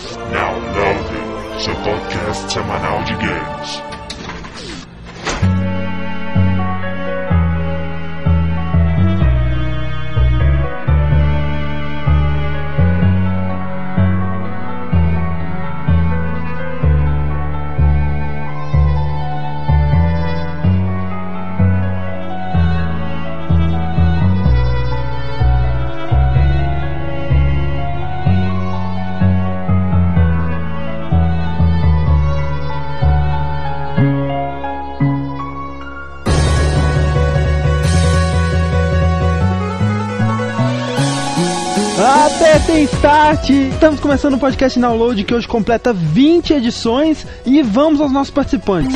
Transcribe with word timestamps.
Downloading, 0.00 1.60
seu 1.60 1.74
podcast 1.84 2.50
semanal 2.50 3.04
de 3.04 3.14
games. 3.16 3.99
Start! 42.94 43.50
Estamos 43.50 44.00
começando 44.00 44.34
o 44.34 44.38
podcast 44.38 44.78
Download 44.78 45.24
que 45.24 45.34
hoje 45.34 45.48
completa 45.48 45.92
20 45.92 46.54
edições 46.54 47.26
e 47.46 47.62
vamos 47.62 48.00
aos 48.00 48.12
nossos 48.12 48.32
participantes. 48.32 48.94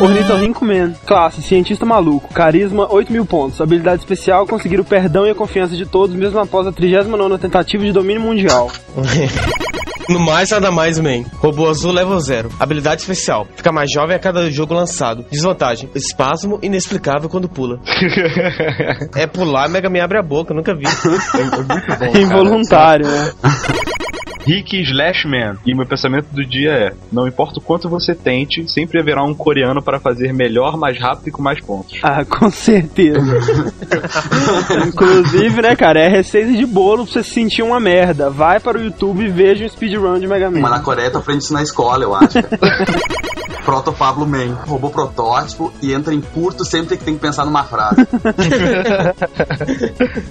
Ornitorrinco 0.00 0.64
Man, 0.64 0.92
classe, 1.06 1.42
cientista 1.42 1.86
maluco, 1.86 2.32
carisma 2.32 2.92
8 2.92 3.12
mil 3.12 3.24
pontos, 3.24 3.60
habilidade 3.60 4.02
especial, 4.02 4.46
conseguir 4.46 4.78
o 4.78 4.84
perdão 4.84 5.26
e 5.26 5.30
a 5.30 5.34
confiança 5.34 5.74
de 5.76 5.86
todos 5.86 6.14
mesmo 6.14 6.38
após 6.38 6.66
a 6.66 6.72
39 6.72 7.38
tentativa 7.38 7.84
de 7.84 7.92
domínio 7.92 8.22
mundial. 8.22 8.70
No 10.08 10.20
mais, 10.20 10.50
nada 10.50 10.70
mais, 10.70 10.98
man. 10.98 11.24
Robô 11.38 11.68
azul 11.68 11.92
level 11.92 12.18
0. 12.20 12.50
Habilidade 12.60 13.02
especial. 13.02 13.46
Fica 13.56 13.72
mais 13.72 13.90
jovem 13.90 14.14
a 14.16 14.18
cada 14.18 14.50
jogo 14.50 14.74
lançado. 14.74 15.24
Desvantagem. 15.30 15.90
Espasmo 15.94 16.58
inexplicável 16.62 17.28
quando 17.28 17.48
pula. 17.48 17.80
é 19.16 19.26
pular, 19.26 19.68
Mega 19.68 19.90
Man 19.90 20.04
abre 20.04 20.18
a 20.18 20.22
boca, 20.22 20.54
nunca 20.54 20.74
vi. 20.74 20.84
É 20.86 21.44
muito 21.44 21.62
bom. 21.64 22.06
Involuntário, 22.18 23.06
né? 23.06 23.32
Rick 24.46 24.80
Slashman. 24.82 25.56
E 25.66 25.74
meu 25.74 25.84
pensamento 25.84 26.28
do 26.30 26.46
dia 26.46 26.70
é: 26.70 26.92
não 27.10 27.26
importa 27.26 27.58
o 27.58 27.62
quanto 27.62 27.88
você 27.88 28.14
tente, 28.14 28.70
sempre 28.70 29.00
haverá 29.00 29.24
um 29.24 29.34
coreano 29.34 29.82
para 29.82 29.98
fazer 29.98 30.32
melhor, 30.32 30.76
mais 30.76 30.98
rápido 30.98 31.28
e 31.28 31.30
com 31.32 31.42
mais 31.42 31.60
pontos. 31.60 31.98
Ah, 32.02 32.24
com 32.24 32.48
certeza. 32.48 33.20
Inclusive, 34.86 35.62
né, 35.62 35.74
cara, 35.74 36.00
é 36.00 36.08
receita 36.08 36.52
de 36.52 36.64
bolo 36.64 37.04
pra 37.04 37.12
você 37.12 37.24
se 37.24 37.30
sentir 37.30 37.62
uma 37.62 37.80
merda. 37.80 38.30
Vai 38.30 38.60
para 38.60 38.78
o 38.78 38.82
YouTube 38.82 39.24
e 39.24 39.28
veja 39.28 39.64
um 39.64 39.68
speedrun 39.68 40.20
de 40.20 40.28
Mega 40.28 40.50
Man. 40.50 40.60
Mas 40.60 40.70
na 40.70 40.80
Coreia 40.80 41.10
tu 41.10 41.18
aprende 41.18 41.42
isso 41.42 41.52
na 41.52 41.62
escola, 41.62 42.04
eu 42.04 42.14
acho. 42.14 42.38
Proto 43.64 43.92
Pablo 43.92 44.24
Man, 44.24 44.54
robô 44.64 44.90
protótipo 44.90 45.72
e 45.82 45.92
entra 45.92 46.14
em 46.14 46.20
curto 46.20 46.64
sempre 46.64 46.96
que 46.96 47.04
tem 47.04 47.14
que 47.14 47.20
pensar 47.20 47.44
numa 47.44 47.64
frase. 47.64 48.06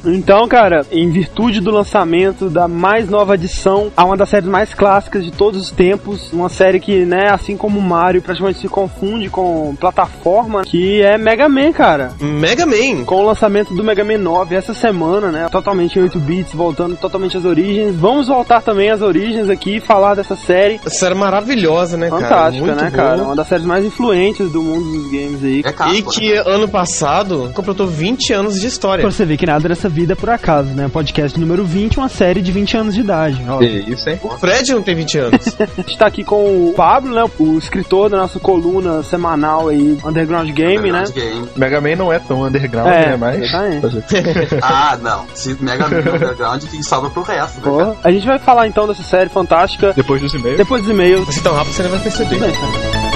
Então, 0.05 0.47
cara, 0.47 0.85
em 0.91 1.09
virtude 1.09 1.59
do 1.59 1.71
lançamento 1.71 2.49
da 2.49 2.67
mais 2.67 3.09
nova 3.09 3.33
adição 3.33 3.91
a 3.97 4.04
uma 4.05 4.17
das 4.17 4.29
séries 4.29 4.47
mais 4.47 4.73
clássicas 4.73 5.23
de 5.23 5.31
todos 5.31 5.61
os 5.61 5.71
tempos, 5.71 6.31
uma 6.31 6.49
série 6.49 6.79
que, 6.79 7.05
né, 7.05 7.29
assim 7.31 7.57
como 7.57 7.81
Mario, 7.81 8.21
praticamente 8.21 8.59
se 8.59 8.67
confunde 8.67 9.29
com 9.29 9.75
plataforma, 9.79 10.63
que 10.63 11.01
é 11.01 11.17
Mega 11.17 11.47
Man, 11.49 11.71
cara. 11.71 12.11
Mega 12.19 12.65
Man. 12.65 13.03
Com 13.05 13.15
o 13.21 13.25
lançamento 13.25 13.73
do 13.73 13.83
Mega 13.83 14.03
Man 14.03 14.17
9 14.17 14.55
essa 14.55 14.73
semana, 14.73 15.31
né, 15.31 15.47
totalmente 15.51 15.97
em 15.97 16.01
8 16.03 16.19
bits, 16.19 16.53
voltando 16.53 16.95
totalmente 16.95 17.37
às 17.37 17.45
origens. 17.45 17.95
Vamos 17.95 18.27
voltar 18.27 18.61
também 18.61 18.89
às 18.89 19.01
origens 19.01 19.49
aqui 19.49 19.77
e 19.77 19.79
falar 19.79 20.15
dessa 20.15 20.35
série 20.35 20.79
Série 20.87 21.15
maravilhosa, 21.15 21.97
né, 21.97 22.09
cara? 22.09 22.21
fantástica, 22.21 22.75
né, 22.75 22.89
boa. 22.89 22.91
cara? 22.91 23.23
Uma 23.23 23.35
das 23.35 23.47
séries 23.47 23.65
mais 23.65 23.85
influentes 23.85 24.51
do 24.51 24.61
mundo 24.61 24.91
dos 24.91 25.11
games 25.11 25.43
aí. 25.43 25.61
É 25.65 25.69
E 25.69 25.73
caspa, 25.73 26.11
que 26.11 26.33
ano 26.33 26.67
passado 26.67 27.51
completou 27.53 27.87
20 27.87 28.33
anos 28.33 28.59
de 28.59 28.67
história. 28.67 29.01
Pra 29.01 29.11
você 29.11 29.25
ver 29.25 29.37
que 29.37 29.45
nada 29.45 29.67
dessa 29.67 29.89
vida 29.89 30.13
é 30.13 30.15
por 30.15 30.29
acaso, 30.29 30.69
né? 30.69 30.89
Podcast 30.91 31.39
número 31.39 31.63
20, 31.65 31.97
uma 31.97 32.09
série 32.09 32.41
de 32.41 32.51
20 32.51 32.77
anos 32.77 32.93
de 32.95 33.01
idade. 33.01 33.41
Ó, 33.47 33.61
E 33.61 33.94
isso 33.95 34.09
é 34.09 34.19
O 34.21 34.29
Fred 34.37 34.71
não 34.73 34.81
tem 34.81 34.95
20 34.95 35.17
anos. 35.17 35.55
A 35.59 35.81
gente 35.81 35.97
tá 35.97 36.07
aqui 36.07 36.23
com 36.23 36.69
o 36.69 36.73
Pablo, 36.75 37.13
né? 37.13 37.23
O 37.39 37.57
escritor 37.57 38.09
da 38.09 38.17
nossa 38.17 38.39
coluna 38.39 39.01
semanal 39.03 39.69
aí, 39.69 39.97
Underground 40.05 40.49
Game, 40.51 40.91
né? 40.91 41.01
Underground 41.01 41.13
Game. 41.33 41.49
Mega 41.55 41.81
Man 41.81 41.95
não 41.95 42.11
é 42.13 42.19
tão 42.19 42.43
underground, 42.43 42.87
É, 42.87 43.07
né? 43.09 43.17
Mas. 43.17 43.51
Ah, 44.61 44.97
não. 45.01 45.25
Se 45.33 45.55
Mega 45.61 45.87
Man 45.87 45.97
é 45.97 46.15
Underground, 46.15 46.63
que 46.63 46.83
sobra 46.83 47.09
pro 47.09 47.23
resto, 47.23 47.57
né, 47.57 47.63
Pô, 47.63 47.77
cara? 47.77 47.95
a 48.03 48.11
gente 48.11 48.25
vai 48.25 48.39
falar 48.39 48.67
então 48.67 48.87
dessa 48.87 49.03
série 49.03 49.29
fantástica 49.29 49.93
Depois 49.93 50.21
dos 50.21 50.33
e-mails. 50.33 50.57
depois 50.57 50.81
dos 50.83 50.91
e-mails. 50.91 51.25
Você 51.25 51.41
tão 51.41 51.53
rápido, 51.53 51.73
você 51.73 51.83
não 51.83 51.89
vai 51.91 51.99
perceber. 51.99 52.25
Tudo 52.35 52.39
bem, 52.41 53.14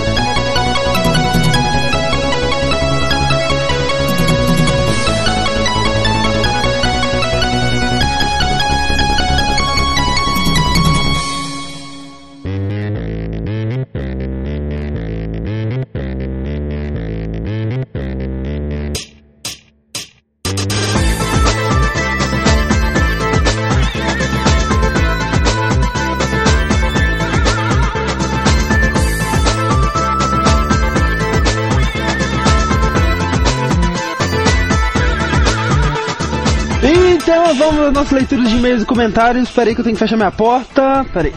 nossas 38.00 38.14
leituras 38.14 38.50
de 38.50 38.56
e-mails 38.56 38.84
e 38.84 38.86
comentários. 38.86 39.50
Peraí 39.50 39.76
que 39.76 39.82
eu 39.82 39.84
tenho 39.84 39.96
que 39.96 40.00
fechar 40.00 40.16
minha 40.16 40.32
porta. 40.32 41.06
Peraí. 41.14 41.34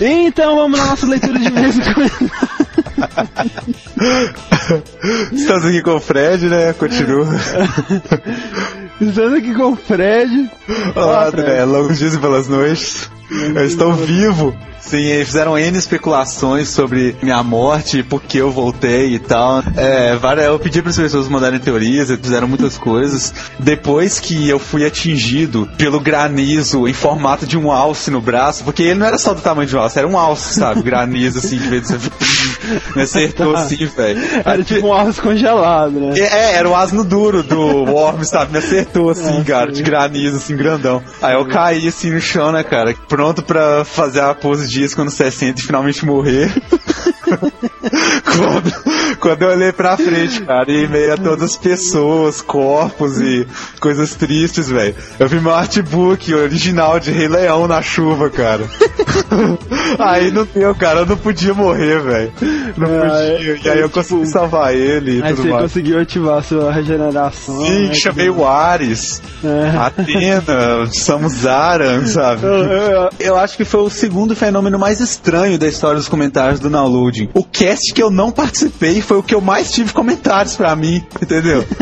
Então 0.00 0.56
vamos 0.56 0.78
na 0.78 0.86
nossa 0.86 1.06
leitura 1.06 1.38
de 1.38 1.46
e-mails 1.48 1.76
e 1.76 1.94
comentários. 1.94 2.30
Estamos 5.32 5.64
aqui 5.66 5.82
com 5.82 5.96
o 5.96 6.00
Fred, 6.00 6.48
né? 6.48 6.72
Continua. 6.74 7.26
Estamos 9.00 9.34
aqui 9.34 9.52
com 9.54 9.72
o 9.72 9.76
Fred. 9.76 10.50
Olá, 10.94 11.30
Fred. 11.30 11.42
André. 11.42 11.64
Longos 11.64 11.98
dias 11.98 12.14
e 12.14 12.18
belas 12.18 12.48
noites. 12.48 13.10
Eu 13.30 13.64
estou 13.64 13.92
vivo. 13.94 14.56
Sim, 14.80 15.04
eles 15.04 15.28
fizeram 15.28 15.58
N 15.58 15.78
especulações 15.78 16.68
sobre 16.68 17.14
minha 17.22 17.42
morte, 17.42 18.02
por 18.02 18.20
que 18.22 18.38
eu 18.38 18.50
voltei 18.50 19.14
e 19.14 19.18
tal. 19.18 19.62
É, 19.76 20.18
eu 20.46 20.58
pedi 20.58 20.80
para 20.80 20.90
as 20.90 20.96
pessoas 20.96 21.28
mandarem 21.28 21.60
teorias, 21.60 22.10
eles 22.10 22.22
fizeram 22.22 22.48
muitas 22.48 22.76
coisas. 22.78 23.32
Depois 23.58 24.18
que 24.18 24.48
eu 24.48 24.58
fui 24.58 24.84
atingido 24.84 25.68
pelo 25.76 26.00
granizo 26.00 26.88
em 26.88 26.92
formato 26.92 27.46
de 27.46 27.58
um 27.58 27.70
alce 27.70 28.10
no 28.10 28.20
braço, 28.20 28.64
porque 28.64 28.82
ele 28.82 28.94
não 28.94 29.06
era 29.06 29.18
só 29.18 29.34
do 29.34 29.40
tamanho 29.40 29.68
de 29.68 29.76
um 29.76 29.80
alce, 29.80 29.98
era 29.98 30.08
um 30.08 30.18
alce, 30.18 30.54
sabe? 30.54 30.82
Granizo 30.82 31.38
assim, 31.38 31.58
de 31.58 31.68
vez 31.68 31.90
em 31.90 31.98
quando. 31.98 32.10
Me 32.96 33.02
acertou 33.02 33.54
assim, 33.54 33.86
velho. 33.86 34.20
Era 34.44 34.62
tipo 34.64 34.88
um 34.88 34.92
arroz 34.92 35.20
congelado, 35.20 35.92
né? 35.92 36.18
É, 36.18 36.54
era 36.54 36.68
o 36.68 36.74
asno 36.74 37.04
duro 37.04 37.42
do 37.42 37.60
Worms, 37.60 38.28
sabe? 38.28 38.52
Me 38.52 38.58
acertou 38.58 39.10
assim, 39.10 39.42
cara, 39.44 39.70
de 39.70 39.82
granizo, 39.82 40.36
assim, 40.36 40.56
grandão. 40.56 41.02
Aí 41.22 41.34
eu 41.34 41.46
caí 41.46 41.86
assim 41.86 42.10
no 42.10 42.20
chão, 42.20 42.50
né, 42.52 42.62
cara? 42.62 42.94
Pronto 43.20 43.42
pra 43.42 43.84
fazer 43.84 44.20
a 44.20 44.34
pose 44.34 44.82
isco 44.82 45.04
no 45.04 45.10
60 45.10 45.60
e 45.60 45.62
finalmente 45.62 46.06
morrer. 46.06 46.50
quando, 48.24 49.16
quando 49.18 49.42
eu 49.42 49.48
olhei 49.50 49.72
pra 49.72 49.96
frente, 49.96 50.40
cara, 50.42 50.70
e 50.70 50.86
meio 50.88 51.14
a 51.14 51.16
todas 51.16 51.50
as 51.52 51.56
pessoas, 51.56 52.40
corpos 52.40 53.20
e 53.20 53.46
coisas 53.80 54.14
tristes, 54.14 54.68
velho. 54.68 54.94
Eu 55.18 55.28
vi 55.28 55.40
meu 55.40 55.54
artbook 55.54 56.32
original 56.34 56.98
de 57.00 57.10
Rei 57.10 57.28
Leão 57.28 57.66
na 57.66 57.82
chuva, 57.82 58.30
cara. 58.30 58.64
aí 59.98 60.30
não 60.30 60.46
deu, 60.54 60.74
cara, 60.74 61.00
eu 61.00 61.06
não 61.06 61.16
podia 61.16 61.54
morrer, 61.54 62.00
velho. 62.00 62.32
Não 62.76 62.86
Ah, 62.86 63.00
podia. 63.10 63.52
é, 63.54 63.58
E 63.64 63.68
aí 63.68 63.78
eu 63.80 63.88
tipo, 63.88 64.00
consegui 64.00 64.26
salvar 64.26 64.74
ele 64.74 65.18
e 65.18 65.22
Aí 65.22 65.30
tudo 65.34 65.42
você 65.42 65.48
mais. 65.48 65.62
conseguiu 65.62 66.00
ativar 66.00 66.38
a 66.38 66.42
sua 66.42 66.72
regeneração. 66.72 67.64
Sim, 67.66 67.88
né? 67.88 67.94
chamei 67.94 68.30
o 68.30 68.46
Ares, 68.46 69.20
É. 69.44 69.76
Atena, 69.78 70.86
Samuzaran, 70.92 72.06
sabe? 72.06 72.44
Eu- 72.50 72.50
eu- 72.64 73.10
Eu 73.20 73.36
acho 73.36 73.56
que 73.56 73.64
foi 73.64 73.80
o 73.80 73.90
segundo 73.90 74.34
fenômeno 74.34 74.78
mais 74.78 75.00
estranho 75.00 75.58
da 75.58 75.66
história 75.66 75.96
dos 75.96 76.08
comentários 76.08 76.58
do 76.60 76.68
O 77.34 77.44
cast 77.44 77.92
que 77.92 78.02
eu 78.02 78.10
não 78.10 78.30
participei 78.30 79.00
foi 79.00 79.18
o 79.18 79.22
que 79.22 79.34
eu 79.34 79.40
mais 79.40 79.70
tive 79.70 79.92
comentários 79.92 80.56
pra 80.56 80.74
mim, 80.76 81.04
entendeu? 81.20 81.64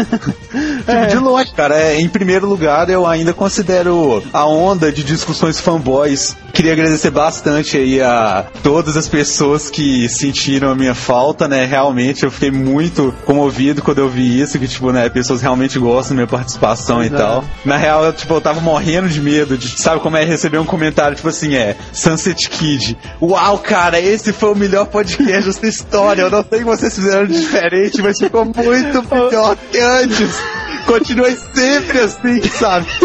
tipo, 0.88 1.06
de 1.08 1.16
longe, 1.16 1.52
cara. 1.52 1.78
É, 1.78 2.00
em 2.00 2.08
primeiro 2.08 2.46
lugar, 2.46 2.88
eu 2.88 3.06
ainda 3.06 3.32
considero 3.32 4.22
a 4.32 4.46
onda 4.46 4.90
de 4.90 5.04
discussões 5.04 5.60
fanboys. 5.60 6.36
Queria 6.52 6.72
agradecer 6.72 7.10
bastante 7.10 7.76
aí 7.76 8.00
a 8.00 8.46
todas 8.62 8.96
as 8.96 9.08
pessoas 9.08 9.70
que 9.70 10.08
sentiram 10.08 10.70
a 10.70 10.74
minha 10.74 10.94
falta, 10.94 11.46
né? 11.46 11.64
Realmente 11.64 12.24
eu 12.24 12.30
fiquei 12.30 12.50
muito 12.50 13.14
comovido 13.24 13.82
quando 13.82 13.98
eu 13.98 14.08
vi 14.08 14.40
isso, 14.40 14.58
que, 14.58 14.66
tipo, 14.66 14.90
né, 14.90 15.08
pessoas 15.08 15.40
realmente 15.40 15.78
gostam 15.78 16.16
da 16.16 16.22
minha 16.22 16.26
participação 16.26 17.02
e 17.04 17.10
tal. 17.10 17.44
Na 17.64 17.76
real, 17.76 18.04
eu, 18.04 18.12
tipo, 18.12 18.34
eu 18.34 18.40
tava 18.40 18.60
morrendo 18.60 19.08
de 19.08 19.20
medo 19.20 19.56
de, 19.56 19.68
sabe 19.80 20.00
como 20.00 20.16
é 20.16 20.24
receber 20.24 20.58
um 20.58 20.64
comentário, 20.64 21.16
tipo 21.16 21.28
assim, 21.28 21.54
é, 21.54 21.76
Sunset 21.92 22.48
Kid. 22.48 22.96
Uau, 23.20 23.58
cara, 23.58 24.00
esse 24.00 24.32
foi 24.32 24.52
o 24.52 24.56
melhor 24.56 24.86
podcast 24.86 25.27
da 25.32 25.52
sua 25.52 25.68
história. 25.68 26.22
Eu 26.22 26.30
não 26.30 26.44
sei 26.44 26.58
o 26.58 26.60
que 26.60 26.64
vocês 26.64 26.94
fizeram 26.94 27.26
diferente, 27.26 28.02
mas 28.02 28.18
ficou 28.18 28.44
muito 28.44 29.14
melhor 29.14 29.56
que 29.70 29.78
antes. 29.78 30.34
Continue 30.88 31.36
sempre 31.54 31.98
assim, 32.00 32.42
sabe? 32.48 32.86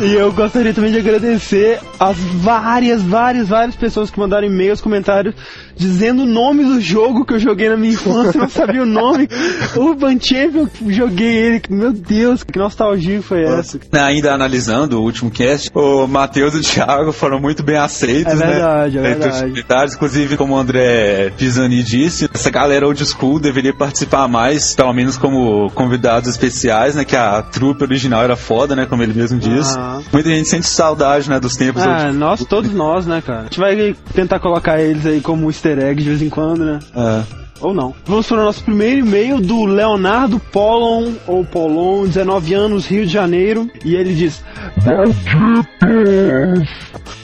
E 0.00 0.14
eu 0.14 0.32
gostaria 0.32 0.72
também 0.72 0.90
de 0.92 0.98
agradecer 0.98 1.78
as 1.98 2.16
várias, 2.16 3.02
várias, 3.02 3.48
várias 3.48 3.76
pessoas 3.76 4.10
que 4.10 4.18
mandaram 4.18 4.46
e-mails, 4.46 4.80
comentários, 4.80 5.34
dizendo 5.76 6.22
o 6.22 6.26
nome 6.26 6.64
do 6.64 6.80
jogo 6.80 7.24
que 7.26 7.34
eu 7.34 7.38
joguei 7.38 7.68
na 7.68 7.76
minha 7.76 7.92
infância, 7.92 8.38
eu 8.38 8.42
não 8.42 8.48
sabia 8.48 8.82
o 8.82 8.86
nome. 8.86 9.28
Urban 9.76 10.18
Champion, 10.18 10.66
joguei 10.88 11.34
ele. 11.36 11.62
Meu 11.68 11.92
Deus, 11.92 12.42
que 12.42 12.58
nostalgia 12.58 13.20
foi 13.20 13.42
essa? 13.44 13.78
Ainda 13.92 14.32
analisando 14.32 14.98
o 14.98 15.02
último 15.02 15.30
cast, 15.30 15.70
o 15.74 16.06
Matheus 16.06 16.54
e 16.54 16.58
o 16.58 16.62
Thiago 16.62 17.12
foram 17.12 17.38
muito 17.38 17.62
bem 17.62 17.76
aceitos, 17.76 18.32
É 18.32 18.36
verdade, 18.36 18.98
né? 18.98 19.08
é 19.08 19.12
Entre 19.12 19.28
os 19.28 19.40
verdade. 19.40 19.94
inclusive, 19.94 20.36
como 20.38 20.54
o 20.54 20.58
André 20.58 21.30
Pisani 21.36 21.82
disse, 21.82 22.28
essa 22.32 22.50
galera 22.50 22.86
old 22.86 23.04
school 23.04 23.38
deveria 23.38 23.74
participar 23.74 24.26
mais, 24.28 24.74
pelo 24.74 24.92
menos 24.94 25.18
como 25.18 25.70
convidados 25.72 26.29
especiais, 26.34 26.94
né? 26.94 27.04
Que 27.04 27.16
a 27.16 27.42
trupe 27.42 27.84
original 27.84 28.22
era 28.22 28.36
foda, 28.36 28.74
né? 28.76 28.86
Como 28.86 29.02
ele 29.02 29.12
mesmo 29.12 29.38
disse. 29.38 29.76
Aham. 29.78 30.02
Muita 30.12 30.28
gente 30.30 30.48
sente 30.48 30.66
saudade, 30.66 31.28
né? 31.28 31.38
Dos 31.40 31.54
tempos 31.54 31.82
Ah, 31.82 32.12
nós, 32.12 32.44
todos 32.44 32.72
nós, 32.72 33.06
né, 33.06 33.22
cara? 33.24 33.40
A 33.40 33.44
gente 33.44 33.58
vai 33.60 33.94
tentar 34.14 34.38
colocar 34.40 34.80
eles 34.80 35.06
aí 35.06 35.20
como 35.20 35.48
easter 35.48 35.78
egg 35.78 36.02
de 36.02 36.08
vez 36.08 36.22
em 36.22 36.28
quando, 36.28 36.64
né? 36.64 36.78
É. 36.94 37.40
Ou 37.60 37.74
não. 37.74 37.94
Vamos 38.04 38.26
para 38.26 38.40
o 38.40 38.44
nosso 38.44 38.64
primeiro 38.64 39.06
e-mail 39.06 39.40
do 39.40 39.64
Leonardo 39.64 40.38
Polon, 40.38 41.12
ou 41.26 41.44
Polon, 41.44 42.06
19 42.06 42.54
anos, 42.54 42.86
Rio 42.86 43.06
de 43.06 43.12
Janeiro. 43.12 43.70
E 43.84 43.94
ele 43.94 44.14
diz: 44.14 44.42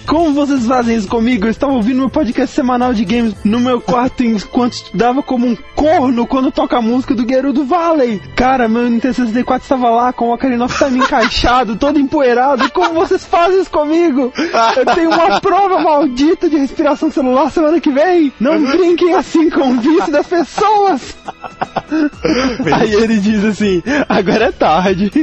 Como 0.06 0.33
vocês 0.33 0.67
fazem 0.67 0.97
isso 0.97 1.09
comigo? 1.09 1.47
Eu 1.47 1.50
estava 1.50 1.73
ouvindo 1.73 1.99
meu 1.99 2.11
podcast 2.11 2.55
semanal 2.55 2.94
de 2.94 3.05
games 3.05 3.35
no 3.44 3.59
meu 3.59 3.81
quarto 3.81 4.23
enquanto 4.23 4.75
estudava 4.75 5.21
como 5.23 5.47
um 5.47 5.56
corno 5.75 6.27
quando 6.27 6.53
toca 6.53 6.79
a 6.79 6.83
música 6.83 7.12
do 7.15 7.29
Gerudo 7.29 7.65
Valley. 7.65 8.21
Cara, 8.37 8.69
meu 8.69 8.88
Nintendo 8.88 9.15
64 9.15 9.65
estava 9.65 9.91
lá 9.91 10.12
com 10.12 10.27
o 10.27 10.35
Ocarina 10.35 10.65
of 10.65 10.79
Time 10.79 10.99
encaixado, 10.99 11.75
todo 11.77 11.99
empoeirado. 11.99 12.71
Como 12.71 12.94
vocês 12.94 13.25
fazem 13.25 13.61
isso 13.61 13.71
comigo? 13.71 14.33
Eu 14.77 14.87
tenho 14.94 15.11
uma 15.11 15.41
prova 15.41 15.81
maldita 15.81 16.49
de 16.49 16.56
respiração 16.56 17.11
celular 17.11 17.50
semana 17.50 17.81
que 17.81 17.91
vem. 17.91 18.33
Não 18.38 18.62
brinquem 18.62 19.12
assim 19.15 19.50
com 19.50 19.73
o 19.73 19.81
vício 19.81 20.11
das 20.12 20.25
pessoas. 20.26 21.17
Aí 22.73 22.93
ele 22.94 23.19
diz 23.19 23.44
assim: 23.44 23.82
agora 24.08 24.46
é 24.46 24.52
tarde. 24.52 25.11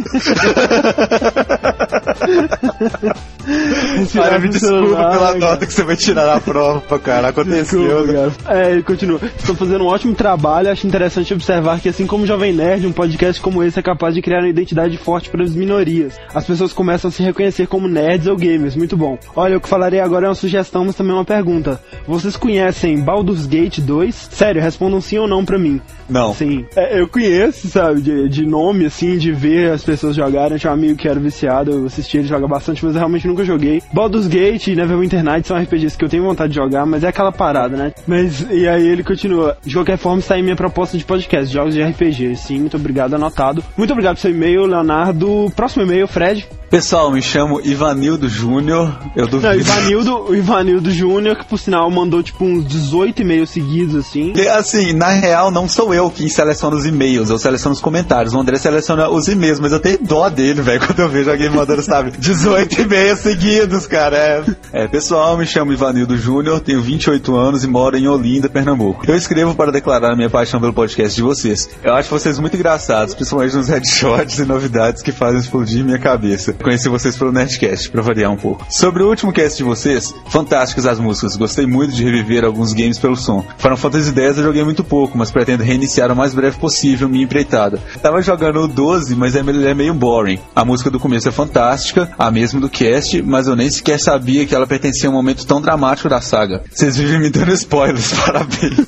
Olha, 4.17 4.39
me 4.39 4.47
desculpa 4.50 4.77
celular, 4.77 5.11
pela 5.11 5.27
cara. 5.27 5.39
nota 5.39 5.65
que 5.65 5.73
você 5.73 5.83
vai 5.83 5.95
tirar 5.95 6.25
na 6.25 6.39
prova, 6.39 7.00
cara. 7.00 7.27
Aconteceu. 7.29 7.81
Desculpa, 7.81 8.11
né? 8.11 8.31
cara. 8.45 8.59
É, 8.59 8.71
ele 8.71 8.83
continua. 8.83 9.19
Estou 9.38 9.55
fazendo 9.55 9.83
um 9.83 9.88
ótimo 9.88 10.15
trabalho. 10.15 10.71
Acho 10.71 10.88
interessante 10.88 11.33
observar 11.33 11.79
que, 11.79 11.89
assim 11.89 12.07
como 12.07 12.23
o 12.23 12.27
Jovem 12.27 12.53
Nerd, 12.53 12.88
um 12.88 12.91
podcast 12.91 13.41
como 13.41 13.63
esse 13.63 13.79
é 13.79 13.81
capaz 13.81 14.15
de 14.15 14.21
criar 14.21 14.39
uma 14.39 14.50
identidade 14.50 14.97
forte 14.97 15.29
para 15.29 15.44
as 15.44 15.53
minorias. 15.53 16.17
As 16.33 16.45
pessoas 16.45 16.71
começam 16.71 17.09
a 17.09 17.11
se 17.11 17.21
reconhecer 17.21 17.67
como 17.67 17.88
nerds 17.88 18.27
ou 18.27 18.38
gamers. 18.38 18.75
Muito 18.75 18.95
bom. 18.95 19.17
Olha, 19.35 19.57
o 19.57 19.61
que 19.61 19.67
falarei 19.67 20.00
agora 20.00 20.27
é 20.27 20.29
uma 20.29 20.35
sugestão, 20.35 20.85
mas 20.85 20.95
também 20.95 21.13
uma 21.13 21.25
pergunta. 21.25 21.81
Vocês 22.07 22.38
conhecem 22.38 23.00
Baldur's 23.01 23.45
Gate 23.45 23.79
2? 23.79 24.29
Sério, 24.31 24.61
respondam 24.61 24.93
sim 25.01 25.18
ou 25.18 25.28
não 25.28 25.45
pra 25.45 25.57
mim. 25.57 25.80
Não. 26.10 26.34
Sim. 26.34 26.66
É, 26.75 27.00
eu 27.00 27.07
conheço, 27.07 27.68
sabe, 27.68 28.01
de, 28.01 28.30
de 28.30 28.45
nome, 28.45 28.86
assim, 28.86 29.18
de 29.18 29.31
ver 29.31 29.72
as 29.72 29.84
pessoas 29.84 30.16
jogarem. 30.16 30.54
Eu 30.54 30.60
tinha 30.60 30.72
um 30.72 30.75
amigo 30.75 30.98
que 30.98 31.07
era 31.07 31.19
viciado, 31.19 31.72
eu 31.72 31.86
assisti 31.86 32.18
ele 32.18 32.28
jogar 32.28 32.48
bastante, 32.48 32.84
mas 32.84 32.94
eu 32.94 33.00
realmente 33.00 33.28
nunca 33.28 33.44
joguei. 33.44 33.81
Baldur's 33.92 34.28
Gate 34.28 34.68
e 34.68 34.75
Neverwinter 34.75 35.24
Nights 35.24 35.48
são 35.48 35.57
RPGs 35.57 35.98
que 35.98 36.06
eu 36.06 36.10
tenho 36.10 36.24
vontade 36.24 36.54
de 36.54 36.60
jogar, 36.60 36.86
mas 36.86 37.04
é 37.04 37.07
aquela 37.07 37.31
parada, 37.31 37.75
né? 37.78 37.94
Mas, 38.07 38.45
e 38.51 38.68
aí 38.68 38.88
ele 38.88 39.04
continua. 39.04 39.57
De 39.63 39.74
qualquer 39.74 39.98
forma, 39.98 40.19
está 40.19 40.36
aí 40.36 40.42
minha 40.44 40.56
proposta 40.56 40.98
de 40.98 41.06
podcast, 41.06 41.51
jogos 41.54 41.74
de 41.74 41.81
RPG. 41.81 42.36
Sim, 42.36 42.60
muito 42.60 42.78
obrigado, 42.78 43.13
anotado. 43.16 43.63
Muito 43.78 43.92
obrigado 43.92 44.16
pelo 44.16 44.22
seu 44.22 44.31
e-mail, 44.31 44.66
Leonardo. 44.66 45.51
Próximo 45.56 45.84
e-mail, 45.84 46.07
Fred. 46.07 46.48
Pessoal, 46.69 47.12
me 47.12 47.22
chamo 47.22 47.62
Ivanildo 47.63 48.28
Júnior. 48.28 48.98
Eu 49.16 49.28
duvido. 49.28 49.48
Não, 49.48 49.60
Ivanildo, 49.60 50.24
o 50.30 50.36
Ivanildo 50.36 50.89
Júnior, 50.89 51.36
que 51.38 51.46
por 51.46 51.60
sinal 51.60 51.89
mandou 51.92 52.24
tipo 52.24 52.44
uns 52.44 52.66
18 52.68 53.22
e-mails 53.22 53.51
seguidos, 53.51 53.94
assim. 53.96 54.34
E, 54.36 54.48
Assim, 54.48 54.82
na 54.91 55.09
real, 55.09 55.51
não 55.51 55.69
sou 55.69 55.94
eu 55.94 56.09
quem 56.09 56.27
seleciona 56.27 56.75
os 56.75 56.85
e-mails, 56.85 57.30
eu 57.30 57.38
seleciono 57.38 57.74
os 57.74 57.81
comentários. 57.81 58.33
O 58.33 58.39
André 58.39 58.57
seleciona 58.57 59.09
os 59.09 59.27
e-mails, 59.27 59.59
mas 59.59 59.71
eu 59.71 59.80
tenho 59.80 60.00
dó 60.01 60.27
dele, 60.30 60.62
velho, 60.62 60.81
quando 60.85 61.00
eu 61.00 61.09
vejo 61.09 61.30
alguém 61.30 61.50
mandando, 61.50 61.81
sabe, 61.81 62.12
18 62.18 62.81
e-mails 62.81 63.19
seguidos, 63.19 63.85
cara. 63.85 64.18
É, 64.18 64.44
é, 64.74 64.88
pessoal, 64.88 65.38
me 65.38 65.45
chamo 65.45 65.71
Ivanildo 65.71 66.18
Júnior, 66.18 66.59
tenho 66.59 66.81
28 66.81 67.35
anos 67.35 67.63
e 67.63 67.68
moro 67.68 67.95
em 67.95 68.07
Olinda, 68.07 68.50
Pernambuco. 68.50 69.06
Eu 69.07 69.15
escrevo 69.15 69.53
para 69.53 69.71
declarar 69.71 70.15
minha 70.15 70.30
paixão 70.30 70.59
pelo 70.59 70.74
podcast 70.74 71.15
de 71.15 71.21
vocês. 71.21 71.69
Eu 71.83 71.94
acho 71.94 72.09
vocês 72.09 72.39
muito 72.39 72.56
engraçados, 72.56 73.13
principalmente 73.13 73.56
nos 73.56 73.68
headshots 73.68 74.39
e 74.39 74.45
novidades 74.45 75.03
que 75.03 75.12
fazem 75.12 75.39
explodir 75.39 75.86
minha 75.86 76.00
cabeça. 76.00 76.53
Conheci 76.53 76.89
vocês 76.89 77.15
pelo 77.15 77.31
Nerdcast, 77.31 77.89
pra 77.91 78.01
variar 78.01 78.31
um 78.31 78.38
pouco. 78.38 78.65
Sobre 78.69 79.03
o 79.03 79.09
último 79.09 79.31
cast 79.31 79.57
de 79.57 79.63
vocês, 79.63 80.13
fantásticas 80.27 80.86
as 80.86 81.00
músicas. 81.00 81.36
Gostei 81.36 81.68
muito 81.68 81.94
de 81.94 82.03
reviver 82.03 82.44
alguns 82.44 82.74
games 82.74 82.97
pelo 82.97 83.15
som. 83.15 83.45
Final 83.57 83.77
Fantasy 83.77 84.09
X 84.09 84.38
eu 84.38 84.44
joguei 84.44 84.63
muito 84.63 84.73
pouco, 84.81 85.18
mas 85.18 85.30
pretendo 85.30 85.62
reiniciar 85.62 86.10
o 86.10 86.16
mais 86.16 86.34
breve 86.34 86.58
possível 86.58 87.10
minha 87.10 87.25
empreitada. 87.25 87.80
Tava 88.02 88.22
jogando 88.22 88.62
o 88.62 88.68
12, 88.70 89.14
mas 89.14 89.36
é 89.36 89.44
meio- 89.44 89.68
é 89.68 89.74
meio 89.74 89.94
boring. 89.94 90.40
A 90.56 90.64
música 90.64 90.90
do 90.90 91.02
começo 91.02 91.28
é 91.28 91.34
fantástica, 91.34 92.10
a 92.18 92.31
mesma 92.31 92.62
do 92.62 92.70
cast, 92.70 93.22
mas 93.22 93.48
eu 93.48 93.56
nem 93.58 93.70
sequer 93.70 94.00
sabia 94.00 94.46
que 94.46 94.56
ela 94.56 94.66
pertencia 94.66 95.10
a 95.10 95.12
um 95.12 95.16
momento 95.16 95.46
tão 95.46 95.60
dramático 95.60 96.08
da 96.08 96.22
saga. 96.22 96.64
Vocês 96.74 96.96
vivem 96.96 97.20
me 97.20 97.30
dando 97.30 97.52
spoilers, 97.52 98.14
parabéns. 98.25 98.88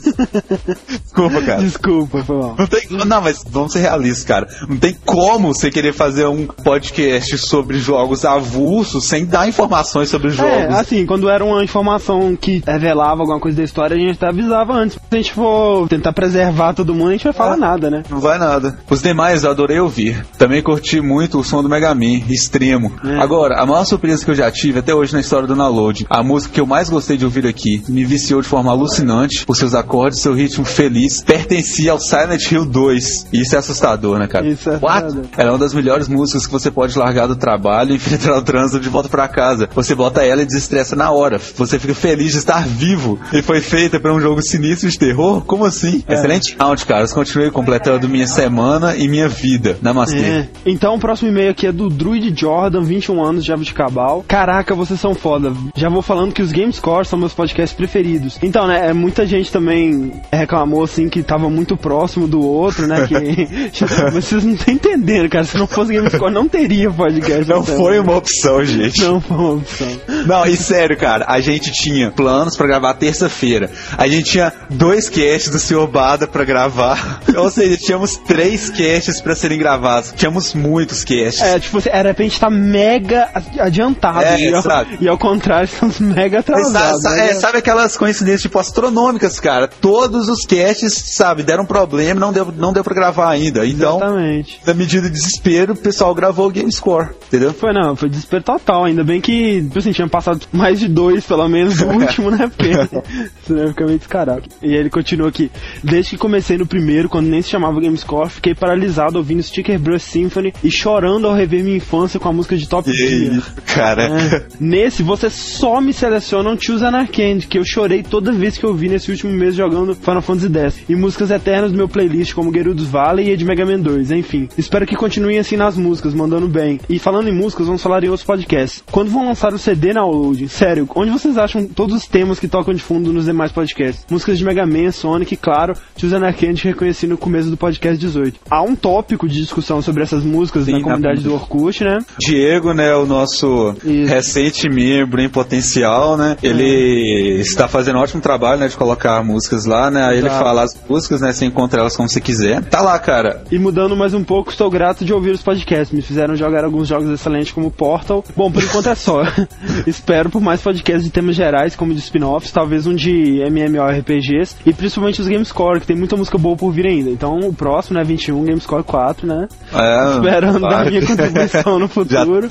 Desculpa, 1.15 1.41
cara. 1.41 1.61
Desculpa, 1.63 2.23
foi 2.23 2.37
mal. 2.37 2.55
Não 2.57 2.67
tem. 2.67 2.81
Não, 3.05 3.21
mas 3.21 3.43
vamos 3.49 3.71
ser 3.71 3.79
realistas, 3.79 4.23
cara. 4.25 4.47
Não 4.67 4.77
tem 4.77 4.95
como 5.05 5.53
você 5.53 5.71
querer 5.71 5.93
fazer 5.93 6.25
um 6.27 6.45
podcast 6.45 7.37
sobre 7.37 7.79
jogos 7.79 8.25
avulsos 8.25 9.05
sem 9.05 9.25
dar 9.25 9.47
informações 9.47 10.09
sobre 10.09 10.27
os 10.27 10.37
É, 10.39 10.61
jogos. 10.61 10.75
assim, 10.75 11.05
quando 11.05 11.29
era 11.29 11.43
uma 11.43 11.63
informação 11.63 12.35
que 12.35 12.61
revelava 12.65 13.21
alguma 13.21 13.39
coisa 13.39 13.57
da 13.57 13.63
história, 13.63 13.95
a 13.95 13.99
gente 13.99 14.11
até 14.17 14.27
avisava 14.27 14.73
antes. 14.73 14.95
Se 14.95 14.99
a 15.11 15.15
gente 15.15 15.31
for 15.33 15.87
tentar 15.87 16.11
preservar 16.13 16.73
todo 16.73 16.93
mundo, 16.93 17.09
a 17.09 17.11
gente 17.13 17.23
vai 17.23 17.33
falar 17.33 17.55
nada, 17.57 17.89
né? 17.89 18.03
Não 18.09 18.19
vai 18.19 18.37
nada. 18.37 18.77
Os 18.89 19.01
demais 19.01 19.43
eu 19.43 19.51
adorei 19.51 19.79
ouvir. 19.79 20.25
Também 20.37 20.61
curti 20.61 20.99
muito 20.99 21.39
o 21.39 21.43
som 21.43 21.63
do 21.63 21.69
Mega 21.69 21.93
Man, 21.95 22.21
extremo. 22.29 22.91
É. 23.05 23.15
Agora, 23.21 23.61
a 23.61 23.65
maior 23.65 23.85
surpresa 23.85 24.23
que 24.25 24.31
eu 24.31 24.35
já 24.35 24.51
tive 24.51 24.79
até 24.79 24.93
hoje 24.93 25.13
na 25.13 25.19
história 25.21 25.47
do 25.47 25.55
download, 25.55 26.05
a 26.09 26.21
música 26.23 26.53
que 26.53 26.59
eu 26.61 26.65
mais 26.65 26.89
gostei 26.89 27.15
de 27.17 27.23
ouvir 27.25 27.45
aqui, 27.47 27.81
me 27.87 28.03
viciou 28.03 28.41
de 28.41 28.47
forma 28.47 28.71
alucinante 28.71 29.45
por 29.45 29.55
seus 29.55 29.73
acordes, 29.73 30.21
seu 30.21 30.33
ritmo 30.33 30.65
feliz, 30.65 31.04
pertencia 31.25 31.91
ao 31.91 31.99
Silent 31.99 32.51
Hill 32.51 32.65
2. 32.65 33.27
E 33.33 33.41
isso 33.41 33.55
é 33.55 33.59
assustador, 33.59 34.19
né, 34.19 34.27
cara? 34.27 34.47
Isso 34.47 34.69
é 34.69 34.79
What? 34.81 35.29
Ela 35.37 35.49
é 35.49 35.51
uma 35.51 35.59
das 35.59 35.73
melhores 35.73 36.07
músicas 36.07 36.45
que 36.45 36.51
você 36.51 36.71
pode 36.71 36.97
largar 36.97 37.27
do 37.27 37.35
trabalho 37.35 37.91
e 37.91 37.95
enfrentar 37.97 38.37
o 38.37 38.41
trânsito 38.41 38.79
de 38.79 38.89
volta 38.89 39.09
pra 39.09 39.27
casa. 39.27 39.69
Você 39.73 39.95
bota 39.95 40.23
ela 40.23 40.41
e 40.41 40.45
desestressa 40.45 40.95
na 40.95 41.11
hora. 41.11 41.39
Você 41.39 41.79
fica 41.79 41.93
feliz 41.93 42.31
de 42.31 42.37
estar 42.37 42.67
vivo. 42.67 43.19
E 43.33 43.41
foi 43.41 43.61
feita 43.61 43.99
para 43.99 44.13
um 44.13 44.19
jogo 44.19 44.41
sinistro 44.41 44.89
de 44.89 44.97
terror? 44.97 45.43
Como 45.45 45.65
assim? 45.65 46.03
É. 46.07 46.13
Excelente 46.13 46.55
round, 46.59 46.85
caras. 46.85 47.13
Continuei 47.13 47.51
completando 47.51 48.07
minha 48.07 48.27
semana 48.27 48.95
e 48.95 49.07
minha 49.07 49.27
vida. 49.27 49.77
Namastê. 49.81 50.17
É. 50.17 50.49
Então 50.65 50.95
o 50.95 50.99
próximo 50.99 51.29
e-mail 51.29 51.51
aqui 51.51 51.67
é 51.67 51.71
do 51.71 51.89
Druid 51.89 52.33
Jordan, 52.39 52.81
21 52.81 53.23
anos, 53.23 53.43
de 53.43 53.49
Jabuticabal. 53.49 54.23
Caraca, 54.27 54.73
vocês 54.75 54.99
são 54.99 55.13
foda. 55.13 55.53
Já 55.75 55.89
vou 55.89 56.01
falando 56.01 56.33
que 56.33 56.41
os 56.41 56.51
Gamescore 56.51 57.05
são 57.05 57.19
meus 57.19 57.33
podcasts 57.33 57.75
preferidos. 57.75 58.37
Então, 58.41 58.67
né, 58.67 58.89
é, 58.89 58.93
muita 58.93 59.25
gente 59.25 59.51
também 59.51 60.13
reclamou 60.31 60.85
assim 60.95 61.09
que 61.09 61.21
tava 61.21 61.49
muito 61.49 61.75
próximo 61.75 62.27
do 62.27 62.39
outro, 62.41 62.87
né? 62.87 63.05
Que... 63.07 63.71
Vocês 64.11 64.43
não 64.43 64.53
estão 64.53 64.73
entendendo, 64.73 65.29
cara. 65.29 65.43
Se 65.43 65.57
não 65.57 65.67
fosse 65.67 65.93
Gamescore, 65.93 66.33
não 66.33 66.47
teria 66.47 66.89
podcast. 66.89 67.47
Não 67.49 67.63
foi 67.63 67.99
uma 67.99 68.15
opção, 68.15 68.63
gente. 68.63 69.01
Não 69.01 69.19
foi 69.19 69.37
uma 69.37 69.53
opção. 69.55 69.87
Não, 70.25 70.45
e 70.45 70.55
sério, 70.55 70.97
cara, 70.97 71.25
a 71.27 71.39
gente 71.41 71.71
tinha 71.71 72.11
planos 72.11 72.55
pra 72.55 72.67
gravar 72.67 72.93
terça-feira. 72.93 73.69
A 73.97 74.07
gente 74.07 74.31
tinha 74.31 74.53
dois 74.69 75.09
casts 75.09 75.49
do 75.49 75.59
Sr. 75.59 75.87
Bada 75.87 76.27
pra 76.27 76.43
gravar. 76.45 77.21
Ou 77.35 77.49
seja, 77.49 77.77
tínhamos 77.77 78.15
três 78.15 78.69
casts 78.69 79.19
pra 79.21 79.35
serem 79.35 79.59
gravados. 79.59 80.13
Tínhamos 80.15 80.53
muitos 80.53 81.03
casts. 81.03 81.41
É, 81.41 81.59
tipo, 81.59 81.77
assim, 81.77 81.89
era 81.91 82.13
pra 82.13 82.23
gente 82.23 82.33
estar 82.33 82.49
mega 82.49 83.29
adiantado. 83.59 84.23
É, 84.23 84.39
e, 84.39 84.53
ao, 84.53 84.61
sabe? 84.61 84.97
e 85.01 85.07
ao 85.07 85.17
contrário, 85.17 85.65
estamos 85.65 85.99
mega 85.99 86.39
atrasados. 86.39 87.01
sa- 87.01 87.09
sa- 87.09 87.15
né? 87.15 87.31
é, 87.31 87.33
sabe 87.35 87.57
aquelas 87.57 87.97
coincidências 87.97 88.41
tipo 88.43 88.59
astronômicas, 88.59 89.39
cara? 89.39 89.67
Todos 89.67 90.29
os 90.29 90.45
casts 90.45 90.84
sabe, 90.89 91.43
deram 91.43 91.65
problema, 91.65 92.19
não 92.19 92.31
deu, 92.31 92.53
não 92.55 92.73
deu 92.73 92.83
pra 92.83 92.93
gravar 92.93 93.29
ainda. 93.29 93.65
Então, 93.65 93.97
Exatamente. 93.97 94.59
na 94.65 94.73
medida 94.73 95.07
de 95.07 95.13
desespero, 95.13 95.73
o 95.73 95.77
pessoal 95.77 96.13
gravou 96.13 96.47
o 96.47 96.51
Game 96.51 96.71
Score, 96.71 97.09
entendeu? 97.27 97.53
Foi 97.53 97.73
não, 97.73 97.95
foi 97.95 98.09
desespero 98.09 98.43
total. 98.43 98.85
Ainda 98.85 99.03
bem 99.03 99.19
que, 99.21 99.61
tipo 99.61 99.79
assim, 99.79 99.91
tinha 99.91 100.07
passado 100.07 100.41
mais 100.51 100.79
de 100.79 100.87
dois, 100.87 101.25
pelo 101.25 101.47
menos, 101.47 101.77
do 101.77 101.87
último, 101.93 102.31
né? 102.31 102.49
Porque 102.55 102.71
senão 103.45 103.67
fica 103.69 103.85
meio 103.85 103.97
descarado. 103.99 104.43
E 104.61 104.67
aí 104.73 104.75
ele 104.75 104.89
continua 104.89 105.29
aqui. 105.29 105.51
Desde 105.83 106.11
que 106.11 106.17
comecei 106.17 106.57
no 106.57 106.65
primeiro, 106.65 107.09
quando 107.09 107.27
nem 107.27 107.41
se 107.41 107.49
chamava 107.49 107.79
Game 107.79 107.97
Score, 107.97 108.29
fiquei 108.29 108.53
paralisado 108.55 109.17
ouvindo 109.17 109.41
Sticker 109.43 109.79
Brush 109.79 110.03
Symphony 110.03 110.53
e 110.63 110.71
chorando 110.71 111.27
ao 111.27 111.33
rever 111.33 111.63
minha 111.63 111.77
infância 111.77 112.19
com 112.19 112.29
a 112.29 112.33
música 112.33 112.55
de 112.55 112.67
Top 112.67 112.91
Gear. 112.91 113.11
aí, 113.11 113.41
cara. 113.65 114.03
É. 114.05 114.45
Nesse, 114.59 115.03
você 115.03 115.29
só 115.29 115.81
me 115.81 115.93
seleciona 115.93 116.49
um 116.49 116.59
Choose 116.59 116.83
an 116.83 116.95
Arcane, 116.95 117.41
que 117.41 117.57
eu 117.57 117.63
chorei 117.65 118.03
toda 118.03 118.31
vez 118.31 118.57
que 118.57 118.65
eu 118.65 118.73
vi 118.73 118.89
nesse 118.89 119.11
último 119.11 119.31
mês 119.33 119.55
jogando 119.55 119.95
Final 119.95 120.21
Fantasy 120.21 120.49
X. 120.57 120.74
E 120.87 120.95
músicas 120.95 121.31
eternas 121.31 121.71
do 121.71 121.77
meu 121.77 121.87
playlist, 121.89 122.33
como 122.33 122.53
Gerudos 122.53 122.85
Valley 122.85 123.31
e 123.31 123.37
de 123.37 123.43
Mega 123.45 123.65
Man 123.65 123.79
2, 123.79 124.11
enfim. 124.11 124.47
Espero 124.57 124.85
que 124.85 124.95
continuem 124.95 125.39
assim 125.39 125.57
nas 125.57 125.77
músicas, 125.77 126.13
mandando 126.13 126.47
bem. 126.47 126.79
E 126.89 126.99
falando 126.99 127.27
em 127.27 127.33
músicas, 127.35 127.67
vamos 127.67 127.81
falar 127.83 128.03
em 128.03 128.07
outros 128.09 128.25
podcasts. 128.25 128.83
Quando 128.91 129.09
vão 129.11 129.25
lançar 129.27 129.53
o 129.53 129.57
CD 129.59 129.93
na 129.93 130.01
Download? 130.05 130.47
Sério, 130.49 130.87
onde 130.95 131.09
vocês 131.11 131.37
acham 131.37 131.65
todos 131.65 131.95
os 131.95 132.07
temas 132.07 132.39
que 132.39 132.47
tocam 132.47 132.73
de 132.73 132.81
fundo 132.81 133.11
nos 133.11 133.25
demais 133.25 133.51
podcasts? 133.51 134.05
Músicas 134.09 134.37
de 134.37 134.45
Mega 134.45 134.65
Man, 134.65 134.91
Sonic 134.91 135.33
e, 135.33 135.37
claro, 135.37 135.73
Choose 135.97 136.13
an 136.15 136.25
Arcane 136.25 136.53
que 136.53 136.67
reconheci 136.67 137.07
no 137.07 137.17
começo 137.17 137.49
do 137.49 137.57
podcast 137.57 137.97
18. 137.97 138.39
Há 138.49 138.61
um 138.61 138.75
tópico 138.75 139.27
de 139.27 139.35
discussão 139.41 139.81
sobre 139.81 140.03
essas 140.03 140.23
músicas 140.23 140.65
Sim, 140.65 140.73
na 140.73 140.77
na- 140.77 140.83
comunidade 140.83 141.21
do 141.21 141.33
Orkut, 141.33 141.83
né? 141.83 141.97
Diego, 142.19 142.73
né, 142.73 142.93
o 142.95 143.05
nosso 143.05 143.73
Isso. 143.83 144.07
recente 144.13 144.69
membro 144.69 145.21
em 145.21 145.29
potencial, 145.29 146.15
né? 146.17 146.37
Ele 146.43 147.39
está 147.39 147.67
fazendo 147.67 147.97
um 147.97 148.01
ótimo 148.01 148.21
trabalho, 148.21 148.59
né, 148.59 148.67
de 148.67 148.77
colocar 148.77 149.23
músicas 149.23 149.65
lá, 149.65 149.89
né? 149.89 150.03
Aí 150.05 150.17
ele 150.19 150.29
fala 150.29 150.64
as 150.65 150.77
músicas, 150.89 151.21
né, 151.21 151.31
você 151.31 151.45
encontra 151.45 151.81
elas 151.81 151.95
como 151.95 152.09
você 152.09 152.19
quiser. 152.19 152.63
Tá 152.63 152.81
lá, 152.81 152.97
cara. 152.99 153.43
E 153.51 153.57
mudando 153.57 153.95
mais 153.95 154.13
um 154.13 154.23
pouco, 154.23 154.51
estou 154.51 154.69
grato 154.69 155.05
de 155.05 155.13
ouvir 155.13 155.31
os 155.31 155.41
podcasts. 155.41 155.95
Me 155.95 156.01
fizeram 156.01 156.35
jogar 156.35 156.63
alguns 156.63 156.87
jogos 156.87 157.09
excelentes 157.09 157.51
como 157.51 157.71
Portal. 157.71 158.23
Bom, 158.35 158.51
por 158.51 158.63
enquanto 158.63 158.89
é 158.89 158.95
só. 158.95 159.23
Espero 159.87 160.29
por 160.29 160.41
mais 160.41 160.61
podcasts 160.61 161.03
de 161.03 161.09
temas 161.09 161.35
gerais, 161.35 161.75
como 161.75 161.93
de 161.93 161.99
spin-offs, 161.99 162.51
talvez 162.51 162.87
um 162.87 162.93
de 162.93 163.41
MMORPGs 163.41 164.57
e 164.65 164.73
principalmente 164.73 165.21
os 165.21 165.27
Gamescore, 165.27 165.79
que 165.79 165.87
tem 165.87 165.95
muita 165.95 166.15
música 166.15 166.37
boa 166.37 166.55
por 166.55 166.71
vir 166.71 166.87
ainda. 166.87 167.09
Então 167.09 167.39
o 167.39 167.53
próximo, 167.53 167.97
né, 167.97 168.03
21, 168.03 168.43
Gamescore 168.43 168.83
4, 168.83 169.27
né? 169.27 169.47
É, 169.73 170.15
Esperando 170.15 170.59
dar 170.59 170.69
claro. 170.69 170.89
minha 170.89 171.05
contribuição 171.05 171.79
no 171.79 171.87
futuro. 171.89 172.47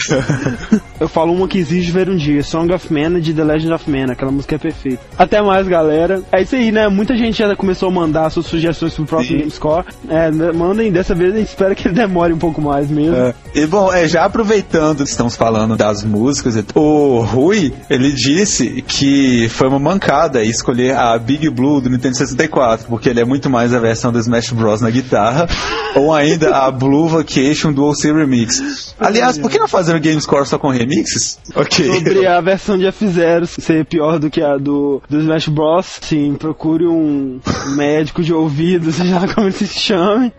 Eu 1.01 1.09
falo 1.09 1.33
uma 1.33 1.49
que 1.49 1.59
exige 1.59 1.91
ver 1.91 2.09
um 2.09 2.17
dia, 2.17 2.43
Song 2.43 2.73
of 2.73 2.93
Man 2.93 3.21
de 3.21 3.35
The 3.35 3.45
Legend 3.45 3.75
of 3.75 3.91
Man, 3.91 4.13
aquela 4.13 4.31
música 4.31 4.55
é 4.55 4.59
perfeita. 4.59 5.01
Até 5.19 5.43
mais, 5.43 5.67
galera. 5.67 6.23
É 6.33 6.43
isso 6.43 6.55
aí, 6.55 6.71
né? 6.71 6.89
Muita 6.89 7.17
gente 7.17 7.39
já 7.39 7.55
começou 7.57 7.89
a 7.89 7.93
mandar 7.95 8.31
suas 8.31 8.47
sugestões 8.47 8.95
pro 8.95 9.23
Sim. 9.23 9.39
Gamescore. 9.39 9.87
É, 10.09 10.31
né, 10.31 10.53
mandem, 10.53 10.91
dessa 10.91 11.15
vez 11.15 11.35
a 11.35 11.39
gente 11.39 11.49
espera 11.49 11.75
que 11.75 11.89
ele 11.89 11.95
demore 11.95 12.33
um 12.33 12.39
pouco 12.39 12.61
mais 12.61 12.91
mesmo. 12.91 13.17
É. 13.17 13.35
E 13.55 13.67
bom, 13.67 13.93
é, 13.93 14.09
já 14.09 14.25
aproveitando 14.25 15.05
que 15.05 15.11
estamos 15.11 15.37
falando 15.37 15.77
das 15.77 16.03
músicas, 16.03 16.57
o 16.75 17.21
Rui, 17.21 17.73
ele 17.89 18.13
disse 18.13 18.83
que 18.87 19.49
foi 19.49 19.69
uma 19.69 19.79
mancada 19.79 20.43
escolher 20.43 20.97
a 20.97 21.17
Big 21.19 21.49
Blue 21.49 21.81
do 21.81 21.89
Nintendo 21.89 22.17
64, 22.17 22.87
porque 22.89 23.09
ele 23.09 23.21
é 23.21 23.25
muito 23.25 23.49
mais 23.49 23.73
a 23.73 23.79
versão 23.79 24.13
do 24.13 24.19
Smash 24.19 24.51
Bros 24.51 24.81
na 24.81 24.91
guitarra, 24.91 25.47
ou 25.95 26.13
ainda 26.13 26.57
a 26.57 26.71
Blue 26.71 27.09
Vacation 27.09 27.73
do 27.73 27.85
OC 27.85 28.13
Remix. 28.13 28.95
Aliás, 28.99 29.39
por 29.39 29.51
que 29.51 29.59
não 29.59 29.69
fazer 29.69 29.95
um 29.95 30.01
Game 30.01 30.21
Score 30.21 30.47
só 30.47 30.59
com 30.59 30.69
remixes? 30.69 31.39
Ok. 31.55 31.87
Sobre 31.87 32.27
a 32.27 32.41
versão 32.43 32.77
de 32.77 32.85
F0 32.87 33.47
ser 33.47 33.85
pior 33.85 34.19
do 34.19 34.31
que 34.31 34.43
a 34.43 34.57
do, 34.57 35.03
do 35.09 35.21
Smash 35.21 35.49
Bros. 35.49 35.99
Sim, 36.01 36.35
procure 36.35 36.87
um 36.87 37.41
médico 37.85 38.23
de 38.23 38.33
ouvido, 38.33 38.91
seja 38.93 39.19
lá 39.21 39.29
como 39.33 39.47
ele 39.47 39.53
se 39.55 39.67
chame. 39.67 40.33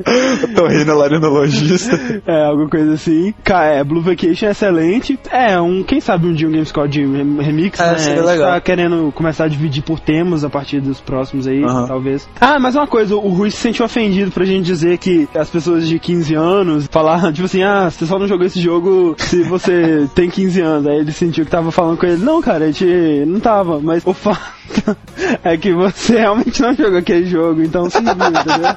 Tô 0.56 0.68
rindo 0.68 0.96
laringologista. 0.96 1.96
É, 2.26 2.46
alguma 2.46 2.70
coisa 2.70 2.94
assim. 2.94 3.34
Ca- 3.44 3.66
É, 3.66 3.84
Blue 3.84 4.02
Vacation 4.02 4.48
é 4.48 4.52
excelente. 4.52 5.20
É, 5.32 5.60
um, 5.60 5.84
quem 5.84 6.00
sabe 6.00 6.28
um 6.28 6.34
dia 6.34 6.48
um 6.48 6.52
Gamescore 6.52 6.90
de 6.90 7.06
rem- 7.06 7.38
remix, 7.42 7.80
É, 7.80 7.92
né? 7.92 7.98
seria 7.98 8.14
A 8.14 8.26
gente 8.26 8.26
legal. 8.32 8.52
Tá 8.52 8.62
querendo 8.62 9.12
começar 9.14 9.46
a 9.46 9.48
dividir 9.48 9.84
por 9.84 10.00
temas 10.00 10.44
a 10.44 10.50
partir 10.50 10.80
dos 10.80 11.00
próximos 11.02 11.48
aí, 11.48 11.62
talvez. 11.88 12.28
Ah, 12.40 12.60
mas 12.60 12.76
uma 12.76 12.88
coisa, 12.88 13.16
o 13.16 13.30
Rui 13.30 13.52
se 13.52 13.58
sentiu 13.58 13.86
ofendido 13.86 14.32
pra 14.32 14.46
gente 14.46 14.66
dizer 14.66 14.98
que 14.98 15.28
as 15.36 15.50
pessoas 15.50 15.88
de 15.88 16.00
15 16.00 16.34
anos 16.36 16.88
falaram, 16.90 17.32
tipo 17.34 17.46
assim, 17.46 17.64
ah, 17.64 17.90
você 17.90 18.06
só 18.06 18.18
não 18.18 18.28
jogou 18.28 18.46
esse 18.46 18.60
jogo 18.60 19.16
se 19.20 19.44
você 19.44 20.08
tem 20.16 20.30
15 20.30 20.62
anos. 20.62 20.88
Aí 20.88 20.98
ele 20.98 21.12
sentiu 21.12 21.46
que 21.46 21.52
tava 21.52 21.72
falando 21.72 21.98
com 21.98 22.06
ele. 22.06 22.24
Não, 22.24 22.42
cara, 22.42 22.66
a 22.66 22.72
gente 22.72 22.86
não 23.28 23.40
tava, 23.40 23.80
mas 23.80 24.04
o 24.06 24.14
fato 24.14 24.42
é 25.44 25.58
que 25.58 25.74
você 25.74 26.18
realmente 26.18 26.62
não 26.62 26.74
jogou 26.76 26.98
aquele 27.00 27.26
jogo, 27.28 27.62
então 27.62 27.90
se 27.90 28.00
viu, 28.02 28.12
entendeu? 28.12 28.76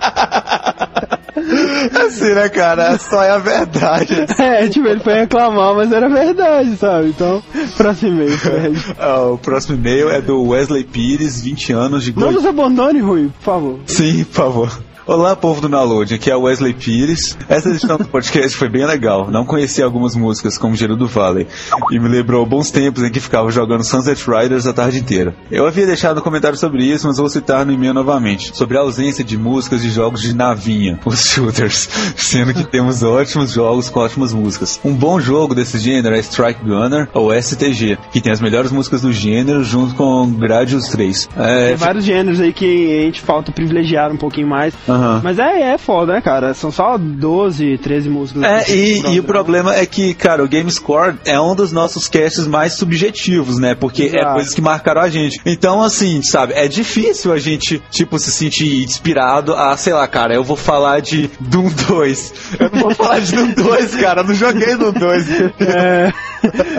assim, 2.07 2.35
né, 2.35 2.49
cara? 2.49 2.99
Só 2.99 3.23
é 3.23 3.31
a 3.31 3.39
verdade. 3.39 4.27
É, 4.39 4.69
tipo, 4.69 4.87
ele 4.87 5.01
foi 5.01 5.15
reclamar, 5.15 5.75
mas 5.75 5.91
era 5.93 6.09
verdade, 6.09 6.77
sabe? 6.77 7.09
Então, 7.09 7.43
próximo 7.77 8.13
e-mail, 8.13 8.39
Fred. 8.39 8.79
Ah, 8.99 9.23
o 9.23 9.39
próximo 9.39 9.77
e-mail 9.77 10.11
é 10.11 10.21
do 10.21 10.43
Wesley 10.49 10.85
Pires, 10.85 11.43
20 11.43 11.73
anos 11.73 12.05
de 12.05 12.13
Não 12.13 12.21
Goiás. 12.29 12.37
nos 12.37 12.47
abandone, 12.47 13.01
Rui, 13.01 13.31
por 13.39 13.43
favor. 13.45 13.79
Sim, 13.87 14.25
por 14.25 14.35
favor. 14.35 14.83
Olá, 15.09 15.35
povo 15.35 15.63
do 15.63 15.71
Download, 15.71 16.13
aqui 16.15 16.31
é 16.31 16.37
Wesley 16.37 16.75
Pires. 16.75 17.35
Essa 17.49 17.71
edição 17.71 17.97
do 17.97 18.05
podcast 18.05 18.55
foi 18.55 18.69
bem 18.69 18.85
legal. 18.85 19.31
Não 19.31 19.43
conhecia 19.43 19.83
algumas 19.83 20.15
músicas 20.15 20.59
como 20.59 20.77
Giro 20.77 20.97
do 20.97 21.09
Valley 21.09 21.47
e 21.91 21.99
me 21.99 22.11
lembrou 22.11 22.45
bons 22.45 22.71
tempos 22.71 23.03
em 23.03 23.11
que 23.11 23.19
ficava 23.19 23.51
jogando 23.51 23.83
Sunset 23.85 24.23
Riders 24.31 24.67
a 24.67 24.73
tarde 24.75 24.99
inteira. 24.99 25.35
Eu 25.51 25.67
havia 25.67 25.87
deixado 25.87 26.19
um 26.19 26.23
comentário 26.23 26.59
sobre 26.59 26.85
isso, 26.85 27.07
mas 27.07 27.17
vou 27.17 27.31
citar 27.31 27.65
no 27.65 27.73
e-mail 27.73 27.95
novamente. 27.95 28.55
Sobre 28.55 28.77
a 28.77 28.83
ausência 28.83 29.25
de 29.25 29.39
músicas 29.39 29.81
de 29.81 29.89
jogos 29.89 30.21
de 30.21 30.37
navinha, 30.37 31.01
os 31.07 31.25
shooters, 31.25 31.89
sendo 32.15 32.53
que 32.53 32.65
temos 32.65 33.03
ótimos 33.03 33.51
jogos 33.51 33.89
com 33.89 34.01
ótimas 34.01 34.35
músicas. 34.35 34.79
Um 34.85 34.93
bom 34.93 35.19
jogo 35.19 35.55
desse 35.55 35.79
gênero 35.79 36.15
é 36.15 36.19
Strike 36.19 36.63
Gunner 36.63 37.09
ou 37.15 37.33
STG, 37.33 37.97
que 38.13 38.21
tem 38.21 38.31
as 38.31 38.43
melhores 38.43 38.71
músicas 38.71 39.01
do 39.01 39.11
gênero 39.11 39.65
junto 39.65 39.95
com 39.95 40.31
Gradius 40.33 40.89
3. 40.89 41.31
É, 41.35 41.69
Tem 41.69 41.77
vários 41.77 42.05
gêneros 42.05 42.43
aí 42.43 42.53
que 42.53 42.99
a 42.99 43.03
gente 43.05 43.23
falta 43.23 43.51
privilegiar 43.51 44.13
um 44.13 44.19
pouquinho 44.19 44.47
mais. 44.47 44.75
Aham. 44.99 45.21
Mas 45.23 45.39
é, 45.39 45.75
é 45.75 45.79
foda, 45.79 46.15
né, 46.15 46.21
cara? 46.21 46.53
São 46.55 46.71
só 46.71 46.99
12, 46.99 47.79
13 47.79 48.09
músicas. 48.09 48.43
É, 48.43 48.71
e, 48.71 49.15
e 49.15 49.21
o 49.21 49.23
problema 49.23 49.75
é 49.75 49.87
que, 49.87 50.13
cara, 50.15 50.43
o 50.45 50.49
Game 50.49 50.71
Score 50.71 51.15
é 51.25 51.41
um 51.41 51.55
dos 51.55 51.73
nossos 51.73 52.09
casts 52.09 52.47
mais 52.47 52.75
subjetivos, 52.75 53.59
né? 53.59 53.75
Porque 53.75 54.05
é 54.05 54.19
Exato. 54.19 54.35
coisas 54.35 54.55
que 54.55 54.61
marcaram 54.61 55.01
a 55.01 55.09
gente. 55.09 55.41
Então, 55.47 55.83
assim, 55.83 56.23
sabe, 56.23 56.55
é 56.55 56.67
difícil 56.67 57.33
a 57.33 57.39
gente, 57.39 57.81
tipo, 57.91 58.19
se 58.19 58.33
sentir 58.33 58.85
inspirado 58.85 59.55
a, 59.55 59.77
sei 59.77 59.93
lá, 59.93 60.07
cara, 60.09 60.35
eu 60.35 60.43
vou 60.43 60.57
falar 60.57 61.01
de 61.01 61.31
Doom 61.41 61.71
2. 61.89 62.35
Eu 62.59 62.71
não 62.71 62.81
vou 62.81 62.95
falar 62.95 63.21
de 63.21 63.33
Doom 63.33 63.53
2, 63.53 63.95
cara, 64.01 64.23
eu 64.23 64.27
não 64.27 64.35
joguei 64.35 64.77
Doom 64.77 64.93
2. 64.93 65.31
É, 65.61 66.13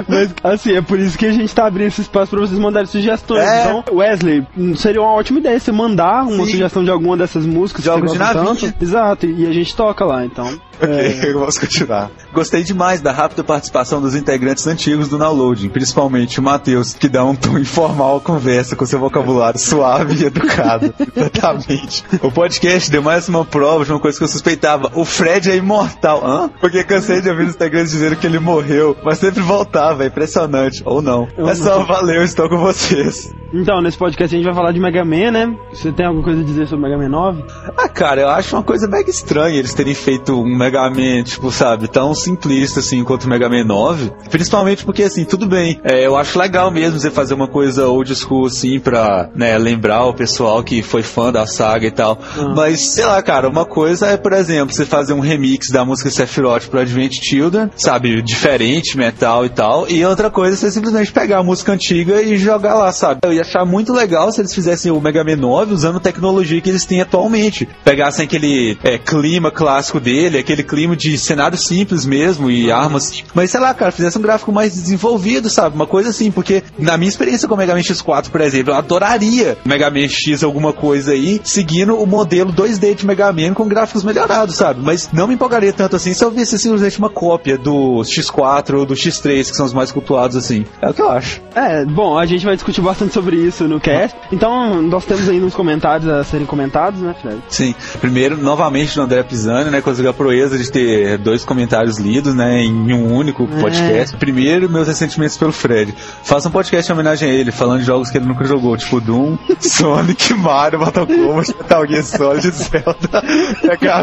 mas 0.08 0.30
assim, 0.44 0.74
é 0.74 0.82
por 0.82 1.00
isso 1.00 1.18
que 1.18 1.26
a 1.26 1.32
gente 1.32 1.54
tá 1.54 1.68
abrindo 1.68 1.88
esse 1.88 2.02
espaço 2.02 2.32
pra 2.32 2.40
vocês 2.40 2.60
mandarem 2.60 2.88
sugestões. 2.88 3.44
É. 3.44 3.62
Então, 3.62 3.84
Wesley, 3.92 4.46
hum, 4.58 4.76
seria 4.76 5.02
uma 5.02 5.12
ótima 5.12 5.40
ideia 5.40 5.60
você 5.60 5.72
mandar 5.72 6.24
uma 6.24 6.46
Sim. 6.46 6.52
sugestão 6.52 6.84
de 6.84 6.92
alguma 6.92 7.18
dessas 7.18 7.46
músicas 7.46 7.84
de 7.84 7.90
navinha. 8.18 8.46
tanto. 8.46 8.74
Exato, 8.82 9.26
e 9.26 9.46
a 9.46 9.52
gente 9.54 9.76
toca 9.76 10.04
lá, 10.06 10.26
então. 10.26 10.50
Ok, 10.82 11.34
vamos 11.34 11.58
continuar. 11.58 12.10
Gostei 12.34 12.64
demais 12.64 13.02
da 13.02 13.12
rápida 13.12 13.44
participação 13.44 14.02
dos 14.02 14.16
integrantes 14.16 14.66
antigos 14.66 15.10
do 15.10 15.18
Downloading, 15.18 15.68
principalmente 15.68 16.40
o 16.40 16.44
Matheus, 16.44 16.94
que 16.94 17.10
dá 17.10 17.22
um 17.26 17.36
tom 17.36 17.58
informal 17.60 18.16
à 18.16 18.22
conversa 18.22 18.78
com 18.78 18.86
seu 18.86 18.98
vocabulário 18.98 19.60
suave 19.60 20.24
e 20.24 20.28
educado. 20.28 20.94
Exatamente. 21.14 22.06
O 22.22 22.32
podcast 22.32 22.90
deu 22.90 23.02
mais 23.02 23.28
uma 23.28 23.44
prova 23.44 23.84
de 23.84 23.92
uma 23.92 24.00
coisa 24.00 24.18
que 24.18 24.24
eu 24.24 24.28
suspeitava. 24.30 24.90
O 24.96 25.04
Fred 25.04 25.52
é 25.52 25.58
imortal. 25.58 26.26
Hã? 26.26 26.50
Porque 26.62 26.82
cansei 26.86 27.20
de 27.22 27.30
ouvir 27.30 27.48
os 27.48 27.56
integrantes 27.56 27.92
dizendo 27.92 28.16
que 28.16 28.26
ele 28.26 28.40
morreu, 28.40 28.96
mas 29.04 29.18
sempre 29.18 29.42
voltava. 29.42 30.06
É 30.06 30.08
impressionante. 30.08 30.82
Ou 30.86 31.02
não. 31.02 31.28
Eu 31.38 31.50
É 31.50 31.56
só 31.56 31.80
não. 31.80 31.86
valeu, 31.86 32.24
estou 32.24 32.48
com 32.48 32.58
vocês. 32.58 33.30
Então, 33.54 33.82
nesse 33.82 33.98
podcast 33.98 34.34
a 34.34 34.38
gente 34.38 34.46
vai 34.46 34.56
falar 34.56 34.72
de 34.72 34.80
Mega 34.80 35.04
Man, 35.04 35.32
né? 35.32 35.54
Você 35.74 35.92
tem 35.92 36.06
alguma 36.06 36.24
coisa 36.24 36.40
a 36.40 36.44
dizer 36.46 36.68
sobre 36.68 36.88
Mega 36.88 36.98
Man 37.02 37.10
9? 37.10 37.44
Ah, 37.78 37.90
cara, 38.00 38.22
eu 38.22 38.30
acho 38.30 38.56
uma 38.56 38.64
coisa 38.64 38.88
mega 38.88 39.10
estranha 39.10 39.60
eles 39.60 39.74
terem 39.74 39.94
feito 39.94 40.34
um 40.34 40.58
Mega 40.58 40.90
Man, 40.90 41.22
tipo, 41.24 41.52
sabe, 41.52 41.90
tão 41.90 42.16
simplista 42.16 42.80
assim 42.80 43.04
quanto 43.04 43.26
o 43.26 43.30
Mega 43.30 43.50
Man 43.50 43.66
9. 43.66 44.10
Principalmente 44.30 44.86
porque, 44.86 45.04
assim, 45.04 45.26
tudo 45.26 45.46
bem. 45.46 45.82
é, 45.84 46.08
eu 46.08 46.16
acho 46.16 46.40
legal 46.40 46.72
mesmo 46.72 46.98
você 46.98 47.12
fazer 47.12 47.34
uma 47.34 47.50
coisa 47.50 47.90
old 47.90 48.16
school, 48.16 48.46
assim, 48.46 48.80
pra, 48.80 49.30
né, 49.36 49.58
lembrar 49.58 50.06
o 50.06 50.14
pessoal 50.14 50.64
que 50.64 50.82
foi 50.82 51.04
fã 51.04 51.30
da 51.30 51.46
saga 51.46 51.88
e 51.88 51.92
tal. 51.92 52.18
Ah. 52.38 52.54
Mas, 52.56 52.94
sei 52.94 53.04
lá, 53.04 53.22
cara, 53.22 53.50
uma 53.50 53.66
coisa 53.66 54.08
é, 54.08 54.16
por 54.16 54.32
exemplo, 54.32 54.74
você 54.74 54.86
fazer 54.86 55.12
um 55.12 55.20
remix 55.20 55.70
da 55.70 55.84
música 55.84 56.10
Sephiroth 56.10 56.70
pro 56.70 56.80
Advent 56.80 57.16
Children, 57.22 57.70
sabe, 57.76 58.22
diferente, 58.22 58.98
metal 58.98 59.46
e 59.46 59.50
tal. 59.50 59.90
E 59.90 60.06
outra 60.06 60.30
coisa 60.30 60.56
é 60.56 60.58
você 60.58 60.72
simplesmente 60.72 61.12
pegar 61.12 61.40
a 61.40 61.44
música 61.44 61.74
antiga 61.74 62.22
e 62.22 62.38
jogar 62.38 62.76
lá, 62.76 62.94
sabe? 62.94 63.20
Eu 63.24 63.34
ia 63.34 63.42
achar 63.42 63.66
muito 63.66 63.92
legal 63.92 64.32
se 64.32 64.40
eles 64.40 64.56
fizessem 64.56 64.90
o 64.90 65.02
Mega 65.02 65.22
Man 65.22 65.36
9 65.36 65.74
usando 65.74 65.98
a 65.98 66.00
tecnologia 66.00 66.62
que 66.62 66.70
eles 66.70 66.86
têm 66.86 67.02
atualmente. 67.02 67.68
Pegassem 67.90 68.26
aquele 68.26 68.78
é, 68.84 69.00
clima 69.00 69.50
clássico 69.50 70.00
dele, 70.00 70.38
aquele 70.38 70.62
clima 70.62 70.96
de 70.96 71.18
cenário 71.18 71.58
simples 71.58 72.06
mesmo 72.06 72.52
e 72.52 72.72
armas. 72.72 73.24
Mas 73.34 73.50
sei 73.50 73.60
lá, 73.60 73.74
cara, 73.74 73.92
fizesse 73.92 74.16
um 74.16 74.22
gráfico 74.22 74.52
mais 74.52 74.76
desenvolvido, 74.76 75.50
sabe? 75.50 75.76
Uma 75.76 75.88
coisa 75.88 76.12
assim, 76.12 76.30
porque 76.30 76.62
na 76.78 76.98
minha 76.98 77.10
experiência 77.10 77.48
com 77.48 77.56
o 77.56 77.58
Mega 77.58 77.74
Man 77.74 77.82
X4, 77.82 78.30
por 78.30 78.42
exemplo, 78.42 78.74
eu 78.74 78.78
adoraria 78.78 79.58
Mega 79.66 79.90
Man 79.90 80.08
X 80.08 80.44
alguma 80.44 80.72
coisa 80.72 81.14
aí, 81.14 81.42
seguindo 81.44 81.96
o 81.96 82.06
modelo 82.06 82.54
2D 82.54 82.94
de 82.94 83.08
Mega 83.08 83.34
Man 83.34 83.56
com 83.56 83.68
gráficos 83.68 84.04
melhorados, 84.04 84.56
sabe? 84.56 84.82
Mas 84.84 85.10
não 85.12 85.26
me 85.26 85.34
empolgaria 85.34 85.74
tanto 85.74 85.96
assim 85.96 86.14
se 86.14 86.24
eu 86.24 86.30
visse 86.30 86.60
simplesmente 86.60 87.00
uma 87.00 87.10
cópia 87.10 87.58
do 87.58 88.02
X4 88.04 88.78
ou 88.78 88.86
do 88.86 88.94
X3, 88.94 89.50
que 89.50 89.58
são 89.58 89.66
os 89.66 89.74
mais 89.74 89.92
cultuados 89.92 90.38
assim. 90.38 90.64
É 90.80 90.90
o 90.90 90.94
que 90.94 91.02
eu 91.02 91.10
acho. 91.10 91.42
É, 91.56 91.84
bom, 91.86 92.20
a 92.20 92.28
gente 92.28 92.46
vai 92.46 92.54
discutir 92.54 92.82
bastante 92.82 93.16
sobre 93.16 93.36
isso 93.36 93.68
no 93.68 93.80
cast. 93.80 94.16
Então, 94.32 94.80
nós 94.80 95.06
temos 95.06 95.28
aí 95.28 95.40
nos 95.40 95.56
comentários 95.56 96.08
a 96.08 96.24
serem 96.24 96.46
comentados, 96.46 97.02
né, 97.02 97.16
Fred? 97.20 97.42
Sim. 97.50 97.69
Primeiro, 98.00 98.38
novamente 98.38 98.96
do 98.96 99.02
André 99.02 99.24
Pisani, 99.24 99.70
né? 99.70 99.82
Conseguiu 99.82 100.12
a 100.12 100.14
proeza 100.14 100.58
de 100.58 100.72
ter 100.72 101.18
dois 101.18 101.44
comentários 101.44 101.98
lidos, 101.98 102.34
né? 102.34 102.62
Em 102.64 102.94
um 102.94 103.14
único 103.14 103.48
podcast. 103.48 104.16
Primeiro, 104.18 104.70
meus 104.70 104.88
ressentimentos 104.88 105.38
pelo 105.38 105.52
Fred. 105.52 105.94
Faça 106.24 106.48
um 106.48 106.52
podcast 106.52 106.90
em 106.90 106.94
homenagem 106.94 107.30
a 107.30 107.34
ele, 107.34 107.52
falando 107.52 107.80
de 107.80 107.86
jogos 107.86 108.10
que 108.10 108.18
ele 108.18 108.26
nunca 108.26 108.46
jogou, 108.46 108.76
tipo 108.78 109.00
Doom, 109.00 109.38
Sonic, 109.60 110.34
Mario, 110.34 110.80
Mortal 110.80 111.08
Kombat, 111.08 111.56
Metal 111.58 111.88
Gear 111.88 112.04
Solid, 112.04 112.50
Zelda, 112.52 113.24
Mega 113.64 114.00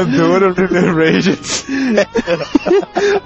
Enduro, 0.00 0.52
River 0.52 0.94
Rage. 0.94 1.38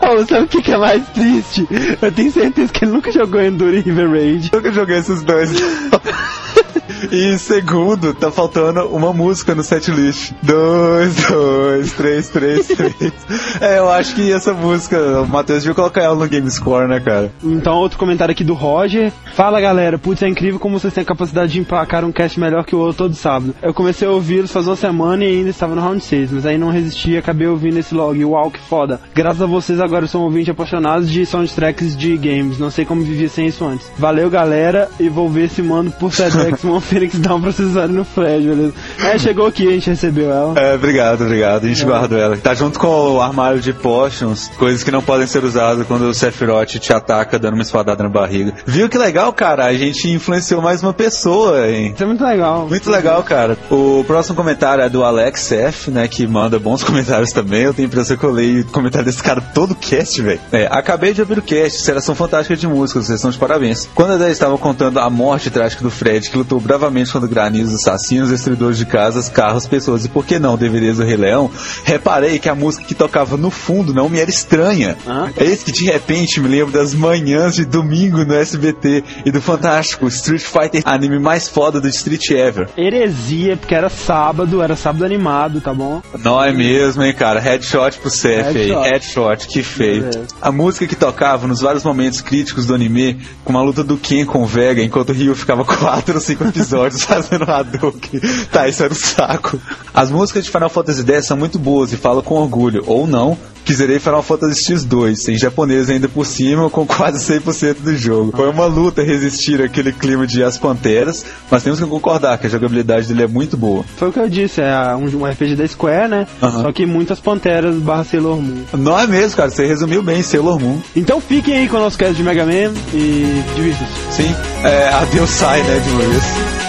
Oh, 0.00 0.26
sabe 0.26 0.45
o 0.45 0.49
que 0.49 0.62
que 0.62 0.73
é 0.73 0.79
mais 0.79 1.09
triste? 1.09 1.67
Eu 2.00 2.12
tenho 2.12 2.33
certeza 2.33 2.73
que 2.73 2.85
ele 2.85 2.93
nunca 2.93 3.11
jogou 3.11 3.41
Enduro 3.41 3.75
e 3.75 3.81
River 3.81 4.11
Rage. 4.11 4.50
Nunca 4.52 4.73
joguei 4.73 4.99
esses 4.99 5.23
dois. 5.23 5.50
E 7.11 7.39
segundo, 7.39 8.15
tá 8.15 8.31
faltando 8.31 8.87
uma 8.89 9.12
música 9.12 9.55
no 9.55 9.62
setlist. 9.62 10.33
Dois, 10.43 11.27
dois, 11.27 11.93
três, 11.93 12.29
três, 12.29 12.67
três. 12.67 12.93
É, 13.61 13.79
eu 13.79 13.91
acho 13.91 14.15
que 14.15 14.33
essa 14.33 14.53
música, 14.53 14.99
o 15.21 15.27
Matheus 15.27 15.62
devia 15.62 15.75
colocar 15.75 16.03
ela 16.03 16.15
no 16.15 16.27
Game 16.27 16.51
Score, 16.51 16.89
né, 16.89 17.01
cara? 17.01 17.33
Então, 17.43 17.75
outro 17.75 17.99
comentário 17.99 18.33
aqui 18.33 18.45
do 18.45 18.55
Roger. 18.55 19.12
Fala 19.35 19.61
galera, 19.61 19.99
putz, 19.99 20.23
é 20.23 20.29
incrível 20.29 20.59
como 20.59 20.79
vocês 20.79 20.93
têm 20.93 21.03
a 21.03 21.07
capacidade 21.07 21.53
de 21.53 21.61
emplacar 21.61 22.05
um 22.05 22.12
cast 22.12 22.39
melhor 22.39 22.65
que 22.65 22.75
o 22.75 22.79
outro 22.79 23.05
todo 23.05 23.15
sábado. 23.15 23.55
Eu 23.62 23.73
comecei 23.73 24.07
a 24.07 24.11
ouvi-los 24.11 24.53
faz 24.53 24.67
uma 24.67 24.77
semana 24.77 25.25
e 25.25 25.39
ainda 25.39 25.51
estava 25.51 25.75
no 25.75 25.81
round 25.81 26.03
6, 26.03 26.33
mas 26.33 26.47
aí 26.47 26.59
não 26.59 26.71
resisti 26.71 27.12
e 27.12 27.17
acabei 27.17 27.47
ouvindo 27.47 27.79
esse 27.79 27.95
log. 27.95 28.23
Uau, 28.25 28.51
que 28.51 28.61
foda. 28.61 29.01
Graças 29.15 29.43
a 29.43 29.47
vocês 29.47 29.81
agora 29.81 30.05
eu 30.05 30.09
sou 30.09 30.23
um 30.23 30.25
ouvinte 30.25 30.51
apaixonado 30.51 31.05
de 31.05 31.25
soundtracks 31.25 31.97
de 31.97 32.17
games. 32.17 32.59
Não 32.59 32.71
sei 32.71 32.85
como 32.85 33.03
vivia 33.03 33.29
sem 33.29 33.47
isso 33.47 33.65
antes. 33.65 33.91
Valeu 33.97 34.29
galera 34.29 34.89
e 34.99 35.09
vou 35.09 35.29
ver 35.29 35.49
se 35.49 35.62
mando 35.62 35.91
por 35.93 36.12
Sedex 36.12 36.62
uma 36.73 36.81
Phoenix 36.81 37.19
Down 37.19 37.41
pra 37.41 37.52
vocês 37.52 37.73
no 37.91 38.05
Fred, 38.05 38.49
beleza? 38.49 38.75
É, 38.99 39.19
chegou 39.19 39.47
aqui, 39.47 39.69
a 39.69 39.73
gente 39.73 39.91
recebeu 39.91 40.31
ela. 40.31 40.59
É, 40.59 40.75
obrigado, 40.75 41.23
obrigado. 41.23 41.64
A 41.64 41.69
gente 41.69 41.85
guardou 41.85 42.19
ela. 42.19 42.37
Tá 42.37 42.55
junto 42.55 42.79
com 42.79 43.14
o 43.14 43.21
armário 43.21 43.61
de 43.61 43.73
potions, 43.73 44.49
coisas 44.57 44.83
que 44.83 44.91
não 44.91 45.02
podem 45.02 45.26
ser 45.26 45.45
usadas 45.45 45.87
quando 45.87 46.02
o 46.02 46.14
Sephiroth 46.14 46.79
te 46.79 46.93
ataca 46.93 47.38
dando 47.38 47.55
uma 47.55 47.62
espadada 47.62 48.02
na 48.02 48.09
barriga. 48.09 48.55
Viu 48.67 48.88
que 48.88 48.99
legal, 48.99 49.33
cara? 49.33 49.67
A 49.67 49.75
gente 49.75 50.09
influenciou 50.11 50.61
mais 50.61 50.83
uma 50.83 50.93
pessoa, 50.93 51.69
hein? 51.69 51.93
Isso 51.95 52.02
é 52.02 52.07
muito 52.07 52.25
legal. 52.25 52.69
Muito 52.69 52.91
legal, 52.91 53.23
cara. 53.23 53.57
O 53.71 54.05
próximo 54.07 54.37
comentário 54.37 54.83
é 54.83 54.88
do 54.88 55.05
Alex 55.05 55.52
F, 55.52 55.91
né? 55.91 56.09
Que 56.09 56.26
manda 56.26 56.59
bons 56.59 56.83
comentários 56.85 57.31
também. 57.31 57.62
Eu 57.62 57.75
tenho 57.75 57.87
a 57.87 57.91
impressão 57.91 58.17
que 58.17 58.25
eu 58.25 58.31
leio 58.31 58.62
o 58.62 58.67
comentário 58.67 59.07
desse 59.07 59.23
cara 59.23 59.41
todo 59.41 59.73
o 59.73 59.75
cast, 59.75 60.21
velho. 60.21 60.41
É, 60.50 60.69
acabei 60.71 61.12
de 61.12 61.21
ouvir 61.21 61.38
o 61.38 61.43
cast, 61.43 61.81
seleção 61.83 62.14
fantástica 62.14 62.57
de 62.57 62.67
músicas, 62.67 63.07
vocês 63.07 63.19
estão 63.19 63.31
de 63.31 63.38
parabéns. 63.38 63.88
Quando 63.95 64.14
eles 64.14 64.33
estavam 64.33 64.59
contando 64.59 64.99
a 64.99 65.11
morte 65.11 65.50
trágica 65.50 65.83
do 65.83 65.91
Fred, 65.91 66.31
que 66.31 66.37
lutou 66.37 66.61
bravamente 66.62 67.12
contra 67.12 67.28
granizos, 67.28 67.75
assassinos, 67.75 68.31
destruidores 68.31 68.78
de 68.78 68.87
casas, 68.87 69.28
carros, 69.28 69.66
pessoas, 69.66 70.04
e 70.04 70.09
por 70.09 70.25
que 70.25 70.38
não 70.38 70.57
DVDs 70.57 70.97
do 70.97 71.04
Rei 71.04 71.16
Leão, 71.16 71.50
reparei 71.85 72.38
que 72.38 72.49
a 72.49 72.54
música 72.54 72.85
que 72.85 72.95
tocava 72.95 73.37
no 73.37 73.50
fundo 73.50 73.92
não 73.92 74.09
me 74.09 74.19
era 74.19 74.31
estranha. 74.31 74.97
É 75.37 75.45
isso 75.45 75.64
que 75.64 75.73
de 75.73 75.85
repente 75.85 76.40
me 76.40 76.49
lembro 76.49 76.73
das 76.73 76.95
manhãs 76.95 77.54
de 77.54 77.64
domingo 77.64 78.25
no 78.25 78.35
SBT 78.35 79.04
e 79.25 79.31
do 79.31 79.40
fantástico 79.40 80.07
Street 80.09 80.42
Fighter, 80.42 80.83
anime 80.85 81.19
mais 81.19 81.49
foda 81.49 81.81
do 81.81 81.88
Street 81.88 82.31
Ever. 82.31 82.69
Heresia, 82.76 83.57
porque 83.57 83.75
era 83.75 83.88
sábado, 83.88 84.62
era 84.62 84.76
sábado 84.76 85.04
animado, 85.04 85.61
tá 85.61 85.73
bom? 85.73 86.02
Não 86.23 86.42
é 86.42 86.52
mesmo, 86.52 87.02
hein, 87.02 87.14
cara? 87.14 87.40
Headshot 87.40 87.99
pro 87.99 88.11
CF 88.11 88.26
aí. 88.28 88.71
Headshot. 88.71 88.88
Headshot, 88.88 89.49
que 89.49 89.62
feio. 89.62 90.11
A 90.40 90.52
música 90.52 90.87
que 90.87 90.97
tocava 90.97 91.47
nos 91.47 91.61
vários 91.61 91.85
momentos 91.85 92.21
críticos 92.21 92.66
do 92.66 92.75
anime, 92.75 93.19
com 93.45 93.52
uma 93.52 93.62
luta 93.62 93.83
do 93.83 93.97
Ken 93.97 94.25
com 94.25 94.42
o 94.42 94.47
Vega, 94.47 94.83
enquanto 94.83 95.11
o 95.11 95.12
Ryu 95.12 95.35
ficava 95.35 95.64
quatro 95.66 96.14
ou 96.14 96.21
cinco 96.21 96.45
episódios 96.53 97.03
fazendo 97.05 97.51
Hadouken. 97.51 98.21
Tá, 98.51 98.69
isso 98.69 98.83
era 98.83 98.93
um 98.93 98.97
saco. 98.97 99.61
As 99.93 100.11
músicas 100.11 100.45
de 100.45 100.51
Final 100.51 100.69
Fantasy 100.69 101.03
X 101.03 101.27
são 101.27 101.37
muito 101.37 101.59
boas 101.59 101.93
e 101.93 101.97
falo 101.97 102.23
com 102.23 102.35
orgulho, 102.35 102.85
ou 102.87 103.07
não, 103.07 103.37
que 103.64 103.75
zerei 103.75 103.98
Final 103.98 104.22
Fantasy 104.22 104.72
X2, 104.72 105.29
em 105.29 105.38
japonês 105.38 105.88
ainda 105.88 106.09
por 106.09 106.27
cima, 106.27 106.68
com 106.70 106.87
quase 106.87 107.18
100% 107.33 107.77
do 107.81 107.96
jogo. 107.96 108.33
Foi 108.37 108.48
uma 108.48 108.66
luta 108.66 109.03
resistir 109.03 109.62
àquele 109.62 109.92
clima 109.92 110.27
de 110.27 110.42
As 110.42 110.59
Panteras, 110.59 111.25
mas 111.51 111.62
temos 111.62 111.81
que 111.81 111.87
concordar 111.87 112.38
que 112.38 112.46
a 112.46 112.51
jogabilidade 112.51 113.07
dele 113.07 113.22
é 113.25 113.27
muito 113.27 113.57
boa. 113.57 113.85
Foi 113.96 114.09
o 114.09 114.12
que 114.12 114.18
eu 114.18 114.29
disse, 114.29 114.61
é 114.61 114.94
um, 114.96 115.25
RPG 115.25 115.57
da 115.57 115.66
Square, 115.66 116.09
né? 116.09 116.27
Aham. 116.42 116.62
Só 116.62 116.72
que 116.72 116.87
muitas 116.87 117.20
panteras 117.20 117.77
barra 117.77 118.05
Sailor 118.05 118.40
Moon. 118.40 118.62
Não 118.75 118.98
é 118.98 119.07
mesmo, 119.07 119.37
cara, 119.37 119.51
você 119.51 119.66
resumiu 119.66 120.03
bem, 120.03 120.22
Sailor 120.22 120.59
Moon. 120.61 120.79
Então 120.94 121.20
fiquem 121.20 121.57
aí 121.59 121.68
com 121.68 121.77
o 121.77 121.81
nosso 121.81 121.98
cast 121.98 122.14
de 122.14 122.22
Mega 122.22 122.44
Man 122.44 122.72
e 122.92 123.42
divirtam-se. 123.55 124.22
Sim, 124.22 124.35
é, 124.64 124.88
adeus 124.88 125.31
sai, 125.31 125.62
né, 125.62 125.79
de 125.79 125.90
uma 125.90 126.03
vez. 126.03 126.62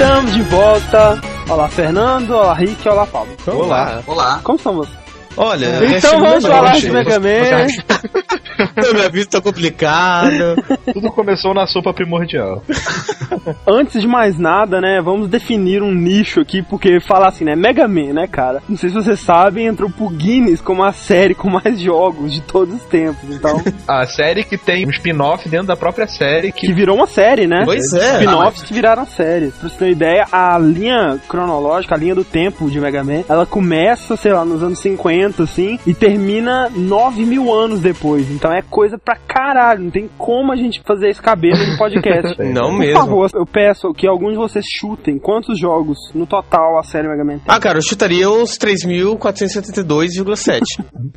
Estamos 0.00 0.32
de 0.32 0.42
volta. 0.44 1.20
Olá, 1.48 1.68
Fernando. 1.68 2.30
Olá, 2.30 2.54
Rick. 2.54 2.88
Olá, 2.88 3.06
Paulo. 3.06 3.30
Olá. 3.46 4.02
Olá. 4.06 4.40
Como 4.42 4.56
estão 4.56 4.74
vocês? 4.74 4.99
Olha, 5.36 5.80
Então 5.96 6.20
vamos 6.20 6.44
falar 6.44 6.72
de 6.72 6.90
Mega 6.90 7.18
Man. 7.18 7.66
Minha 8.92 9.08
vida 9.08 9.30
tá 9.30 9.40
complicada. 9.40 10.56
Tudo 10.92 11.10
começou 11.10 11.54
na 11.54 11.66
sopa 11.66 11.92
primordial. 11.94 12.62
Antes 13.66 14.02
de 14.02 14.06
mais 14.08 14.38
nada, 14.38 14.80
né, 14.80 15.00
vamos 15.02 15.28
definir 15.28 15.82
um 15.82 15.94
nicho 15.94 16.40
aqui, 16.40 16.62
porque 16.62 17.00
falar 17.00 17.28
assim, 17.28 17.44
né, 17.44 17.54
Mega 17.56 17.88
Man, 17.88 18.12
né, 18.12 18.26
cara? 18.26 18.62
Não 18.68 18.76
sei 18.76 18.90
se 18.90 18.94
vocês 18.96 19.20
sabem, 19.20 19.66
entrou 19.66 19.88
pro 19.88 20.08
Guinness 20.08 20.60
como 20.60 20.82
a 20.82 20.92
série 20.92 21.34
com 21.34 21.48
mais 21.48 21.80
jogos 21.80 22.32
de 22.32 22.40
todos 22.42 22.74
os 22.74 22.82
tempos, 22.82 23.34
então, 23.34 23.62
A 23.88 24.06
série 24.06 24.44
que 24.44 24.58
tem 24.58 24.86
um 24.86 24.90
spin-off 24.90 25.48
dentro 25.48 25.68
da 25.68 25.76
própria 25.76 26.06
série 26.06 26.52
que 26.52 26.66
que 26.66 26.72
virou 26.72 26.96
uma 26.96 27.06
série, 27.06 27.46
né? 27.46 27.62
Pois 27.64 27.92
é. 27.92 28.14
Spin-offs 28.14 28.62
que 28.62 28.74
viraram 28.74 29.06
séries. 29.06 29.54
Pra 29.54 29.68
você 29.68 29.76
ter 29.76 29.84
uma 29.86 29.90
ideia, 29.90 30.26
a 30.30 30.58
linha 30.58 31.18
cronológica, 31.28 31.94
a 31.94 31.98
linha 31.98 32.14
do 32.14 32.24
tempo 32.24 32.70
de 32.70 32.80
Mega 32.80 33.02
Man, 33.02 33.22
ela 33.28 33.46
começa, 33.46 34.16
sei 34.16 34.32
lá, 34.32 34.44
nos 34.44 34.62
anos 34.62 34.78
50, 34.78 35.19
assim, 35.26 35.78
e 35.86 35.94
termina 35.94 36.68
9 36.70 37.24
mil 37.24 37.52
anos 37.52 37.80
depois. 37.80 38.30
Então 38.30 38.52
é 38.52 38.62
coisa 38.62 38.98
pra 38.98 39.16
caralho. 39.16 39.84
Não 39.84 39.90
tem 39.90 40.08
como 40.18 40.52
a 40.52 40.56
gente 40.56 40.80
fazer 40.86 41.08
esse 41.08 41.20
cabelo 41.20 41.58
no 41.66 41.76
podcast. 41.76 42.40
Não 42.42 42.70
Por 42.70 42.78
mesmo. 42.78 42.98
favor, 42.98 43.30
eu 43.34 43.46
peço 43.46 43.92
que 43.92 44.06
alguns 44.06 44.32
de 44.32 44.38
vocês 44.38 44.64
chutem 44.78 45.18
quantos 45.18 45.58
jogos 45.58 45.98
no 46.14 46.26
total 46.26 46.78
a 46.78 46.82
série 46.82 47.08
Mega 47.08 47.24
Man 47.24 47.38
tem. 47.38 47.42
Ah, 47.48 47.58
cara, 47.60 47.78
eu 47.78 47.82
chutaria 47.82 48.28
uns 48.30 48.58
3.472,7. 48.58 50.60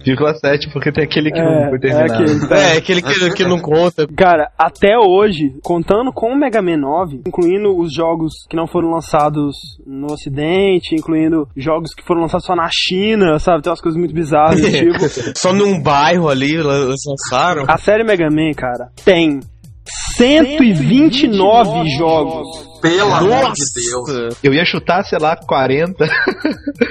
0,7 0.05 0.71
porque 0.71 0.91
tem 0.91 1.03
aquele 1.03 1.31
que 1.31 1.41
não 1.41 1.69
foi 1.69 1.77
é 1.77 1.79
terminado. 1.79 2.13
aquele, 2.13 2.47
tá. 2.47 2.55
é, 2.57 2.77
aquele 2.77 3.01
que, 3.01 3.33
que 3.33 3.43
não 3.43 3.59
conta. 3.59 4.07
Cara, 4.15 4.49
até 4.57 4.97
hoje, 4.97 5.53
contando 5.63 6.11
com 6.13 6.31
o 6.31 6.35
Mega 6.37 6.61
Man 6.61 6.77
9, 6.77 7.21
incluindo 7.27 7.77
os 7.77 7.93
jogos 7.93 8.33
que 8.49 8.55
não 8.55 8.67
foram 8.67 8.91
lançados 8.91 9.55
no 9.85 10.07
ocidente, 10.11 10.95
incluindo 10.95 11.47
jogos 11.55 11.93
que 11.93 12.03
foram 12.05 12.21
lançados 12.21 12.45
só 12.45 12.55
na 12.55 12.69
China, 12.71 13.39
sabe? 13.39 13.61
Tem 13.61 13.69
umas 13.71 13.81
coisas 13.81 13.92
muito 13.95 14.13
bizarras 14.13 14.59
tipo. 14.65 15.37
Só 15.37 15.53
num 15.53 15.81
bairro 15.81 16.29
ali, 16.29 16.57
lançaram. 16.61 17.65
A 17.67 17.77
série 17.77 18.03
Mega 18.03 18.29
Man, 18.29 18.51
cara, 18.55 18.89
tem 19.05 19.39
129 20.17 21.89
jogos. 21.97 22.47
Pelo 22.81 23.13
amor 23.13 23.29
Nossa! 23.29 23.53
de 23.53 23.89
Deus. 23.89 24.37
Eu 24.43 24.53
ia 24.53 24.65
chutar, 24.65 25.03
sei 25.05 25.17
lá, 25.19 25.35
40. 25.37 26.05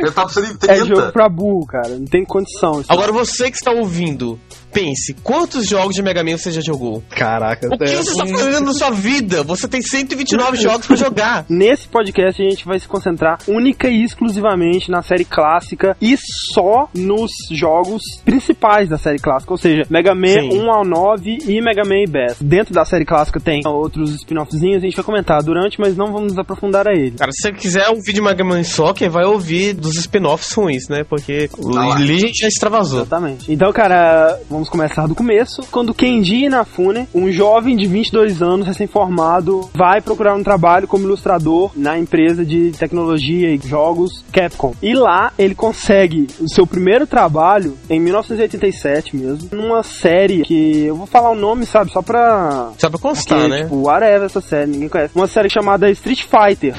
Eu 0.01 0.13
tava 0.13 0.29
pensando 0.29 0.47
em 0.47 0.51
É 0.71 0.75
30. 0.79 0.87
jogo 0.87 1.13
pra 1.13 1.29
burro, 1.29 1.67
cara. 1.67 1.89
Não 1.91 2.07
tem 2.07 2.25
condição. 2.25 2.83
Agora 2.89 3.13
você 3.13 3.51
que 3.51 3.57
está 3.57 3.71
ouvindo, 3.73 4.39
pense, 4.73 5.15
quantos 5.23 5.67
jogos 5.69 5.95
de 5.95 6.03
Mega 6.03 6.23
Man 6.25 6.37
você 6.37 6.51
já 6.51 6.61
jogou? 6.61 7.03
Caraca, 7.11 7.69
O 7.73 7.79
que 7.79 7.85
é, 7.85 7.97
você 7.97 8.17
tá 8.17 8.27
fazendo 8.27 8.67
na 8.67 8.73
sua 8.75 8.91
vida? 8.91 9.43
Você 9.45 9.69
tem 9.69 9.83
129 9.83 10.57
jogos 10.57 10.87
pra 10.87 10.97
jogar. 10.97 11.45
Nesse 11.51 11.87
podcast 11.89 12.43
a 12.43 12.49
gente 12.49 12.65
vai 12.65 12.79
se 12.79 12.89
concentrar 12.89 13.39
única 13.47 13.89
e 13.89 14.03
exclusivamente 14.03 14.91
na 14.91 15.03
série 15.03 15.25
clássica 15.25 15.97
e 16.01 16.17
só 16.53 16.89
nos 16.95 17.31
jogos 17.51 18.03
principais 18.25 18.89
da 18.89 18.99
série 18.99 19.19
clássica, 19.19 19.53
ou 19.53 19.59
seja, 19.59 19.83
Mega 19.91 20.15
Man 20.15 20.51
Sim. 20.51 20.61
1 20.63 20.71
ao 20.73 20.85
9 20.85 21.39
e 21.47 21.61
Mega 21.61 21.83
Man 21.85 22.05
Bass. 22.11 22.39
Dentro 22.41 22.73
da 22.75 22.85
série 22.85 23.05
clássica 23.05 23.39
tem 23.41 23.61
outros 23.67 24.15
spin-offzinhos, 24.15 24.83
a 24.83 24.87
gente 24.87 24.97
vai 24.97 25.05
comentar 25.05 25.43
durante, 25.43 25.79
mas 25.81 25.97
não 25.97 26.07
vamos 26.13 26.33
nos 26.33 26.39
aprofundar 26.39 26.89
a 26.89 26.93
ele. 26.93 27.13
Cara, 27.13 27.31
se 27.33 27.43
você 27.43 27.53
quiser 27.53 27.89
ouvir 27.89 28.13
de 28.13 28.21
Mega 28.21 28.45
Man 28.45 28.63
Soccer, 28.65 29.11
vai 29.11 29.25
ouvir 29.25 29.75
dos 29.75 29.97
spin-offs 29.97 30.53
ruins, 30.53 30.89
né? 30.89 31.05
Porque 31.05 31.49
o 31.59 31.73
Tá 31.73 31.87
lá. 31.87 31.99
Legend 31.99 32.33
já 32.41 32.49
extravasou. 32.49 33.01
Exatamente. 33.01 33.53
Então, 33.53 33.73
cara, 33.73 34.39
vamos 34.51 34.62
começar 34.69 35.07
do 35.07 35.15
começo. 35.15 35.63
Quando 35.71 35.95
Kenji 35.95 36.45
Inafune, 36.45 37.09
um 37.15 37.31
jovem 37.31 37.77
de 37.77 37.87
22 37.87 38.43
anos, 38.43 38.67
recém-formado, 38.67 39.69
vai 39.75 40.01
procurar 40.01 40.35
um 40.35 40.43
trabalho 40.43 40.89
como 40.89 41.05
ilustrador 41.05 41.71
na 41.77 41.99
empresa 41.99 42.45
de 42.45 42.73
tecnologia 42.73 43.55
e 43.55 43.59
jogos 43.67 44.25
Capcom. 44.33 44.75
E 44.83 44.95
lá 44.95 45.33
ele 45.39 45.55
consegue 45.55 46.27
o 46.41 46.49
seu 46.49 46.67
primeiro 46.67 47.07
trabalho 47.07 47.77
em 47.89 48.01
1987 48.01 49.17
mesmo, 49.17 49.49
numa 49.53 49.83
série 49.83 50.43
que 50.43 50.85
eu 50.85 50.97
vou 50.97 51.07
falar 51.07 51.31
o 51.31 51.35
nome, 51.35 51.67
sabe, 51.67 51.93
só 51.93 52.03
pra 52.03 52.71
Só 52.79 52.89
pra 52.89 52.99
constar, 52.99 53.39
porque, 53.39 53.51
né? 53.55 53.63
tipo, 53.65 53.77
whatever 53.83 54.25
essa 54.25 54.41
série, 54.41 54.71
ninguém 54.71 54.89
conhece. 54.89 55.13
Uma 55.15 55.27
série 55.27 55.49
chamada 55.51 55.91
Street 55.91 56.25
Fighter. 56.25 56.75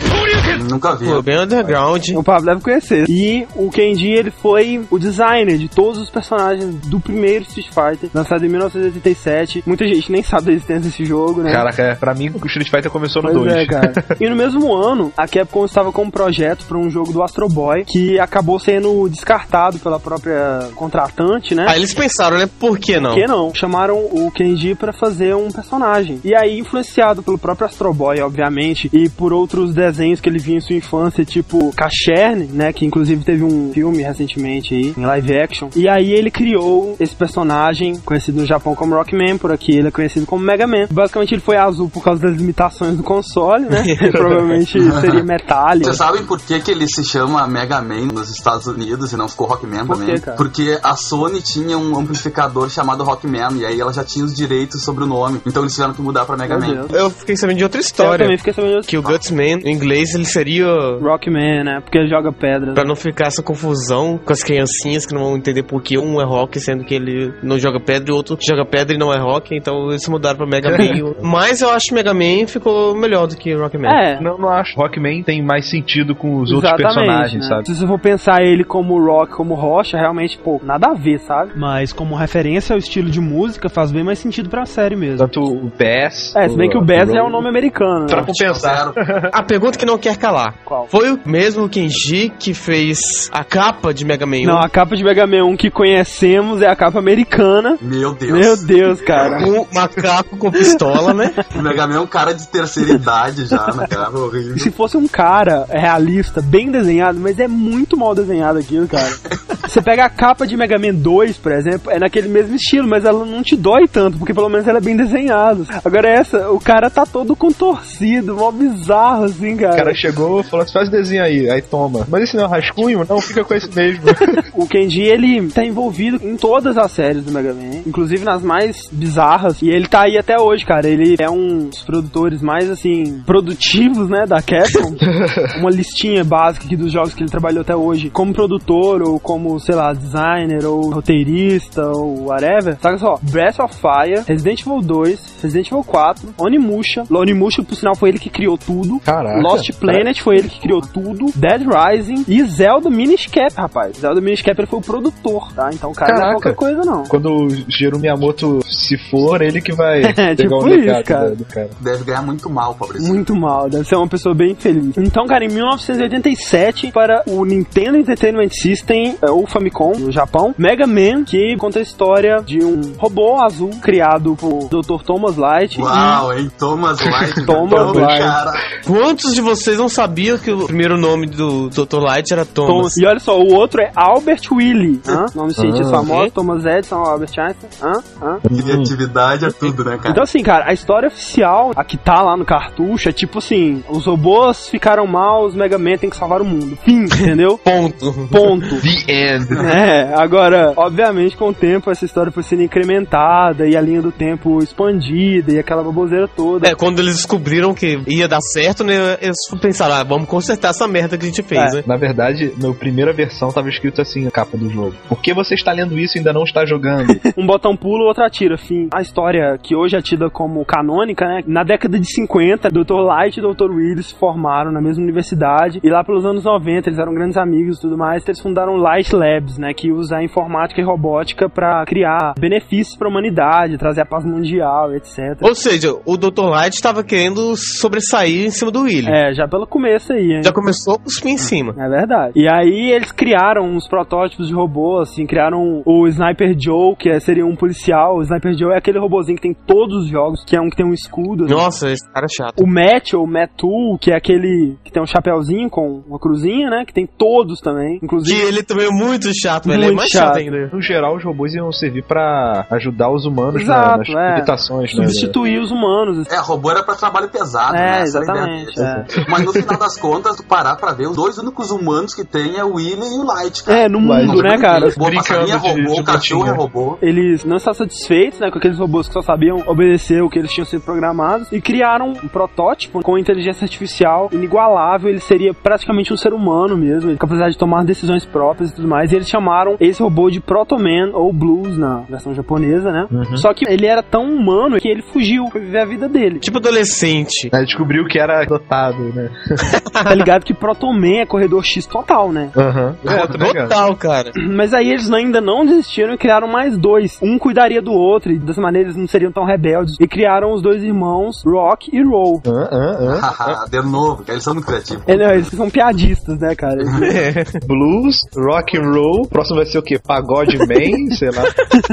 Nunca 0.69 0.95
vi. 0.95 1.05
Pô, 1.05 1.21
bem 1.21 1.39
underground. 1.39 2.09
O 2.15 2.23
Pablo 2.23 2.45
deve 2.45 2.61
conhecer. 2.61 3.05
E 3.09 3.47
o 3.55 3.69
Kenji, 3.69 4.11
ele 4.11 4.31
foi 4.31 4.81
o 4.89 4.97
designer 4.99 5.57
de 5.57 5.67
todos 5.67 5.99
os 5.99 6.09
personagens 6.09 6.75
do 6.87 6.99
primeiro 6.99 7.43
Street 7.45 7.72
Fighter, 7.73 8.09
lançado 8.13 8.45
em 8.45 8.49
1987. 8.49 9.63
Muita 9.65 9.85
gente 9.87 10.11
nem 10.11 10.23
sabe 10.23 10.45
da 10.45 10.51
existência 10.53 10.83
desse 10.83 11.05
jogo, 11.05 11.41
né? 11.41 11.51
Caraca, 11.51 11.81
é, 11.81 11.95
pra 11.95 12.13
mim 12.13 12.29
o 12.29 12.45
Street 12.47 12.69
Fighter 12.69 12.91
começou 12.91 13.21
no 13.21 13.31
Pois 13.31 13.43
2. 13.43 13.55
é, 13.55 13.65
cara. 13.65 13.93
e 14.19 14.29
no 14.29 14.35
mesmo 14.35 14.73
ano, 14.73 15.11
a 15.17 15.27
Capcom 15.27 15.65
estava 15.65 15.91
com 15.91 16.03
um 16.03 16.11
projeto 16.11 16.65
para 16.65 16.77
um 16.77 16.89
jogo 16.89 17.11
do 17.11 17.23
Astro 17.23 17.47
Boy 17.47 17.83
que 17.85 18.19
acabou 18.19 18.59
sendo 18.59 19.07
descartado 19.09 19.79
pela 19.79 19.99
própria 19.99 20.69
contratante, 20.75 21.55
né? 21.55 21.65
Aí 21.67 21.79
eles 21.79 21.93
pensaram, 21.93 22.37
né? 22.37 22.49
Por 22.59 22.77
que 22.77 22.99
não? 22.99 23.11
Por 23.11 23.19
que 23.19 23.27
não? 23.27 23.53
Chamaram 23.55 23.97
o 23.97 24.31
Kenji 24.31 24.75
pra 24.75 24.93
fazer 24.93 25.35
um 25.35 25.49
personagem. 25.51 26.19
E 26.23 26.35
aí, 26.35 26.59
influenciado 26.59 27.23
pelo 27.23 27.37
próprio 27.37 27.67
Astro 27.67 27.93
Boy, 27.93 28.21
obviamente, 28.21 28.89
e 28.93 29.09
por 29.09 29.33
outros 29.33 29.73
desenhos 29.73 30.19
que 30.19 30.29
ele 30.29 30.39
via 30.39 30.57
em 30.57 30.61
sua 30.61 30.75
infância, 30.75 31.25
tipo 31.25 31.73
Cacherne, 31.75 32.45
né? 32.51 32.71
Que 32.73 32.85
inclusive 32.85 33.23
teve 33.23 33.43
um 33.43 33.71
filme 33.73 34.03
recentemente 34.03 34.73
aí, 34.73 34.93
em 34.97 35.05
live 35.05 35.37
action. 35.37 35.69
E 35.75 35.87
aí 35.87 36.11
ele 36.11 36.29
criou 36.29 36.95
esse 36.99 37.15
personagem, 37.15 37.62
conhecido 38.05 38.39
no 38.41 38.45
Japão 38.45 38.75
como 38.75 38.95
Rockman, 38.95 39.37
por 39.37 39.51
aqui 39.51 39.77
ele 39.77 39.87
é 39.87 39.91
conhecido 39.91 40.25
como 40.25 40.43
Mega 40.43 40.67
Man. 40.67 40.87
Basicamente 40.91 41.33
ele 41.33 41.41
foi 41.41 41.57
azul 41.57 41.89
por 41.89 42.03
causa 42.03 42.21
das 42.21 42.35
limitações 42.35 42.95
do 42.97 43.03
console, 43.03 43.65
né? 43.65 43.83
Provavelmente 44.11 44.79
seria 45.01 45.23
metálico. 45.23 45.85
Vocês 45.85 45.97
sabem 45.97 46.23
por 46.25 46.39
que, 46.39 46.59
que 46.59 46.71
ele 46.71 46.87
se 46.87 47.03
chama 47.03 47.45
Mega 47.47 47.81
Man 47.81 48.07
nos 48.13 48.29
Estados 48.29 48.67
Unidos 48.67 49.11
e 49.13 49.17
não 49.17 49.27
ficou 49.27 49.47
Rockman 49.47 49.85
Por 49.85 49.97
também? 49.97 50.15
quê? 50.19 50.31
Porque 50.37 50.79
a 50.83 50.95
Sony 50.95 51.41
tinha 51.41 51.77
um 51.77 51.97
amplificador 51.97 52.69
chamado 52.69 53.03
Rockman 53.03 53.57
e 53.57 53.65
aí 53.65 53.79
ela 53.79 53.93
já 53.93 54.03
tinha 54.03 54.25
os 54.25 54.33
direitos 54.33 54.83
sobre 54.83 55.03
o 55.03 55.07
nome. 55.07 55.41
Então 55.45 55.63
eles 55.63 55.73
tiveram 55.73 55.93
que 55.93 56.01
mudar 56.01 56.25
pra 56.25 56.35
Mega 56.37 56.57
Meu 56.57 56.67
Man. 56.67 56.85
Deus. 56.87 56.91
Eu 56.93 57.09
fiquei 57.09 57.35
sabendo 57.35 57.57
de 57.57 57.63
outra 57.63 57.79
Eu 57.79 57.83
história. 57.83 58.25
também 58.25 58.37
fiquei 58.37 58.53
sabendo 58.53 58.77
disso. 58.77 58.89
Que 58.89 58.97
o 58.97 59.01
Gutsman, 59.01 59.59
em 59.63 59.73
inglês, 59.73 60.13
ele 60.13 60.25
seria. 60.25 60.65
Rockman, 61.01 61.63
né? 61.63 61.79
Porque 61.83 61.97
ele 61.97 62.09
joga 62.09 62.31
pedra. 62.31 62.73
Pra 62.73 62.83
não 62.83 62.95
ficar 62.95 63.27
essa 63.27 63.41
confusão 63.43 64.19
com 64.23 64.33
as 64.33 64.43
criancinhas 64.43 65.05
que 65.05 65.13
não 65.13 65.21
vão 65.23 65.37
entender 65.37 65.63
por 65.63 65.81
que 65.81 65.97
um 65.97 66.21
é 66.21 66.25
rock, 66.25 66.59
sendo 66.59 66.83
que 66.83 66.93
ele 66.93 67.33
não 67.43 67.52
joga 67.59 67.79
pedra 67.79 68.09
e 68.09 68.13
o 68.13 68.15
outro 68.15 68.37
joga 68.41 68.65
pedra 68.65 68.95
e 68.95 68.97
não 68.97 69.13
é 69.13 69.17
rock, 69.19 69.55
então 69.55 69.89
eles 69.89 70.07
mudaram 70.07 70.37
pra 70.37 70.45
Mega 70.47 70.69
Man. 70.71 71.13
Mas 71.21 71.61
eu 71.61 71.69
acho 71.69 71.87
que 71.87 71.93
Mega 71.93 72.13
Man 72.13 72.47
ficou 72.47 72.95
melhor 72.95 73.27
do 73.27 73.35
que 73.35 73.53
Rockman. 73.53 73.89
É, 73.91 74.19
Não, 74.21 74.37
não 74.37 74.49
acho. 74.49 74.75
Rockman 74.75 75.23
tem 75.23 75.41
mais 75.43 75.69
sentido 75.69 76.15
com 76.15 76.37
os 76.41 76.51
outros 76.51 76.71
Exatamente, 76.71 76.95
personagens, 76.95 77.41
né? 77.43 77.47
sabe? 77.49 77.65
Se 77.67 77.75
você 77.75 77.87
for 77.87 77.99
pensar 77.99 78.41
ele 78.41 78.63
como 78.63 78.99
rock, 79.03 79.33
como 79.33 79.53
rocha, 79.53 79.97
realmente, 79.97 80.37
pô, 80.37 80.59
nada 80.63 80.87
a 80.91 80.93
ver, 80.93 81.19
sabe? 81.19 81.51
Mas 81.55 81.91
como 81.93 82.15
referência 82.15 82.73
ao 82.73 82.79
estilo 82.79 83.09
de 83.09 83.19
música, 83.21 83.69
faz 83.69 83.91
bem 83.91 84.03
mais 84.03 84.19
sentido 84.19 84.49
pra 84.49 84.65
série 84.65 84.95
mesmo. 84.95 85.17
Tanto 85.19 85.41
o 85.41 85.69
Bass. 85.77 86.35
É, 86.35 86.47
se 86.49 86.57
bem 86.57 86.69
que 86.69 86.77
o 86.77 86.83
Bass 86.85 87.09
é 87.09 87.21
o 87.21 87.29
nome 87.29 87.47
americano, 87.47 88.07
Pra 88.07 88.21
né? 88.21 88.27
compensar. 88.27 88.93
A 89.31 89.43
pergunta 89.43 89.77
que 89.77 89.85
não 89.85 89.97
quer 89.97 90.17
calar. 90.17 90.55
Qual? 90.65 90.87
Foi 90.87 91.11
o 91.11 91.19
mesmo 91.25 91.67
Kenji 91.69 92.31
que 92.39 92.53
fez 92.53 93.29
a 93.31 93.43
capa 93.43 93.93
de 93.93 94.05
Mega 94.05 94.25
Man 94.25 94.37
1? 94.37 94.43
Não, 94.45 94.59
a 94.59 94.69
capa 94.69 94.95
de 94.95 95.03
Mega 95.03 95.25
Man 95.27 95.45
1 95.45 95.57
que 95.57 95.69
conhecemos 95.69 96.61
é 96.61 96.67
a 96.67 96.75
capa 96.75 96.99
americana. 96.99 97.42
Meu 97.81 98.13
Deus. 98.13 98.31
Meu 98.39 98.57
Deus, 98.57 99.01
cara. 99.01 99.45
Um 99.47 99.65
macaco 99.73 100.37
com 100.37 100.51
pistola, 100.51 101.13
né? 101.13 101.33
O 101.55 101.61
Mega 101.61 101.87
Man 101.87 101.95
é 101.95 101.99
um 101.99 102.07
cara 102.07 102.33
de 102.33 102.47
terceira 102.47 102.93
idade 102.93 103.45
já, 103.45 103.67
né, 103.73 103.87
cara? 103.87 104.09
Horrível. 104.17 104.57
Se 104.59 104.71
fosse 104.71 104.97
um 104.97 105.07
cara 105.07 105.65
realista, 105.69 106.41
bem 106.41 106.71
desenhado, 106.71 107.19
mas 107.19 107.39
é 107.39 107.47
muito 107.47 107.97
mal 107.97 108.15
desenhado 108.15 108.59
aquilo, 108.59 108.87
cara. 108.87 109.11
Você 109.67 109.81
pega 109.81 110.05
a 110.05 110.09
capa 110.09 110.45
de 110.45 110.55
Mega 110.57 110.77
Man 110.77 110.93
2, 110.93 111.37
por 111.37 111.51
exemplo, 111.51 111.91
é 111.91 111.97
naquele 111.97 112.27
mesmo 112.27 112.55
estilo, 112.55 112.87
mas 112.87 113.05
ela 113.05 113.25
não 113.25 113.41
te 113.41 113.55
dói 113.55 113.87
tanto, 113.87 114.17
porque 114.17 114.33
pelo 114.33 114.49
menos 114.49 114.67
ela 114.67 114.77
é 114.77 114.81
bem 114.81 114.95
desenhada. 114.95 115.63
Agora 115.83 116.07
essa, 116.07 116.51
o 116.51 116.59
cara 116.59 116.89
tá 116.89 117.05
todo 117.05 117.35
contorcido, 117.35 118.35
mó 118.35 118.51
bizarro, 118.51 119.23
assim, 119.25 119.55
O 119.55 119.57
cara. 119.57 119.75
cara 119.77 119.95
chegou 119.95 120.41
e 120.41 120.43
falou 120.43 120.63
assim: 120.63 120.73
faz 120.73 120.89
desenho 120.89 121.23
aí, 121.23 121.49
aí 121.49 121.61
toma. 121.61 122.05
Mas 122.09 122.23
esse 122.23 122.35
não 122.35 122.43
é 122.43 122.47
um 122.47 122.49
rascunho? 122.49 123.05
Não, 123.09 123.19
fica 123.21 123.43
com 123.43 123.53
esse 123.53 123.73
mesmo. 123.75 124.03
O 124.53 124.67
Kenji, 124.67 125.01
ele 125.01 125.47
tá 125.49 125.65
envolvido 125.65 126.19
em 126.21 126.37
todas 126.37 126.77
as 126.77 126.91
séries 126.91 127.23
do 127.23 127.31
Mega 127.33 127.53
Man, 127.53 127.81
inclusive 127.85 128.23
nas 128.23 128.41
mais 128.43 128.87
bizarras, 128.91 129.61
e 129.61 129.69
ele 129.69 129.87
tá 129.87 130.03
aí 130.03 130.17
até 130.17 130.39
hoje, 130.39 130.65
cara. 130.65 130.87
Ele 130.87 131.15
é 131.19 131.29
um 131.29 131.69
dos 131.69 131.81
produtores 131.83 132.41
mais, 132.41 132.69
assim, 132.69 133.21
produtivos, 133.25 134.09
né, 134.09 134.25
da 134.25 134.41
Capcom. 134.41 134.95
Uma 135.59 135.69
listinha 135.69 136.23
básica 136.23 136.65
aqui 136.65 136.75
dos 136.75 136.91
jogos 136.91 137.13
que 137.13 137.23
ele 137.23 137.29
trabalhou 137.29 137.61
até 137.61 137.75
hoje, 137.75 138.09
como 138.09 138.33
produtor, 138.33 139.01
ou 139.01 139.19
como, 139.19 139.59
sei 139.59 139.75
lá, 139.75 139.93
designer, 139.93 140.65
ou 140.65 140.91
roteirista, 140.91 141.85
ou 141.87 142.27
whatever. 142.27 142.77
Saca 142.81 142.97
só, 142.97 143.19
Breath 143.21 143.59
of 143.59 143.75
Fire, 143.75 144.23
Resident 144.27 144.61
Evil 144.61 144.81
2, 144.81 145.39
Resident 145.41 145.67
Evil 145.67 145.83
4, 145.83 146.33
Onimusha. 146.37 147.03
Onimusha, 147.09 147.63
por 147.63 147.75
sinal, 147.75 147.95
foi 147.95 148.09
ele 148.09 148.19
que 148.19 148.29
criou 148.29 148.57
tudo. 148.57 148.99
Caraca. 148.99 149.41
Lost 149.41 149.71
Planet 149.79 150.19
foi 150.21 150.37
ele 150.37 150.49
que 150.49 150.59
criou 150.59 150.81
tudo. 150.81 151.25
Dead 151.35 151.61
Rising 151.61 152.25
e 152.27 152.43
Zelda 152.43 152.89
Minish 152.89 153.27
Cap, 153.27 153.53
rapaz. 153.55 153.97
Zelda 153.97 154.21
Minish 154.21 154.41
Cap 154.41 154.59
ele 154.59 154.67
foi 154.67 154.79
o 154.79 154.81
produtor, 154.81 155.51
tá? 155.53 155.69
Então 155.73 155.91
o 155.91 155.93
cara 155.93 156.13
não 156.13 156.17
é 156.17 156.21
Caraca. 156.21 156.41
pouca 156.41 156.53
coisa, 156.53 156.81
não. 156.83 157.03
Quando 157.13 157.45
o 157.45 157.49
Shigeru 157.71 157.99
Miyamoto 157.99 158.59
se 158.67 158.97
for, 159.11 159.39
ele 159.43 159.61
que 159.61 159.71
vai 159.71 160.01
pegar 160.13 160.35
tipo 160.35 160.55
o 160.55 160.65
legado 160.65 161.03
cara. 161.03 161.29
do- 161.29 161.35
do 161.35 161.45
cara. 161.45 161.69
Deve 161.79 162.03
ganhar 162.05 162.23
muito 162.23 162.49
mal, 162.49 162.73
Fabrício. 162.73 163.07
Muito 163.07 163.35
mal, 163.35 163.69
deve 163.69 163.83
ser 163.87 163.95
uma 163.97 164.07
pessoa 164.07 164.33
bem 164.33 164.55
feliz. 164.55 164.97
Então, 164.97 165.27
cara, 165.27 165.45
em 165.45 165.49
1987, 165.49 166.91
para 166.91 167.21
o 167.27 167.45
Nintendo 167.45 167.97
Entertainment 167.97 168.49
System, 168.49 169.15
é, 169.21 169.29
ou 169.29 169.45
Famicom, 169.45 169.93
no 169.97 170.11
Japão, 170.11 170.55
Mega 170.57 170.87
Man, 170.87 171.23
que 171.23 171.55
conta 171.57 171.79
a 171.79 171.81
história 171.81 172.41
de 172.43 172.63
um 172.63 172.93
robô 172.97 173.41
azul 173.43 173.69
criado 173.81 174.35
por 174.35 174.67
Dr. 174.69 175.03
Thomas 175.05 175.37
Light. 175.37 175.79
Uau, 175.79 176.33
hein? 176.33 176.51
Thomas 176.57 176.99
Light. 177.05 177.45
Thomas 177.45 177.71
Então, 177.89 177.93
Light. 177.93 178.19
cara. 178.23 178.53
Quantos 178.87 179.33
de 179.35 179.41
vocês 179.41 179.77
não 179.77 179.87
sabiam 179.89 180.37
que 180.37 180.51
o 180.51 180.65
primeiro 180.65 180.97
nome 180.97 181.27
do 181.27 181.69
Dr. 181.69 181.99
Light 181.99 182.31
era 182.33 182.45
Thomas? 182.45 182.73
Thomas. 182.73 182.97
E 182.97 183.05
olha 183.05 183.19
só, 183.19 183.37
o 183.39 183.53
outro 183.53 183.81
é 183.81 183.91
Albert 183.95 184.41
Willie. 184.51 184.99
Hã? 185.07 185.25
Nome 185.35 185.53
cientista 185.53 185.89
Ah, 185.89 185.99
famoso. 186.03 186.31
Thomas 186.31 186.65
Edison, 186.65 187.02
Albert 187.03 187.31
Einstein. 187.37 187.69
Hã? 187.81 187.93
Hã? 188.21 188.39
Criatividade 188.41 189.45
é 189.45 189.51
tudo, 189.51 189.83
né, 189.83 189.97
cara? 189.97 190.09
Então, 190.09 190.23
assim, 190.23 190.41
cara, 190.41 190.65
a 190.69 190.73
história 190.73 191.07
oficial, 191.07 191.71
a 191.75 191.83
que 191.83 191.97
tá 191.97 192.21
lá 192.21 192.35
no 192.37 192.45
cartucho, 192.45 193.09
é 193.09 193.11
tipo 193.11 193.39
assim: 193.39 193.83
os 193.89 194.05
robôs 194.05 194.67
ficaram 194.69 195.05
mal, 195.07 195.45
os 195.45 195.55
Mega 195.55 195.77
Man 195.77 195.97
tem 195.97 196.09
que 196.09 196.15
salvar 196.17 196.41
o 196.41 196.45
mundo. 196.45 196.77
Fim, 196.83 197.03
entendeu? 197.05 197.57
Ponto. 197.57 198.13
Ponto. 198.31 198.81
The 198.81 199.11
End. 199.11 199.47
É, 199.73 200.13
agora, 200.15 200.73
obviamente, 200.75 201.35
com 201.35 201.49
o 201.49 201.53
tempo 201.53 201.89
essa 201.89 202.05
história 202.05 202.31
foi 202.31 202.43
sendo 202.43 202.61
incrementada 202.63 203.65
e 203.67 203.75
a 203.75 203.81
linha 203.81 204.01
do 204.01 204.11
tempo 204.11 204.61
expandida 204.61 205.51
e 205.53 205.59
aquela 205.59 205.83
baboseira 205.83 206.27
toda. 206.27 206.67
É, 206.67 206.75
quando 206.75 206.99
eles 206.99 207.15
descobriram 207.15 207.73
que 207.73 207.99
ia 208.07 208.27
dar 208.27 208.41
certo, 208.41 208.83
né, 208.83 209.17
eles 209.21 209.37
pensaram, 209.61 209.95
ah, 209.95 210.03
vamos 210.03 210.27
consertar 210.27 210.69
essa 210.69 210.87
merda 210.87 211.17
que 211.17 211.23
a 211.25 211.27
gente 211.27 211.41
fez, 211.43 211.73
É. 211.73 211.77
né? 211.77 211.83
Na 211.87 211.97
verdade, 211.97 212.53
na 212.57 212.71
primeira 212.73 213.11
versão 213.13 213.49
tava 213.51 213.69
escrito 213.69 214.01
assim 214.01 214.23
na 214.25 214.31
capa 214.31 214.57
do 214.57 214.69
jogo. 214.69 214.93
Por 215.09 215.19
que 215.21 215.33
você 215.33 215.55
está 215.55 215.71
lendo 215.71 215.97
isso 215.97 216.17
e 216.17 216.19
ainda 216.19 216.33
não 216.33 216.43
está 216.43 216.65
jogando? 216.65 216.92
Um 217.37 217.45
botão 217.45 217.75
pula, 217.75 218.03
o 218.03 218.07
outro 218.07 218.23
atira. 218.23 218.57
Fim. 218.57 218.87
A 218.93 219.01
história 219.01 219.57
que 219.61 219.75
hoje 219.75 219.95
é 219.95 220.01
tida 220.01 220.29
como 220.29 220.63
canônica, 220.65 221.25
né? 221.25 221.41
Na 221.47 221.63
década 221.63 221.99
de 221.99 222.05
50, 222.13 222.69
Dr. 222.69 223.01
Light 223.01 223.37
e 223.37 223.41
Dr. 223.41 223.71
Willis 223.71 224.07
se 224.07 224.15
formaram 224.15 224.71
na 224.71 224.81
mesma 224.81 225.03
universidade. 225.03 225.79
E 225.83 225.89
lá 225.89 226.03
pelos 226.03 226.25
anos 226.25 226.43
90, 226.43 226.89
eles 226.89 226.99
eram 226.99 227.13
grandes 227.13 227.37
amigos 227.37 227.77
e 227.77 227.81
tudo 227.81 227.97
mais. 227.97 228.25
Eles 228.27 228.39
fundaram 228.39 228.73
o 228.73 228.77
Light 228.77 229.13
Lab 229.13 229.33
Labs, 229.43 229.57
né, 229.57 229.73
que 229.73 229.91
usa 229.91 230.17
a 230.17 230.23
informática 230.23 230.79
e 230.79 230.83
robótica 230.83 231.49
pra 231.49 231.83
criar 231.85 232.33
benefícios 232.39 232.97
pra 232.97 233.07
humanidade, 233.07 233.77
trazer 233.77 234.01
a 234.01 234.05
paz 234.05 234.25
mundial, 234.25 234.93
etc. 234.93 235.41
Ou 235.41 235.55
seja, 235.55 235.93
o 236.05 236.17
Dr. 236.17 236.45
Light 236.49 236.73
estava 236.73 237.03
querendo 237.03 237.55
sobressair 237.55 238.45
em 238.45 238.49
cima 238.49 238.71
do 238.71 238.83
Willy. 238.83 239.11
É, 239.11 239.33
já 239.33 239.47
pelo 239.47 239.65
começo 239.65 240.13
aí, 240.13 240.33
hein? 240.33 240.43
Já 240.43 240.51
começou 240.51 240.99
com 240.99 241.07
os 241.07 241.19
pés 241.19 241.33
em 241.33 241.37
cima. 241.37 241.73
É 241.77 241.89
verdade. 241.89 242.33
E 242.35 242.47
aí 242.47 242.91
eles 242.91 243.11
criaram 243.11 243.63
uns 243.63 243.87
protótipos 243.87 244.47
de 244.47 244.53
robô, 244.53 244.99
assim, 244.99 245.25
criaram 245.25 245.81
o 245.85 246.07
Sniper 246.07 246.55
Joe, 246.59 246.82
que 246.97 247.09
é- 247.09 247.19
seria 247.19 247.45
um 247.45 247.55
policial. 247.55 248.17
O 248.17 248.21
Sniper 248.21 248.53
Joe 248.57 248.73
é 248.73 248.77
aquele 248.77 248.99
robozinho 248.99 249.35
que 249.37 249.41
tem 249.43 249.51
em 249.51 249.65
todos 249.67 250.03
os 250.03 250.09
jogos, 250.09 250.43
que 250.45 250.55
é 250.55 250.61
um 250.61 250.69
que 250.69 250.75
tem 250.75 250.85
um 250.85 250.93
escudo. 250.93 251.45
né? 251.45 251.51
Nossa, 251.51 251.89
esse 251.89 252.05
cara 252.11 252.25
é 252.25 252.29
chato. 252.35 252.61
O 252.63 252.67
Matt, 252.67 253.13
ou 253.13 253.25
Matul, 253.25 253.97
que 253.99 254.11
é 254.11 254.15
aquele 254.17 254.75
que 254.83 254.91
tem 254.91 255.01
um 255.01 255.05
chapéuzinho 255.05 255.69
com 255.69 256.03
uma 256.07 256.19
cruzinha, 256.19 256.69
né? 256.69 256.83
Que 256.85 256.93
tem 256.93 257.07
todos 257.07 257.59
também. 257.59 257.99
Que 257.99 258.05
Inclusive. 258.05 258.41
ele 258.41 258.63
também 258.63 258.87
é 258.87 258.91
muito 258.91 259.27
chato, 259.33 259.65
velho. 259.67 259.77
Ele 259.77 259.83
é 259.83 259.87
Muito 259.87 259.97
mais 259.97 260.09
chato, 260.11 260.27
chato. 260.27 260.37
ainda. 260.37 260.69
No 260.73 260.81
geral, 260.81 261.15
os 261.15 261.23
robôs 261.23 261.53
iam 261.53 261.71
servir 261.71 262.03
pra 262.03 262.65
ajudar 262.71 263.11
os 263.11 263.25
humanos 263.25 263.61
Exato, 263.61 263.89
na, 263.89 263.97
nas 263.97 264.09
é. 264.09 264.33
limitações, 264.35 264.93
né? 264.95 265.05
Substituir 265.07 265.59
os 265.59 265.71
humanos. 265.71 266.27
É, 266.31 266.37
robô 266.39 266.71
era 266.71 266.83
pra 266.83 266.95
trabalho 266.95 267.29
pesado, 267.29 267.73
né? 267.73 267.83
É, 267.83 267.91
ideia 267.91 268.03
exatamente. 268.03 268.79
é. 268.81 269.05
Mas 269.29 269.45
no 269.45 269.53
final 269.53 269.77
das 269.77 269.97
contas, 269.99 270.35
tu 270.37 270.43
parar 270.43 270.75
pra 270.75 270.93
ver, 270.93 271.07
os 271.07 271.15
dois 271.15 271.37
únicos 271.37 271.71
humanos 271.71 272.13
que 272.13 272.23
tem 272.25 272.57
é 272.57 272.63
o 272.63 272.75
Willy 272.75 273.01
e 273.15 273.19
o 273.19 273.23
Light, 273.25 273.63
cara. 273.63 273.79
É, 273.79 273.89
no 273.89 273.99
mundo, 273.99 274.41
né, 274.41 274.57
cara? 274.57 274.87
É 274.87 274.89
de- 274.89 274.95
robô, 274.99 275.09
de 275.09 276.01
o 276.01 276.03
cachorro 276.03 276.47
é 276.47 276.53
botinha. 276.53 276.57
Robô. 276.73 276.97
Eles 277.01 277.45
não 277.45 277.57
estavam 277.57 277.77
satisfeitos, 277.77 278.39
né, 278.39 278.49
com 278.49 278.57
aqueles 278.57 278.77
robôs 278.77 279.07
que 279.07 279.13
só 279.13 279.21
sabiam 279.21 279.63
obedecer 279.67 280.21
o 280.21 280.29
que 280.29 280.39
eles 280.39 280.51
tinham 280.51 280.65
sido 280.65 280.81
programados 280.81 281.51
e 281.51 281.61
criaram 281.61 282.11
um 282.11 282.27
protótipo 282.27 283.01
com 283.01 283.17
inteligência 283.17 283.65
artificial 283.65 284.29
inigualável. 284.31 285.09
Ele 285.09 285.19
seria 285.19 285.53
praticamente 285.53 286.11
um 286.11 286.17
ser 286.17 286.33
humano 286.33 286.75
mesmo, 286.75 287.15
capacidade 287.17 287.53
de 287.53 287.57
tomar 287.57 287.83
decisões 287.85 288.25
próprias 288.25 288.71
e 288.71 288.75
tudo 288.75 288.87
mais. 288.87 289.11
E 289.11 289.15
eles 289.15 289.29
chamaram 289.29 289.77
esse 289.79 290.01
robô 290.01 290.29
de 290.29 290.39
Protoman 290.39 291.11
ou 291.13 291.31
Blues 291.31 291.77
na 291.77 292.01
versão 292.09 292.33
japonesa, 292.33 292.91
né? 292.91 293.07
Só 293.35 293.53
que 293.53 293.65
ele 293.69 293.85
era 293.85 294.01
tão 294.01 294.23
humano 294.23 294.77
que 294.79 294.87
ele 294.87 295.01
fugiu, 295.01 295.47
foi 295.51 295.61
viver 295.61 295.79
a 295.79 295.85
vida 295.85 296.09
dele. 296.09 296.39
Tipo 296.39 296.57
adolescente. 296.57 297.49
Aí 297.53 297.65
descobriu 297.65 298.05
que 298.05 298.19
era 298.19 298.43
dotado, 298.45 299.03
né? 299.13 299.29
Tá 299.93 300.13
ligado 300.13 300.43
que 300.43 300.53
Protoman 300.53 301.21
é 301.21 301.25
corredor 301.25 301.63
X 301.63 301.85
total, 301.85 302.31
né? 302.31 302.49
Aham. 302.57 302.95
É, 303.05 303.27
tô 303.27 303.37
ligado. 303.37 303.69
Total, 303.69 303.95
cara. 303.95 304.31
Mas 304.51 304.73
aí 304.73 304.89
eles 304.89 305.11
ainda 305.11 305.39
não 305.39 305.65
desistiram 305.65 306.13
e 306.13 306.17
criaram 306.17 306.47
mais 306.47 306.62
dois. 306.77 307.17
Um 307.21 307.37
cuidaria 307.37 307.81
do 307.81 307.91
outro, 307.91 308.31
e 308.31 308.39
dessa 308.39 308.61
maneira 308.61 308.87
eles 308.87 308.97
não 308.97 309.07
seriam 309.07 309.31
tão 309.31 309.45
rebeldes. 309.45 309.95
E 309.99 310.07
criaram 310.07 310.53
os 310.53 310.61
dois 310.61 310.83
irmãos, 310.83 311.43
Rock 311.45 311.89
e 311.93 312.03
Roll. 312.03 312.41
Hã, 312.45 312.69
hã, 312.71 313.19
hã. 313.19 313.65
de 313.69 313.81
novo, 313.81 314.23
cara, 314.23 314.33
eles 314.33 314.43
são 314.43 314.53
muito 314.53 314.65
criativos. 314.65 315.03
É, 315.07 315.17
não, 315.17 315.31
eles 315.31 315.47
são 315.47 315.69
piadistas, 315.69 316.39
né, 316.39 316.55
cara? 316.55 316.77
Blues, 317.65 318.17
rock 318.35 318.77
and 318.77 318.91
roll. 318.91 319.27
Próximo 319.27 319.57
vai 319.57 319.65
ser 319.65 319.79
o 319.79 319.83
quê? 319.83 319.99
Pagode 319.99 320.57
Man, 320.57 321.13
sei 321.17 321.29
lá. 321.29 321.43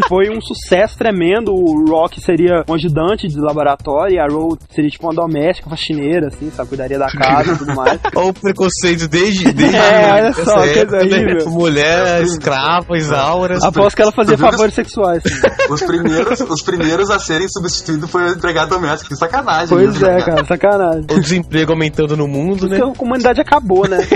Foi 0.08 0.30
um 0.30 0.40
sucesso 0.40 0.96
tremendo. 0.98 1.52
O 1.52 1.84
Rock 1.90 2.20
seria 2.20 2.64
um 2.68 2.74
ajudante 2.74 3.28
de 3.28 3.40
laboratório 3.40 4.14
e 4.14 4.18
a 4.18 4.26
Roll 4.26 4.56
seria 4.70 4.90
tipo 4.90 5.06
uma 5.06 5.14
doméstica, 5.14 5.70
faxineira, 5.70 6.28
assim, 6.28 6.50
sabe? 6.50 6.68
Cuidaria 6.68 6.98
da 6.98 7.08
casa 7.10 7.52
e 7.52 7.58
tudo 7.58 7.74
mais. 7.74 8.00
Olha 8.14 8.26
o 8.26 8.34
preconceito 8.34 9.08
desde. 9.08 9.52
desde 9.52 9.76
É, 9.76 10.12
olha 10.12 10.32
só, 10.32 10.54
coisa 10.56 10.80
época, 10.80 11.04
né? 11.04 11.16
horrível. 11.16 11.50
Mulher, 11.50 12.22
escrava, 12.22 12.96
Isauras. 12.96 13.62
Aposto 13.62 13.96
que 13.96 14.02
ela 14.02 14.12
fazia 14.12 14.36
viu 14.36 14.46
favores 14.60 14.74
sexuais. 14.74 15.22
Os 15.70 15.82
primeiros, 15.82 16.40
os 16.40 16.62
primeiros 16.62 17.10
a 17.10 17.18
serem 17.18 17.48
substituídos 17.48 18.10
foi 18.10 18.24
o 18.24 18.32
empregado 18.32 18.70
doméstico. 18.70 19.10
Que 19.10 19.16
sacanagem. 19.16 19.68
Pois 19.68 20.00
né, 20.00 20.18
é, 20.18 20.22
cara, 20.22 20.44
sacanagem. 20.44 21.06
O 21.10 21.20
desemprego 21.20 21.72
aumentando 21.72 22.16
no 22.16 22.26
mundo, 22.26 22.68
né? 22.68 22.78
Porque 22.78 22.90
a 22.90 22.94
comunidade 22.96 23.40
acabou, 23.40 23.88
né? 23.88 23.98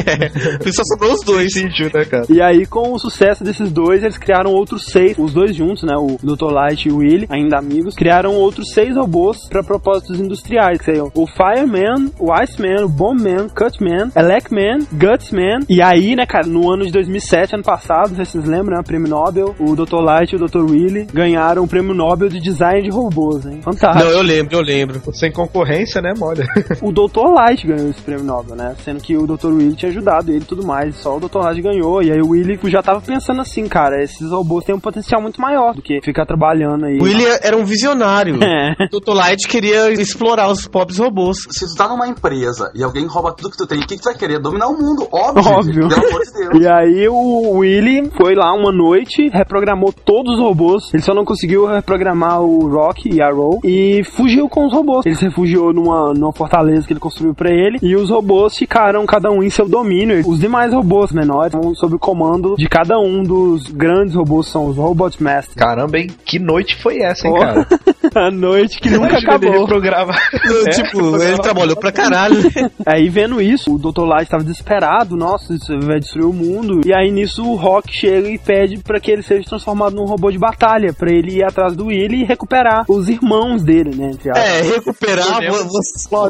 E 0.65 0.73
só 0.73 0.83
sobrou 0.85 1.13
os 1.13 1.21
dois. 1.25 1.53
Sentido, 1.53 1.97
né, 1.97 2.05
cara? 2.05 2.25
E 2.35 2.43
aí, 2.43 2.67
com 2.67 2.93
o 2.93 2.99
sucesso 2.99 3.45
desses 3.45 3.71
dois, 3.71 4.03
eles 4.03 4.19
criaram 4.19 4.51
outros 4.51 4.87
seis, 4.87 5.17
os 5.17 5.33
dois 5.33 5.55
juntos, 5.55 5.85
né? 5.85 5.95
O 5.97 6.19
Dr. 6.23 6.51
Light 6.51 6.89
e 6.89 6.93
o 6.93 6.97
Willy, 6.97 7.27
ainda 7.31 7.59
amigos, 7.59 7.95
criaram 7.95 8.35
outros 8.35 8.73
seis 8.73 8.97
robôs 8.97 9.49
para 9.49 9.63
propósitos 9.63 10.19
industriais, 10.19 10.79
que 10.79 10.87
seriam 10.87 11.13
o 11.15 11.27
Fireman, 11.27 12.11
o 12.19 12.33
Iceman, 12.33 12.85
o 12.85 12.89
Bombman, 12.89 13.49
Cutman, 13.49 14.11
Elecman, 14.17 14.79
Gutsman. 14.93 15.61
E 15.69 15.81
aí, 15.81 16.17
né, 16.17 16.27
cara, 16.27 16.47
no 16.47 16.69
ano 16.73 16.85
de 16.85 16.91
2007, 16.91 17.55
ano 17.55 17.65
passado, 17.65 18.09
não 18.09 18.17
sei 18.17 18.25
se 18.25 18.33
vocês 18.33 18.45
lembram, 18.45 18.77
né? 18.77 18.81
O 18.81 18.85
prêmio 18.85 19.09
Nobel, 19.09 19.55
o 19.61 19.77
Dr. 19.77 20.01
Light 20.01 20.34
e 20.35 20.43
o 20.43 20.47
Dr. 20.47 20.71
Willy 20.71 21.07
ganharam 21.13 21.63
o 21.65 21.69
prêmio 21.69 21.95
Nobel 21.95 22.29
de 22.29 22.41
Design 22.41 22.83
de 22.83 22.91
Robôs, 22.91 23.47
hein? 23.47 23.61
Fantástico. 23.63 24.05
Não, 24.05 24.11
eu 24.11 24.23
lembro, 24.23 24.57
eu 24.57 24.63
lembro. 24.63 25.01
Sem 25.13 25.33
concorrência, 25.33 26.01
né, 26.01 26.13
molha? 26.17 26.45
O 26.83 26.93
Dr. 26.93 27.29
Light 27.35 27.67
ganhou 27.67 27.89
esse 27.89 28.01
prêmio 28.03 28.25
Nobel, 28.25 28.57
né? 28.57 28.75
Sendo 28.85 29.01
que 29.01 29.17
o 29.17 29.27
Dr. 29.27 29.47
Willy 29.49 29.75
tinha 29.77 29.91
ajudado 29.91 30.31
ele 30.31 30.41
e 30.43 30.47
tudo 30.47 30.67
mais. 30.67 30.97
Só 30.97 31.17
o 31.17 31.21
Dr. 31.21 31.39
Light 31.39 31.63
ganhou. 31.63 32.03
E 32.03 32.11
aí 32.13 32.21
o 32.21 32.31
Willy 32.31 32.59
já 32.65 32.83
tava 32.83 33.01
pensando 33.01 33.41
assim, 33.41 33.67
cara, 33.69 34.03
esses 34.03 34.31
robôs 34.31 34.65
têm 34.65 34.75
um 34.75 34.81
potencial 34.81 35.21
muito 35.23 35.41
maior 35.41 35.75
do 35.75 35.83
que 35.83 36.01
ficar 36.03 36.27
trabalhando 36.27 36.87
aí. 36.87 36.99
O 36.99 37.05
Willy 37.05 37.25
era 37.43 37.57
um 37.57 37.65
visionário. 37.65 38.39
É. 38.45 38.75
O 38.93 39.01
Dr. 39.01 39.15
Light 39.15 39.49
queria 39.49 39.91
explorar 39.93 40.49
os 40.51 40.67
pobres 40.69 40.99
robôs. 40.99 41.39
Se 41.51 41.67
tu 41.67 41.75
tá 41.77 41.89
numa 41.89 42.07
empresa 42.07 42.71
e 42.75 42.83
alguém 42.85 43.07
rouba 43.07 43.33
tudo 43.33 43.51
que 43.51 43.57
tu 43.57 43.67
tem, 43.67 43.79
o 43.79 43.87
que, 43.87 43.97
que 43.97 44.03
tu 44.03 44.05
vai 44.05 44.15
querer? 44.15 44.39
Dominar 44.39 44.69
o 44.69 44.73
mundo, 44.75 45.09
óbvio. 45.11 45.53
Óbvio. 45.53 45.83
gente, 45.83 45.95
Pelo 45.95 46.09
amor 46.09 46.21
de 46.23 46.33
Deus. 46.33 46.63
E 46.63 46.69
aí 46.69 47.09
o 47.09 47.59
Willy 47.59 48.11
foi 48.17 48.35
lá 48.35 48.53
uma 48.53 48.71
noite, 48.71 49.29
reprogramou 49.33 49.93
todos 50.15 50.35
os 50.35 50.41
robôs. 50.41 50.95
Ele 50.95 51.03
só 51.03 51.13
não 51.13 51.25
conseguiu 51.25 51.67
reprogramar 51.67 52.41
o 52.41 52.69
Rock 52.69 53.13
e 53.13 53.21
a 53.21 53.31
Roll 53.33 53.61
e 53.65 54.03
fugiu 54.05 54.49
com 54.49 54.67
os 54.67 54.73
robôs. 54.73 55.05
Ele 55.05 55.17
se 55.17 55.25
refugiou 55.25 55.73
numa, 55.73 56.15
numa 56.15 56.33
fortaleza 56.33 56.87
que 56.87 56.93
ele 56.93 57.01
construiu 57.01 57.35
pra 57.35 57.51
ele 57.51 57.79
e 57.83 57.97
os 57.97 58.11
robôs 58.11 58.57
ficaram 58.57 59.05
cada 59.07 59.31
um 59.33 59.43
em 59.43 59.51
seu 59.51 59.69
domínio. 59.69 60.23
Os 60.27 60.39
demais 60.39 60.73
robôs 60.73 61.11
menores 61.11 61.53
estão 61.53 61.75
sob 61.75 61.97
o 61.97 61.99
comando 61.99 62.55
de 62.57 62.69
cada 62.69 62.99
um 63.01 63.25
dos 63.25 63.65
grandes 63.71 64.15
robôs, 64.15 64.47
são 64.47 64.67
os 64.67 64.77
Robot 64.77 65.21
Masters. 65.23 65.57
Caramba, 65.57 65.99
hein? 65.99 66.09
Que 66.25 66.39
noite 66.39 66.77
foi 66.81 66.99
essa, 67.01 67.27
hein, 67.27 67.35
Oh. 67.35 67.39
cara? 67.41 67.67
A 68.25 68.31
noite 68.31 68.79
que 68.81 68.91
nunca 68.91 69.19
acabou. 69.19 69.61
reprogramar. 69.61 70.19
tipo, 70.73 71.23
ele 71.23 71.39
trabalhou 71.39 71.77
pra 71.77 71.91
caralho. 71.93 72.37
né? 72.37 72.71
Aí 72.87 73.09
vendo 73.09 73.41
isso, 73.41 73.75
o 73.75 73.79
Dr. 73.79 74.05
Light 74.05 74.25
estava 74.25 74.43
desesperado, 74.45 75.17
nossa, 75.17 75.55
isso 75.55 75.79
vai 75.81 75.99
destruir 75.99 76.27
o 76.27 76.33
mundo. 76.33 76.81
E 76.87 76.93
aí 76.95 77.11
nisso 77.11 77.43
o 77.45 77.55
Rock 77.57 77.93
chega 77.93 78.29
e 78.29 78.39
pede 78.39 78.79
pra 78.79 79.01
que 79.01 79.11
ele 79.11 79.23
seja 79.23 79.45
transformado 79.49 79.95
num 79.97 80.05
robô 80.05 80.31
de 80.31 80.39
batalha, 80.39 80.93
pra 80.93 81.11
ele 81.11 81.39
ir 81.39 81.45
atrás 81.45 81.75
do 81.75 81.87
Willy 81.87 82.23
e 82.23 82.25
recuperar 82.25 82.85
os 82.89 83.09
irmãos 83.09 83.63
dele, 83.63 83.95
né? 83.97 84.13
É, 84.37 84.63
recuperar. 84.63 85.41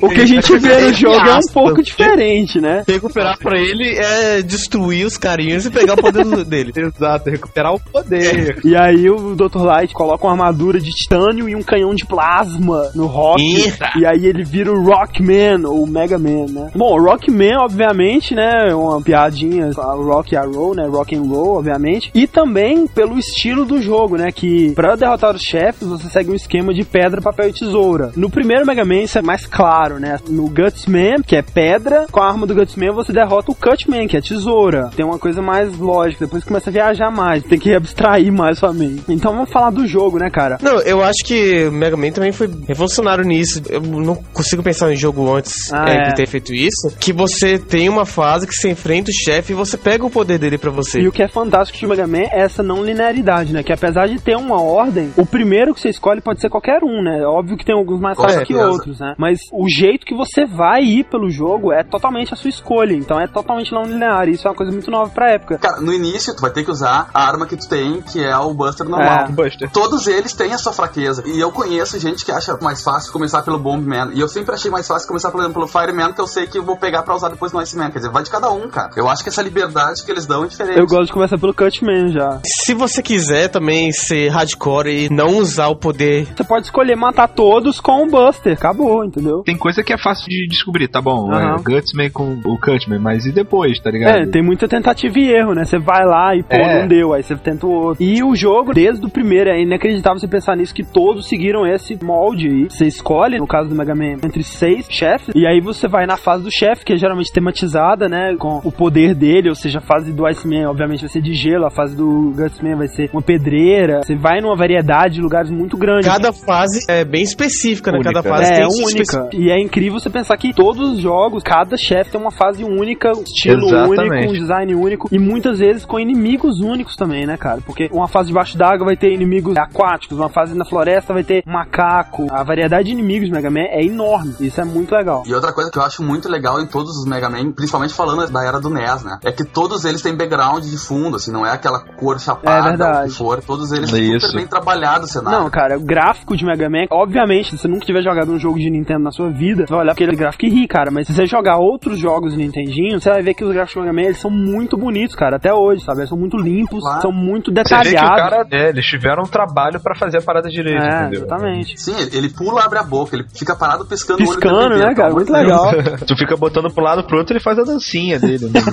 O 0.03 0.09
que 0.09 0.21
a 0.21 0.27
gente 0.27 0.57
vê 0.59 0.81
no 0.81 0.93
jogo 0.95 1.17
é 1.17 1.37
um 1.37 1.53
pouco 1.53 1.83
diferente, 1.83 2.61
né? 2.61 2.85
Recuperar 2.87 3.39
pra 3.39 3.59
ele 3.59 3.97
é 3.97 4.43
destruir 4.43 5.07
os 5.07 5.17
carinhos 5.17 5.67
e 5.67 5.71
pegar 5.71 5.95
o 5.95 5.97
poder 5.97 6.45
dele. 6.45 6.73
Exato, 6.77 7.31
recuperar 7.31 7.75
o 7.75 7.81
poder. 7.81 8.59
E 8.65 8.77
aí 8.77 9.11
o 9.11 9.35
Dr. 9.35 9.63
Light 9.63 9.93
coloca 9.93 10.25
uma 10.25 10.33
armadura 10.33 10.79
de 10.81 10.91
titânio 10.91 11.49
e 11.49 11.55
um 11.57 11.63
canhão 11.75 11.95
de 11.95 12.07
plasma 12.07 12.91
no 12.95 13.07
Rock. 13.07 13.43
Eita. 13.43 13.91
E 13.97 14.07
aí 14.07 14.27
ele 14.27 14.45
vira 14.45 14.73
o 14.73 14.81
Rockman, 14.83 15.67
ou 15.67 15.83
o 15.83 15.87
Mega 15.87 16.19
Man, 16.19 16.47
né? 16.49 16.71
Bom, 16.75 16.97
o 16.97 17.03
Rockman, 17.03 17.57
obviamente, 17.59 18.35
né? 18.35 18.69
é 18.69 18.75
Uma 18.75 19.03
piadinha, 19.03 19.71
o 19.77 20.03
Rock 20.05 20.35
e 20.35 20.37
a 20.37 20.43
Roll, 20.43 20.77
né? 20.77 20.87
Rock 20.87 21.17
and 21.17 21.23
Roll, 21.23 21.59
obviamente. 21.59 22.11
E 22.15 22.27
também 22.27 22.87
pelo 22.87 23.19
estilo 23.19 23.65
do 23.65 23.83
jogo, 23.83 24.17
né? 24.17 24.31
Que 24.31 24.73
pra 24.75 24.95
derrotar 24.95 25.35
os 25.35 25.43
chefes, 25.43 25.89
você 25.89 26.09
segue 26.09 26.31
um 26.31 26.35
esquema 26.35 26.73
de 26.73 26.85
pedra, 26.85 27.21
papel 27.21 27.49
e 27.49 27.53
tesoura. 27.53 28.13
No 28.17 28.31
primeiro 28.31 28.65
Mega 28.65 28.85
Man 28.85 29.03
isso 29.03 29.19
é 29.19 29.23
mais 29.23 29.47
claro, 29.47 29.99
né? 29.99 30.19
No 30.29 30.49
Gutsman, 30.49 31.23
que 31.27 31.35
é 31.35 31.43
pedra, 31.43 32.07
com 32.11 32.21
a 32.21 32.29
arma 32.29 32.47
do 32.47 32.55
Gutsman 32.55 32.93
você 32.93 33.13
derrota 33.13 33.51
o 33.51 33.55
Cutman, 33.55 34.07
que 34.07 34.17
é 34.17 34.21
tesoura. 34.21 34.91
Tem 34.95 35.05
uma 35.05 35.19
coisa 35.19 35.43
mais 35.43 35.77
lógica, 35.77 36.25
depois 36.25 36.45
começa 36.45 36.71
a 36.71 36.73
viajar 36.73 37.11
mais, 37.11 37.43
tem 37.43 37.59
que 37.59 37.75
abstrair 37.75 38.33
mais 38.33 38.59
sua 38.59 38.73
mente. 38.73 39.03
Então 39.09 39.33
vamos 39.33 39.51
falar 39.51 39.71
do 39.71 39.87
jogo, 39.87 40.19
né, 40.19 40.31
cara? 40.31 40.59
Não, 40.63 40.81
eu 40.83 41.03
acho 41.03 41.25
que 41.25 41.64
o 41.69 41.73
Mega 41.73 41.97
Man 41.97 42.11
também 42.11 42.33
foi 42.33 42.49
revolucionário 42.67 43.25
nisso. 43.25 43.63
Eu 43.69 43.81
não 43.81 44.15
consigo 44.33 44.63
pensar 44.63 44.93
em 44.93 44.97
jogo 44.97 45.33
antes 45.35 45.73
Ah, 45.73 45.85
é, 45.89 45.97
é. 45.97 46.05
que 46.11 46.17
ter 46.17 46.27
feito 46.27 46.53
isso. 46.55 46.95
Que 46.99 47.13
você 47.13 47.59
tem 47.59 47.89
uma 47.89 48.05
fase 48.05 48.47
que 48.47 48.55
você 48.55 48.71
enfrenta 48.71 49.11
o 49.11 49.15
chefe 49.15 49.53
e 49.53 49.57
você 49.57 49.77
pega 49.77 50.05
o 50.05 50.11
poder 50.11 50.39
dele 50.39 50.59
pra 50.59 50.71
você. 50.71 51.01
E 51.01 51.09
o 51.09 51.13
que 51.13 51.23
é 51.23 51.29
fantástico 51.29 51.79
de 51.79 51.87
Mega 51.87 52.07
Man 52.07 52.19
é 52.31 52.41
essa 52.41 52.63
não 52.63 52.85
linearidade, 52.85 53.53
né? 53.53 53.63
Que 53.63 53.73
apesar 53.73 54.07
de 54.07 54.21
ter 54.21 54.37
uma 54.37 54.61
ordem, 54.61 55.13
o 55.17 55.25
primeiro 55.27 55.75
que 55.75 55.81
você 55.81 55.89
escolhe 55.89 56.21
pode 56.21 56.41
ser 56.41 56.49
qualquer 56.49 56.83
um, 56.83 57.03
né? 57.03 57.25
Óbvio 57.27 57.57
que 57.57 57.65
tem 57.65 57.75
alguns 57.75 58.01
mais 58.01 58.17
fáceis 58.17 58.47
que 58.47 58.53
certeza. 58.55 58.71
outros, 58.71 59.01
né? 59.01 59.15
Mas 59.19 59.39
o 59.53 59.69
jeito 59.69 60.05
que 60.07 60.15
você 60.15 60.45
vai 60.47 60.83
ir 60.83 61.05
pelo 61.05 61.31
jogo 61.31 61.73
é 61.73 61.83
totalmente 61.83 62.33
a 62.33 62.37
sua 62.37 62.49
escolha. 62.51 62.95
Então 62.95 63.19
é 63.21 63.27
totalmente 63.27 63.73
não 63.73 63.83
linear. 63.83 64.29
Isso 64.29 64.47
é 64.47 64.51
uma 64.51 64.57
coisa 64.57 64.73
muito 64.73 64.91
nova 64.91 65.11
pra 65.11 65.31
época. 65.33 65.59
Cara, 65.59 65.81
no 65.81 65.93
início 65.93 66.35
tu 66.35 66.41
vai 66.41 66.51
ter 66.51 66.65
que 66.65 66.71
usar 66.71 67.09
a 67.13 67.27
arma 67.27 67.47
que 67.47 67.57
tu 67.57 67.69
tem, 67.69 68.01
que 68.03 68.23
é 68.23 68.37
o 68.37 68.53
Buster 68.55 68.87
normal. 68.89 69.27
É. 69.27 69.33
Buster. 69.33 69.71
Todos 69.71 70.07
eles 70.07 70.33
têm 70.33 70.53
a 70.53 70.59
sua 70.59 70.73
fraqueza. 70.73 71.23
E 71.27 71.41
eu 71.41 71.51
conheço 71.55 71.99
gente 71.99 72.25
que 72.25 72.33
acha 72.33 72.59
mais 72.61 72.83
fácil 72.83 73.13
começar 73.13 73.43
pelo 73.43 73.59
Bombman. 73.59 74.11
E 74.13 74.21
eu 74.21 74.29
sempre 74.29 74.55
achei 74.55 74.71
mais 74.71 74.87
fácil 74.87 75.07
começar, 75.09 75.31
por 75.31 75.41
exemplo, 75.41 75.55
pelo 75.55 75.67
Fireman, 75.69 76.13
que 76.13 76.21
eu 76.21 76.27
sei 76.27 76.47
que 76.47 76.59
eu 76.59 76.63
vou 76.65 76.77
pegar 76.77 77.03
pra 77.03 77.15
usar 77.15 77.29
depois 77.29 77.53
no 77.53 77.61
Iceman. 77.61 77.91
Quer 77.91 77.99
dizer, 78.01 78.11
vai 78.11 78.23
de 78.23 78.31
cada 78.31 78.51
um, 78.53 78.69
cara. 78.69 78.91
Eu 78.97 79.09
acho 79.09 79.23
que 79.23 79.29
essa 79.29 79.41
liberdade 79.43 80.05
que 80.05 80.11
eles 80.11 80.27
dão 80.27 80.45
é 80.45 80.49
diferente. 80.49 80.79
Eu 80.79 80.87
gosto 80.87 81.07
de 81.07 81.13
começar 81.13 81.39
pelo 81.39 81.55
Cutman 81.55 82.09
já. 82.09 82.41
Se 82.45 82.75
você 82.75 83.03
quiser 83.03 83.49
também 83.49 83.93
ser 83.93 84.29
hardcore 84.29 84.89
e 84.89 85.09
não 85.09 85.39
usar 85.39 85.69
o 85.69 85.77
poder. 85.77 86.27
Você 86.37 86.45
pode 86.45 86.67
escolher 86.67 86.97
matar 86.97 87.29
todos 87.29 87.81
com 87.81 88.05
o 88.05 88.11
Buster. 88.11 88.55
Acabou, 88.55 89.05
entendeu? 89.05 89.43
Tem 89.45 89.57
coisa 89.57 89.83
que 89.83 89.93
é 89.93 89.99
fácil 89.99 90.27
de 90.29 90.47
descobrir, 90.49 90.89
tá 90.89 91.01
bom? 91.01 91.33
Aham. 91.33 91.57
É, 91.57 91.63
Gutsman 91.63 92.11
com 92.11 92.33
o 92.45 92.59
Cutman, 92.59 92.99
mas 92.99 93.25
e 93.27 93.33
depois, 93.33 93.79
tá 93.81 93.91
ligado? 93.91 94.17
É, 94.17 94.27
tem 94.27 94.43
muita 94.43 94.67
tentativa 94.67 95.19
e 95.19 95.31
erro, 95.31 95.55
né? 95.55 95.65
Você 95.65 95.79
vai 95.79 96.05
lá 96.05 96.35
e, 96.35 96.43
pô, 96.43 96.57
É. 96.57 96.81
não 96.81 96.89
deu, 96.89 97.13
aí 97.13 97.23
você 97.23 97.37
tenta 97.37 97.67
o 97.67 97.71
outro. 97.71 98.03
E 98.03 98.23
o 98.23 98.35
jogo, 98.35 98.73
desde 98.73 99.05
o 99.05 99.11
primeiro, 99.11 99.51
é 99.51 99.61
inacreditável 99.63 100.19
você 100.19 100.27
pensar 100.29 100.57
nisso, 100.57 100.75
que 100.75 100.83
todos 100.85 101.27
seguiram 101.35 101.67
esse 101.67 101.99
molde 102.03 102.49
aí. 102.49 102.65
Você 102.71 102.87
escolhe, 102.87 103.39
no 103.39 103.47
caso 103.47 103.69
do 103.69 103.75
Mega 103.75 103.95
Man, 103.95 104.19
entre 104.25 104.43
seis 104.45 104.87
chefes, 104.89 105.35
e 105.35 105.47
aí 105.47 105.61
você 105.61 105.89
vai 105.89 106.07
na 106.07 106.17
fase 106.17 106.45
do 106.45 106.51
chefe, 106.51 106.85
que 106.85 106.93
é 106.93 106.97
geralmente 106.97 107.33
tematizada, 107.33 108.09
né? 108.09 108.37
Com 108.39 108.61
o 108.65 108.71
poder 108.71 109.15
dele, 109.15 109.49
ou 109.49 109.55
seja, 109.55 109.79
a 109.79 109.83
fase 109.83 110.13
do 110.13 110.27
Iceman, 110.27 110.69
obviamente, 110.69 111.01
vai 111.01 111.11
ser 111.11 111.21
de 111.21 111.35
gelo, 111.35 111.67
a 111.67 111.71
fase 111.71 111.97
do 111.97 112.33
Gutsman 112.37 112.77
vai 112.77 112.89
ser 112.89 113.11
uma 113.13 113.23
pedreira. 113.23 114.01
Você 114.03 114.15
vai 114.15 114.41
numa 114.41 114.57
variedade 114.57 115.15
de 115.15 115.21
lugares 115.21 115.51
muito 115.51 115.77
grande. 115.77 116.07
Cada 116.07 116.33
fase 116.33 116.85
é 116.89 117.05
bem 117.05 117.23
específica, 117.23 117.91
né? 117.91 117.99
Cada 118.03 118.21
Única. 118.21 118.29
fase 118.29 118.53
É, 118.53 118.57
tem 118.57 118.71
sua 118.71 118.87
única. 118.87 119.29
E 119.33 119.51
é 119.51 119.61
incrível 119.61 119.99
você 119.99 120.11
pensar 120.11 120.37
que 120.37 120.53
todos 120.55 120.93
os 120.93 121.01
jogos, 121.01 121.43
cada 121.43 121.77
chefe 121.77 122.13
tem 122.13 122.21
uma 122.21 122.31
fase 122.31 122.65
única, 122.65 123.11
um 123.11 123.23
estilo 123.23 123.67
Exatamente. 123.67 124.11
único, 124.11 124.31
um 124.31 124.33
design 124.33 124.75
único 124.75 125.09
e 125.11 125.19
muitas 125.19 125.59
vezes 125.59 125.85
com 125.85 125.99
inimigos 125.99 126.61
únicos 126.61 126.95
também, 126.97 127.27
né, 127.27 127.37
cara? 127.37 127.61
Porque 127.65 127.89
uma 127.93 128.07
fase 128.07 128.29
debaixo 128.29 128.57
d'água 128.57 128.87
vai 128.87 128.97
ter 128.97 129.13
inimigos 129.13 129.57
aquáticos, 129.57 130.19
uma 130.19 130.29
fase 130.29 130.57
na 130.57 130.65
floresta 130.65 131.13
vai 131.13 131.24
ter 131.25 131.43
macaco. 131.47 132.27
A 132.31 132.43
variedade 132.43 132.85
de 132.87 132.93
inimigos 132.93 133.29
do 133.29 133.35
Mega 133.35 133.51
Man 133.51 133.61
é 133.71 133.83
enorme. 133.85 134.35
Isso 134.41 134.61
é 134.61 134.65
muito 134.65 134.95
legal. 134.95 135.23
E 135.27 135.35
outra 135.35 135.53
coisa 135.53 135.71
que 135.71 135.79
eu 135.79 135.83
acho 135.83 136.03
muito 136.03 136.29
legal 136.29 136.61
em 136.61 136.67
todos 136.67 136.97
os 136.99 137.07
Mega 137.07 137.29
Man, 137.31 137.53
principalmente 137.53 137.95
falando 137.95 138.31
da 138.31 138.45
era 138.45 138.61
do 138.61 138.71
NES, 138.71 139.03
né? 139.05 139.19
É 139.25 139.33
que 139.33 139.45
todos 139.45 139.85
eles 139.85 140.03
têm 140.03 140.17
background 140.17 140.65
de 140.65 140.77
fundo, 140.77 141.17
assim, 141.17 141.33
não 141.33 141.45
é 141.47 141.51
aquela 141.53 141.81
cor 141.81 142.17
É 142.17 142.19
chapada, 142.19 143.03
o 143.03 143.05
que 143.09 143.11
for. 143.15 143.43
Todos 143.43 143.73
eles 143.73 143.91
Isso. 143.93 144.21
super 144.27 144.37
bem 144.37 144.47
trabalhados 144.47 145.11
o 145.11 145.13
cenário. 145.13 145.41
Não, 145.41 145.51
cara, 145.51 145.77
o 145.79 145.81
gráfico 145.85 146.37
de 146.37 146.45
Mega 146.45 146.69
Man, 146.69 146.87
obviamente, 146.91 147.51
se 147.51 147.59
você 147.59 147.69
nunca 147.69 147.85
tiver 147.87 148.03
jogado 148.03 148.31
um 148.33 148.39
jogo 148.39 148.59
de 148.59 148.71
Nintendo 148.71 149.01
na 149.05 149.11
sua 149.11 149.31
vida, 149.31 149.67
você 149.67 149.73
vai 149.73 149.83
olhar 149.83 149.93
aquele 149.93 150.15
gráfico 150.17 150.47
e 150.47 150.51
rir, 150.51 150.67
cara. 150.69 150.91
Mas 150.91 151.07
se 151.07 151.15
você 151.15 151.27
jogar 151.27 151.57
outros 151.59 151.99
jogos 151.99 152.33
de 152.33 152.39
Nintendinho, 152.39 153.01
você 153.01 153.11
vai 153.11 153.23
ver 153.23 153.35
que 153.35 153.45
os 153.45 153.53
gráficos 153.53 153.75
do 153.75 153.81
Mega 153.87 153.93
Man, 153.93 154.03
eles 154.09 154.19
são 154.21 154.31
muito 154.31 154.77
bonitos, 154.77 155.15
cara, 155.17 155.37
até 155.37 155.53
hoje, 155.53 155.85
sabe? 155.85 156.01
Eles 156.01 156.09
são 156.09 156.19
muito 156.19 156.37
limpos, 156.37 156.81
Claro. 156.81 157.03
são 157.03 157.13
muito 157.13 157.51
Você 157.53 157.55
vê 157.55 157.63
que 157.65 157.75
o 157.75 157.79
detalhados. 157.93 158.31
cara, 158.31 158.47
é, 158.51 158.69
eles 158.71 158.85
tiveram 158.87 159.23
um 159.23 159.27
trabalho 159.27 159.81
pra 159.81 159.95
fazer 159.95 160.19
a 160.19 160.23
parada 160.23 160.49
direito, 160.49 160.83
É, 160.83 161.09
entendeu? 161.19 161.27
exatamente. 161.27 161.81
Sim, 161.81 161.97
ele, 162.13 162.29
pula, 162.29 162.65
abre 162.65 162.79
a 162.79 162.83
boca, 162.83 163.17
ele 163.17 163.25
fica 163.35 163.57
parado 163.57 163.85
piscando, 163.85 164.23
o 164.23 164.29
olho 164.29 164.41
Piscando, 164.41 164.77
né, 164.77 164.95
cara? 164.95 165.09
pelo 165.09 165.15
Muito 165.15 165.33
legal. 165.33 165.71
Tu 166.07 166.17
fica 166.17 166.37
botando 166.37 166.73
pro 166.73 166.85
lado 166.85 167.05
pro 167.05 167.19
outro, 167.19 167.35
ele 167.35 167.43
faz 167.43 167.59
a 167.59 167.63
dancinha 167.63 168.19
dele. 168.19 168.47
Né? 168.47 168.61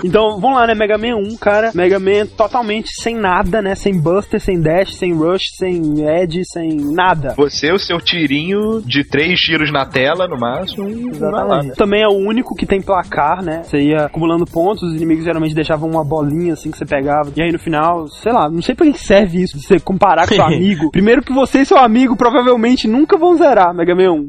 Então, 0.04 0.40
vamos 0.40 0.58
lá, 0.58 0.66
né? 0.66 0.74
Mega 0.74 0.98
Man 0.98 1.16
1, 1.16 1.36
cara. 1.36 1.70
Mega 1.74 1.98
Man 1.98 2.26
totalmente 2.36 2.90
sem 3.00 3.16
nada, 3.16 3.60
né? 3.60 3.74
Sem 3.74 3.98
Buster, 3.98 4.40
sem 4.40 4.60
Dash, 4.60 4.94
sem 4.94 5.14
Rush, 5.14 5.56
sem 5.56 6.06
Edge, 6.06 6.42
sem 6.44 6.76
nada. 6.76 7.34
Você, 7.36 7.72
o 7.72 7.78
seu 7.78 7.98
tirinho 8.00 8.80
de 8.82 9.04
três 9.04 9.40
tiros 9.40 9.72
na 9.72 9.86
tela, 9.86 10.26
no 10.28 10.38
máximo, 10.38 10.84
lá, 10.84 10.94
né? 10.94 11.10
Exatamente. 11.10 11.76
Também 11.76 12.02
é 12.02 12.08
o 12.08 12.16
único 12.16 12.54
que 12.54 12.66
tem 12.66 12.80
placar, 12.80 13.42
né? 13.42 13.62
Você 13.62 13.78
ia 13.78 14.04
acumulando 14.04 14.44
pontos, 14.44 14.82
os 14.82 14.94
inimigos 14.94 15.24
geralmente 15.24 15.54
deixavam 15.54 15.88
uma 15.88 16.04
bolinha 16.04 16.52
assim 16.52 16.70
que 16.70 16.78
você 16.78 16.84
pegava. 16.84 17.32
E 17.36 17.42
aí 17.42 17.52
no 17.52 17.58
final, 17.58 18.08
sei 18.08 18.32
lá, 18.32 18.48
não 18.48 18.62
sei 18.62 18.74
pra 18.74 18.86
que 18.86 18.98
serve 18.98 19.42
isso, 19.42 19.56
de 19.58 19.66
você 19.66 19.80
comparar 19.80 20.28
com 20.28 20.34
seu 20.34 20.44
amigo. 20.44 20.83
Primeiro 20.90 21.22
que 21.22 21.32
você 21.32 21.60
e 21.60 21.64
seu 21.66 21.78
amigo 21.78 22.16
provavelmente 22.16 22.86
nunca 22.88 23.16
vão 23.16 23.36
zerar 23.36 23.74
Mega 23.74 23.94
Man 23.94 24.12
1. 24.12 24.28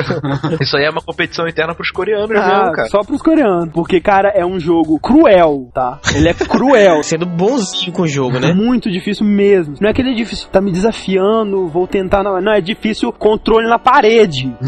Isso 0.60 0.76
aí 0.76 0.84
é 0.84 0.90
uma 0.90 1.00
competição 1.02 1.46
interna 1.48 1.74
pros 1.74 1.90
coreanos 1.90 2.30
Ah, 2.30 2.58
mesmo, 2.60 2.72
cara. 2.72 2.88
só 2.88 3.02
pros 3.02 3.22
coreanos. 3.22 3.70
Porque, 3.72 4.00
cara, 4.00 4.30
é 4.34 4.44
um 4.44 4.58
jogo 4.58 4.98
cruel, 4.98 5.68
tá? 5.72 5.98
Ele 6.14 6.28
é 6.28 6.34
cruel. 6.34 7.02
Sendo 7.04 7.26
bonzinho 7.26 7.92
com 7.92 8.02
o 8.02 8.08
jogo, 8.08 8.38
né? 8.38 8.52
Muito 8.52 8.90
difícil 8.90 9.26
mesmo. 9.26 9.74
Não 9.80 9.88
é 9.88 9.92
que 9.92 10.00
ele 10.02 10.10
é 10.12 10.14
difícil, 10.14 10.48
tá 10.50 10.60
me 10.60 10.70
desafiando, 10.72 11.68
vou 11.68 11.86
tentar. 11.86 12.22
Não, 12.22 12.40
não 12.40 12.52
é 12.52 12.60
difícil 12.60 13.12
controle 13.12 13.68
na 13.68 13.78
parede. 13.78 14.52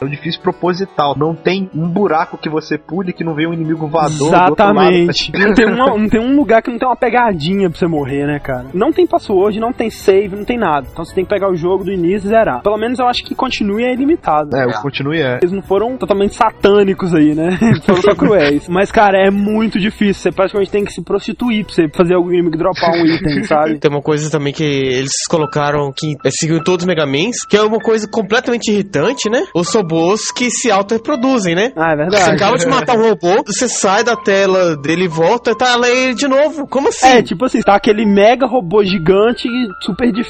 É 0.00 0.04
um 0.04 0.08
difícil 0.08 0.40
proposital. 0.42 1.14
Não 1.16 1.34
tem 1.34 1.70
um 1.74 1.88
buraco 1.88 2.36
que 2.38 2.48
você 2.48 2.76
pule 2.78 3.12
que 3.12 3.24
não 3.24 3.34
vê 3.34 3.46
um 3.46 3.52
inimigo 3.52 3.86
voador. 3.86 4.16
do 4.16 4.24
outro 4.24 4.36
lado. 4.38 4.52
Exatamente. 4.52 5.32
Não 5.32 5.54
tem, 5.54 5.66
uma- 5.66 5.86
não 5.98 6.08
tem 6.08 6.20
um 6.20 6.36
lugar 6.36 6.62
que 6.62 6.70
não 6.70 6.78
tem 6.78 6.88
uma 6.88 6.96
pegadinha 6.96 7.68
pra 7.70 7.78
você 7.78 7.86
morrer, 7.86 8.26
né, 8.26 8.38
cara? 8.38 8.66
Não 8.74 8.92
tem 8.92 9.06
password, 9.06 9.58
não 9.58 9.72
tem 9.72 9.90
save, 9.90 10.35
não 10.36 10.44
tem 10.44 10.58
nada. 10.58 10.86
Então 10.90 11.04
você 11.04 11.14
tem 11.14 11.24
que 11.24 11.30
pegar 11.30 11.50
o 11.50 11.56
jogo 11.56 11.84
do 11.84 11.92
início 11.92 12.26
e 12.26 12.30
zerar. 12.30 12.62
Pelo 12.62 12.76
menos 12.76 12.98
eu 12.98 13.06
acho 13.06 13.24
que 13.24 13.34
continue 13.34 13.84
é 13.84 13.92
ilimitado. 13.92 14.56
É, 14.56 14.66
o 14.66 14.82
continue 14.82 15.20
é. 15.20 15.38
Eles 15.42 15.52
não 15.52 15.62
foram 15.62 15.96
totalmente 15.96 16.34
satânicos 16.34 17.14
aí, 17.14 17.34
né? 17.34 17.48
Eles 17.60 17.84
foram 17.84 18.02
só 18.02 18.14
cruéis. 18.14 18.68
Mas, 18.68 18.90
cara, 18.92 19.18
é 19.18 19.30
muito 19.30 19.78
difícil. 19.78 20.14
Você 20.14 20.32
praticamente 20.32 20.70
tem 20.70 20.84
que 20.84 20.92
se 20.92 21.02
prostituir 21.02 21.64
pra 21.64 21.74
você 21.74 21.88
fazer 21.94 22.14
algum 22.14 22.30
inimigo 22.32 22.56
dropar 22.56 22.90
um 22.90 23.06
item, 23.06 23.42
sabe? 23.44 23.78
Tem 23.78 23.90
uma 23.90 24.02
coisa 24.02 24.30
também 24.30 24.52
que 24.52 24.62
eles 24.64 25.12
colocaram 25.28 25.92
que 25.96 26.16
é, 26.24 26.30
seguiu 26.30 26.56
em 26.58 26.62
todos 26.62 26.84
os 26.84 26.86
Megamans, 26.86 27.44
que 27.48 27.56
é 27.56 27.62
uma 27.62 27.78
coisa 27.78 28.08
completamente 28.08 28.70
irritante, 28.70 29.28
né? 29.30 29.44
Os 29.54 29.72
robôs 29.74 30.30
que 30.30 30.50
se 30.50 30.70
auto-reproduzem, 30.70 31.54
né? 31.54 31.72
Ah, 31.76 31.92
é 31.92 31.96
Você 31.96 31.96
verdade. 31.96 32.30
acaba 32.30 32.56
de 32.56 32.66
matar 32.66 32.96
um 32.96 33.02
robô, 33.08 33.42
você 33.46 33.68
sai 33.68 34.04
da 34.04 34.16
tela 34.16 34.76
dele 34.76 35.04
e 35.04 35.08
volta, 35.08 35.54
tá 35.54 35.76
lá 35.76 35.88
ele 35.88 36.14
de 36.14 36.28
novo. 36.28 36.66
Como 36.66 36.88
assim? 36.88 37.06
É, 37.06 37.22
tipo 37.22 37.44
assim, 37.44 37.60
tá 37.60 37.74
aquele 37.74 38.04
mega 38.04 38.46
robô 38.46 38.82
gigante, 38.84 39.48
super 39.82 40.10
difícil, 40.12 40.25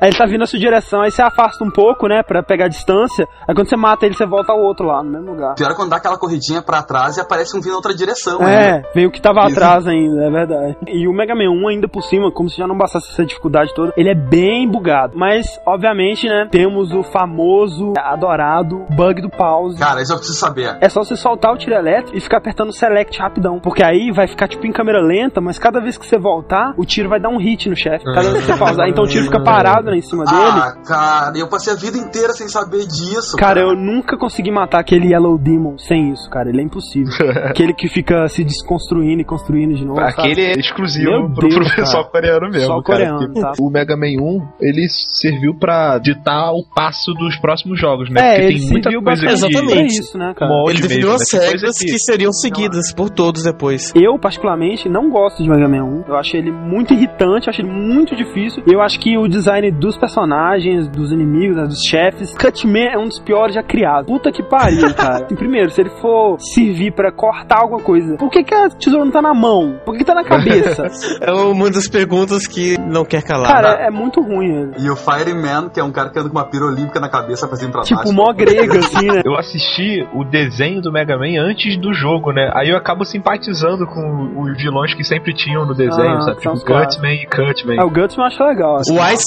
aí 0.00 0.08
ele 0.08 0.18
tá 0.18 0.26
vindo 0.26 0.40
na 0.40 0.46
sua 0.46 0.58
direção, 0.58 1.00
aí 1.00 1.10
você 1.10 1.22
afasta 1.22 1.64
um 1.64 1.70
pouco, 1.70 2.06
né, 2.06 2.22
pra 2.22 2.42
pegar 2.42 2.66
a 2.66 2.68
distância, 2.68 3.26
aí 3.46 3.54
quando 3.54 3.68
você 3.68 3.76
mata 3.76 4.06
ele, 4.06 4.14
você 4.14 4.26
volta 4.26 4.52
ao 4.52 4.60
outro 4.60 4.86
lá, 4.86 5.02
no 5.02 5.10
mesmo 5.10 5.32
lugar. 5.32 5.54
Pior 5.54 5.70
é 5.70 5.74
quando 5.74 5.90
dá 5.90 5.96
aquela 5.96 6.18
corridinha 6.18 6.62
pra 6.62 6.82
trás 6.82 7.16
e 7.16 7.20
aparece 7.20 7.56
um 7.56 7.60
vindo 7.60 7.74
outra 7.74 7.94
direção. 7.94 8.42
É, 8.42 8.74
ainda. 8.74 8.88
veio 8.94 9.08
o 9.08 9.12
que 9.12 9.20
tava 9.20 9.40
Isso. 9.40 9.52
atrás 9.52 9.86
ainda, 9.86 10.24
é 10.24 10.30
verdade. 10.30 10.76
E 10.86 11.08
o 11.08 11.12
Mega 11.12 11.34
Man 11.34 11.50
1 11.50 11.68
ainda 11.68 11.88
por 11.88 12.02
cima, 12.02 12.30
como 12.32 12.48
se 12.48 12.56
já 12.56 12.66
não 12.66 12.76
bastasse 12.76 13.10
essa 13.10 13.24
dificuldade 13.24 13.72
toda, 13.74 13.92
ele 13.96 14.10
é 14.10 14.14
bem 14.14 14.68
bugado. 14.68 15.16
Mas, 15.16 15.46
obviamente, 15.66 16.26
né, 16.26 16.48
temos 16.50 16.92
o 16.92 17.02
famoso, 17.02 17.92
adorado 17.98 18.86
bug 18.90 19.22
do 19.22 19.30
pause. 19.30 19.78
Cara, 19.78 20.02
isso 20.02 20.12
eu 20.12 20.16
preciso 20.16 20.38
saber. 20.38 20.76
É 20.80 20.88
só 20.88 21.02
você 21.02 21.16
soltar 21.16 21.52
o 21.52 21.56
tiro 21.56 21.74
elétrico 21.74 22.16
e 22.16 22.20
ficar 22.20 22.38
apertando 22.38 22.72
select 22.72 23.18
rapidão. 23.20 23.60
Porque 23.60 23.82
aí 23.82 24.10
vai 24.12 24.26
ficar 24.26 24.48
tipo 24.48 24.66
em 24.66 24.72
câmera 24.72 25.00
lenta, 25.00 25.40
mas 25.40 25.58
cada 25.58 25.80
vez 25.80 25.96
que 25.96 26.06
você 26.06 26.18
voltar, 26.18 26.74
o 26.76 26.84
tiro 26.84 27.08
vai 27.08 27.20
dar 27.20 27.28
um 27.28 27.38
hit 27.38 27.68
no 27.68 27.76
chefe. 27.76 28.04
Cada 28.04 28.30
vez 28.30 28.44
que 28.44 28.52
você 28.52 28.58
pausar. 28.58 28.88
Então 28.88 29.04
o 29.04 29.06
tiro 29.06 29.24
fica 29.24 29.37
parado 29.44 29.90
lá 29.90 29.96
em 29.96 30.02
cima 30.02 30.24
dele. 30.24 30.38
Ah, 30.40 30.72
cara, 30.86 31.38
eu 31.38 31.48
passei 31.48 31.72
a 31.72 31.76
vida 31.76 31.96
inteira 31.98 32.32
sem 32.32 32.48
saber 32.48 32.86
disso. 32.86 33.36
Cara, 33.36 33.60
eu 33.60 33.74
nunca 33.76 34.16
consegui 34.16 34.50
matar 34.50 34.80
aquele 34.80 35.08
Yellow 35.12 35.38
Demon 35.38 35.76
sem 35.78 36.12
isso, 36.12 36.28
cara. 36.30 36.48
Ele 36.48 36.60
é 36.60 36.64
impossível. 36.64 37.12
aquele 37.44 37.72
que 37.74 37.88
fica 37.88 38.28
se 38.28 38.44
desconstruindo 38.44 39.20
e 39.22 39.24
construindo 39.24 39.74
de 39.74 39.84
novo. 39.84 40.00
sabe? 40.00 40.12
Aquele 40.12 40.40
é 40.42 40.52
exclusivo 40.52 41.10
Meu 41.10 41.30
pro, 41.32 41.48
pro 41.48 41.60
Deus, 41.60 41.74
pessoal 41.74 42.04
cara. 42.04 42.12
coreano 42.12 42.50
mesmo. 42.50 42.66
Só 42.66 42.82
cara, 42.82 42.98
coreano, 42.98 43.18
porque 43.18 43.40
tá? 43.40 43.52
O 43.60 43.70
Mega 43.70 43.96
Man 43.96 44.20
1, 44.20 44.48
ele 44.60 44.86
serviu 44.88 45.54
pra 45.54 45.98
ditar 45.98 46.52
o 46.52 46.64
passo 46.74 47.12
dos 47.14 47.36
próximos 47.38 47.78
jogos, 47.80 48.10
né? 48.10 48.20
É, 48.20 48.30
porque 48.40 48.44
ele 48.46 48.60
tem 48.60 48.68
muita 48.70 48.90
coisa 49.02 49.26
que- 49.26 49.32
Exatamente. 49.32 50.00
isso, 50.00 50.18
né, 50.18 50.34
cara? 50.34 50.50
molde 50.50 50.72
Ele 50.72 50.82
definiu 50.88 51.08
mesmo, 51.08 51.22
as 51.22 51.32
né? 51.40 51.46
Regras 51.48 51.78
que 51.78 51.98
seriam 51.98 52.32
seguidas 52.32 52.92
por 52.92 53.10
todos 53.10 53.42
depois. 53.42 53.92
Eu, 53.94 54.18
particularmente, 54.18 54.88
não 54.88 55.10
gosto 55.10 55.42
de 55.42 55.48
Mega 55.48 55.68
Man 55.68 55.84
1. 55.84 56.04
Eu 56.08 56.16
acho 56.16 56.36
ele 56.36 56.50
muito 56.50 56.92
irritante, 56.94 57.46
eu 57.46 57.50
acho 57.50 57.60
ele 57.60 57.70
muito 57.70 58.16
difícil. 58.16 58.62
Eu 58.66 58.80
acho 58.80 58.98
que 58.98 59.16
o 59.16 59.27
design 59.28 59.70
dos 59.70 59.96
personagens, 59.96 60.88
dos 60.88 61.12
inimigos, 61.12 61.56
né, 61.56 61.64
dos 61.64 61.80
chefes, 61.88 62.34
Cutman 62.36 62.88
é 62.92 62.98
um 62.98 63.04
dos 63.08 63.18
piores 63.20 63.54
já 63.54 63.62
criados. 63.62 64.06
Puta 64.06 64.30
que 64.32 64.42
pariu, 64.42 64.92
cara. 64.94 65.24
Assim, 65.24 65.34
primeiro, 65.36 65.70
se 65.70 65.80
ele 65.80 65.90
for 66.00 66.36
servir 66.40 66.92
pra 66.92 67.10
cortar 67.12 67.60
alguma 67.60 67.80
coisa, 67.80 68.16
por 68.16 68.30
que, 68.30 68.42
que 68.42 68.54
a 68.54 68.68
tesoura 68.70 69.04
não 69.04 69.12
tá 69.12 69.22
na 69.22 69.34
mão? 69.34 69.78
Por 69.84 69.92
que, 69.92 69.98
que 69.98 70.04
tá 70.04 70.14
na 70.14 70.24
cabeça? 70.24 70.86
É 71.20 71.32
uma 71.32 71.70
das 71.70 71.88
perguntas 71.88 72.46
que 72.46 72.78
não 72.78 73.04
quer 73.04 73.22
calar. 73.22 73.48
cara, 73.50 73.68
é 73.86 73.90
muito 73.90 74.20
ruim 74.20 74.50
ele. 74.50 74.72
E 74.78 74.90
o 74.90 74.96
Fireman, 74.96 75.68
que 75.68 75.80
é 75.80 75.84
um 75.84 75.90
cara 75.90 76.10
que 76.10 76.18
anda 76.18 76.28
com 76.28 76.36
uma 76.36 76.44
pira 76.44 76.64
olímpica 76.66 77.00
na 77.00 77.08
cabeça 77.08 77.46
pra 77.46 77.56
cima 77.56 77.70
e 77.70 77.72
pra 77.72 77.82
Tipo, 77.82 78.00
baixo. 78.00 78.12
mó 78.14 78.32
grega, 78.32 78.78
assim, 78.78 79.06
né? 79.06 79.22
Eu 79.26 79.36
assisti 79.36 80.06
o 80.14 80.24
desenho 80.24 80.80
do 80.80 80.92
Mega 80.92 81.16
Man 81.18 81.38
antes 81.40 81.76
do 81.78 81.92
jogo, 81.92 82.32
né? 82.32 82.50
Aí 82.54 82.70
eu 82.70 82.76
acabo 82.76 83.04
simpatizando 83.04 83.86
com 83.86 84.40
os 84.40 84.56
vilões 84.62 84.94
que 84.94 85.04
sempre 85.04 85.34
tinham 85.34 85.66
no 85.66 85.74
desenho, 85.74 86.16
Ah, 86.16 86.20
sabe? 86.22 86.38
Tipo. 86.40 86.54
Gutman 86.54 87.14
e 87.14 87.26
Cutman. 87.26 87.76
Ah, 87.80 87.84
o 87.84 87.90
Guts 87.90 88.16
eu 88.16 88.24
acho 88.24 88.44
legal. 88.44 88.76
assim. 88.76 88.96
O 88.96 89.00
Iceman 89.02 89.17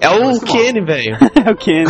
é 0.00 0.10
o 0.10 0.40
Kenny, 0.40 0.80
velho. 0.84 1.16
É 1.38 1.50
o 1.52 1.56
Kenny. 1.56 1.84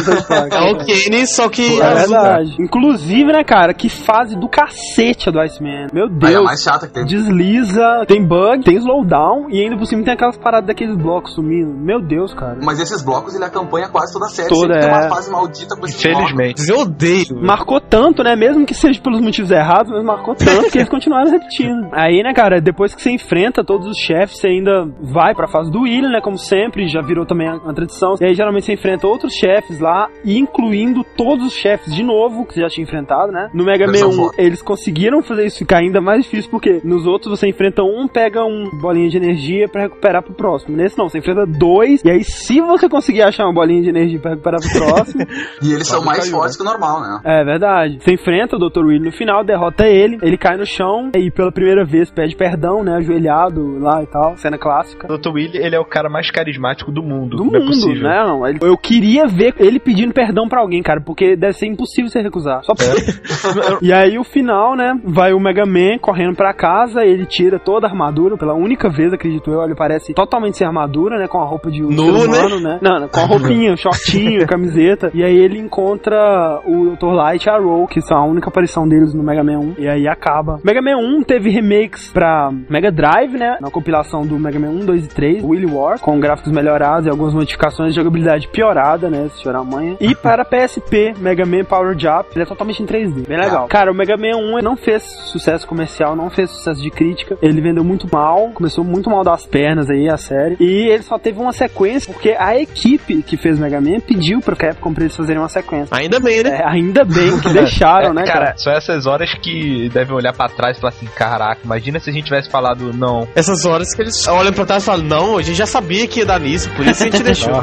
É 0.53 0.73
o 0.73 0.79
Kenny, 0.85 1.27
só 1.27 1.49
que 1.49 1.81
É 1.81 1.94
verdade. 1.94 2.57
Inclusive, 2.61 3.33
né, 3.33 3.42
cara, 3.42 3.73
que 3.73 3.88
fase 3.88 4.37
do 4.37 4.49
cacete 4.49 5.29
a 5.29 5.33
do 5.33 5.40
Iceman. 5.40 5.87
Meu 5.92 6.05
Aí 6.05 6.11
é 6.12 6.27
a 6.27 6.31
Deus. 6.31 6.44
mais 6.44 6.62
chata 6.62 6.87
que 6.87 6.94
tem. 6.94 7.05
Desliza, 7.05 8.05
tem 8.07 8.25
bug, 8.25 8.62
tem 8.64 8.77
slowdown 8.77 9.49
e 9.51 9.62
ainda 9.62 9.77
por 9.77 9.87
cima 9.87 10.05
tem 10.05 10.14
aquelas 10.14 10.37
paradas 10.37 10.66
daqueles 10.66 10.97
blocos 10.97 11.35
sumindo. 11.35 11.73
Meu 11.75 12.01
Deus, 12.01 12.35
cara. 12.35 12.59
Mas 12.62 12.79
esses 12.81 13.03
blocos 13.03 13.35
ele 13.35 13.44
acompanha 13.44 13.88
quase 13.88 14.12
toda 14.12 14.27
a 14.27 14.29
série. 14.29 14.49
Toda, 14.49 14.75
Sempre 14.75 14.81
tem 14.81 14.90
é. 14.90 14.92
uma 14.92 15.09
fase 15.09 15.31
maldita 15.31 15.77
com 15.77 15.87
esses. 15.87 16.05
Infelizmente. 16.05 16.68
Eu 16.68 16.81
odeio. 16.81 17.40
Marcou 17.40 17.81
tanto, 17.81 18.23
né? 18.23 18.37
Mesmo 18.37 18.66
que 18.66 18.75
seja 18.75 19.01
pelos 19.01 19.21
motivos 19.21 19.51
errados, 19.51 19.90
mas 19.90 20.05
marcou 20.05 20.35
tanto 20.35 20.71
que 20.71 20.79
eles 20.79 20.88
continuaram 20.88 21.31
repetindo. 21.31 21.88
Aí, 21.92 22.23
né, 22.23 22.33
cara, 22.35 22.61
depois 22.61 22.94
que 22.94 23.03
você 23.03 23.11
enfrenta 23.11 23.64
todos 23.64 23.87
os 23.87 23.97
chefes, 23.97 24.38
você 24.38 24.49
ainda 24.49 24.87
vai 25.01 25.35
pra 25.35 25.49
fase 25.49 25.71
do 25.71 25.83
William, 25.83 26.11
né? 26.11 26.21
Como 26.21 26.37
sempre, 26.38 26.88
já 26.88 27.01
virou 27.01 27.25
também 27.27 27.38
também 27.38 27.48
é 27.48 27.53
uma 27.53 27.74
tradição. 27.74 28.16
E 28.20 28.24
aí 28.24 28.35
geralmente 28.35 28.66
você 28.66 28.72
enfrenta 28.72 29.07
outros 29.07 29.33
chefes 29.35 29.79
lá, 29.79 30.09
incluindo 30.24 31.05
todos 31.16 31.46
os 31.46 31.53
chefes 31.53 31.94
de 31.94 32.03
novo 32.03 32.44
que 32.44 32.55
você 32.55 32.61
já 32.62 32.68
tinha 32.68 32.85
enfrentado, 32.85 33.31
né? 33.31 33.48
No 33.55 33.64
Mega 33.64 33.87
Man 33.87 33.92
Versão 33.92 34.11
1, 34.11 34.12
foda. 34.14 34.35
eles 34.38 34.61
conseguiram 34.62 35.22
fazer 35.22 35.46
isso 35.46 35.59
ficar 35.59 35.79
ainda 35.79 36.01
mais 36.01 36.24
difícil, 36.24 36.51
porque 36.51 36.81
nos 36.83 37.07
outros 37.07 37.38
você 37.38 37.48
enfrenta 37.48 37.83
um, 37.83 38.09
pega 38.09 38.44
um 38.44 38.70
bolinha 38.81 39.09
de 39.09 39.16
energia 39.16 39.68
pra 39.68 39.83
recuperar 39.83 40.22
pro 40.22 40.35
próximo. 40.35 40.77
Nesse 40.77 40.98
não, 40.98 41.09
você 41.09 41.18
enfrenta 41.18 41.46
dois, 41.46 42.03
e 42.05 42.11
aí 42.11 42.24
se 42.24 42.61
você 42.61 42.88
conseguir 42.88 43.22
achar 43.22 43.44
uma 43.44 43.55
bolinha 43.55 43.83
de 43.83 43.88
energia 43.88 44.18
pra 44.18 44.33
recuperar 44.33 44.61
pro 44.61 44.81
próximo, 44.81 45.24
E 45.62 45.72
eles 45.72 45.87
são 45.87 46.05
mais 46.05 46.20
caiu, 46.20 46.33
fortes 46.33 46.57
que 46.57 46.62
o 46.62 46.66
normal, 46.66 47.01
né? 47.01 47.20
é 47.24 47.44
verdade. 47.44 47.98
Você 48.01 48.12
enfrenta 48.14 48.57
o 48.57 48.59
Dr. 48.59 48.85
Willy 48.85 49.05
no 49.05 49.12
final, 49.12 49.44
derrota 49.44 49.87
ele, 49.87 50.18
ele 50.22 50.37
cai 50.37 50.57
no 50.57 50.66
chão 50.66 51.11
e 51.16 51.31
pela 51.31 51.53
primeira 51.53 51.85
vez 51.85 52.11
pede 52.11 52.35
perdão, 52.37 52.83
né? 52.83 52.96
Ajoelhado 52.96 53.79
lá 53.79 54.03
e 54.03 54.07
tal, 54.07 54.37
cena 54.37 54.59
clássica. 54.59 55.12
O 55.12 55.18
Dr. 55.18 55.31
Willy, 55.31 55.59
ele 55.59 55.77
é 55.77 55.81
o 55.81 55.85
cara 55.85 56.09
mais 56.09 56.31
carismático 56.31 56.90
do 56.90 57.03
mundo. 57.03 57.27
Do 57.36 57.44
não 57.44 57.56
é 57.56 57.60
mundo, 57.60 57.94
né? 57.94 58.24
Não, 58.24 58.68
eu 58.68 58.76
queria 58.76 59.26
ver 59.26 59.54
ele 59.58 59.78
pedindo 59.78 60.12
perdão 60.12 60.48
pra 60.48 60.60
alguém, 60.60 60.82
cara, 60.82 61.00
porque 61.00 61.36
deve 61.36 61.52
ser 61.54 61.66
impossível 61.66 62.10
você 62.10 62.20
recusar. 62.20 62.62
Só 62.64 62.72
É. 62.72 63.78
E 63.82 63.92
aí 63.92 64.18
o 64.18 64.24
final, 64.24 64.76
né? 64.76 64.98
Vai 65.04 65.32
o 65.32 65.40
Mega 65.40 65.64
Man 65.64 65.98
correndo 66.00 66.34
pra 66.34 66.52
casa, 66.52 67.04
ele 67.04 67.26
tira 67.26 67.58
toda 67.58 67.86
a 67.86 67.90
armadura, 67.90 68.36
pela 68.36 68.54
única 68.54 68.88
vez, 68.88 69.12
acredito 69.12 69.50
eu, 69.50 69.62
ele 69.62 69.74
parece 69.74 70.12
totalmente 70.12 70.56
sem 70.56 70.66
armadura, 70.66 71.18
né? 71.18 71.29
Com 71.29 71.40
a 71.40 71.44
roupa 71.44 71.70
de 71.70 71.83
um 71.83 71.88
Nu, 71.88 72.20
ser 72.20 72.29
humano, 72.29 72.60
né? 72.60 72.79
Não, 72.81 73.00
não, 73.00 73.08
com 73.08 73.20
a 73.20 73.24
roupinha, 73.24 73.76
shortinho, 73.76 74.46
camiseta. 74.46 75.10
E 75.14 75.22
aí 75.22 75.37
ele 75.37 75.58
encontra 75.58 76.60
o 76.66 76.96
Dr. 76.96 77.12
Light 77.12 77.44
e 77.44 77.50
a 77.50 77.58
Roll, 77.58 77.87
que 77.87 78.00
são 78.00 78.16
a 78.16 78.24
única 78.24 78.48
aparição 78.48 78.88
deles 78.88 79.14
no 79.14 79.22
Mega 79.22 79.42
Man 79.42 79.58
1. 79.58 79.74
E 79.79 79.88
aí 79.88 80.08
acaba. 80.08 80.60
Mega 80.64 80.83
Man 80.83 80.96
1 80.96 81.22
teve 81.22 81.50
remakes 81.50 82.10
pra 82.12 82.50
Mega 82.68 82.90
Drive, 82.90 83.37
né? 83.37 83.58
Na 83.60 83.70
compilação 83.70 84.26
do 84.26 84.38
Mega 84.38 84.58
Man 84.58 84.70
1, 84.70 84.87
2 84.87 85.04
e 85.04 85.08
3, 85.08 85.44
Willy 85.44 85.66
War, 85.66 86.00
com 86.00 86.18
gráficos 86.18 86.52
melhorados 86.52 87.06
e 87.06 87.10
algumas 87.19 87.35
modificações 87.35 87.90
de 87.90 87.96
jogabilidade 87.96 88.48
piorada, 88.48 89.10
né? 89.10 89.29
Se 89.35 89.42
chorar 89.42 89.58
amanhã. 89.60 89.96
E 90.00 90.14
para 90.16 90.44
PSP, 90.44 91.14
Mega 91.19 91.44
Man 91.44 91.64
Power 91.64 91.98
Jump, 91.98 92.29
ele 92.35 92.44
é 92.44 92.46
totalmente 92.46 92.83
em 92.83 92.87
3D. 92.87 93.27
Bem 93.27 93.38
legal. 93.38 93.66
Cara, 93.69 93.90
o 93.90 93.94
Mega 93.94 94.16
Man 94.16 94.37
1 94.37 94.62
não 94.62 94.77
fez 94.77 95.02
sucesso 95.02 95.66
comercial, 95.66 96.14
não 96.14 96.31
fez 96.31 96.50
sucesso 96.50 96.81
de 96.81 96.90
crítica. 96.90 97.37
Ele 97.42 97.60
vendeu 97.60 97.83
muito 97.85 98.08
mal, 98.10 98.50
começou 98.54 98.85
muito 98.85 99.10
mal 99.10 99.25
das 99.25 99.44
pernas 99.44 99.90
aí 99.90 100.08
a 100.08 100.16
série. 100.16 100.56
E 100.60 100.88
ele 100.88 101.02
só 101.02 101.19
teve 101.19 101.40
uma 101.40 101.52
sequência 101.52 102.12
porque 102.12 102.35
a 102.38 102.56
equipe 102.58 103.23
que 103.23 103.37
fez 103.37 103.58
Mega 103.58 103.81
Man 103.81 104.00
pediu 104.00 104.40
pra 104.40 104.54
Capcom 104.54 104.92
pra 104.94 105.04
eles 105.04 105.16
fazerem 105.16 105.40
uma 105.40 105.48
sequência. 105.48 105.96
Ainda 105.96 106.21
bem, 106.21 106.42
né? 106.42 106.60
É, 106.60 106.69
ainda 106.69 107.04
bem 107.04 107.38
que 107.40 107.48
deixaram, 107.52 108.10
É, 108.10 108.12
né, 108.12 108.25
cara, 108.25 108.46
cara? 108.46 108.58
são 108.58 108.73
essas 108.73 109.06
horas 109.06 109.33
que 109.35 109.88
devem 109.90 110.14
olhar 110.14 110.33
pra 110.33 110.48
trás 110.48 110.77
e 110.77 110.81
falar 110.81 110.92
assim: 110.92 111.06
caraca, 111.16 111.60
imagina 111.64 111.98
se 111.98 112.10
a 112.10 112.12
gente 112.12 112.25
tivesse 112.25 112.48
falado 112.50 112.92
não. 112.92 113.27
Essas 113.35 113.64
horas 113.64 113.94
que 113.94 114.02
eles 114.02 114.27
olham 114.29 114.52
pra 114.52 114.64
trás 114.66 114.83
e 114.83 114.87
falam, 114.87 115.04
não, 115.04 115.38
a 115.38 115.42
gente 115.42 115.56
já 115.56 115.66
sabia 115.66 116.06
que 116.06 116.21
ia 116.21 116.27
dar 116.27 116.38
nisso, 116.40 116.71
por 116.71 116.87
isso 116.87 117.08
gente 117.11 117.23
deixou. 117.23 117.54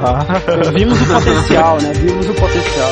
Vimos 0.74 1.02
o 1.02 1.06
potencial, 1.06 1.78
né? 1.82 1.94
Vimos 1.94 2.30
o 2.30 2.34
potencial. 2.34 2.92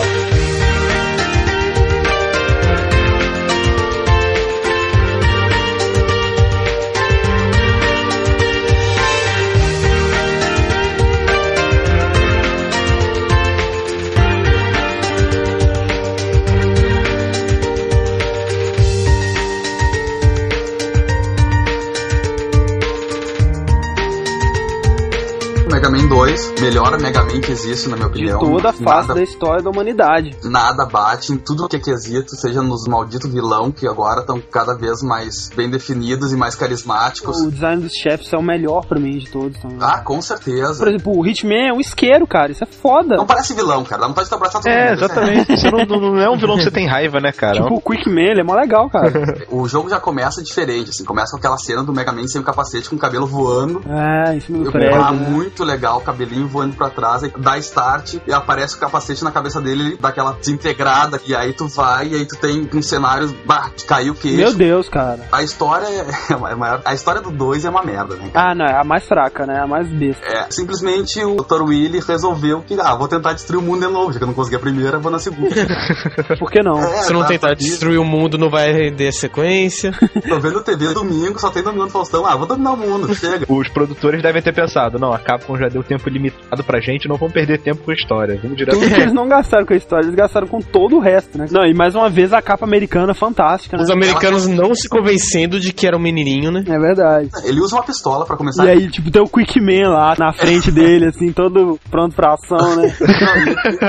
2, 26.23 26.53
melhor 26.61 26.97
Mega 27.01 27.21
Man 27.23 27.41
que 27.41 27.51
existe, 27.51 27.89
na 27.89 27.95
minha 27.97 28.07
De 28.07 28.13
opinião. 28.15 28.39
toda 28.39 28.69
a 28.69 28.73
face 28.73 28.83
nada, 28.83 29.13
da 29.15 29.21
história 29.23 29.61
da 29.61 29.69
humanidade. 29.69 30.31
nada 30.43 30.85
bate 30.85 31.33
em 31.33 31.37
tudo 31.37 31.67
que 31.67 31.75
é 31.75 31.79
quesito, 31.79 32.35
seja 32.35 32.61
nos 32.61 32.87
malditos 32.87 33.29
vilão, 33.31 33.71
que 33.71 33.85
agora 33.87 34.21
estão 34.21 34.39
cada 34.39 34.73
vez 34.73 35.01
mais 35.03 35.49
bem 35.55 35.69
definidos 35.69 36.31
e 36.31 36.37
mais 36.37 36.55
carismáticos. 36.55 37.41
O 37.41 37.51
design 37.51 37.81
dos 37.83 37.91
chefes 37.93 38.31
é 38.31 38.37
o 38.37 38.41
melhor 38.41 38.85
pra 38.85 38.99
mim 38.99 39.17
de 39.17 39.29
todos 39.29 39.57
também. 39.59 39.77
Ah, 39.81 39.99
com 39.99 40.21
certeza. 40.21 40.79
Por 40.79 40.87
exemplo, 40.87 41.17
o 41.17 41.25
Hitman 41.27 41.67
é 41.69 41.73
um 41.73 41.79
isqueiro, 41.81 42.25
cara. 42.25 42.51
Isso 42.53 42.63
é 42.63 42.67
foda. 42.67 43.17
Não 43.17 43.25
parece 43.25 43.53
vilão, 43.53 43.83
cara. 43.83 44.01
Dá 44.03 44.07
vontade 44.07 44.29
de 44.29 44.33
abraçar 44.35 44.61
todo 44.61 44.71
É, 44.71 44.91
mundo. 44.91 45.03
exatamente. 45.03 45.57
Você 45.59 45.71
não, 45.71 45.85
não- 45.85 46.21
é 46.21 46.29
um 46.29 46.37
vilão 46.37 46.55
que 46.57 46.63
você 46.63 46.71
tem 46.71 46.87
raiva, 46.87 47.19
né, 47.19 47.31
cara? 47.33 47.61
Tipo, 47.61 47.75
o 47.75 47.81
Quickman, 47.81 48.31
ele 48.31 48.39
é 48.41 48.43
mó 48.43 48.55
legal, 48.55 48.89
cara. 48.89 49.11
O 49.51 49.67
jogo 49.67 49.89
já 49.89 49.99
começa 49.99 50.41
diferente, 50.41 50.89
assim. 50.91 51.03
Começa 51.03 51.31
com 51.31 51.37
aquela 51.37 51.57
cena 51.57 51.83
do 51.83 51.93
Mega 51.93 52.11
Man 52.13 52.27
sem 52.27 52.39
o 52.39 52.43
capacete, 52.43 52.89
com 52.89 52.95
o 52.95 52.99
cabelo 52.99 53.27
voando. 53.27 53.81
É, 53.89 54.39
cima 54.39 54.59
do 54.59 54.65
Eu, 54.65 54.71
prédio. 54.71 55.01
ah, 55.01 55.11
né? 55.11 55.29
muito 55.29 55.63
legal, 55.63 55.97
o 55.97 56.01
cabelinho 56.13 56.47
voando 56.47 56.75
pra 56.75 56.89
trás, 56.89 57.23
dá 57.37 57.57
start 57.57 58.15
e 58.27 58.31
aparece 58.31 58.75
o 58.75 58.79
capacete 58.79 59.23
na 59.23 59.31
cabeça 59.31 59.59
dele, 59.59 59.97
daquela 59.99 60.33
desintegrada, 60.33 61.19
e 61.25 61.35
aí 61.35 61.53
tu 61.53 61.67
vai, 61.67 62.07
e 62.07 62.15
aí 62.15 62.25
tu 62.25 62.37
tem 62.37 62.69
um 62.73 62.81
cenário, 62.81 63.35
bah, 63.45 63.71
caiu 63.87 64.13
o 64.13 64.15
queixo. 64.15 64.37
Meu 64.37 64.53
Deus, 64.53 64.87
cara. 64.87 65.27
A 65.31 65.41
história 65.41 65.87
é, 65.87 66.05
é 66.51 66.55
maior. 66.55 66.81
A 66.85 66.93
história 66.93 67.21
do 67.21 67.31
2 67.31 67.65
é 67.65 67.69
uma 67.69 67.83
merda, 67.83 68.15
né? 68.15 68.29
Ah, 68.33 68.53
não, 68.53 68.65
é 68.65 68.79
a 68.79 68.83
mais 68.83 69.05
fraca, 69.07 69.45
né? 69.45 69.59
A 69.59 69.67
mais 69.67 69.87
besta. 69.87 70.25
É, 70.25 70.47
simplesmente 70.49 71.23
o 71.23 71.35
Dr. 71.35 71.63
Willy 71.63 71.99
resolveu 71.99 72.61
que, 72.61 72.77
ah, 72.79 72.95
vou 72.95 73.07
tentar 73.07 73.33
destruir 73.33 73.59
o 73.59 73.61
mundo 73.61 73.85
de 73.85 73.91
novo, 73.91 74.13
já 74.13 74.19
que 74.19 74.23
eu 74.23 74.27
não 74.27 74.33
consegui 74.33 74.55
a 74.55 74.59
primeira, 74.59 74.99
vou 74.99 75.11
na 75.11 75.19
segunda. 75.19 75.55
Por 76.39 76.51
que 76.51 76.61
não? 76.61 76.79
É, 76.79 77.03
Se 77.03 77.13
não 77.13 77.25
tentar 77.25 77.49
tá, 77.49 77.53
destruir 77.53 77.97
o 77.97 78.05
mundo, 78.05 78.37
não 78.37 78.49
vai 78.49 78.71
render 78.71 79.07
a 79.07 79.11
sequência. 79.11 79.91
Tô 80.27 80.39
vendo 80.39 80.63
TV 80.63 80.93
domingo, 80.93 81.39
só 81.39 81.49
tem 81.49 81.63
domingo 81.63 81.85
no 81.85 81.89
Faustão, 81.89 82.25
ah, 82.25 82.35
vou 82.35 82.45
dominar 82.45 82.73
o 82.73 82.77
mundo, 82.77 83.13
chega. 83.15 83.45
Os 83.49 83.69
produtores 83.69 84.21
devem 84.21 84.41
ter 84.41 84.53
pensado, 84.53 84.99
não, 84.99 85.11
a 85.11 85.19
Capcom 85.19 85.57
já 85.57 85.67
deu 85.67 85.83
tempo 85.83 85.92
limitado 86.05 86.63
pra 86.63 86.79
gente, 86.79 87.07
não 87.07 87.17
vamos 87.17 87.33
perder 87.33 87.59
tempo 87.59 87.83
com 87.83 87.91
a 87.91 87.93
história. 87.93 88.39
Vamos 88.41 88.57
direto. 88.57 88.77
Tudo 88.79 88.87
que 88.93 89.01
eles 89.01 89.13
não 89.13 89.27
gastaram 89.27 89.65
com 89.65 89.73
a 89.73 89.77
história, 89.77 90.05
eles 90.05 90.15
gastaram 90.15 90.47
com 90.47 90.59
todo 90.59 90.97
o 90.97 90.99
resto, 90.99 91.37
né? 91.37 91.45
Não, 91.51 91.65
e 91.65 91.73
mais 91.73 91.95
uma 91.95 92.09
vez 92.09 92.33
a 92.33 92.41
capa 92.41 92.65
americana 92.65 93.13
fantástica, 93.13 93.77
né? 93.77 93.83
Os 93.83 93.89
americanos 93.89 94.47
não 94.47 94.73
se 94.75 94.87
convencendo 94.89 95.59
de 95.59 95.71
que 95.73 95.85
era 95.87 95.95
um 95.97 96.01
menininho, 96.01 96.51
né? 96.51 96.63
É 96.67 96.79
verdade. 96.79 97.29
Ele 97.43 97.59
usa 97.61 97.75
uma 97.75 97.83
pistola 97.83 98.25
pra 98.25 98.35
começar. 98.37 98.65
E 98.65 98.69
aí, 98.69 98.89
tipo, 98.89 99.09
tem 99.11 99.21
o 99.21 99.27
Quickman 99.27 99.87
lá 99.87 100.15
na 100.17 100.33
frente 100.33 100.69
dele, 100.71 101.07
assim, 101.07 101.31
todo 101.31 101.79
pronto 101.89 102.15
pra 102.15 102.33
ação, 102.33 102.75
né? 102.77 102.93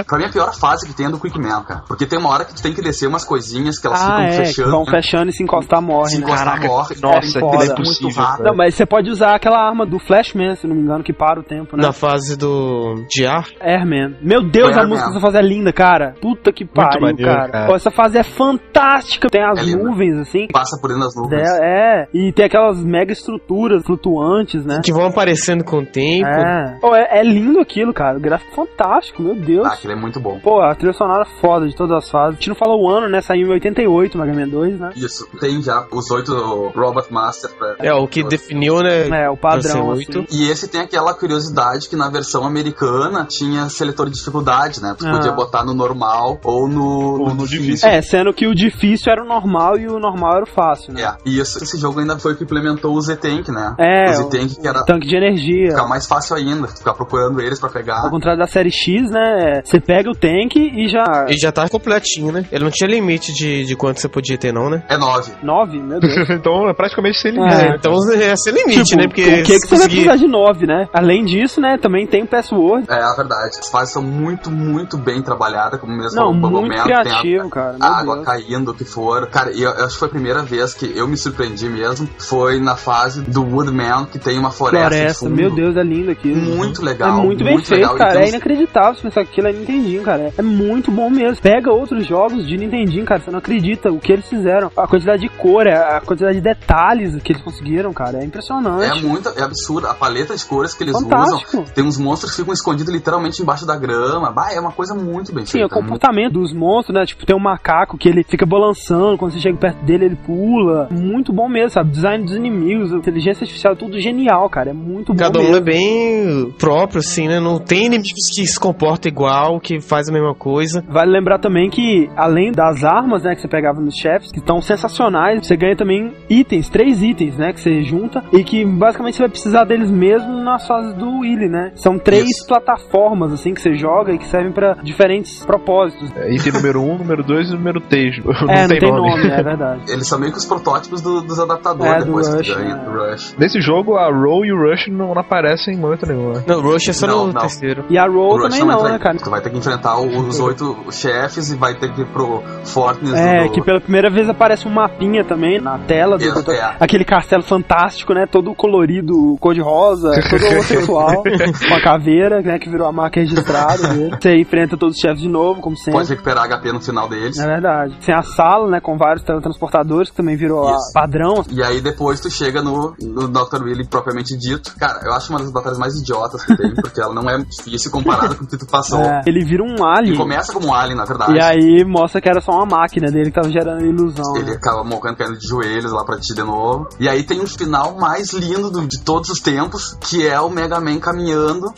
pra 0.07 0.19
mim, 0.19 0.25
a 0.25 0.29
pior 0.31 0.55
fase 0.55 0.87
que 0.87 0.95
tem 0.95 1.07
é 1.07 1.11
do 1.11 1.19
Quickman, 1.19 1.63
cara. 1.65 1.83
Porque 1.87 2.07
tem 2.07 2.19
uma 2.19 2.31
hora 2.31 2.45
que 2.45 2.55
tu 2.55 2.63
tem 2.63 2.73
que 2.73 2.83
descer 2.83 3.07
umas 3.07 3.25
coisinhas 3.25 3.79
que 3.79 3.87
elas 3.87 4.01
Ah, 4.01 4.05
ficam 4.05 4.25
é, 4.25 4.33
fechando. 4.45 4.71
vão 4.71 4.85
né? 4.85 4.91
fechando 4.91 5.31
e 5.31 5.33
se 5.33 5.43
encostar 5.43 5.81
morre, 5.83 6.11
Se 6.11 6.19
né? 6.19 6.25
encostar, 6.27 6.61
morre. 6.63 6.95
nossa, 7.01 7.39
é 7.39 7.43
muito 7.43 7.65
impossível, 7.73 8.23
rápido. 8.23 8.37
cara. 8.39 8.51
Não, 8.51 8.57
mas 8.57 8.75
você 8.75 8.87
pode 8.87 9.11
usar 9.11 9.35
aquela 9.35 9.59
arma 9.59 9.87
do 9.87 9.99
Flashman, 9.99 10.55
se 10.57 10.67
não 10.67 10.75
me 10.75 10.83
engano, 10.83 11.03
que 11.05 11.13
para 11.13 11.41
o 11.41 11.43
tempo, 11.43 11.77
né? 11.77 11.83
Na 11.85 11.93
fase 11.95 12.36
do 12.36 13.05
de 13.09 13.24
ar. 13.24 13.47
Airman. 13.61 14.16
Meu 14.20 14.42
Deus, 14.42 14.74
Foi 14.74 14.82
a 14.82 14.86
música 14.86 15.09
dessa 15.09 15.20
fase 15.20 15.38
é 15.38 15.42
linda, 15.42 15.72
cara. 15.72 16.14
Puta 16.20 16.53
que 16.53 16.64
pariu, 16.64 17.01
maneiro, 17.01 17.30
cara. 17.30 17.51
cara. 17.51 17.66
Pô, 17.66 17.74
essa 17.74 17.90
fase 17.90 18.18
é 18.18 18.22
fantástica. 18.22 19.28
Tem 19.28 19.42
as 19.42 19.61
É 19.61 19.76
nuvens, 19.76 20.18
assim. 20.18 20.47
Passa 20.53 20.78
por 20.80 20.88
dentro 20.88 21.05
das 21.05 21.16
nuvens. 21.16 21.49
É, 21.61 22.03
é, 22.03 22.09
e 22.12 22.32
tem 22.32 22.45
aquelas 22.45 22.82
mega 22.84 23.12
estruturas 23.12 23.82
flutuantes, 23.84 24.64
né? 24.64 24.80
Que 24.84 24.92
vão 24.92 25.07
aparecendo 25.07 25.64
com 25.64 25.78
o 25.78 25.86
tempo. 25.86 26.26
É. 26.26 26.78
Pô, 26.80 26.95
é, 26.95 27.20
é 27.20 27.22
lindo 27.22 27.61
aquilo, 27.61 27.92
cara. 27.92 28.18
O 28.18 28.20
gráfico 28.20 28.51
é 28.53 28.55
fantástico, 28.55 29.22
meu 29.22 29.34
Deus. 29.34 29.66
Ah, 29.66 29.74
aquilo 29.74 29.92
é 29.92 29.97
muito 29.97 30.20
bom. 30.20 30.38
Pô, 30.40 30.61
a 30.61 30.74
trilha 30.74 30.92
sonora 30.92 31.22
é 31.22 31.40
foda 31.40 31.66
de 31.66 31.74
todas 31.74 31.97
as 31.97 32.11
fases. 32.11 32.36
A 32.36 32.40
gente 32.40 32.49
não 32.49 32.57
falou 32.57 32.82
o 32.82 32.88
ano, 32.88 33.09
né? 33.09 33.20
Saiu 33.20 33.47
em 33.49 33.53
88, 33.53 34.18
Mega 34.18 34.34
Man 34.34 34.49
2, 34.49 34.80
né? 34.80 34.90
Isso. 34.97 35.26
Tem 35.40 35.62
já 35.62 35.86
os 35.90 36.11
oito 36.11 36.32
Robot 36.74 37.12
Masters 37.12 37.55
pra... 37.55 37.76
É, 37.78 37.92
o 37.95 38.07
que 38.07 38.22
definiu, 38.24 38.80
né? 38.82 39.24
É, 39.24 39.30
o 39.30 39.36
padrão, 39.36 39.92
assim. 39.92 40.26
E 40.30 40.51
esse 40.51 40.68
tem 40.68 40.80
aquela 40.80 41.14
curiosidade 41.14 41.84
que 41.89 41.97
na 41.97 42.09
versão 42.11 42.45
americana 42.45 43.26
tinha 43.28 43.68
seletor 43.68 44.07
de 44.11 44.16
dificuldade, 44.16 44.80
né? 44.82 44.95
Tu 44.99 45.07
Ah. 45.07 45.12
podia 45.12 45.32
botar 45.32 45.64
no 45.64 45.74
normal 45.74 46.39
ou 46.45 46.68
no, 46.68 47.20
Ou 47.24 47.35
no 47.35 47.47
difícil. 47.47 47.89
É, 47.89 48.01
sendo 48.03 48.32
que 48.32 48.47
o 48.47 48.55
difícil 48.55 49.11
era 49.12 49.22
o 49.22 49.26
normal 49.26 49.78
e 49.78 49.87
o 49.87 49.99
normal 49.99 50.37
era 50.37 50.45
o 50.45 50.47
fácil, 50.55 50.93
né? 50.95 51.03
É, 51.03 51.14
e 51.28 51.39
isso, 51.39 51.62
esse 51.62 51.78
jogo 51.78 52.01
ainda 52.01 52.18
foi 52.18 52.32
o 52.32 52.37
que 52.37 52.45
implementou 52.45 52.93
o 52.95 53.01
Z-Tank, 53.01 53.49
né? 53.51 53.74
É, 53.78 54.11
o 54.11 54.14
Z-Tank 54.14 54.61
que 54.61 54.66
era 54.68 54.85
Tanque 54.85 55.07
de 55.07 55.16
energia. 55.16 55.70
ficar 55.70 55.87
mais 55.89 56.07
fácil 56.07 56.37
ainda, 56.37 56.66
ficar 56.68 56.95
procurando 56.95 57.41
eles 57.41 57.59
pra 57.61 57.68
pegar. 57.68 58.05
Ao 58.05 58.11
contrário 58.11 58.39
da 58.39 58.47
série 58.47 58.70
X, 58.70 59.11
né? 59.11 59.62
Você 59.64 59.80
pega 59.80 60.11
o 60.11 60.14
tank 60.14 60.57
e 60.57 60.89
já. 60.89 61.26
E 61.28 61.37
já 61.39 61.51
tá 61.53 61.68
completinho, 61.68 62.32
né? 62.32 62.45
Ele 62.51 62.64
não 62.64 62.70
tinha 62.70 62.89
limite 62.89 63.32
de, 63.32 63.64
de 63.64 63.76
quanto 63.76 64.01
você 64.01 64.09
podia 64.09 64.37
ter, 64.39 64.53
não, 64.53 64.68
né? 64.70 64.82
É 64.89 64.97
9. 64.97 65.32
9? 65.43 65.78
Meu 65.80 66.01
Deus. 66.01 66.12
então 66.30 66.68
é 66.68 66.74
praticamente 66.74 67.18
sem 67.20 67.30
É. 67.32 67.35
limite. 67.35 67.76
Então 67.78 67.93
é 68.14 68.37
sem 68.37 68.53
limite, 68.53 68.82
Tipo, 68.85 69.01
né? 69.01 69.07
Porque 69.09 69.22
o 69.22 69.43
que, 69.43 69.53
que 69.61 69.66
você 69.68 69.76
vai 69.76 69.89
precisar 69.89 70.16
de 70.16 70.26
9, 70.26 70.66
né? 70.66 70.87
Além 70.93 71.24
disso, 71.24 71.61
né? 71.61 71.74
Também 71.79 72.07
tem 72.07 72.22
o 72.22 72.27
password. 72.27 72.87
É, 72.89 72.95
a 73.03 73.14
verdade. 73.14 73.59
As 73.61 73.68
fases 73.68 73.93
são 73.93 74.03
muito, 74.03 74.51
muito 74.51 74.97
bem 74.97 75.22
trabalhadas, 75.22 75.81
como 75.81 75.97
mesmo 75.97 76.18
Não, 76.20 76.31
o 76.31 76.35
muito 76.35 76.83
criativo, 76.83 77.22
tem 77.22 77.41
a, 77.41 77.49
cara. 77.51 77.77
a 77.81 77.99
água 78.01 78.14
Deus. 78.16 78.27
caindo, 78.27 78.70
o 78.70 78.75
que 78.75 78.85
for. 78.85 79.27
Cara, 79.29 79.53
e 79.53 79.62
eu, 79.62 79.70
eu 79.70 79.85
acho 79.85 79.95
que 79.95 79.99
foi 79.99 80.09
a 80.09 80.11
primeira 80.11 80.43
vez 80.43 80.75
que 80.75 80.97
eu 80.97 81.07
me 81.07 81.16
surpreendi 81.16 81.68
mesmo. 81.68 82.09
Foi 82.18 82.59
na 82.61 82.77
fase 82.77 83.22
do 83.22 83.43
Woodman, 83.43 84.07
que 84.07 84.18
tem 84.18 84.39
uma 84.39 84.51
floresta. 84.51 84.89
Floresta, 84.89 85.29
meu 85.29 85.51
Deus, 85.51 85.77
é 85.77 85.83
lindo 85.83 86.11
aquilo. 86.11 86.37
Muito 86.37 86.83
legal. 86.85 87.18
É 87.20 87.22
muito 87.22 87.45
bem 87.45 87.59
feito, 87.59 87.81
legal. 87.83 87.97
Cara. 87.97 88.12
tem 88.14 88.22
É 88.25 88.29
inacreditável 88.31 88.95
você 88.95 89.03
pensar 89.03 89.25
que 89.25 89.31
aquilo 89.31 89.49
é 89.49 89.53
Nintendinho, 89.53 90.03
cara. 90.03 90.33
É 90.37 90.43
muito 90.43 90.91
bom 90.91 91.11
mesmo. 91.11 91.41
Pega 91.43 91.70
outros 91.72 92.07
jogos 92.07 92.47
de 92.47 92.57
Nintendinho, 92.57 93.05
cara. 93.05 93.20
Você 93.20 93.31
não 93.31 93.39
acredita 93.39 93.91
o 93.91 93.99
que 93.99 94.12
eles 94.12 94.27
fizeram. 94.29 94.70
A 94.77 94.87
quantidade 94.87 95.22
de 95.22 95.29
cor, 95.29 95.66
a 95.66 96.01
quantidade 96.01 96.37
de 96.37 96.41
detalhes 96.43 97.20
que 97.22 97.33
eles 97.33 97.43
conseguiram, 97.43 97.93
cara. 97.93 98.18
É 98.18 98.20
É 98.22 98.25
impressionante. 98.27 99.05
muito, 99.05 99.29
é 99.29 99.43
absurdo. 99.43 99.87
A 99.89 99.95
paleta 99.95 100.37
de 100.37 100.45
cores 100.45 100.75
que 100.75 100.83
eles 100.85 100.93
Fantástico. 100.99 101.61
usam. 101.62 101.64
Tem 101.65 101.85
Tem 101.85 101.85
uns 101.85 101.99
monstros 101.99 102.33
que 102.33 102.39
ficam 102.39 102.55
escondidos 102.55 102.93
literalmente 102.93 103.43
embaixo 103.43 103.67
da 103.67 103.77
grama. 103.77 104.31
Bah, 104.31 104.53
é 104.53 104.59
uma 104.59 104.73
coisa 104.73 104.95
muito 104.95 105.35
bem 105.35 105.45
Sim, 105.45 105.59
feita. 105.59 105.67
o 105.67 105.69
comportamento 105.69 106.33
dos 106.33 106.55
monstros, 106.55 106.95
né? 106.95 107.05
Tipo, 107.05 107.27
tem 107.27 107.37
um 107.37 107.41
macaco 107.41 107.99
que 107.99 108.09
ele 108.09 108.25
fica 108.25 108.47
balançando, 108.47 109.19
quando 109.19 109.33
você 109.33 109.41
chega 109.41 109.57
perto 109.59 109.85
dele, 109.85 110.07
ele 110.07 110.17
pula. 110.17 110.89
Muito 110.91 111.33
bom 111.33 111.49
mesmo, 111.49 111.71
sabe? 111.71 111.91
Design 111.91 112.25
dos 112.25 112.35
inimigos, 112.35 112.91
inteligência 112.93 113.45
artificial, 113.45 113.77
tudo 113.77 114.01
genial, 114.01 114.49
cara. 114.49 114.71
É 114.71 114.73
muito 114.73 115.12
bom 115.12 115.19
Cada 115.19 115.39
um 115.39 115.43
mesmo. 115.43 115.57
é 115.57 115.61
bem 115.61 116.55
próprio, 116.59 117.01
assim, 117.01 117.29
né? 117.29 117.39
Não 117.39 117.59
tem 117.59 117.87
inimigos 117.87 118.31
que 118.35 118.47
se 118.47 118.59
comportam 118.59 119.11
igual, 119.11 119.61
que 119.61 119.81
faz 119.81 120.09
a 120.09 120.12
mesma 120.12 120.35
coisa. 120.35 120.83
Vale 120.89 121.11
lembrar 121.11 121.39
também 121.39 121.69
que, 121.69 122.09
além 122.17 122.51
das 122.51 122.83
armas, 122.85 123.23
né, 123.25 123.35
que 123.35 123.41
você 123.43 123.49
pegava 123.49 123.81
nos 123.81 123.95
chefes, 123.95 124.33
que 124.33 124.39
estão 124.39 124.61
sensacionais, 124.62 125.47
você 125.47 125.57
ganha 125.57 125.77
também 125.77 126.12
itens, 126.31 126.69
três 126.69 127.03
itens, 127.03 127.37
né, 127.37 127.53
que 127.53 127.61
você 127.61 127.83
junta, 127.83 128.23
e 128.33 128.43
que 128.43 128.65
basicamente 128.65 129.17
você 129.17 129.23
vai 129.23 129.29
precisar 129.29 129.65
deles 129.65 129.91
mesmo 129.91 130.33
nas 130.43 130.67
fases 130.67 130.95
do 130.95 131.19
Willy, 131.21 131.49
né? 131.55 131.73
São 131.77 131.99
três 131.99 132.25
Isso. 132.29 132.47
plataformas, 132.47 133.33
assim, 133.33 133.55
que 133.55 133.61
você 133.61 133.75
joga 133.75 134.13
e 134.13 134.19
que 134.19 134.27
servem 134.27 134.53
pra 134.53 134.75
diferentes 134.83 135.45
propósitos. 135.45 136.11
É, 136.17 136.33
item 136.35 136.53
número 136.53 136.81
1, 136.83 136.91
um, 136.93 136.99
número 136.99 137.23
2 137.23 137.51
e 137.51 137.55
número 137.55 137.81
3. 137.81 138.17
Não, 138.25 138.53
é, 138.55 138.67
tem, 138.69 138.93
nome. 138.93 139.27
é 139.29 139.43
verdade. 139.43 139.81
Eles 139.93 140.07
são 140.09 140.19
meio 140.19 140.33
que 140.33 140.39
os 140.39 140.45
protótipos 140.45 141.01
do- 141.01 141.23
dos 141.23 141.39
adaptadores 141.39 141.93
É, 141.95 141.99
do 142.01 142.05
depois 142.07 142.29
Rush, 142.35 142.47
que 142.49 142.55
ganha 142.55 142.75
né? 142.77 142.85
do 142.85 142.91
Rush. 142.91 143.37
Nesse 143.39 143.61
jogo, 143.61 143.97
a 143.97 144.07
Roll 144.11 144.45
e 144.45 144.53
o 144.53 144.57
Rush 144.71 144.89
não, 144.89 145.15
não 145.15 145.21
aparecem 145.21 145.75
em 145.75 145.79
momento 145.79 146.07
nenhum, 146.07 146.33
né? 146.33 146.45
Não, 146.47 146.61
Rush 146.61 146.89
é 146.89 146.93
só 146.93 147.07
Não, 147.07 147.27
no 147.29 147.33
não. 147.33 147.41
terceiro. 147.41 147.85
E 147.89 147.97
a 147.99 148.07
Roll 148.07 148.33
O 148.35 148.37
Rush 148.43 148.43
também 148.51 148.61
não 148.61 148.67
não, 148.67 148.79
entra 148.81 148.93
né, 148.93 148.99
cara? 148.99 149.17
Tu 149.19 149.31
vai 149.31 149.41
ter 149.41 149.51
que 149.51 149.59
enfrentar 149.59 149.99
o- 149.99 150.19
os 150.27 150.41
oito 150.41 150.77
chefes 150.91 151.51
e 151.53 151.57
vai 151.57 151.75
ter 151.75 151.93
que 151.93 152.03
ir 152.03 152.07
pro 152.07 152.43
Fortnite 152.65 153.15
É, 153.17 153.45
do... 153.45 153.53
que 153.53 153.63
pela 153.63 153.81
primeira 153.81 154.11
vez 154.11 154.29
aparece 154.29 154.67
um 154.67 154.71
mapinha 154.73 155.25
também 155.25 155.61
na 155.61 155.79
tela 155.79 156.19
do, 156.19 156.25
É, 156.25 156.43
do- 156.43 156.51
é. 156.53 156.77
aquele 156.81 157.05
castelo 157.05 157.43
fantástico, 157.43 158.13
né? 158.13 158.27
Todo 158.31 158.55
colorido, 158.55 159.37
cor 159.41 159.55
de 159.55 159.61
rosa, 159.61 160.11
todo 160.29 160.45
homossexual, 160.53 161.23
com 161.68 161.74
a 161.74 161.82
caveira, 161.82 162.40
né? 162.40 162.59
Que 162.59 162.68
virou 162.68 162.86
a 162.86 162.92
marca 162.92 163.20
registrada 163.20 163.88
dele. 163.88 164.16
Você 164.20 164.36
enfrenta 164.36 164.76
todos 164.76 164.97
os 164.97 165.01
chefes 165.01 165.20
de 165.20 165.28
novo, 165.28 165.61
como 165.61 165.76
sempre. 165.76 165.92
Pode 165.92 166.09
recuperar 166.09 166.49
HP 166.49 166.72
no 166.72 166.80
final 166.80 167.09
deles. 167.09 167.38
É 167.38 167.47
verdade. 167.47 167.97
Tem 168.05 168.14
a 168.14 168.22
sala, 168.22 168.68
né, 168.70 168.80
com 168.80 168.97
vários 168.97 169.24
teletransportadores, 169.24 170.11
que 170.11 170.16
também 170.16 170.36
virou 170.36 170.70
padrão. 170.92 171.45
E 171.51 171.62
aí 171.62 171.80
depois 171.80 172.20
tu 172.20 172.30
chega 172.30 172.62
no, 172.62 172.95
no 173.01 173.28
Dr. 173.28 173.62
Willy 173.62 173.86
propriamente 173.86 174.36
dito. 174.36 174.74
Cara, 174.78 175.01
eu 175.05 175.12
acho 175.12 175.30
uma 175.30 175.38
das 175.38 175.51
batalhas 175.51 175.78
mais 175.78 175.95
idiotas 175.95 176.45
que 176.45 176.57
tem, 176.57 176.74
porque 176.74 177.01
ela 177.01 177.14
não 177.14 177.28
é 177.28 177.38
difícil 177.38 177.90
comparada 177.90 178.34
com 178.34 178.45
o 178.45 178.47
que 178.47 178.57
tu 178.57 178.66
passou. 178.66 179.01
É, 179.01 179.22
ele 179.26 179.45
vira 179.45 179.62
um 179.62 179.84
alien. 179.84 180.16
começa 180.16 180.53
como 180.53 180.68
um 180.68 180.74
alien, 180.74 180.97
na 180.97 181.05
verdade. 181.05 181.34
E 181.34 181.40
aí 181.40 181.84
mostra 181.84 182.20
que 182.20 182.28
era 182.28 182.40
só 182.40 182.53
uma 182.53 182.66
máquina 182.66 183.11
dele 183.11 183.30
que 183.30 183.34
tava 183.40 183.51
gerando 183.51 183.84
ilusão. 183.84 184.36
Ele 184.36 184.51
né? 184.51 184.57
acaba 184.57 184.84
morrendo 184.84 185.16
caindo 185.16 185.38
de 185.38 185.47
joelhos 185.47 185.92
lá 185.92 186.05
pra 186.05 186.16
ti 186.18 186.34
de 186.34 186.42
novo. 186.42 186.88
E 186.99 187.09
aí 187.09 187.22
tem 187.22 187.40
um 187.40 187.47
final 187.47 187.97
mais 187.97 188.32
lindo 188.32 188.70
do- 188.70 188.86
de 188.86 189.01
todos 189.03 189.30
os 189.30 189.40
tempos, 189.40 189.97
que 190.01 190.26
é 190.26 190.40
o 190.40 190.49
Mega 190.51 190.80
Man 190.80 190.99
caminhando 190.99 191.34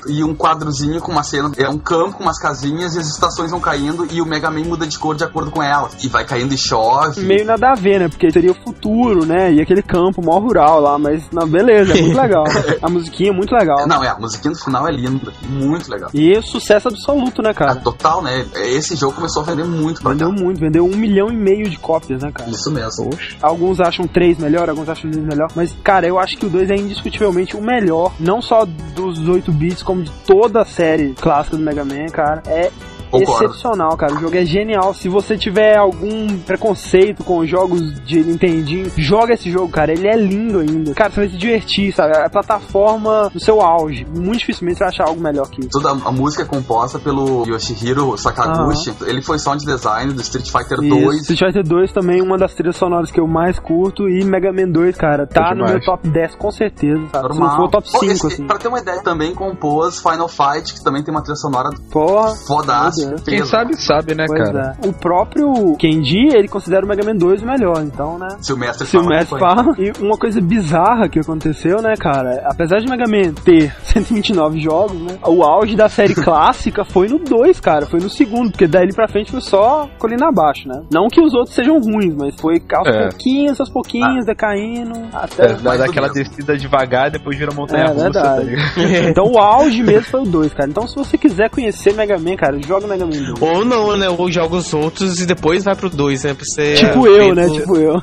e 0.09 0.23
um 0.25 0.35
quadrozinho 0.35 1.01
com 1.01 1.13
uma 1.13 1.23
cena. 1.23 1.51
É 1.57 1.69
um 1.69 1.79
campo 1.79 2.17
com 2.19 2.23
umas 2.23 2.39
casinhas 2.39 2.95
e 2.95 2.99
as 2.99 3.07
estações 3.09 3.51
vão 3.51 3.61
caindo 3.61 4.07
e 4.11 4.21
o 4.21 4.27
Mega 4.27 4.51
Man 4.51 4.65
muda 4.65 4.87
de 4.87 4.99
cor 4.99 5.15
de 5.15 5.25
acordo 5.25 5.51
com 5.51 5.63
elas. 5.63 6.03
E 6.05 6.09
vai 6.09 6.25
caindo 6.25 6.53
e 6.55 6.59
chove. 6.59 7.21
Meio 7.23 7.45
nada 7.45 7.71
a 7.73 7.75
ver, 7.75 8.01
né? 8.01 8.09
Porque 8.09 8.31
seria 8.31 8.53
o 8.53 8.55
futuro, 8.55 9.25
né? 9.27 9.53
E 9.53 9.61
aquele 9.61 9.83
campo 9.83 10.23
mó 10.23 10.39
rural 10.39 10.81
lá, 10.81 10.99
mas 10.99 11.23
não, 11.33 11.47
beleza, 11.47 11.97
é 11.97 12.03
muito 12.03 12.17
legal. 12.21 12.45
A 12.83 12.89
musiquinha 12.89 13.31
é 13.31 13.33
muito 13.33 13.55
legal. 13.55 13.87
Não, 13.87 14.03
é, 14.03 14.09
a 14.09 14.19
musiquinha 14.19 14.53
do 14.53 14.59
final 14.63 14.87
é 14.87 14.93
linda. 14.93 15.33
Muito 15.49 15.91
legal. 15.91 16.11
E 16.13 16.41
sucesso 16.43 16.89
absoluto, 16.89 17.43
né, 17.43 17.51
É, 17.51 17.55
cara? 17.55 17.75
total, 17.77 18.23
né? 18.23 18.45
Esse 18.55 18.95
jogo 18.97 19.15
começou 19.15 19.43
a 19.43 19.47
vender 19.47 19.65
muito 19.65 20.01
pra 20.03 20.15
cá. 20.15 20.25
Vendeu 20.27 20.33
muito, 20.45 20.61
vendeu 20.61 20.85
um 20.85 20.97
milhão 20.97 21.29
e 21.29 21.37
meio 21.37 21.69
de 21.69 21.79
cópias, 21.79 22.23
né, 22.23 22.31
cara? 22.33 22.51
Isso 22.51 22.71
mesmo. 22.71 23.11
Alguns 23.43 23.81
acham 23.81 24.07
três 24.07 24.39
melhor, 24.39 24.69
alguns 24.69 24.89
acham 24.89 25.11
dois 25.11 25.25
melhor. 25.25 25.49
Mas, 25.55 25.75
cara, 25.83 26.07
eu 26.07 26.19
acho 26.19 26.37
que 26.37 26.47
o 26.47 26.51
2 26.51 26.71
é 26.71 26.77
indiscutivelmente 26.77 27.57
o 27.57 27.63
melhor. 27.63 28.13
Não 28.21 28.41
só 28.43 28.65
dos 28.95 29.19
8 29.37 29.53
bits, 29.53 29.83
como 29.83 30.03
de 30.03 30.11
toda 30.27 30.63
a 30.63 30.65
série 30.65 31.15
clássica 31.15 31.57
do 31.57 31.63
Mega 31.63 31.85
Man, 31.85 32.07
cara. 32.07 32.43
É 32.47 32.71
Concordo. 33.11 33.45
excepcional, 33.45 33.97
cara. 33.97 34.15
O 34.15 34.21
jogo 34.21 34.37
é 34.37 34.45
genial. 34.45 34.93
Se 34.95 35.09
você 35.09 35.37
tiver 35.37 35.77
algum 35.77 36.39
preconceito 36.41 37.23
com 37.25 37.39
os 37.39 37.49
jogos 37.49 37.81
de 38.05 38.23
Nintendinho, 38.23 38.91
joga 38.97 39.35
esse 39.35 39.51
jogo, 39.51 39.69
cara. 39.69 39.93
Ele 39.93 40.09
é 40.09 40.17
lindo 40.17 40.59
ainda. 40.61 40.95
Cara, 40.95 41.11
você 41.11 41.21
vai 41.21 41.29
se 41.29 41.37
divertir, 41.37 41.93
sabe? 41.95 42.17
É 42.17 42.25
a 42.27 42.31
plataforma 42.31 43.31
no 43.33 43.41
seu 43.41 43.61
auge. 43.61 44.05
Muito 44.15 44.39
dificilmente 44.41 44.79
você 44.79 44.85
vai 44.85 44.93
achar 44.93 45.09
algo 45.09 45.21
melhor 45.21 45.49
que 45.49 45.61
isso. 45.61 45.71
Toda 45.71 45.91
a 45.91 46.13
música 46.13 46.43
é 46.43 46.47
composta 46.47 46.99
pelo 46.99 47.45
Yoshihiro 47.47 48.17
Sakaguchi. 48.19 48.93
Ele 49.07 49.23
foi 49.23 49.39
sound 49.39 49.65
design 49.65 50.13
do 50.13 50.21
Street 50.21 50.51
Fighter 50.51 50.79
Isso. 50.83 50.97
2. 51.05 51.17
Street 51.23 51.39
Fighter 51.41 51.63
2 51.69 51.93
também 51.93 52.21
uma 52.23 52.37
das 52.39 52.55
trilhas 52.55 52.77
sonoras 52.77 53.11
que 53.11 53.21
eu 53.21 53.27
mais 53.27 53.59
curto 53.59 54.09
e 54.09 54.25
Mega 54.25 54.53
Man 54.53 54.69
2, 54.71 54.97
cara, 54.97 55.27
tá 55.27 55.51
É 55.53 55.55
no 55.55 55.65
meu 55.65 55.81
top 55.81 56.09
10 56.09 56.35
com 56.37 56.51
certeza, 56.51 57.01
sabe? 57.13 57.33
Se 57.35 57.39
Normal. 57.39 57.49
não 57.49 57.57
for 57.57 57.71
top 57.71 57.91
Pô, 57.93 57.99
5, 58.01 58.13
esse- 58.13 58.27
assim. 58.27 58.47
Pra 58.47 58.59
ter 58.59 58.69
uma 58.69 58.79
ideia, 58.79 59.03
também 59.03 59.35
compôs 59.35 60.01
Final 60.01 60.29
Fight, 60.29 60.75
que 60.75 60.83
também 60.83 61.03
tem 61.03 61.13
uma 61.15 61.23
trilha 61.23 61.37
sonora 61.37 61.71
Porra. 61.91 62.35
fodástica. 62.47 62.96
Quem 63.25 63.45
sabe, 63.45 63.77
sabe, 63.81 64.15
né, 64.15 64.25
Pois 64.27 64.43
cara? 64.45 64.77
é. 64.83 64.87
O 64.87 64.93
próprio 64.93 65.77
Kenji, 65.79 66.29
ele 66.35 66.49
considera 66.49 66.85
o 66.85 66.89
Mega 66.89 67.05
Man 67.05 67.17
2 67.17 67.43
o 67.43 67.47
melhor, 67.47 67.83
então, 67.83 68.19
né? 68.19 68.29
Se 68.41 68.53
o 68.53 68.57
mestre 68.57 68.87
Se 68.87 68.97
o 68.97 69.01
fala, 69.03 69.15
mestre 69.15 69.29
foi. 69.31 69.41
fala. 69.41 69.65
E 69.79 69.93
uma 70.01 70.17
coisa 70.17 70.41
bizarra 70.41 71.09
que 71.09 71.19
aconteceu, 71.19 71.81
né, 71.83 71.95
cara? 71.99 72.43
Apesar 72.47 72.79
de 72.79 72.89
Mega 72.89 73.05
Man 73.09 73.33
ter 73.45 73.75
129 73.85 74.61
jogos, 74.61 75.01
né? 75.01 75.19
O 75.27 75.43
auge 75.43 75.77
da 75.77 75.89
série 75.89 76.15
clássica 76.17 76.85
foi 76.85 77.09
no 77.09 77.19
2, 77.19 77.61
cara. 77.61 77.87
Foi 77.87 78.01
no 78.01 78.09
segundo, 78.11 78.51
porque 78.51 78.67
daí 78.67 78.93
pra 78.95 79.09
frente 79.09 79.31
foi 79.31 79.41
só 79.41 79.89
colina 79.99 80.29
abaixo, 80.29 80.69
né? 80.69 80.83
Não 80.93 81.09
que 81.09 81.21
os 81.21 81.35
outros 81.35 81.55
sejam 81.55 81.79
ruins, 81.79 82.15
mas 82.17 82.35
foi 82.41 82.63
aos 82.75 82.89
É. 82.89 83.09
pouquinhos, 83.09 83.61
aos 83.61 83.71
pouquinhos, 83.71 84.25
decaindo. 84.27 84.93
Até. 85.13 85.47
É, 85.47 85.55
daquela 85.79 86.09
mesmo. 86.09 86.23
descida 86.25 86.57
devagar, 86.57 87.11
depois 87.11 87.37
vira 87.39 87.53
montanha 87.55 87.85
É, 87.85 87.89
russa. 87.89 88.11
tá 88.11 88.35
verdade. 88.37 88.45
ligado? 88.51 88.67
Então 89.11 89.25
o 89.33 89.39
auge 89.39 89.83
mesmo 89.83 90.03
foi 90.05 90.21
o 90.23 90.25
2, 90.25 90.53
cara. 90.55 90.69
Então 90.69 90.87
se 90.87 90.95
você 90.97 91.17
quiser 91.19 91.51
conhecer 91.51 91.95
Mega 91.95 92.19
Man, 92.19 92.37
cara, 92.37 92.59
joga 92.63 92.86
Mega 92.87 93.05
Man 93.05 93.11
2. 93.35 93.43
Ou 93.43 93.65
não, 93.65 93.97
né? 93.97 94.09
Ou 94.09 94.31
joga 94.31 94.57
os 94.57 94.73
outros 94.75 95.21
e 95.21 95.27
depois 95.27 95.65
vai 95.65 95.75
pro 95.75 95.89
2, 95.91 96.25
né? 96.25 96.35
Pra 96.35 96.45
você. 96.45 96.75
Tipo 96.75 97.07
é, 97.07 97.29
eu, 97.31 97.35
né? 97.35 97.43
feito- 97.45 97.61
Tipo 97.61 97.77
eu. 97.77 97.95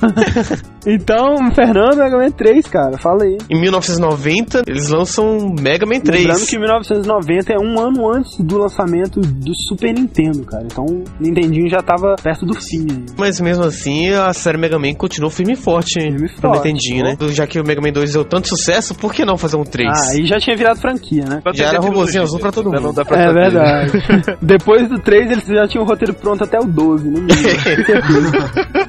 então, 0.86 1.36
Fernando, 1.56 1.98
Mega 1.98 2.18
Man 2.18 2.32
3, 2.32 2.68
cara. 2.68 2.98
Fala 2.98 3.24
aí. 3.24 3.38
Em 3.50 3.60
1990, 3.60 4.64
eles 4.68 4.90
lançam 4.90 5.54
Mega 5.60 5.86
Man 5.86 6.00
3. 6.00 6.22
Lembrando 6.26 6.46
que 6.48 6.58
1990 6.60 7.54
é 7.54 7.58
um 7.60 7.80
ano 7.80 8.12
antes 8.14 8.38
do 8.40 8.58
lançamento 8.58 9.20
do 9.20 9.52
Super 9.68 9.94
Nintendo, 9.94 10.44
cara. 10.44 10.64
Então 10.66 10.86
o 10.86 11.04
Nintendinho 11.20 11.70
já 11.70 11.82
tava 11.82 12.16
perto 12.22 12.46
do 12.46 12.54
fim. 12.56 12.86
aí. 12.90 13.06
Mas 13.18 13.40
mesmo 13.40 13.64
assim, 13.64 14.12
a 14.12 14.34
série 14.34 14.58
Mega 14.58 14.78
Man 14.78 14.94
continuou 14.94 15.30
firme 15.32 15.54
e 15.54 15.56
forte 15.56 16.00
Firme 16.00 16.26
e 16.26 16.30
forte, 16.42 16.58
Nintendinho, 16.58 17.04
né? 17.04 17.18
Já 17.30 17.48
que 17.48 17.60
o 17.60 17.64
Mega 17.66 17.82
Man 17.82 17.92
2 17.92 18.14
deu 18.14 18.26
tanto 18.26 18.48
sucesso, 18.50 18.94
por 18.96 19.14
que 19.14 19.24
não 19.26 19.38
fazer 19.38 19.58
um 19.58 19.64
3? 19.64 19.90
Ah, 19.90 20.12
aí 20.12 20.26
já 20.26 20.40
tinha 20.40 20.56
virado 20.56 20.80
franquia, 20.80 21.26
né? 21.26 21.42
Já 21.54 21.68
era 21.70 21.80
robozinho 21.80 22.24
azul 22.24 22.40
pra 22.40 22.52
todo 22.52 22.66
mundo. 22.70 22.82
Não 22.82 22.94
dá 22.94 23.06
pra 23.06 23.22
É 23.24 23.32
verdade. 23.34 23.92
Depois 24.42 24.73
do 24.90 25.00
3, 25.00 25.32
eles 25.32 25.46
já 25.46 25.68
tinham 25.68 25.84
o 25.84 25.88
roteiro 25.88 26.14
pronto 26.14 26.44
até 26.44 26.60
o 26.60 26.66
12, 26.66 27.06
no 27.10 27.22
mínimo. 27.22 27.30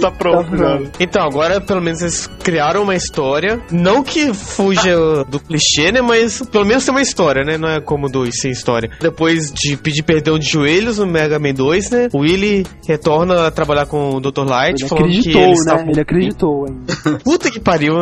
Tá 0.00 0.10
pronto, 0.10 0.50
Tá 0.50 0.56
pronto. 0.56 0.90
Então, 1.00 1.22
agora 1.24 1.60
pelo 1.60 1.80
menos 1.80 2.00
eles 2.00 2.26
criaram 2.42 2.82
uma 2.82 2.94
história. 2.94 3.60
Não 3.70 4.02
que 4.02 4.32
fuja 4.32 5.24
do 5.28 5.38
clichê, 5.40 5.90
né? 5.92 6.00
Mas 6.00 6.42
pelo 6.46 6.64
menos 6.64 6.84
tem 6.84 6.94
uma 6.94 7.02
história, 7.02 7.44
né? 7.44 7.58
Não 7.58 7.68
é 7.68 7.80
como 7.80 8.08
dois 8.08 8.40
sem 8.40 8.50
história. 8.50 8.90
Depois 9.00 9.52
de 9.52 9.76
pedir 9.76 10.02
perdão 10.02 10.38
de 10.38 10.48
joelhos 10.48 10.98
no 10.98 11.06
Mega 11.06 11.38
Man 11.38 11.54
2, 11.54 11.90
né? 11.90 12.08
O 12.12 12.18
Willy 12.20 12.64
retorna 12.86 13.46
a 13.46 13.50
trabalhar 13.50 13.86
com 13.86 14.16
o 14.16 14.20
Dr. 14.20 14.44
Light, 14.48 14.80
Ele 14.80 14.88
falando 14.88 15.04
que 15.04 15.18
acreditou, 15.18 15.42
eles 15.42 15.64
né? 15.66 15.84
Ele 15.88 16.00
acreditou 16.00 16.66
ainda. 16.66 17.18
Puta 17.24 17.50
que 17.50 17.60
pariu. 17.60 17.94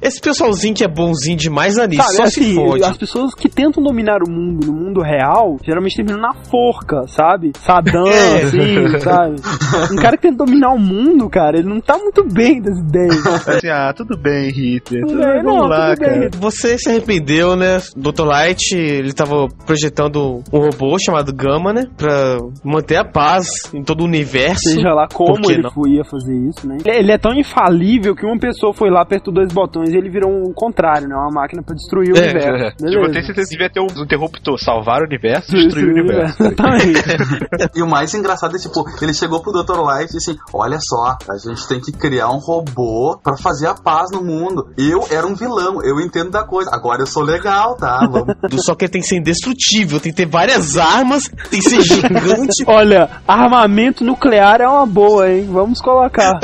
Esse 0.00 0.20
pessoalzinho 0.20 0.74
que 0.74 0.84
é 0.84 0.88
bonzinho 0.88 1.36
demais 1.36 1.76
ali, 1.78 1.96
Sabe, 1.96 2.08
só 2.14 2.26
se 2.26 2.40
assim, 2.40 2.54
fode. 2.54 2.84
as 2.84 2.96
pessoas 2.96 3.34
que 3.34 3.48
tentam 3.48 3.82
dominar 3.82 4.18
o 4.22 4.30
mundo 4.30 4.66
no 4.66 4.72
mundo 4.72 5.00
real, 5.02 5.56
geralmente 5.64 5.96
terminam 5.96 6.20
na 6.20 6.34
forca, 6.50 7.06
sabe? 7.08 7.52
Saddam, 7.58 8.06
É. 8.08 8.42
assim, 8.42 8.98
sabe? 9.00 9.36
Um 9.92 9.96
cara 9.96 10.16
que 10.16 10.22
tenta 10.22 10.44
dominar 10.44 10.72
o 10.72 10.78
mundo, 10.78 11.28
cara, 11.28 11.58
ele 11.58 11.68
não 11.68 11.80
tá 11.80 11.96
muito 11.98 12.24
bem 12.24 12.60
das 12.60 12.78
ideias. 12.78 13.26
Assim, 13.48 13.68
ah, 13.68 13.92
tudo 13.94 14.16
bem, 14.16 14.50
Hitler. 14.50 15.02
Tudo 15.06 15.18
bem, 15.18 15.26
bem, 15.32 15.42
vamos 15.42 15.60
não, 15.60 15.66
lá, 15.68 15.90
tudo 15.94 15.98
bem, 16.00 16.08
cara. 16.08 16.24
Hitler. 16.24 16.40
Você 16.42 16.78
se 16.78 16.88
arrependeu, 16.88 17.56
né? 17.56 17.78
Dr. 17.96 18.24
Light, 18.24 18.74
ele 18.74 19.12
tava 19.12 19.46
projetando 19.66 20.42
um 20.52 20.58
robô 20.58 20.96
chamado 20.98 21.32
Gama, 21.34 21.72
né? 21.72 21.84
Pra 21.96 22.38
manter 22.64 22.96
a 22.96 23.04
paz 23.04 23.46
em 23.74 23.82
todo 23.82 24.00
o 24.02 24.04
universo. 24.04 24.68
Seja 24.70 24.90
lá 24.92 25.06
como 25.12 25.50
ele 25.50 25.62
não? 25.62 25.70
foi- 25.70 25.90
ia 25.90 26.04
fazer 26.04 26.34
isso, 26.48 26.66
né? 26.66 26.78
Ele 26.84 26.98
ele 27.08 27.12
é 27.12 27.18
tão 27.18 27.32
infalível 27.32 28.14
que 28.14 28.26
uma 28.26 28.38
pessoa 28.38 28.74
foi 28.74 28.90
lá, 28.90 29.00
apertou 29.00 29.32
dois 29.32 29.50
botões 29.52 29.90
e 29.92 29.96
ele 29.96 30.10
virou 30.10 30.30
um 30.30 30.52
contrário, 30.52 31.08
né? 31.08 31.14
Uma 31.14 31.30
máquina 31.40 31.62
pra 31.62 31.74
destruir 31.74 32.12
o 32.12 32.16
É, 32.18 32.20
universo. 32.22 32.76
Tipo, 32.76 32.82
Beleza. 32.90 33.12
tem 33.12 33.22
certeza 33.22 33.48
que 33.48 33.56
devia 33.56 33.70
ter 33.70 33.80
um 33.80 34.02
interruptor, 34.04 34.58
salvar 34.58 35.00
o 35.00 35.04
universo, 35.04 35.52
destruir 35.56 35.86
o 35.86 35.90
universo. 35.92 36.37
Exatamente. 36.38 37.02
E 37.74 37.82
o 37.82 37.86
mais 37.88 38.12
engraçado 38.14 38.56
é, 38.56 38.58
tipo, 38.58 38.84
ele 39.00 39.12
chegou 39.14 39.40
pro 39.42 39.52
Dr. 39.52 39.78
Light 39.80 40.10
e 40.10 40.16
disse 40.16 40.30
assim, 40.30 40.40
olha 40.52 40.78
só, 40.80 41.16
a 41.30 41.36
gente 41.38 41.66
tem 41.68 41.80
que 41.80 41.92
criar 41.92 42.30
um 42.30 42.38
robô 42.38 43.18
pra 43.22 43.36
fazer 43.36 43.66
a 43.66 43.74
paz 43.74 44.10
no 44.10 44.22
mundo. 44.24 44.68
Eu 44.76 45.06
era 45.10 45.26
um 45.26 45.34
vilão, 45.34 45.82
eu 45.84 46.00
entendo 46.00 46.30
da 46.30 46.44
coisa. 46.44 46.70
Agora 46.72 47.02
eu 47.02 47.06
sou 47.06 47.22
legal, 47.22 47.76
tá? 47.76 48.00
Vamos... 48.10 48.34
Só 48.64 48.74
que 48.74 48.84
ele 48.84 48.92
tem 48.92 49.00
que 49.00 49.06
ser 49.06 49.16
indestrutível, 49.18 50.00
tem 50.00 50.12
que 50.12 50.16
ter 50.16 50.26
várias 50.26 50.76
armas, 50.76 51.24
tem 51.50 51.60
que 51.60 51.68
ser 51.68 51.82
gigante. 51.82 52.64
Olha, 52.66 53.08
armamento 53.26 54.04
nuclear 54.04 54.60
é 54.60 54.68
uma 54.68 54.86
boa, 54.86 55.30
hein? 55.30 55.48
Vamos 55.50 55.80
colocar. 55.80 56.38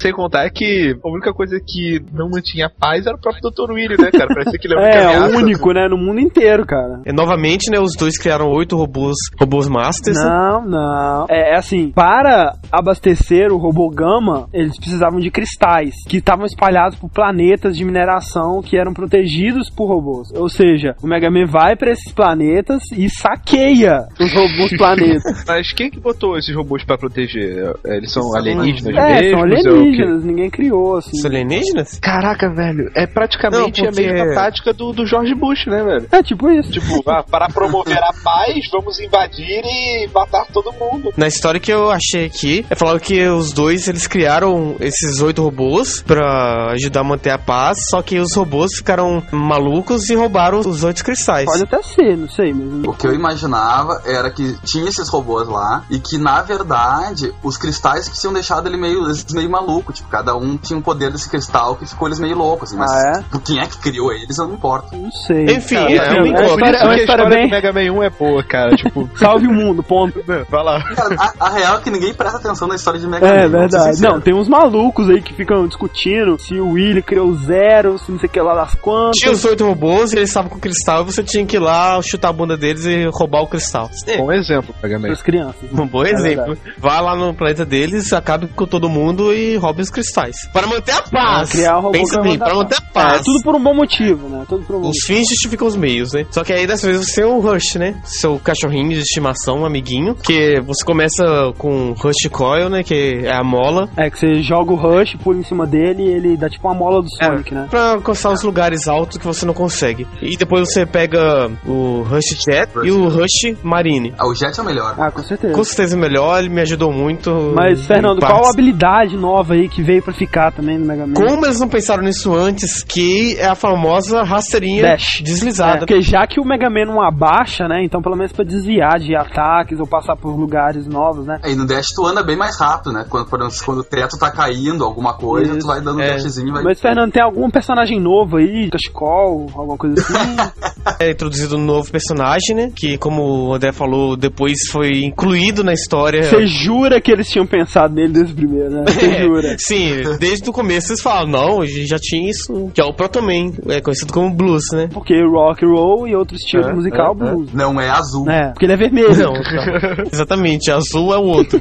Sem 0.00 0.12
contar 0.12 0.48
que 0.50 0.94
a 1.04 1.08
única 1.08 1.32
coisa 1.32 1.58
que 1.64 2.00
não 2.12 2.28
mantinha 2.30 2.70
paz 2.80 3.06
era 3.06 3.16
o 3.16 3.20
próprio 3.20 3.50
Dr. 3.50 3.72
Willy, 3.72 3.96
né, 3.98 4.10
cara? 4.10 4.28
Parecia 4.28 4.58
que 4.58 4.66
ele 4.66 4.74
única 4.74 4.88
É, 4.98 5.04
ameaça. 5.16 5.36
o 5.36 5.38
único, 5.38 5.72
né? 5.72 5.88
No 5.88 5.96
mundo 5.96 6.20
inteiro, 6.20 6.66
cara. 6.66 7.00
E, 7.06 7.12
novamente, 7.12 7.70
né, 7.70 7.78
os 7.78 7.94
dois 7.96 8.18
criaram 8.18 8.51
oito 8.52 8.76
robôs, 8.76 9.16
robôs 9.38 9.68
masters. 9.68 10.16
né? 10.18 10.24
Não, 10.24 10.64
não. 10.66 11.26
É, 11.28 11.54
é 11.54 11.56
assim, 11.56 11.90
para 11.90 12.54
abastecer 12.70 13.52
o 13.52 13.56
robô 13.56 13.88
Gama, 13.90 14.48
eles 14.52 14.76
precisavam 14.78 15.20
de 15.20 15.30
cristais 15.30 15.94
que 16.08 16.18
estavam 16.18 16.44
espalhados 16.46 16.98
por 16.98 17.10
planetas 17.10 17.76
de 17.76 17.84
mineração 17.84 18.60
que 18.62 18.76
eram 18.76 18.92
protegidos 18.92 19.70
por 19.70 19.86
robôs. 19.86 20.30
Ou 20.34 20.48
seja, 20.48 20.94
o 21.02 21.06
Mega 21.06 21.30
Man 21.30 21.46
vai 21.46 21.76
para 21.76 21.90
esses 21.90 22.12
planetas 22.12 22.82
e 22.96 23.08
saqueia 23.10 24.06
os 24.20 24.32
robôs 24.32 24.76
planetas. 24.76 25.44
Mas 25.46 25.72
quem 25.72 25.90
que 25.90 26.00
botou 26.00 26.36
esses 26.36 26.54
robôs 26.54 26.84
pra 26.84 26.96
proteger? 26.98 27.72
É, 27.86 27.96
Eles 27.96 28.12
são 28.12 28.34
alienígenas 28.36 28.96
é, 28.96 29.20
mesmo? 29.20 29.30
são 29.30 29.42
alienígenas, 29.42 30.24
ninguém 30.24 30.50
criou, 30.50 30.96
assim. 30.96 31.16
Os 31.18 31.24
alienígenas? 31.24 31.98
Caraca, 32.00 32.48
velho, 32.52 32.90
é 32.94 33.06
praticamente 33.06 33.82
Não, 33.82 33.90
porque- 33.90 34.08
a 34.08 34.12
mesma 34.14 34.34
tática 34.34 34.72
do, 34.72 34.92
do 34.92 35.06
George 35.06 35.34
Bush, 35.34 35.66
né, 35.66 35.82
velho? 35.82 36.06
É 36.12 36.22
tipo 36.22 36.50
isso. 36.50 36.70
Tipo, 36.72 37.02
ah, 37.10 37.22
para 37.22 37.48
promover 37.48 37.98
a 37.98 38.12
paz, 38.22 38.41
vamos 38.70 38.98
invadir 39.00 39.62
e 39.64 40.08
matar 40.12 40.46
todo 40.52 40.72
mundo. 40.72 41.12
Na 41.16 41.26
história 41.26 41.60
que 41.60 41.72
eu 41.72 41.90
achei 41.90 42.26
aqui, 42.26 42.66
é 42.70 42.74
falado 42.74 43.00
que 43.00 43.26
os 43.28 43.52
dois 43.52 43.88
eles 43.88 44.06
criaram 44.06 44.76
esses 44.80 45.20
oito 45.20 45.42
robôs 45.42 46.02
pra 46.02 46.72
ajudar 46.72 47.00
a 47.00 47.04
manter 47.04 47.30
a 47.30 47.38
paz, 47.38 47.78
só 47.90 48.02
que 48.02 48.18
os 48.18 48.34
robôs 48.34 48.74
ficaram 48.76 49.22
malucos 49.30 50.08
e 50.10 50.14
roubaram 50.14 50.60
os 50.60 50.82
oito 50.84 51.04
cristais. 51.04 51.46
Pode 51.46 51.62
até 51.62 51.82
ser, 51.82 52.16
não 52.16 52.28
sei, 52.28 52.52
mas. 52.52 52.84
O 52.86 52.92
que 52.92 53.06
eu 53.06 53.14
imaginava 53.14 54.02
era 54.06 54.30
que 54.30 54.56
tinha 54.64 54.88
esses 54.88 55.08
robôs 55.08 55.48
lá 55.48 55.84
e 55.90 55.98
que, 55.98 56.18
na 56.18 56.42
verdade, 56.42 57.32
os 57.42 57.56
cristais 57.56 58.08
que 58.08 58.18
tinham 58.18 58.32
deixado 58.32 58.66
ele 58.68 58.76
meio, 58.76 59.04
eles 59.04 59.24
meio 59.32 59.50
maluco. 59.50 59.92
Tipo, 59.92 60.08
cada 60.08 60.36
um 60.36 60.56
tinha 60.56 60.78
um 60.78 60.82
poder 60.82 61.10
desse 61.10 61.28
cristal 61.28 61.76
que 61.76 61.86
ficou 61.86 62.08
eles 62.08 62.18
meio 62.18 62.36
loucos, 62.36 62.70
assim. 62.70 62.78
Mas 62.78 62.90
Ah, 62.92 63.18
é? 63.18 63.22
por 63.30 63.40
quem 63.42 63.58
é 63.60 63.66
que 63.66 63.78
criou 63.78 64.12
eles, 64.12 64.36
eu 64.38 64.46
não 64.46 64.54
importo. 64.54 64.96
Não 64.96 65.10
sei. 65.10 65.44
Enfim, 65.44 65.74
Cara, 65.76 65.92
é 65.92 65.96
é 65.96 66.28
é 66.28 66.46
história 66.46 67.02
história 67.02 67.28
bem. 67.28 67.46
do 67.46 67.50
Mega 67.50 67.72
Man 67.72 67.92
1 67.98 68.02
é 68.02 68.10
boa, 68.32 68.42
cara. 68.44 68.74
Tipo, 68.76 69.08
Salve 69.16 69.46
o 69.46 69.52
mundo, 69.52 69.82
ponto. 69.82 70.22
vai 70.26 70.64
lá. 70.64 70.82
Cara, 70.94 71.14
a, 71.18 71.46
a 71.46 71.50
real 71.50 71.78
é 71.78 71.80
que 71.80 71.90
ninguém 71.90 72.14
presta 72.14 72.38
atenção 72.38 72.66
na 72.68 72.74
história 72.76 72.98
de 72.98 73.06
Mega 73.06 73.26
É 73.26 73.46
Man. 73.48 73.68
ser 73.68 73.78
verdade. 73.78 74.00
Não, 74.02 74.20
tem 74.20 74.34
uns 74.34 74.48
malucos 74.48 75.08
aí 75.10 75.20
que 75.20 75.34
ficam 75.34 75.66
discutindo 75.66 76.38
se 76.38 76.54
o 76.58 76.70
Willy 76.72 77.02
criou 77.02 77.34
zero, 77.36 77.98
se 77.98 78.10
não 78.10 78.18
sei 78.18 78.28
o 78.28 78.32
que 78.32 78.40
lá 78.40 78.54
das 78.54 78.74
quantas. 78.76 79.16
Tinha 79.18 79.32
os 79.32 79.44
oito 79.44 79.64
robôs 79.66 80.12
e 80.12 80.16
eles 80.16 80.28
estavam 80.30 80.50
com 80.50 80.58
cristal 80.58 81.02
e 81.02 81.04
você 81.06 81.22
tinha 81.22 81.44
que 81.46 81.56
ir 81.56 81.60
lá 81.60 82.00
chutar 82.02 82.28
a 82.28 82.32
bunda 82.32 82.56
deles 82.56 82.84
e 82.84 83.08
roubar 83.12 83.42
o 83.42 83.46
cristal. 83.46 83.90
É, 84.06 84.18
Bom 84.18 84.32
exemplo, 84.32 84.74
Mega 84.82 84.98
Man. 84.98 85.12
as 85.12 85.22
crianças. 85.22 85.54
um 85.72 85.86
bom 85.86 86.04
exemplo. 86.04 86.56
Vá 86.78 87.00
lá 87.00 87.14
no 87.16 87.34
planeta 87.34 87.64
deles, 87.64 88.12
acabe 88.12 88.48
com 88.48 88.66
todo 88.66 88.88
mundo 88.88 89.32
e 89.32 89.56
roube 89.56 89.82
os 89.82 89.90
cristais. 89.90 90.36
Para 90.52 90.66
manter 90.66 90.92
a 90.92 91.02
paz. 91.02 91.50
Criar 91.52 91.78
o 91.78 91.80
robô 91.82 91.92
Pensa 91.92 92.14
pra 92.14 92.22
bem, 92.22 92.32
manter 92.38 92.44
para 92.44 92.52
a 92.54 92.56
manter 92.56 92.74
a 92.74 92.78
É, 92.78 92.92
paz. 92.92 93.22
tudo 93.22 93.42
por 93.42 93.54
um 93.54 93.62
bom 93.62 93.74
motivo, 93.74 94.28
né? 94.28 94.44
Tudo 94.48 94.64
por 94.64 94.76
um 94.76 94.80
bom 94.80 94.90
Os 94.90 94.98
fins 95.06 95.28
justificam 95.28 95.66
os 95.66 95.76
meios, 95.76 96.12
né? 96.12 96.26
Só 96.30 96.42
que 96.44 96.52
aí 96.52 96.66
dessa 96.66 96.86
vez 96.86 96.98
você 97.08 97.22
é 97.22 97.26
o 97.26 97.40
Rush, 97.40 97.74
né? 97.76 97.94
Seu 98.22 98.38
cachorrinho 98.38 98.90
de 98.90 99.00
estimação, 99.00 99.62
um 99.62 99.66
amiguinho. 99.66 100.14
Que 100.14 100.60
você 100.60 100.84
começa 100.84 101.24
com 101.58 101.92
Rush 101.92 102.28
Coil, 102.30 102.68
né? 102.68 102.84
Que 102.84 103.22
é 103.24 103.34
a 103.34 103.42
mola. 103.42 103.88
É 103.96 104.08
que 104.08 104.16
você 104.16 104.40
joga 104.42 104.72
o 104.72 104.76
Rush, 104.76 105.16
pula 105.16 105.40
em 105.40 105.42
cima 105.42 105.66
dele 105.66 106.04
e 106.04 106.08
ele 106.08 106.36
dá 106.36 106.48
tipo 106.48 106.68
uma 106.68 106.74
mola 106.74 107.02
do 107.02 107.08
Sonic, 107.10 107.52
né? 107.52 107.66
Pra 107.68 107.94
alcançar 107.94 108.30
os 108.30 108.42
lugares 108.44 108.86
altos 108.86 109.18
que 109.18 109.26
você 109.26 109.44
não 109.44 109.52
consegue. 109.52 110.06
E 110.20 110.36
depois 110.36 110.68
você 110.72 110.86
pega 110.86 111.50
o 111.66 112.02
Rush 112.02 112.38
Jet 112.48 112.70
e 112.84 112.92
o 112.92 113.08
Rush 113.08 113.56
Marine. 113.62 114.14
Ah, 114.16 114.28
o 114.28 114.34
Jet 114.36 114.56
é 114.56 114.62
o 114.62 114.66
melhor. 114.66 114.94
Ah, 114.96 115.10
com 115.10 115.22
certeza. 115.22 115.52
Com 115.52 115.64
certeza 115.64 115.96
melhor, 115.96 116.38
ele 116.38 116.48
me 116.48 116.60
ajudou 116.60 116.92
muito. 116.92 117.52
Mas, 117.56 117.84
Fernando, 117.86 118.20
qual 118.20 118.46
a 118.46 118.50
habilidade 118.50 119.16
nova 119.16 119.54
aí 119.54 119.68
que 119.68 119.82
veio 119.82 120.00
pra 120.00 120.12
ficar 120.12 120.52
também 120.52 120.78
no 120.78 120.86
Mega 120.86 121.08
Man? 121.08 121.14
Como 121.14 121.44
eles 121.44 121.58
não 121.58 121.68
pensaram 121.68 122.04
nisso 122.04 122.32
antes, 122.32 122.84
que 122.84 123.36
é 123.38 123.46
a 123.46 123.56
famosa 123.56 124.22
rasteirinha 124.22 124.82
Dash. 124.82 125.18
É, 125.18 125.22
deslizada. 125.24 125.78
porque 125.78 126.00
já 126.00 126.24
que 126.26 126.40
o 126.40 126.44
Mega 126.44 126.70
Man 126.70 126.84
não 126.86 127.02
abaixa, 127.02 127.66
né? 127.66 127.82
Então 127.82 128.01
pelo 128.02 128.16
menos 128.16 128.32
pra 128.32 128.44
desviar 128.44 128.98
de 128.98 129.14
ataques 129.16 129.78
ou 129.80 129.86
passar 129.86 130.16
por 130.16 130.34
lugares 130.36 130.86
novos, 130.86 131.26
né? 131.26 131.38
Aí 131.42 131.54
no 131.54 131.66
Dash 131.66 131.88
tu 131.94 132.04
anda 132.06 132.22
bem 132.22 132.36
mais 132.36 132.58
rápido, 132.58 132.92
né? 132.92 133.04
Quando, 133.08 133.26
por 133.28 133.40
exemplo, 133.40 133.56
quando 133.64 133.78
o 133.78 133.84
teto 133.84 134.18
tá 134.18 134.30
caindo, 134.30 134.84
alguma 134.84 135.14
coisa, 135.14 135.50
Isso. 135.52 135.60
tu 135.60 135.66
vai 135.66 135.80
dando 135.80 135.98
um 135.98 136.00
É. 136.02 136.12
dashzinho 136.12 136.48
e 136.48 136.52
vai. 136.52 136.62
Mas, 136.62 136.80
Fernando, 136.80 137.12
tem 137.12 137.22
algum 137.22 137.48
personagem 137.50 138.00
novo 138.00 138.36
aí? 138.36 138.68
Cachecol, 138.70 139.46
alguma 139.54 139.76
coisa 139.76 140.00
assim? 140.00 140.12
É 140.98 141.10
introduzido 141.12 141.56
um 141.56 141.64
novo 141.64 141.90
personagem, 141.92 142.56
né? 142.56 142.72
Que, 142.74 142.98
como 142.98 143.22
o 143.48 143.54
André 143.54 143.70
falou, 143.72 144.16
depois 144.16 144.54
foi 144.70 145.04
incluído 145.04 145.62
na 145.62 145.72
história. 145.72 146.24
Você 146.24 146.44
jura 146.46 147.00
que 147.00 147.10
eles 147.12 147.28
tinham 147.28 147.46
pensado 147.46 147.94
nele 147.94 148.12
desde 148.12 148.32
o 148.32 148.36
primeiro, 148.36 148.70
né? 148.70 148.84
Você 148.88 149.06
É, 149.12 149.22
jura? 149.22 149.56
Sim, 149.58 150.02
desde 150.18 150.48
o 150.50 150.52
começo 150.52 150.90
eles 150.90 151.00
falam, 151.00 151.28
não, 151.30 151.60
a 151.60 151.66
gente 151.66 151.86
já 151.86 151.98
tinha 152.00 152.28
isso, 152.28 152.70
que 152.74 152.80
é 152.80 152.84
o 152.84 152.92
Protoman, 152.92 153.52
é 153.68 153.80
conhecido 153.80 154.12
como 154.12 154.30
Blues, 154.34 154.64
né? 154.72 154.88
Porque 154.92 155.14
rock 155.24 155.64
and 155.64 155.68
roll 155.68 156.08
e 156.08 156.16
outros 156.16 156.40
estilos 156.40 156.66
É, 156.66 156.72
musical 156.72 157.12
é, 157.12 157.14
blues. 157.14 157.52
Não 157.52 157.80
é 157.80 157.88
azul. 157.92 158.28
É, 158.30 158.50
porque 158.50 158.64
ele 158.66 158.72
é 158.72 158.76
vermelho. 158.76 159.08
Não, 159.16 159.32
exatamente, 160.12 160.70
azul 160.70 161.12
é 161.14 161.18
o 161.18 161.22
outro. 161.22 161.60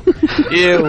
Eu, 0.52 0.84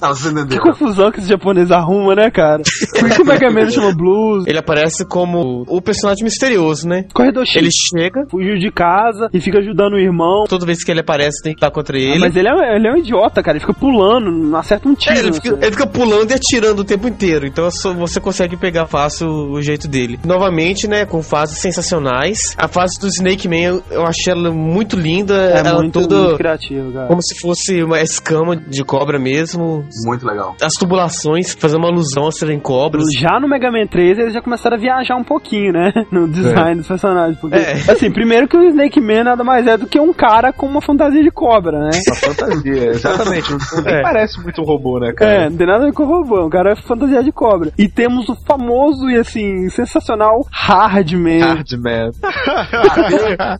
você 0.00 0.44
Que 0.48 0.58
confusão 0.58 1.10
que 1.10 1.18
esse 1.20 1.28
japonês 1.28 1.70
arruma, 1.70 2.14
né, 2.14 2.30
cara? 2.30 2.62
Por 2.98 3.08
que 3.10 3.22
o 3.22 3.24
Mega 3.24 3.50
Man 3.50 3.70
chama 3.70 3.94
blues? 3.94 4.44
ele 4.46 4.58
aparece 4.58 5.04
como 5.06 5.64
o 5.68 5.80
personagem 5.80 6.24
misterioso, 6.24 6.88
né? 6.88 7.04
Corredor 7.14 7.44
X. 7.46 7.56
Ele 7.56 7.68
chega, 7.70 8.26
Fugiu 8.30 8.58
de 8.58 8.70
casa 8.70 9.28
e 9.32 9.40
fica 9.40 9.58
ajudando 9.58 9.94
o 9.94 9.98
irmão. 9.98 10.44
toda 10.48 10.66
vez 10.66 10.82
que 10.84 10.90
ele 10.90 11.00
aparece 11.00 11.42
tem 11.42 11.52
que 11.52 11.58
estar 11.58 11.70
contra 11.70 11.96
Ah, 11.96 12.00
ele. 12.00 12.18
mas 12.18 12.36
ele 12.36 12.48
é, 12.48 12.76
ele 12.76 12.88
é 12.88 12.92
um 12.92 12.96
idiota, 12.96 13.42
cara. 13.42 13.56
Ele 13.56 13.60
fica 13.60 13.74
pulando, 13.74 14.30
não 14.30 14.58
acerta 14.58 14.88
um 14.88 14.94
tiro. 14.94 15.14
É, 15.16 15.18
ele, 15.20 15.32
fica, 15.32 15.48
sei. 15.48 15.58
ele 15.62 15.70
fica 15.72 15.86
pulando 15.86 16.30
e 16.30 16.34
atirando 16.34 16.80
o 16.80 16.84
tempo 16.84 17.08
inteiro, 17.08 17.46
então 17.46 17.70
só- 17.70 17.92
você 17.92 18.20
consegue 18.20 18.56
pegar 18.56 18.86
fácil 18.86 19.28
o 19.28 19.60
jeito 19.62 19.86
dele. 19.88 20.18
Novamente, 20.24 20.86
né, 20.88 21.04
com 21.06 21.22
fases 21.22 21.58
sensacionais. 21.58 22.38
A 22.56 22.68
fase 22.68 22.98
do 23.00 23.06
Snake 23.08 23.48
Man, 23.48 23.56
eu, 23.56 23.82
eu 23.90 24.02
achei 24.02 24.32
ela 24.32 24.50
muito 24.50 24.81
linda, 24.96 25.34
É 25.34 25.58
ela 25.58 25.80
muito, 25.80 26.00
toda 26.00 26.16
muito 26.16 26.36
criativo, 26.36 26.92
cara. 26.92 27.06
como 27.08 27.22
se 27.22 27.38
fosse 27.40 27.82
uma 27.82 28.00
escama 28.00 28.56
de 28.56 28.84
cobra 28.84 29.18
mesmo. 29.18 29.84
Muito 30.06 30.26
legal. 30.26 30.54
As 30.62 30.72
tubulações 30.78 31.54
fazendo 31.54 31.78
uma 31.80 31.88
alusão 31.88 32.26
a 32.26 32.32
serem 32.32 32.58
cobras. 32.60 33.04
Já 33.18 33.38
no 33.40 33.48
Mega 33.48 33.70
Man 33.70 33.86
3 33.86 34.18
eles 34.18 34.32
já 34.34 34.40
começaram 34.42 34.76
a 34.76 34.80
viajar 34.80 35.16
um 35.16 35.24
pouquinho, 35.24 35.72
né? 35.72 35.92
No 36.12 36.28
design 36.28 36.76
dos 36.76 36.86
personagens. 36.88 37.38
Porque, 37.38 37.56
É. 37.56 37.72
assim, 37.90 38.10
primeiro 38.10 38.46
que 38.48 38.56
o 38.56 38.62
Snake 38.68 39.00
Man 39.00 39.24
nada 39.24 39.42
mais 39.44 39.66
é 39.66 39.76
do 39.76 39.86
que 39.86 39.98
um 39.98 40.12
cara 40.12 40.52
com 40.52 40.66
uma 40.66 40.80
fantasia 40.82 41.22
de 41.22 41.30
cobra, 41.30 41.78
né? 41.78 41.90
Uma 42.06 42.16
fantasia, 42.16 42.86
exatamente. 42.92 43.50
Não, 43.50 43.58
nem 43.82 43.92
É. 43.94 44.02
parece 44.02 44.40
muito 44.42 44.60
um 44.60 44.64
robô, 44.64 44.98
né, 44.98 45.08
É, 45.10 45.12
cara? 45.12 45.50
não 45.50 45.56
tem 45.56 45.66
nada 45.66 45.82
a 45.84 45.86
ver 45.86 45.92
com 45.94 46.02
o 46.02 46.06
robô, 46.06 46.38
é 46.38 46.44
um 46.44 46.50
cara 46.50 46.76
fantasia 46.76 47.22
de 47.22 47.32
cobra. 47.32 47.72
E 47.78 47.88
temos 47.88 48.28
o 48.28 48.36
famoso 48.46 49.08
e 49.10 49.16
assim, 49.18 49.68
sensacional 49.70 50.46
Hardman. 50.50 51.40
Hardman. 51.40 52.10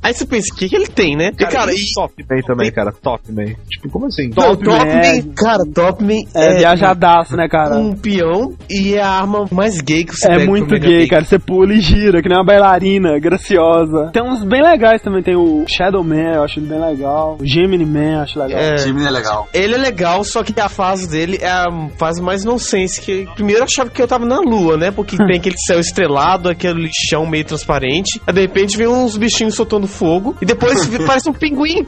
Aí 0.03 0.15
você 0.15 0.27
pensa, 0.27 0.53
o 0.53 0.57
que, 0.57 0.69
que 0.69 0.77
ele 0.77 0.87
tem, 0.89 1.12
né? 1.17 1.31
E, 1.39 1.47
cara, 1.47 1.73
e. 1.73 1.79
Top 1.95 2.15
Man 2.29 2.41
também, 2.47 2.73
cara. 2.73 2.93
Top 2.93 3.33
Man. 3.33 3.55
Tipo, 3.69 3.89
como 3.91 4.07
assim? 4.07 4.29
Não, 4.29 4.57
Top 4.57 4.65
Top 4.65 4.85
Man. 4.87 4.95
Man, 4.95 5.33
cara, 5.37 5.65
Top 5.75 6.05
Man 6.05 6.23
É, 6.35 6.57
viajadaço, 6.59 7.37
né, 7.37 7.49
cara? 7.49 7.77
um 7.77 7.95
peão 7.95 8.55
e 8.71 8.95
é 8.95 9.03
a 9.03 9.09
arma 9.09 9.47
mais 9.51 9.81
gay 9.81 10.05
que 10.05 10.15
você 10.15 10.31
É 10.31 10.45
muito 10.47 10.75
gay, 10.79 11.03
Man. 11.03 11.09
cara. 11.09 11.25
Você 11.25 11.39
pula 11.39 11.73
e 11.75 11.81
gira, 11.81 12.23
que 12.23 12.29
nem 12.29 12.39
uma 12.39 12.45
bailarina, 12.45 13.19
graciosa. 13.19 14.11
Tem 14.13 14.23
uns 14.23 14.45
bem 14.45 14.63
legais 14.63 15.03
também. 15.03 15.23
Tem 15.23 15.37
o 15.37 15.65
Shadow 15.69 16.03
Man, 16.03 16.35
eu 16.35 16.43
acho 16.43 16.59
ele 16.59 16.67
bem 16.67 16.81
legal. 16.81 17.37
O 17.41 17.47
Gemini 17.47 17.85
Man, 17.85 18.15
eu 18.15 18.21
acho 18.21 18.39
legal. 18.39 18.59
É. 18.61 18.75
Time 18.77 19.05
é 19.05 19.11
legal. 19.11 19.49
Ele 19.53 19.75
é 19.75 19.79
legal, 19.79 20.25
só 20.25 20.43
que 20.43 20.59
a 20.61 20.69
fase 20.69 21.09
dele 21.09 21.39
é 21.41 21.51
a 21.51 21.67
fase 21.97 22.23
mais 22.23 22.45
nonsense. 22.45 23.01
Que 23.01 23.27
primeiro 23.35 23.61
eu 23.61 23.65
achava 23.65 23.91
que 23.91 24.01
eu 24.01 24.09
tava 24.09 24.25
na 24.25 24.39
lua, 24.41 24.77
né? 24.77 24.91
Porque 24.91 25.17
tem 25.17 25.37
aquele 25.39 25.57
céu 25.67 25.81
estrelado, 25.81 26.49
aquele 26.49 26.89
chão 27.09 27.27
meio 27.27 27.45
transparente. 27.45 28.21
Aí 28.27 28.35
de 28.35 28.41
repente 28.41 28.77
vem 28.77 28.87
uns 28.87 29.17
bichinhos 29.17 29.55
soltando 29.55 29.87
fogo. 29.87 30.37
E 30.41 30.47
depois 30.47 30.87
parece 31.07 31.29
um 31.29 31.33
pinguim. 31.33 31.87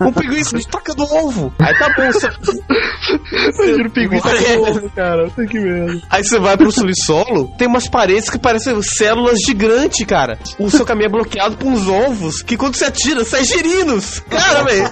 Um 0.00 0.12
pinguim 0.12 0.42
tacando 0.70 1.02
ovo. 1.04 1.52
Aí 1.60 1.74
tá 1.78 1.88
bom, 1.96 2.10
você. 2.12 2.28
Imagina 3.54 3.88
o 3.88 3.90
pinguim 3.90 4.20
tá 4.20 4.30
com 4.30 4.70
ovo, 4.70 4.90
cara. 4.90 5.30
Tem 5.30 5.46
que 5.46 5.58
ver. 5.58 6.02
Aí 6.10 6.24
você 6.24 6.38
vai 6.38 6.56
pro 6.56 6.70
subsolo, 6.70 7.52
tem 7.58 7.68
umas 7.68 7.88
paredes 7.88 8.28
que 8.30 8.38
parecem 8.38 8.80
células 8.82 9.40
gigantes, 9.40 10.04
cara. 10.06 10.38
O 10.58 10.70
seu 10.70 10.84
caminho 10.84 11.06
é 11.06 11.10
bloqueado 11.10 11.56
por 11.56 11.68
uns 11.68 11.86
ovos 11.88 12.42
que 12.42 12.56
quando 12.56 12.76
você 12.76 12.86
atira, 12.86 13.24
sai 13.24 13.44
girinos. 13.44 14.20
Cara, 14.20 14.64
velho. 14.64 14.84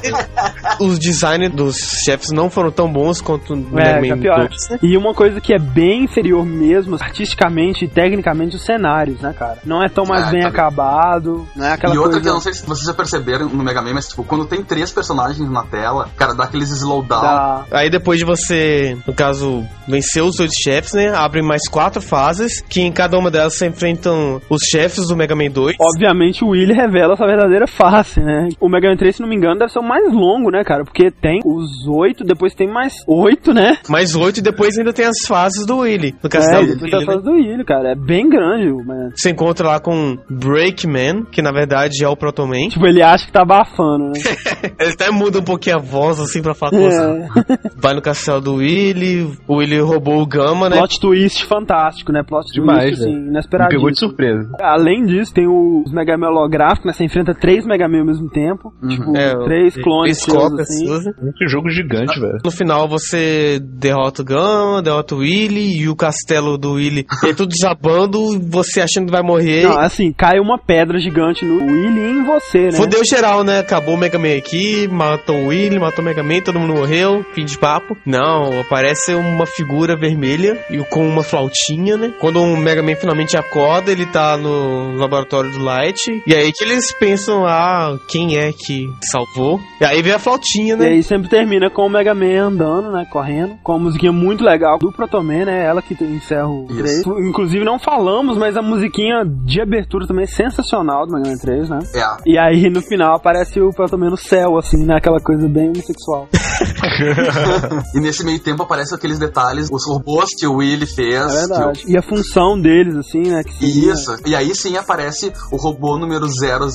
Os 0.80 0.98
designs 0.98 1.50
dos 1.54 1.76
chefes 2.04 2.30
não 2.30 2.50
foram 2.50 2.70
tão 2.70 2.90
bons 2.92 3.20
quanto 3.20 3.54
no 3.54 3.78
É, 3.78 4.00
Mega 4.00 4.30
tá 4.30 4.38
Man. 4.38 4.46
2, 4.48 4.68
né? 4.70 4.78
E 4.82 4.96
uma 4.96 5.14
coisa 5.14 5.40
que 5.40 5.52
é 5.54 5.58
bem 5.58 6.04
inferior 6.04 6.44
mesmo, 6.44 6.96
artisticamente 7.00 7.84
e 7.84 7.88
tecnicamente, 7.88 8.56
os 8.56 8.64
cenários, 8.64 9.20
né, 9.20 9.32
cara? 9.36 9.58
Não 9.64 9.82
é 9.82 9.88
tão 9.88 10.04
mais 10.04 10.28
É, 10.28 10.30
bem 10.30 10.40
tá 10.42 10.48
bem. 10.50 10.58
acabado, 10.58 11.46
não 11.56 11.66
é 11.66 11.72
aquela 11.72 11.94
e 11.94 11.98
outra 11.98 12.12
coisa... 12.12 12.22
que 12.22 12.28
eu 12.28 12.34
não 12.34 12.40
sei 12.40 12.52
se 12.52 12.66
vocês 12.66 12.86
já 12.86 12.94
perceberam 12.94 13.48
no 13.52 13.62
Mega 13.64 13.80
Man, 13.82 13.94
mas 13.94 14.08
tipo, 14.08 14.24
quando 14.24 14.46
tem 14.46 14.62
três 14.62 14.90
personagens 14.90 15.48
na 15.50 15.62
tela, 15.64 16.08
cara, 16.16 16.34
dá 16.34 16.44
aqueles 16.44 16.70
slowdown. 16.70 17.22
da... 17.22 17.64
Aí 17.70 17.90
depois 17.90 18.18
de 18.18 18.24
você 18.24 18.96
no 19.06 19.12
caso, 19.14 19.64
venceu 19.86 20.26
os 20.26 20.38
oito 20.40 20.52
chefes, 20.62 20.92
né? 20.92 21.12
Abre 21.14 21.42
mais 21.42 21.68
quatro 21.68 22.00
fases, 22.00 22.60
que 22.60 22.80
em 22.80 22.92
cada 22.92 23.18
uma 23.18 23.30
delas 23.30 23.54
você 23.54 23.66
enfrentam 23.66 24.40
os 24.48 24.62
chefes 24.70 25.08
do 25.08 25.16
Mega 25.16 25.34
Man 25.34 25.50
2. 25.50 25.76
Obviamente 25.80 26.44
o 26.44 26.48
Willy 26.48 26.72
revela 26.72 27.16
sua 27.16 27.26
verdadeira 27.26 27.66
face, 27.66 28.20
né? 28.20 28.48
O 28.60 28.68
Mega 28.68 28.88
Man 28.88 28.96
3, 28.96 29.16
se 29.16 29.22
não 29.22 29.28
me 29.28 29.36
engano, 29.36 29.58
deve 29.58 29.72
ser 29.72 29.78
o 29.78 29.82
mais 29.82 30.12
longo, 30.12 30.50
né, 30.50 30.62
cara? 30.64 30.84
Porque 30.84 31.10
tem 31.10 31.40
os 31.44 31.86
oito, 31.88 32.24
depois 32.24 32.54
tem 32.54 32.68
mais 32.68 32.94
oito, 33.06 33.52
né? 33.52 33.78
Mais 33.88 34.14
oito 34.14 34.38
e 34.38 34.42
depois 34.42 34.76
ainda 34.78 34.92
tem 34.92 35.04
as 35.06 35.26
fases 35.26 35.66
do 35.66 35.78
Willy. 35.78 36.14
No 36.22 36.26
É, 36.26 36.30
castelo 36.30 36.66
do 36.66 36.72
depois 36.74 36.90
tem 36.90 36.94
a 36.94 36.98
Willy, 36.98 37.06
né? 37.06 37.12
fase 37.12 37.24
do 37.24 37.32
Willy, 37.32 37.64
cara. 37.64 37.92
É 37.92 37.94
bem 37.94 38.28
grande, 38.28 38.72
mas... 38.86 39.12
Você 39.16 39.30
encontra 39.30 39.66
lá 39.68 39.80
com 39.80 40.16
Breakman, 40.30 41.24
que 41.30 41.42
na 41.42 41.50
verdade 41.50 42.04
é 42.04 42.08
o 42.08 42.16
Protoman. 42.16 42.68
Tipo, 42.68 42.86
ele 42.86 43.02
acha 43.02 43.26
que 43.26 43.32
tá 43.32 43.41
abafando, 43.42 44.06
né? 44.06 44.12
Ele 44.80 44.92
até 44.92 45.10
muda 45.10 45.38
um 45.38 45.44
pouquinho 45.44 45.76
a 45.76 45.78
voz, 45.80 46.18
assim, 46.20 46.42
pra 46.42 46.54
falar 46.54 46.72
com 46.72 46.80
você. 46.82 47.02
É. 47.02 47.58
Vai 47.76 47.94
no 47.94 48.02
castelo 48.02 48.40
do 48.40 48.54
Willy, 48.56 49.30
o 49.46 49.56
Willy 49.56 49.78
roubou 49.80 50.20
o 50.20 50.26
Gama, 50.26 50.68
né? 50.68 50.76
Plot 50.76 51.00
twist 51.00 51.44
fantástico, 51.46 52.12
né? 52.12 52.22
Plot 52.22 52.46
Demais, 52.52 52.96
twist, 52.96 53.02
assim, 53.02 53.12
inesperadíssimo. 53.28 53.80
pegou 53.80 53.90
de 53.92 53.98
surpresa. 53.98 54.50
Além 54.60 55.04
disso, 55.04 55.32
tem 55.34 55.46
os 55.46 55.92
Mega 55.92 56.16
Man 56.16 56.28
holográficos, 56.28 56.86
né? 56.86 56.92
Você 56.92 57.04
enfrenta 57.04 57.34
três 57.34 57.66
Mega 57.66 57.88
Man 57.88 58.00
ao 58.00 58.06
mesmo 58.06 58.28
tempo. 58.30 58.72
Tipo, 58.88 59.16
É, 59.16 59.34
três 59.44 59.76
clones 59.76 60.18
Três 60.22 60.38
cópias 60.38 60.68
assim. 60.70 60.90
Um 61.22 61.32
que 61.36 61.46
jogo 61.48 61.68
gigante, 61.70 62.18
velho. 62.20 62.38
No 62.44 62.50
final 62.50 62.88
você 62.88 63.58
derrota 63.60 64.22
o 64.22 64.24
Gama, 64.24 64.82
derrota 64.82 65.14
o 65.14 65.18
Willy 65.18 65.80
e 65.80 65.88
o 65.88 65.96
castelo 65.96 66.56
do 66.56 66.72
Willy. 66.74 67.06
E 67.24 67.34
tudo 67.34 67.48
desabando, 67.48 68.18
você 68.40 68.80
achando 68.80 69.06
que 69.06 69.12
vai 69.12 69.22
morrer. 69.22 69.64
Não, 69.64 69.78
assim, 69.78 70.12
cai 70.12 70.38
uma 70.38 70.58
pedra 70.58 70.98
gigante 70.98 71.44
no 71.44 71.56
Willy 71.64 72.00
e 72.00 72.10
em 72.10 72.24
você, 72.24 72.64
né? 72.66 72.72
Fudeu 72.72 73.02
geral, 73.04 73.31
né? 73.42 73.60
Acabou 73.60 73.94
o 73.94 73.98
Mega 73.98 74.18
Man 74.18 74.36
aqui, 74.36 74.86
matou 74.88 75.36
o 75.36 75.46
Willy, 75.48 75.78
matou 75.78 76.02
o 76.02 76.04
Mega 76.04 76.22
Man, 76.22 76.40
todo 76.40 76.60
mundo 76.60 76.74
morreu, 76.74 77.24
fim 77.34 77.44
de 77.44 77.56
papo. 77.58 77.96
Não, 78.04 78.60
aparece 78.60 79.14
uma 79.14 79.46
figura 79.46 79.96
vermelha 79.96 80.58
e 80.70 80.78
com 80.84 81.06
uma 81.08 81.22
flautinha, 81.22 81.96
né? 81.96 82.12
Quando 82.20 82.42
o 82.42 82.56
Mega 82.56 82.82
Man 82.82 82.94
finalmente 82.96 83.36
acorda, 83.36 83.90
ele 83.90 84.06
tá 84.06 84.36
no 84.36 84.94
laboratório 84.96 85.50
do 85.50 85.58
Light. 85.62 86.22
E 86.26 86.34
aí 86.34 86.52
que 86.52 86.64
eles 86.64 86.92
pensam, 86.92 87.46
ah, 87.46 87.98
quem 88.08 88.36
é 88.36 88.52
que 88.52 88.86
salvou? 89.10 89.60
E 89.80 89.84
aí 89.84 90.02
vem 90.02 90.12
a 90.12 90.18
flautinha, 90.18 90.74
E 90.74 90.76
né? 90.76 90.86
aí 90.88 91.02
sempre 91.02 91.28
termina 91.28 91.70
com 91.70 91.86
o 91.86 91.90
Mega 91.90 92.14
Man 92.14 92.46
andando, 92.48 92.92
né? 92.92 93.06
Correndo. 93.10 93.56
Com 93.62 93.72
uma 93.72 93.84
musiquinha 93.84 94.12
muito 94.12 94.44
legal 94.44 94.78
do 94.78 94.92
Protoman, 94.92 95.46
né? 95.46 95.64
Ela 95.64 95.80
que 95.80 95.94
encerra 96.04 96.48
o 96.48 96.66
Isso. 96.70 97.04
3. 97.04 97.28
Inclusive 97.28 97.64
não 97.64 97.78
falamos, 97.78 98.36
mas 98.36 98.56
a 98.56 98.62
musiquinha 98.62 99.24
de 99.24 99.60
abertura 99.60 100.06
também 100.06 100.24
é 100.24 100.26
sensacional 100.26 101.06
do 101.06 101.12
Mega 101.12 101.28
Man 101.30 101.36
3, 101.36 101.68
né? 101.70 101.78
É. 101.94 102.30
E 102.30 102.38
aí 102.38 102.68
no 102.68 102.82
final 102.82 103.11
aparece 103.16 103.60
o 103.60 103.70
Protoman 103.70 104.10
no 104.10 104.16
céu, 104.16 104.56
assim, 104.56 104.84
né? 104.84 104.96
Aquela 104.96 105.20
coisa 105.20 105.48
bem 105.48 105.68
homossexual. 105.68 106.28
E 107.94 108.00
nesse 108.00 108.24
meio 108.24 108.38
tempo 108.40 108.62
aparecem 108.62 108.96
aqueles 108.96 109.18
detalhes, 109.18 109.68
os 109.70 109.86
robôs 109.86 110.30
que 110.38 110.46
o 110.46 110.56
Willy 110.56 110.86
fez. 110.86 111.14
É 111.14 111.46
verdade. 111.46 111.84
E 111.86 111.96
a 111.96 112.02
função 112.02 112.58
deles, 112.60 112.96
assim, 112.96 113.22
né? 113.22 113.42
Que 113.44 113.52
seria- 113.54 113.92
Isso. 113.92 114.16
E 114.26 114.34
aí 114.34 114.54
sim 114.54 114.76
aparece 114.76 115.32
o 115.50 115.56
robô 115.56 115.98
número 115.98 116.26
000, 116.28 116.68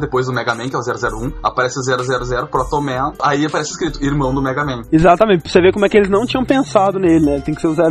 depois 0.00 0.26
do 0.26 0.32
Mega 0.32 0.54
Man, 0.54 0.68
que 0.68 0.76
é 0.76 0.78
o 0.78 0.82
001. 0.82 1.32
Aparece 1.42 1.78
o 1.78 1.82
000, 1.82 2.46
Protoman. 2.48 3.12
Aí 3.22 3.44
aparece 3.46 3.70
escrito 3.72 4.02
irmão 4.04 4.34
do 4.34 4.42
Mega 4.42 4.64
Man. 4.64 4.82
Exatamente, 4.92 5.42
pra 5.42 5.52
você 5.52 5.60
ver 5.60 5.72
como 5.72 5.84
é 5.84 5.88
que 5.88 5.96
eles 5.96 6.10
não 6.10 6.26
tinham 6.26 6.44
pensado 6.44 6.98
nele, 6.98 7.24
né? 7.24 7.40
Tem 7.40 7.54
que 7.54 7.60
ser 7.60 7.68
o 7.68 7.74
000, 7.74 7.86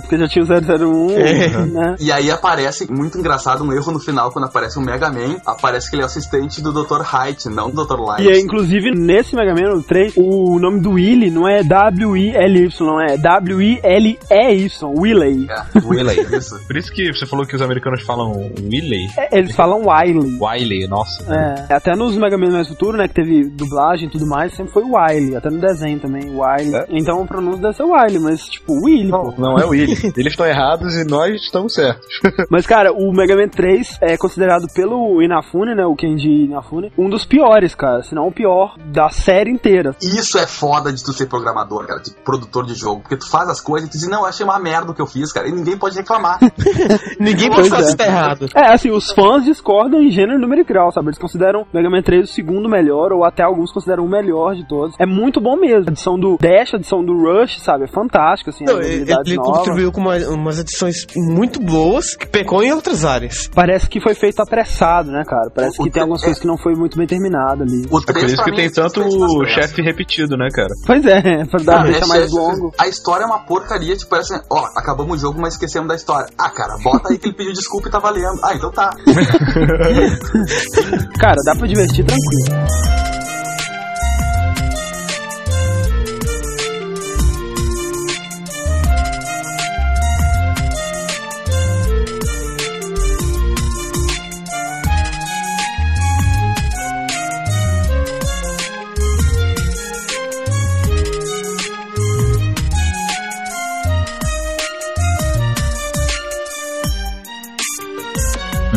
porque 0.00 0.18
já 0.18 0.28
tinha 0.28 0.44
o 0.44 0.48
001, 0.48 1.10
É. 1.10 1.66
né? 1.66 1.96
E 2.00 2.10
aí 2.12 2.30
aparece, 2.30 2.90
muito 2.90 3.18
engraçado, 3.18 3.62
um 3.64 3.72
erro 3.72 3.92
no 3.92 4.00
final, 4.00 4.30
quando 4.32 4.46
aparece 4.46 4.78
o 4.78 4.82
Mega 4.82 5.10
Man, 5.10 5.36
aparece 5.46 5.88
que 5.90 5.96
ele 5.96 6.02
é 6.02 6.04
o 6.04 6.06
assistente 6.06 6.60
do 6.62 6.72
Dr. 6.72 7.02
Height, 7.02 7.48
não 7.48 7.70
do 7.70 7.84
Dr. 7.84 8.00
Light. 8.00 8.22
E 8.24 8.28
aí, 8.30 8.40
inclusive, 8.40 8.90
nesse 8.92 9.34
Mega 9.36 9.54
Man 9.54 9.80
3, 9.82 10.14
o 10.16 10.58
nome 10.58 10.80
do 10.80 10.90
Willy 10.92 11.05
não 11.30 11.48
é 11.48 11.62
W-I-L-Y, 11.62 12.68
não 12.80 13.00
é 13.00 13.16
W-I-L-E-Y, 13.16 14.68
Willy. 14.98 15.46
É, 15.48 15.86
Willy, 15.86 16.36
isso. 16.36 16.58
Por 16.66 16.76
isso 16.76 16.92
que 16.92 17.12
você 17.12 17.26
falou 17.26 17.46
que 17.46 17.54
os 17.54 17.62
americanos 17.62 18.02
falam 18.02 18.32
Willy. 18.60 19.08
É, 19.18 19.38
Eles 19.38 19.54
falam 19.54 19.82
Wiley. 19.86 20.38
Wiley, 20.40 20.88
nossa. 20.88 21.24
É, 21.32 21.74
até 21.74 21.94
nos 21.94 22.16
Mega 22.16 22.36
Man 22.36 22.50
mais 22.50 22.68
futuro, 22.68 22.96
né, 22.96 23.08
que 23.08 23.14
teve 23.14 23.44
dublagem 23.50 24.08
e 24.08 24.10
tudo 24.10 24.26
mais, 24.26 24.54
sempre 24.54 24.72
foi 24.72 24.82
Wiley, 24.84 25.36
até 25.36 25.50
no 25.50 25.58
desenho 25.58 25.98
também, 26.00 26.30
Wiley. 26.36 26.74
É? 26.74 26.86
Então 26.90 27.22
o 27.22 27.26
pronúncio 27.26 27.60
deve 27.60 27.74
ser 27.74 27.84
Wiley, 27.84 28.18
mas 28.18 28.48
tipo, 28.48 28.72
Willy, 28.84 29.10
pô. 29.10 29.34
Não, 29.38 29.52
não 29.52 29.58
é 29.58 29.64
Willy. 29.64 29.92
Eles 30.16 30.32
estão 30.32 30.46
errados 30.46 30.94
e 30.94 31.04
nós 31.04 31.34
estamos 31.42 31.74
certos. 31.74 32.06
Mas, 32.50 32.66
cara, 32.66 32.92
o 32.92 33.12
Mega 33.12 33.36
Man 33.36 33.48
3 33.48 33.98
é 34.00 34.16
considerado 34.16 34.66
pelo 34.74 35.22
Inafune, 35.22 35.74
né, 35.74 35.84
o 35.84 35.94
Kenji 35.94 36.44
Inafune, 36.44 36.92
um 36.96 37.08
dos 37.08 37.24
piores, 37.24 37.74
cara, 37.74 38.02
se 38.02 38.14
não 38.14 38.28
o 38.28 38.32
pior 38.32 38.76
da 38.92 39.08
série 39.10 39.50
inteira. 39.50 39.94
Isso 40.00 40.38
é 40.38 40.46
foda 40.46 40.92
de 40.96 41.04
tu 41.04 41.12
ser 41.12 41.26
programador, 41.26 41.86
cara, 41.86 42.00
de 42.00 42.10
produtor 42.24 42.64
de 42.66 42.74
jogo. 42.74 43.02
Porque 43.02 43.16
tu 43.16 43.28
faz 43.30 43.48
as 43.48 43.60
coisas 43.60 43.88
e 43.88 43.92
tu 43.92 43.98
diz, 43.98 44.08
não, 44.08 44.20
eu 44.20 44.26
achei 44.26 44.44
uma 44.44 44.58
merda 44.58 44.90
o 44.90 44.94
que 44.94 45.00
eu 45.02 45.06
fiz, 45.06 45.32
cara. 45.32 45.48
E 45.48 45.52
ninguém 45.52 45.76
pode 45.76 45.96
reclamar. 45.96 46.38
Ninguém 47.18 47.48
pode 47.50 47.72
é. 47.72 47.80
isso 47.80 47.96
tá 47.96 48.06
errado. 48.06 48.46
É, 48.54 48.72
assim, 48.72 48.90
os 48.90 49.10
fãs 49.12 49.44
discordam 49.44 50.02
em 50.02 50.10
gênero, 50.10 50.38
número 50.38 50.60
e 50.60 50.64
grau, 50.64 50.90
sabe? 50.92 51.08
Eles 51.08 51.18
consideram 51.18 51.66
Mega 51.72 51.88
Man 51.90 52.02
3 52.02 52.28
o 52.28 52.32
segundo 52.32 52.68
melhor, 52.68 53.12
ou 53.12 53.24
até 53.24 53.42
alguns 53.42 53.72
consideram 53.72 54.04
o 54.04 54.08
melhor 54.08 54.54
de 54.54 54.66
todos. 54.66 54.94
É 54.98 55.06
muito 55.06 55.40
bom 55.40 55.56
mesmo. 55.56 55.84
A 55.88 55.92
edição 55.92 56.18
do 56.18 56.36
Dash, 56.40 56.74
a 56.74 56.76
edição 56.76 57.04
do 57.04 57.12
Rush, 57.14 57.60
sabe? 57.60 57.84
É 57.84 57.86
fantástico, 57.86 58.50
assim, 58.50 58.64
Não, 58.64 58.80
ele, 58.80 59.04
novas. 59.36 59.58
contribuiu 59.58 59.92
com 59.92 60.00
uma- 60.00 60.16
umas 60.28 60.58
edições 60.58 61.06
muito 61.16 61.60
boas, 61.60 62.14
que 62.16 62.26
pecou 62.26 62.62
em 62.62 62.72
outras 62.72 63.04
áreas. 63.04 63.48
Parece 63.54 63.88
que 63.88 64.00
foi 64.00 64.14
feito 64.14 64.40
apressado, 64.40 65.10
né, 65.10 65.22
cara? 65.26 65.50
Parece 65.54 65.80
O- 65.80 65.84
que 65.84 65.88
o- 65.88 65.92
tem 65.92 66.02
algumas 66.02 66.22
é- 66.22 66.26
coisas 66.26 66.40
que 66.40 66.46
não 66.48 66.56
foi 66.56 66.74
muito 66.74 66.96
bem 66.96 67.06
terminado 67.06 67.62
ali. 67.62 67.82
O 67.90 67.98
É 67.98 68.04
por 68.04 68.04
3 68.04 68.32
isso 68.32 68.42
que 68.44 68.50
mim, 68.50 68.56
tem 68.56 68.66
é 68.66 68.70
tanto 68.70 69.00
chefe 69.46 69.82
repetido, 69.82 70.36
né, 70.36 70.48
cara? 70.52 70.68
Pois 70.86 71.04
é, 71.04 71.44
pra 71.46 71.60
dar, 71.64 71.80
Ah, 71.80 71.84
deixar 71.84 72.04
é 72.04 72.08
mais 72.08 72.30
longo. 72.30 72.72
A 72.78 72.86
história 72.86 73.24
é 73.24 73.26
uma 73.26 73.40
porcaria, 73.40 73.96
tipo, 73.96 74.10
parece 74.10 74.32
assim, 74.34 74.44
ó, 74.48 74.64
acabamos 74.76 75.16
o 75.16 75.20
jogo, 75.20 75.40
mas 75.40 75.54
esquecemos 75.54 75.88
da 75.88 75.96
história. 75.96 76.28
Ah, 76.38 76.50
cara, 76.50 76.76
bota 76.82 77.08
aí 77.10 77.18
que 77.18 77.26
ele 77.28 77.34
pediu 77.36 77.52
desculpa 77.52 77.88
e 77.88 77.90
tá 77.90 77.98
valendo. 77.98 78.38
Ah, 78.44 78.54
então 78.54 78.70
tá. 78.70 78.94
Cara, 81.18 81.36
dá 81.44 81.56
pra 81.56 81.66
divertir 81.66 82.04
tranquilo. 82.04 83.15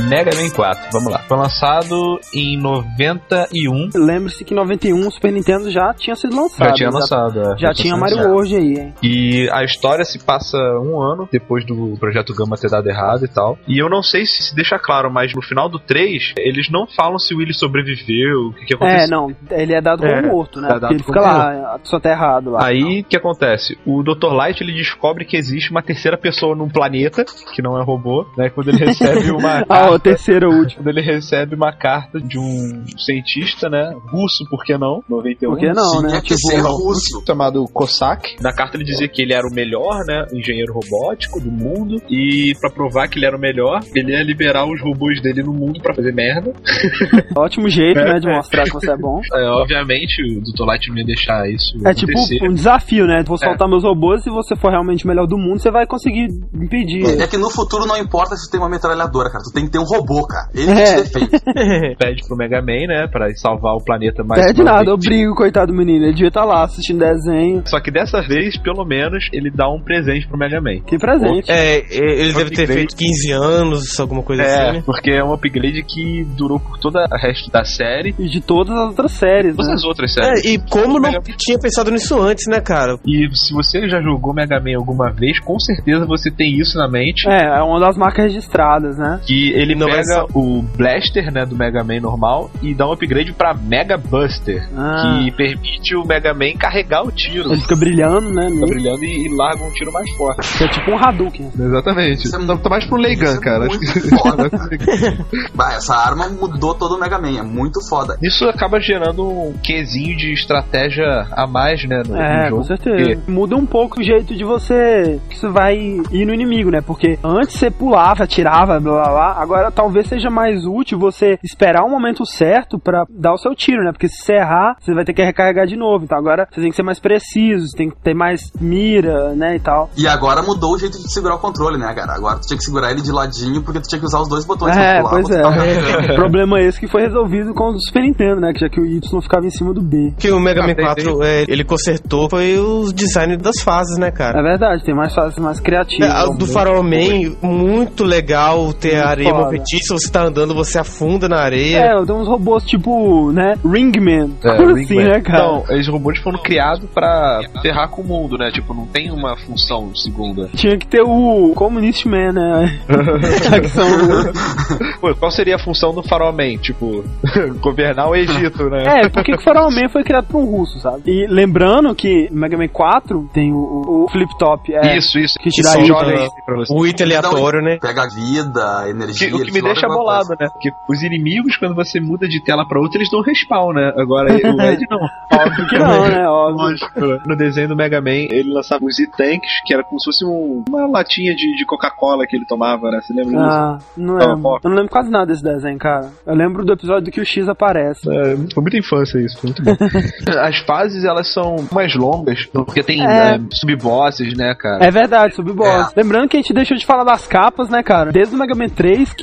Mega 0.09 0.31
Man 0.35 0.49
4, 0.49 0.89
vamos 0.91 1.11
lá. 1.11 1.19
Foi 1.19 1.37
lançado 1.37 2.19
em 2.33 2.57
91. 2.57 3.89
Lembre-se 3.93 4.43
que 4.43 4.55
em 4.55 4.57
91 4.57 5.07
o 5.07 5.11
Super 5.11 5.31
Nintendo 5.31 5.69
já 5.69 5.93
tinha 5.93 6.15
sido 6.15 6.35
lançado. 6.35 6.67
Já 6.67 6.73
tinha 6.73 6.89
lançado, 6.89 7.39
é. 7.41 7.57
Já, 7.59 7.73
tinha 7.73 7.95
Mario. 7.95 8.17
World 8.29 8.55
aí, 8.55 8.73
hein? 8.79 8.93
E 9.03 9.47
a 9.51 9.63
história 9.63 10.03
se 10.03 10.17
passa 10.17 10.57
um 10.83 10.99
ano 10.99 11.29
depois 11.31 11.63
do 11.63 11.95
projeto 11.99 12.33
Gama 12.33 12.57
ter 12.57 12.71
dado 12.71 12.89
errado 12.89 13.23
e 13.23 13.27
tal. 13.27 13.57
E 13.67 13.77
eu 13.77 13.87
não 13.87 14.01
sei 14.01 14.25
se 14.25 14.41
se 14.41 14.55
deixa 14.55 14.79
claro, 14.79 15.11
mas 15.11 15.31
no 15.35 15.43
final 15.43 15.69
do 15.69 15.77
3, 15.77 16.33
eles 16.39 16.71
não 16.71 16.87
falam 16.87 17.19
se 17.19 17.35
o 17.35 17.37
Willy 17.37 17.53
sobreviveu, 17.53 18.47
o 18.47 18.53
que, 18.53 18.65
que 18.65 18.73
aconteceu. 18.73 19.03
É, 19.03 19.07
não, 19.07 19.35
ele 19.51 19.75
é 19.75 19.81
dado 19.81 20.01
como 20.01 20.11
É, 20.11 20.21
morto, 20.23 20.59
né? 20.59 20.69
é 20.69 20.73
ele 20.73 21.03
como 21.03 21.03
fica 21.03 21.21
lá, 21.21 21.75
a 21.75 21.79
pessoa 21.79 22.01
tá 22.01 22.09
errado 22.09 22.49
lá. 22.51 22.65
Aí 22.65 23.01
o 23.01 23.03
que 23.03 23.15
acontece? 23.15 23.77
O 23.85 24.01
Dr. 24.01 24.33
Light 24.33 24.61
ele 24.61 24.73
descobre 24.73 25.23
que 25.23 25.37
existe 25.37 25.69
uma 25.69 25.83
terceira 25.83 26.17
pessoa 26.17 26.55
num 26.55 26.67
planeta, 26.67 27.23
que 27.53 27.61
não 27.61 27.79
é 27.79 27.83
robô, 27.83 28.25
né? 28.35 28.49
Quando 28.49 28.69
ele 28.69 28.85
recebe 28.85 29.29
uma 29.29 29.59
Ah, 29.69 29.85
o 29.85 29.89
carta, 29.89 29.98
terceiro 29.99 30.49
último. 30.53 30.83
quando 30.83 30.87
ele 30.97 31.01
recebe 31.01 31.55
uma 31.55 31.71
carta 31.73 32.19
de 32.19 32.37
um 32.39 32.83
cientista, 32.97 33.69
né? 33.69 33.93
Russo, 34.11 34.45
por 34.49 34.63
que 34.63 34.77
não? 34.77 35.01
91. 35.09 35.49
Por 35.51 35.59
que 35.59 35.71
não, 35.73 35.91
Tinha 35.99 36.01
né? 36.13 36.21
que 36.21 36.35
Tipo, 36.35 36.47
ser 36.47 36.61
russo. 36.61 37.23
chamado 37.25 37.65
Cossack. 37.73 38.35
Na 38.41 38.53
carta 38.53 38.77
ele 38.77 38.83
dizia 38.83 39.07
que 39.07 39.21
ele 39.21 39.33
era 39.33 39.45
o 39.47 39.53
melhor, 39.53 40.03
né, 40.05 40.25
engenheiro 40.33 40.73
robótico 40.73 41.39
do 41.39 41.51
mundo 41.51 42.01
e 42.09 42.53
pra 42.61 42.69
provar 42.69 43.07
que 43.07 43.17
ele 43.19 43.25
era 43.25 43.35
o 43.35 43.39
melhor, 43.39 43.81
ele 43.95 44.11
ia 44.11 44.23
liberar 44.23 44.65
os 44.65 44.81
robôs 44.81 45.21
dele 45.21 45.43
no 45.43 45.53
mundo 45.53 45.79
pra 45.81 45.93
fazer 45.93 46.13
merda. 46.13 46.53
ótimo 47.35 47.67
jeito, 47.69 47.99
É, 47.99 48.13
né, 48.13 48.19
de 48.19 48.29
é. 48.29 48.35
mostrar 48.35 48.63
que 48.63 48.71
você 48.73 48.91
é 48.91 48.97
bom. 48.97 49.19
É, 49.33 49.49
obviamente 49.49 50.21
o 50.23 50.41
Dr. 50.41 50.65
Light 50.65 50.89
não 50.89 50.97
ia 50.97 51.05
deixar 51.05 51.49
isso 51.49 51.75
É 51.85 51.93
tipo 51.93 52.11
um 52.43 52.53
desafio, 52.53 53.05
né? 53.05 53.23
Vou 53.25 53.37
soltar 53.37 53.67
meus 53.67 53.83
robôs, 53.83 54.23
se 54.23 54.29
você 54.29 54.55
for 54.55 54.69
realmente 54.71 55.05
o 55.05 55.07
melhor 55.07 55.25
do 55.27 55.37
mundo, 55.37 55.59
você 55.61 55.71
vai 55.71 55.85
conseguir 55.85 56.27
impedir. 56.53 57.03
É 57.19 57.27
que 57.27 57.37
no 57.37 57.49
futuro 57.49 57.85
não 57.85 57.97
importa 57.97 58.35
se 58.35 58.49
tem 58.49 58.59
uma 58.59 58.69
metralhadora, 58.69 59.29
cara. 59.29 59.43
Tu 59.43 59.51
tem 59.53 59.65
que 59.65 59.71
ter 59.71 59.79
um 59.79 59.85
robô, 59.89 60.25
cara. 60.27 60.49
Ele 60.53 60.71
É. 60.71 60.95
que 61.03 61.09
te 61.09 61.19
defende. 61.19 61.95
Pede 61.99 62.27
pro 62.27 62.37
Mega 62.37 62.61
Man, 62.61 62.87
né, 62.87 63.07
pra 63.11 63.29
salvar 63.35 63.75
o 63.75 63.83
planeta 63.83 64.23
mais 64.23 64.45
Pede 64.45 64.63
nada, 64.63 64.89
eu 64.89 64.97
brigo, 64.97 65.35
coitado 65.35 65.71
do 65.71 65.77
menino. 65.77 66.05
Ele 66.05 66.13
devia 66.13 66.27
estar 66.29 66.45
lá 66.45 66.63
assistindo 66.63 66.99
desenho. 66.99 67.61
Só 67.65 67.79
que 67.79 67.91
dessa 67.91 68.21
vez, 68.21 68.57
pelo 68.57 68.85
menos, 68.85 69.27
ele 69.33 69.49
dá 69.51 69.69
um 69.69 69.81
presente 69.81 70.27
pro 70.27 70.37
Mega 70.37 70.59
Man. 70.61 70.79
Que 70.85 70.97
presente. 70.97 71.49
É, 71.51 71.77
é, 71.79 72.21
ele 72.21 72.33
deve 72.33 72.51
ter 72.51 72.67
feito 72.67 72.95
15 72.95 73.31
anos, 73.31 73.99
alguma 73.99 74.21
coisa 74.23 74.43
assim, 74.43 74.77
É, 74.77 74.81
porque 74.81 75.11
é 75.11 75.23
um 75.23 75.33
upgrade 75.33 75.83
que 75.83 76.25
durou 76.37 76.59
por 76.59 76.77
toda 76.79 77.05
a 77.11 77.17
resto 77.17 77.49
da 77.51 77.63
série. 77.63 78.13
E 78.19 78.27
de 78.27 78.41
todas 78.41 78.75
as 78.75 78.87
outras 78.89 79.11
séries, 79.13 79.55
Todas 79.55 79.67
né? 79.67 79.73
as 79.73 79.83
outras 79.83 80.17
É, 80.17 80.23
séries. 80.23 80.45
e 80.45 80.57
como 80.69 80.93
não 80.95 81.01
Mega- 81.01 81.21
tinha 81.37 81.57
pensado 81.59 81.91
nisso 81.91 82.19
antes, 82.21 82.45
né, 82.47 82.59
cara? 82.61 82.97
E 83.05 83.27
se 83.33 83.53
você 83.53 83.87
já 83.87 84.01
jogou 84.01 84.33
Mega 84.33 84.59
Man 84.59 84.77
alguma 84.77 85.11
vez, 85.11 85.39
com 85.39 85.59
certeza 85.59 86.05
você 86.05 86.29
tem 86.31 86.57
isso 86.59 86.77
na 86.77 86.87
mente. 86.89 87.27
É, 87.29 87.57
é 87.57 87.61
uma 87.61 87.79
das 87.79 87.97
marcas 87.97 88.25
registradas, 88.25 88.97
né? 88.97 89.19
Que 89.25 89.51
ele 89.53 89.75
Não 89.79 89.87
pega 89.87 90.25
o 90.33 90.61
Blaster, 90.61 91.31
né, 91.31 91.45
do 91.45 91.55
Mega 91.55 91.83
Man 91.83 91.99
normal 92.01 92.49
e 92.61 92.73
dá 92.73 92.87
um 92.87 92.91
upgrade 92.93 93.33
pra 93.33 93.53
Mega 93.53 93.97
Buster, 93.97 94.67
Ah. 94.77 95.19
que 95.23 95.31
permite 95.31 95.95
o 95.95 96.05
Mega 96.05 96.33
Man 96.33 96.53
carregar 96.57 97.03
o 97.03 97.11
tiro. 97.11 97.51
Ele 97.53 97.61
fica 97.61 97.75
brilhando, 97.75 98.29
né? 98.31 98.49
Fica 98.49 98.65
brilhando 98.67 99.03
e, 99.03 99.25
e 99.27 99.35
larga 99.35 99.63
um 99.63 99.71
tiro 99.71 99.91
mais 99.91 100.09
forte. 100.15 100.63
É 100.63 100.67
tipo 100.67 100.91
um 100.91 100.97
Hadouken. 100.97 101.51
Exatamente. 101.59 102.25
Isso 102.25 102.35
é 102.35 102.39
Tá, 102.49 102.57
tá 102.57 102.69
mais 102.69 102.85
pro 102.85 102.97
Isso 102.99 103.07
Leigan, 103.07 103.35
é 103.35 103.39
cara. 103.39 103.65
muito 103.65 103.83
Acho 103.83 103.93
que- 103.93 104.09
foda, 104.17 104.49
Bah, 105.53 105.73
essa 105.73 105.95
arma 105.95 106.27
mudou 106.29 106.73
todo 106.73 106.95
o 106.95 106.99
Mega 106.99 107.19
Man, 107.19 107.37
é 107.39 107.43
muito 107.43 107.79
foda. 107.87 108.17
Isso 108.21 108.45
acaba 108.47 108.79
gerando 108.79 109.27
um 109.27 109.53
quesinho 109.63 110.15
de 110.17 110.33
estratégia 110.33 111.27
a 111.31 111.45
mais, 111.47 111.83
né, 111.87 112.01
no, 112.07 112.15
no 112.15 112.21
É, 112.21 112.49
jogo. 112.49 112.57
com 112.61 112.63
certeza. 112.67 113.21
Muda 113.27 113.55
um 113.55 113.65
pouco 113.65 113.99
o 113.99 114.03
jeito 114.03 114.35
de 114.35 114.43
você 114.43 115.19
que 115.29 115.37
você 115.37 115.47
vai 115.49 115.75
ir 115.77 116.25
no 116.25 116.33
inimigo, 116.33 116.69
né? 116.71 116.81
Porque 116.81 117.17
antes 117.23 117.57
você 117.57 117.69
pulava, 117.69 118.23
atirava, 118.23 118.79
blá 118.79 118.93
blá 119.03 119.09
blá. 119.09 119.35
Agora 119.41 119.68
talvez 119.71 120.07
seja 120.07 120.29
mais 120.29 120.65
útil 120.65 120.97
você 120.99 121.37
esperar 121.43 121.83
o 121.83 121.89
momento 121.89 122.25
certo 122.25 122.79
pra 122.79 123.05
dar 123.09 123.33
o 123.33 123.37
seu 123.37 123.53
tiro, 123.55 123.83
né? 123.83 123.91
Porque 123.91 124.07
se 124.07 124.23
você 124.23 124.33
errar, 124.33 124.75
você 124.79 124.93
vai 124.93 125.03
ter 125.05 125.13
que 125.13 125.23
recarregar 125.23 125.65
de 125.67 125.75
novo. 125.75 126.03
Então 126.05 126.17
agora 126.17 126.47
você 126.51 126.61
tem 126.61 126.69
que 126.69 126.75
ser 126.75 126.83
mais 126.83 126.99
preciso, 126.99 127.67
você 127.67 127.77
tem 127.77 127.89
que 127.89 127.97
ter 128.01 128.13
mais 128.13 128.41
mira, 128.59 129.33
né? 129.35 129.55
E 129.55 129.59
tal. 129.59 129.89
E 129.97 130.07
agora 130.07 130.41
mudou 130.41 130.73
o 130.73 130.77
jeito 130.79 130.97
de 130.97 131.11
segurar 131.11 131.35
o 131.35 131.39
controle, 131.39 131.77
né, 131.77 131.93
cara? 131.93 132.13
Agora 132.13 132.39
tu 132.39 132.47
tinha 132.47 132.57
que 132.57 132.63
segurar 132.63 132.91
ele 132.91 133.01
de 133.01 133.11
ladinho 133.11 133.61
porque 133.63 133.79
tu 133.79 133.87
tinha 133.87 133.99
que 133.99 134.05
usar 134.05 134.19
os 134.21 134.27
dois 134.29 134.45
botões 134.45 134.75
É, 134.75 135.01
pra 135.01 135.09
pular, 135.09 135.21
pois 135.21 135.29
é. 135.29 135.41
carregando. 135.41 136.15
Problema 136.15 136.59
esse 136.61 136.79
que 136.79 136.87
foi 136.87 137.01
resolvido 137.03 137.53
com 137.53 137.69
o 137.69 137.79
Super 137.79 138.03
Nintendo, 138.03 138.39
né? 138.41 138.51
Que 138.53 138.59
já 138.59 138.69
que 138.69 138.79
o 138.79 138.85
Y 138.85 138.99
ficava 139.21 139.45
em 139.45 139.49
cima 139.51 139.73
do 139.73 139.81
B. 139.81 140.13
que 140.17 140.31
o 140.31 140.39
Mega 140.39 140.63
Ah, 140.63 140.67
Man 140.67 140.75
tem- 140.75 140.85
4 140.85 141.23
é, 141.23 141.45
ele 141.47 141.63
consertou 141.63 142.29
foi 142.29 142.57
o 142.57 142.91
design 142.93 143.37
das 143.37 143.61
fases, 143.61 143.97
né, 143.97 144.07
É 144.07 144.11
cara? 144.11 144.41
verdade, 144.41 144.83
tem 144.83 144.95
mais 144.95 145.13
fases 145.13 145.37
mais 145.39 145.59
criativas. 145.59 146.07
É, 146.09 146.11
a 146.11 146.25
do 146.25 146.45
Farol 146.45 146.83
Man, 146.83 147.35
muito 147.41 148.03
legal 148.03 148.71
ter 148.73 148.93
Muito 148.93 149.05
a 149.05 149.09
areia 149.09 149.29
foda. 149.29 149.48
Movediça, 149.51 149.93
você 149.93 150.11
tá 150.11 150.23
andando, 150.23 150.53
você 150.53 150.79
afunda 150.79 151.27
na 151.29 151.37
areia. 151.39 151.77
É, 151.79 152.05
tem 152.05 152.15
uns 152.15 152.27
robôs 152.27 152.63
tipo, 152.63 153.31
né? 153.31 153.55
Ringman. 153.65 154.35
É, 154.43 154.55
Por 154.55 154.67
Ringman. 154.67 154.83
assim, 154.83 154.95
né, 154.95 155.21
cara? 155.21 155.43
Então, 155.43 155.63
esses 155.75 155.87
robôs 155.87 156.19
foram 156.19 156.39
criados 156.39 156.87
pra 156.93 157.39
ferrar 157.61 157.89
com 157.89 158.01
o 158.01 158.05
mundo, 158.05 158.37
né? 158.37 158.51
Tipo, 158.51 158.73
não 158.73 158.85
tem 158.87 159.11
uma 159.11 159.35
função 159.37 159.93
segunda. 159.95 160.49
Tinha 160.55 160.77
que 160.77 160.87
ter 160.87 161.01
o 161.01 161.53
Communist 161.55 162.05
Man, 162.05 162.31
né? 162.33 162.79
Pô, 164.99 165.15
qual 165.15 165.31
seria 165.31 165.55
a 165.55 165.59
função 165.59 165.93
do 165.93 166.03
Farol 166.03 166.33
Man? 166.33 166.57
Tipo, 166.61 167.03
governar 167.61 168.09
o 168.09 168.15
Egito, 168.15 168.69
né? 168.69 168.83
É, 168.85 169.09
porque 169.09 169.31
que 169.31 169.37
o 169.39 169.43
Farol 169.43 169.71
Man 169.71 169.89
foi 169.89 170.03
criado 170.03 170.25
por 170.27 170.39
um 170.41 170.45
russo, 170.45 170.79
sabe? 170.79 171.03
E 171.05 171.27
lembrando 171.27 171.93
que 171.95 172.27
Mega 172.31 172.57
Man 172.57 172.67
4 172.67 173.29
tem 173.33 173.53
o, 173.53 173.57
o, 173.57 174.03
o 174.05 174.09
flip 174.09 174.29
top. 174.37 174.73
É, 174.73 174.97
Isso, 174.97 175.17
isso. 175.19 175.35
Que 175.39 175.49
Que 175.49 175.61
item. 175.61 175.85
joga 175.85 176.07
aí 176.07 176.27
pra 176.45 176.55
você. 176.57 176.73
O 176.73 176.85
item 176.85 177.05
aleatório, 177.07 177.61
né? 177.61 177.77
Pega 177.81 178.03
a 178.03 178.09
vida, 178.09 178.79
a 178.79 178.89
energia. 178.89 179.29
Que- 179.45 179.49
o 179.49 179.53
que 179.53 179.61
me 179.61 179.61
deixa 179.61 179.87
bolado, 179.87 180.29
né? 180.39 180.47
Porque 180.51 180.71
os 180.87 181.03
inimigos, 181.03 181.57
quando 181.57 181.75
você 181.75 181.99
muda 181.99 182.27
de 182.27 182.41
tela 182.43 182.65
pra 182.67 182.79
outra, 182.79 182.97
eles 182.99 183.09
dão 183.11 183.21
respawn, 183.21 183.73
né? 183.73 183.93
Agora 183.97 184.31
o 184.33 184.35
Ed 184.61 184.85
não. 184.89 184.99
Óbvio 185.39 185.67
que 185.67 185.77
não, 185.77 186.07
né? 186.07 186.27
Óbvio. 186.27 186.57
Lógico. 186.65 187.05
né? 187.05 187.19
No 187.25 187.35
desenho 187.35 187.67
do 187.69 187.75
Mega 187.75 188.01
Man, 188.01 188.11
ele 188.29 188.51
lançava 188.53 188.83
os 188.85 188.99
E-Tanks, 188.99 189.61
que 189.65 189.73
era 189.73 189.83
como 189.83 189.99
se 189.99 190.05
fosse 190.05 190.25
um- 190.25 190.63
uma 190.69 190.87
latinha 190.87 191.35
de, 191.35 191.55
de 191.55 191.65
Coca-Cola 191.65 192.25
que 192.27 192.35
ele 192.35 192.45
tomava, 192.45 192.89
né? 192.91 192.99
Você 193.01 193.13
lembra 193.13 193.31
disso? 193.31 193.43
Ah, 193.43 193.77
não 193.97 194.15
Não, 194.17 194.27
lembro. 194.35 194.49
ó. 194.49 194.59
Eu 194.63 194.69
não 194.69 194.77
lembro 194.77 194.91
quase 194.91 195.09
nada 195.09 195.25
desse 195.27 195.43
desenho, 195.43 195.77
cara. 195.77 196.09
Eu 196.25 196.35
lembro 196.35 196.65
do 196.65 196.73
episódio 196.73 197.11
que 197.11 197.21
o 197.21 197.25
X 197.25 197.47
aparece. 197.47 198.09
É, 198.09 198.35
foi 198.53 198.61
muita 198.61 198.77
infância 198.77 199.19
isso, 199.19 199.39
foi 199.39 199.49
muito 199.49 199.63
bom. 199.63 199.75
As 200.41 200.57
fases, 200.59 201.03
elas 201.03 201.31
são 201.31 201.55
mais 201.71 201.95
longas, 201.95 202.45
porque 202.47 202.83
tem 202.83 203.05
É. 203.05 203.35
é, 203.35 203.39
sub-bosses, 203.51 204.35
né, 204.37 204.53
cara? 204.55 204.83
É 204.83 204.91
verdade, 204.91 205.35
subboss. 205.35 205.91
É. 205.95 206.01
Lembrando 206.01 206.27
que 206.29 206.37
a 206.37 206.41
gente 206.41 206.53
deixou 206.53 206.77
de 206.77 206.85
falar 206.85 207.03
das 207.03 207.27
capas, 207.27 207.69
né, 207.69 207.81
cara? 207.83 208.11
Desde 208.11 208.35
o 208.35 208.37
Mega 208.37 208.55
Man 208.55 208.69
3, 208.69 209.13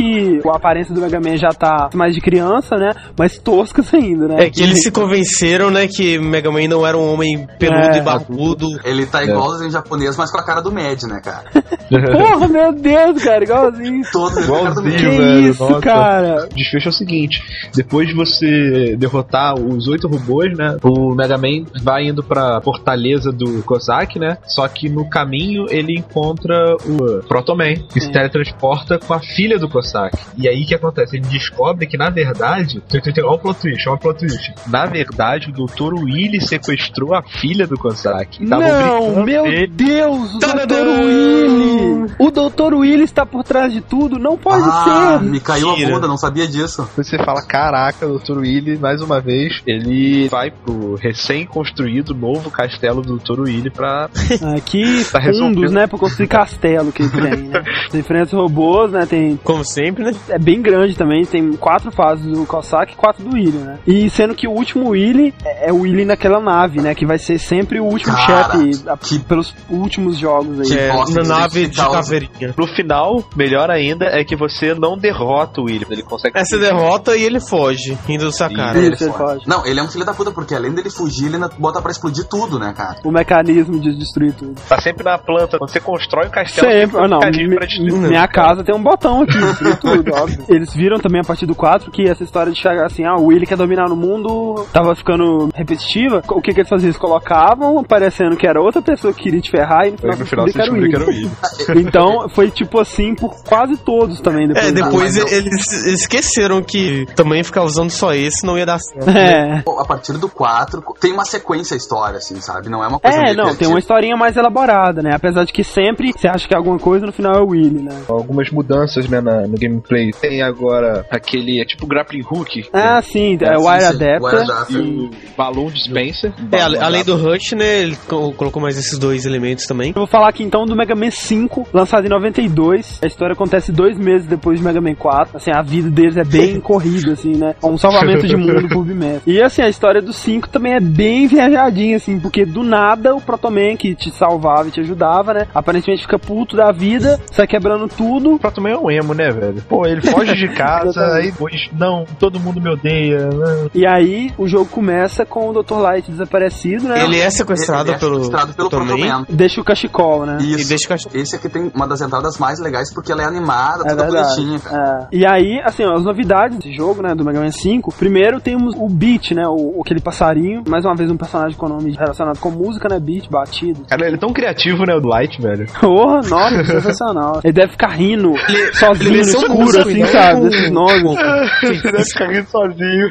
que 0.42 0.48
a 0.48 0.56
aparência 0.56 0.94
do 0.94 1.00
Mega 1.00 1.20
Man 1.20 1.36
já 1.36 1.48
tá 1.50 1.90
mais 1.94 2.14
de 2.14 2.20
criança, 2.20 2.76
né? 2.76 2.92
Mas 3.18 3.38
toscas 3.38 3.92
ainda, 3.92 4.28
né? 4.28 4.44
É 4.46 4.50
que 4.50 4.62
eles 4.62 4.82
se 4.82 4.90
convenceram, 4.90 5.70
né, 5.70 5.86
que 5.88 6.18
Mega 6.18 6.50
Man 6.50 6.68
não 6.68 6.86
era 6.86 6.96
um 6.96 7.12
homem 7.12 7.46
peludo 7.58 7.96
É. 7.96 7.98
e 7.98 8.00
barbudo. 8.02 8.66
Ele 8.84 9.06
tá 9.06 9.22
igual 9.24 9.62
em 9.62 9.70
japonês, 9.70 10.16
mas 10.16 10.30
com 10.30 10.38
a 10.38 10.44
cara 10.44 10.60
do 10.60 10.72
Mad, 10.72 11.02
né, 11.04 11.20
cara? 11.22 11.44
Porra, 12.12 12.48
meu 12.48 12.72
Deus, 12.72 13.22
cara, 13.22 13.44
igualzinho. 13.44 14.02
Todo. 14.12 14.40
Igualzinho. 14.40 14.96
Que 14.96 15.08
velho, 15.08 15.48
isso, 15.50 15.62
nossa. 15.62 15.80
cara? 15.80 16.46
O 16.50 16.54
desfecho 16.54 16.88
é 16.88 16.90
o 16.90 16.92
seguinte: 16.92 17.42
depois 17.74 18.08
de 18.08 18.14
você 18.14 18.96
derrotar 18.98 19.54
os 19.54 19.86
oito 19.88 20.08
robôs, 20.08 20.56
né? 20.56 20.76
O 20.82 21.14
Mega 21.14 21.36
Man 21.38 21.64
vai 21.82 22.04
indo 22.04 22.22
pra 22.22 22.60
fortaleza 22.62 23.30
do 23.32 23.62
Kozak, 23.62 24.18
né? 24.18 24.38
Só 24.46 24.66
que 24.68 24.88
no 24.88 25.08
caminho 25.08 25.66
ele 25.68 25.94
encontra 25.98 26.74
o 26.84 27.22
Proto 27.26 27.54
Man, 27.56 27.74
que 27.92 28.00
se 28.00 28.10
teletransporta 28.10 28.98
com 28.98 29.14
a 29.14 29.20
filha 29.20 29.58
do 29.58 29.68
Kozak. 29.68 29.95
E 30.36 30.48
aí 30.48 30.62
o 30.62 30.66
que 30.66 30.74
acontece? 30.74 31.16
Ele 31.16 31.26
descobre 31.26 31.86
que 31.86 31.96
na 31.96 32.10
verdade. 32.10 32.82
Olha 33.18 33.28
o 33.30 33.38
plot 33.38 33.60
twist, 33.60 33.88
olha 33.88 33.96
o 33.96 34.00
plot 34.00 34.18
twist. 34.20 34.54
Na 34.68 34.86
verdade, 34.86 35.50
o 35.50 35.52
Dr. 35.52 35.94
Willy 35.94 36.40
sequestrou 36.40 37.14
a 37.14 37.22
filha 37.22 37.66
do 37.66 37.76
Kozak. 37.78 38.42
e 38.42 38.46
tava 38.48 38.62
Não, 38.66 39.24
meu 39.24 39.46
ele. 39.46 39.66
Deus, 39.66 40.34
o 40.34 40.38
Tadadã! 40.38 40.66
Dr. 40.84 40.88
Willy! 41.00 42.12
O 42.18 42.30
Dr. 42.30 42.74
Willy 42.74 43.02
está 43.04 43.24
por 43.26 43.42
trás 43.44 43.72
de 43.72 43.80
tudo? 43.80 44.18
Não 44.18 44.36
pode 44.36 44.64
Ah, 44.68 45.18
ser! 45.20 45.24
me 45.28 45.40
caiu 45.40 45.68
a 45.68 45.72
Mentira. 45.72 45.94
bunda, 45.94 46.06
não 46.08 46.16
sabia 46.16 46.46
disso. 46.46 46.88
Você 46.96 47.16
fala, 47.18 47.42
caraca, 47.42 48.06
o 48.06 48.18
Dr. 48.18 48.38
Willy, 48.38 48.78
mais 48.78 49.00
uma 49.02 49.20
vez, 49.20 49.62
ele 49.66 50.28
vai 50.28 50.50
pro 50.50 50.94
recém-construído 50.96 52.14
novo 52.14 52.50
castelo 52.50 53.02
do 53.02 53.16
Dr. 53.18 53.40
Willy 53.40 53.70
pra. 53.70 54.08
Ah, 54.42 54.60
que 54.60 55.04
Tá 55.10 55.20
fundos, 55.22 55.72
né, 55.72 55.86
pra 55.86 55.98
construir 55.98 56.26
castelo 56.28 56.92
que 56.92 57.02
ele 57.02 57.10
tem, 57.10 57.36
né? 57.48 57.62
Tem 57.90 58.00
diferentes 58.00 58.32
robôs, 58.32 58.90
né, 58.92 59.06
tem... 59.06 59.36
Como 59.42 59.64
sempre, 59.64 59.85
né? 59.92 60.12
É 60.28 60.38
bem 60.38 60.60
grande 60.62 60.94
também, 60.96 61.24
tem 61.24 61.52
quatro 61.54 61.90
fases 61.90 62.26
do 62.26 62.44
Cossack 62.46 62.92
e 62.92 62.96
quatro 62.96 63.24
do 63.24 63.34
Willy, 63.34 63.58
né? 63.58 63.78
E 63.86 64.08
sendo 64.10 64.34
que 64.34 64.46
o 64.46 64.52
último 64.52 64.90
Willy 64.90 65.34
é 65.44 65.56
é 65.68 65.72
o 65.72 65.80
Willy 65.80 66.04
naquela 66.04 66.38
nave, 66.40 66.80
né, 66.80 66.94
que 66.94 67.04
vai 67.04 67.18
ser 67.18 67.38
sempre 67.38 67.80
o 67.80 67.84
último 67.84 68.14
Cara, 68.14 68.50
chefe 68.60 68.88
a- 68.88 68.96
que- 68.96 69.18
pelos 69.18 69.52
últimos 69.68 70.16
jogos 70.18 70.60
aí. 70.60 70.66
Que 70.68 70.78
É, 70.78 70.88
na 71.14 71.22
nave 71.24 71.66
de 71.66 71.76
caveirinha. 71.76 72.54
No 72.56 72.66
final, 72.68 73.24
melhor 73.34 73.68
ainda, 73.70 74.04
é 74.06 74.22
que 74.22 74.36
você 74.36 74.74
não 74.74 74.96
derrota 74.96 75.60
o 75.60 75.64
Willy. 75.64 75.86
Ele 75.90 76.02
consegue. 76.02 76.38
Essa 76.38 76.56
derrota 76.58 77.16
e 77.16 77.22
ele 77.24 77.40
foge, 77.40 77.96
indo 78.08 78.30
cara. 78.30 78.70
Isso, 78.72 78.78
Ele 78.78 78.86
ele 78.86 78.96
foge. 78.96 79.12
pode. 79.18 79.48
Não, 79.48 79.66
ele 79.66 79.80
é 79.80 79.82
um 79.82 79.88
filho 79.88 80.04
da 80.04 80.12
puta, 80.14 80.30
porque 80.30 80.54
além 80.54 80.72
dele 80.72 80.90
fugir, 80.90 81.26
ele 81.26 81.34
ainda 81.36 81.48
bota 81.58 81.80
pra 81.82 81.90
explodir 81.90 82.24
tudo, 82.24 82.58
né, 82.58 82.72
cara? 82.76 82.98
O 83.04 83.10
mecanismo 83.10 83.80
de 83.80 83.96
destruir 83.96 84.32
tudo. 84.34 84.54
Tá 84.68 84.80
sempre 84.80 85.02
na 85.04 85.18
planta. 85.18 85.58
Quando 85.58 85.70
você 85.70 85.80
constrói 85.80 86.26
um 86.26 86.30
castelo, 86.30 86.70
Sempre, 86.70 86.96
tem 86.96 87.04
ah, 87.04 87.08
não, 87.08 87.18
um 87.18 87.48
mi- 87.48 87.56
pra 87.56 87.66
destruir. 87.66 87.92
minha 88.08 88.28
casa 88.28 88.62
tem 88.62 88.74
um 88.74 88.82
botão 88.82 89.22
aqui, 89.22 89.38
tudo, 89.76 90.12
óbvio. 90.14 90.44
Eles 90.48 90.72
viram 90.74 90.98
também 90.98 91.20
a 91.20 91.24
partir 91.24 91.46
do 91.46 91.54
4 91.54 91.90
que 91.90 92.08
essa 92.08 92.22
história 92.24 92.52
de 92.52 92.60
chegar 92.60 92.86
assim, 92.86 93.04
ah, 93.04 93.16
o 93.16 93.26
Willy 93.26 93.46
quer 93.46 93.56
dominar 93.56 93.88
no 93.88 93.96
mundo, 93.96 94.66
tava 94.72 94.94
ficando 94.94 95.48
repetitiva. 95.54 96.22
O 96.28 96.40
que 96.40 96.52
que 96.52 96.60
eles 96.60 96.68
faziam? 96.68 96.86
Eles 96.86 96.96
colocavam, 96.98 97.82
parecendo 97.82 98.36
que 98.36 98.46
era 98.46 98.60
outra 98.60 98.80
pessoa 98.80 99.12
que 99.12 99.24
queria 99.24 99.40
te 99.40 99.50
ferrar 99.50 99.86
e 99.88 99.90
no 99.92 99.98
final, 99.98 100.16
no 100.18 100.26
final 100.26 100.46
você 100.46 100.58
descobriu 100.58 100.88
que 100.90 100.96
era 100.96 101.04
o 101.04 101.08
Willy. 101.08 101.30
Então 101.86 102.28
foi 102.28 102.50
tipo 102.50 102.80
assim 102.80 103.14
por 103.14 103.34
quase 103.44 103.76
todos 103.76 104.20
também 104.20 104.46
depois. 104.48 104.66
É, 104.66 104.72
depois 104.72 105.16
eles, 105.32 105.72
esqueceram 105.86 106.62
que 106.62 107.06
também 107.14 107.42
ficar 107.42 107.62
usando 107.64 107.90
só 107.90 108.14
esse 108.14 108.46
não 108.46 108.56
ia 108.56 108.66
dar 108.66 108.78
certo. 108.78 109.08
É. 109.10 109.62
A 109.78 109.84
partir 109.84 110.12
do 110.14 110.28
4, 110.28 110.82
tem 111.00 111.12
uma 111.12 111.24
sequência 111.24 111.74
a 111.74 111.76
história, 111.76 112.18
assim, 112.18 112.40
sabe? 112.40 112.68
Não 112.68 112.82
é 112.82 112.88
uma 112.88 112.98
coisa 112.98 113.16
É, 113.16 113.22
meio 113.24 113.36
não, 113.36 113.54
tem 113.54 113.68
uma 113.68 113.78
historinha 113.78 114.16
mais 114.16 114.36
elaborada, 114.36 115.02
né? 115.02 115.10
Apesar 115.14 115.44
de 115.44 115.52
que 115.52 115.64
sempre 115.64 116.12
você 116.12 116.28
acha 116.28 116.46
que 116.46 116.54
é 116.54 116.56
alguma 116.56 116.78
coisa, 116.78 117.06
no 117.06 117.12
final 117.12 117.34
é 117.34 117.40
o 117.40 117.48
Willy, 117.48 117.82
né? 117.82 118.02
Algumas 118.08 118.50
mudanças 118.50 119.08
né, 119.08 119.20
na- 119.20 119.46
no 119.46 119.56
gameplay. 119.68 120.10
Tem 120.12 120.42
agora 120.42 121.04
aquele. 121.10 121.60
É 121.60 121.64
tipo 121.64 121.86
grappling 121.86 122.22
hook. 122.30 122.66
Ah, 122.72 123.00
sim, 123.02 123.38
é 123.40 123.54
É, 123.54 123.58
o 123.58 123.66
Wire 123.68 123.84
Adapter. 123.84 124.22
Wire. 124.22 124.46
E 124.70 124.76
o 124.78 125.10
Balloon 125.36 125.70
Dispenser. 125.70 126.32
É, 126.52 126.60
ale- 126.60 126.78
além 126.78 127.04
do 127.04 127.16
Rush, 127.16 127.52
né, 127.52 127.80
ele 127.82 127.96
co- 128.08 128.32
colocou 128.32 128.60
mais 128.60 128.78
esses 128.78 128.98
dois 128.98 129.26
elementos 129.26 129.66
também. 129.66 129.88
Eu 129.90 129.94
vou 129.94 130.06
falar 130.06 130.28
aqui 130.28 130.42
então 130.42 130.64
do 130.66 130.76
Mega 130.76 130.94
Man 130.94 131.10
5, 131.10 131.68
lançado 131.72 132.06
em 132.06 132.08
92. 132.08 132.98
A 133.02 133.06
história 133.06 133.32
acontece 133.32 133.72
dois 133.72 133.98
meses 133.98 134.26
depois 134.26 134.58
de 134.58 134.64
Mega 134.64 134.80
Man 134.80 134.94
4. 134.94 135.36
Assim, 135.36 135.50
a 135.50 135.62
vida 135.62 135.90
deles 135.90 136.16
é 136.16 136.24
bem 136.24 136.58
corrida, 136.60 137.12
assim, 137.12 137.36
né? 137.36 137.54
É 137.62 137.66
um 137.66 137.78
salvamento 137.78 138.26
de 138.26 138.36
mundo 138.36 138.68
por 138.68 138.84
bimestre. 138.84 139.32
E 139.32 139.42
assim, 139.42 139.62
a 139.62 139.68
história 139.68 140.00
do 140.02 140.12
5 140.12 140.48
também 140.48 140.74
é 140.74 140.80
bem 140.80 141.26
viajadinha, 141.26 141.96
assim, 141.96 142.18
porque 142.18 142.44
do 142.44 142.62
nada 142.62 143.14
o 143.14 143.20
Protoman 143.20 143.76
que 143.76 143.94
te 143.94 144.10
salvava 144.10 144.68
e 144.68 144.70
te 144.70 144.80
ajudava, 144.80 145.34
né? 145.34 145.46
Aparentemente 145.54 146.02
fica 146.02 146.18
puto 146.18 146.56
da 146.56 146.70
vida, 146.72 147.20
sai 147.30 147.46
quebrando 147.46 147.88
tudo. 147.88 148.34
O 148.34 148.38
Proto 148.38 148.60
Man 148.60 148.70
é 148.70 148.78
um 148.78 148.90
emo, 148.90 149.14
né, 149.14 149.30
velho? 149.30 149.55
Velho. 149.56 149.66
Pô, 149.68 149.86
ele 149.86 150.00
foge 150.02 150.34
de 150.34 150.48
casa, 150.54 151.00
aí 151.14 151.30
depois, 151.30 151.68
não, 151.78 152.04
todo 152.18 152.38
mundo 152.40 152.60
me 152.60 152.70
odeia. 152.70 153.28
né? 153.28 153.68
E 153.74 153.86
aí 153.86 154.30
o 154.38 154.46
jogo 154.46 154.66
começa 154.66 155.24
com 155.26 155.48
o 155.50 155.62
Dr. 155.62 155.74
Light 155.78 156.10
desaparecido, 156.10 156.88
né? 156.88 157.04
Ele 157.04 157.18
é 157.20 157.30
sequestrado 157.30 157.88
Ele 157.90 157.96
é 157.96 157.98
pelo, 157.98 158.14
sequestrado 158.24 158.54
pelo 158.54 158.68
Dr. 158.68 158.76
May 158.78 158.86
Protoman. 158.86 159.26
Deixa 159.28 159.60
o 159.60 159.64
cachecol, 159.64 160.26
né? 160.26 160.38
Isso. 160.40 160.60
e 160.60 160.64
deixa 160.68 160.86
o 160.86 160.88
cachorro. 160.88 161.16
Esse 161.16 161.36
aqui 161.36 161.48
tem 161.48 161.70
uma 161.74 161.86
das 161.86 162.00
entradas 162.00 162.38
mais 162.38 162.60
legais 162.60 162.92
porque 162.92 163.12
ela 163.12 163.22
é 163.22 163.26
animada, 163.26 163.82
É 163.86 163.90
toda 163.90 164.02
verdade. 164.04 164.34
bonitinha, 164.36 164.58
cara. 164.60 165.08
É. 165.12 165.16
E 165.16 165.26
aí, 165.26 165.60
assim, 165.64 165.84
ó, 165.84 165.94
as 165.94 166.04
novidades 166.04 166.58
desse 166.58 166.72
jogo, 166.74 167.02
né, 167.02 167.14
do 167.14 167.24
Mega 167.24 167.40
Man 167.40 167.50
5. 167.50 167.94
Primeiro 167.94 168.40
temos 168.40 168.74
o 168.76 168.88
Beat, 168.88 169.32
né, 169.32 169.44
o, 169.46 169.80
aquele 169.84 170.00
passarinho. 170.00 170.62
Mais 170.68 170.84
uma 170.84 170.94
vez 170.94 171.10
um 171.10 171.16
personagem 171.16 171.56
com 171.56 171.68
nome 171.68 171.92
relacionado 171.98 172.38
com 172.38 172.50
música, 172.50 172.88
né, 172.88 172.98
Beat, 173.00 173.28
batido. 173.30 173.82
Cara, 173.88 174.06
ele 174.06 174.16
é 174.16 174.18
tão 174.18 174.32
criativo, 174.32 174.84
né, 174.86 174.94
o 174.94 175.06
Light, 175.06 175.40
velho. 175.40 175.66
Porra, 175.80 176.20
nossa, 176.28 176.64
sensacional. 176.64 177.40
Ele 177.44 177.52
deve 177.52 177.72
ficar 177.72 177.88
rindo 177.88 178.32
sozinho 178.74 179.14
ele 179.14 179.32
no 179.32 179.35
é 179.36 179.48
um 179.48 179.52
escuro, 179.52 179.60
músico, 179.64 179.88
assim, 179.88 180.00
né? 180.00 180.06
sabe, 180.06 180.40
Com- 180.40 180.48
desses 180.48 180.70
nomes. 180.70 181.18
ele 181.62 181.82
deve 181.82 182.04
ficar 182.04 182.26
rindo 182.28 182.48
sozinho. 182.48 183.08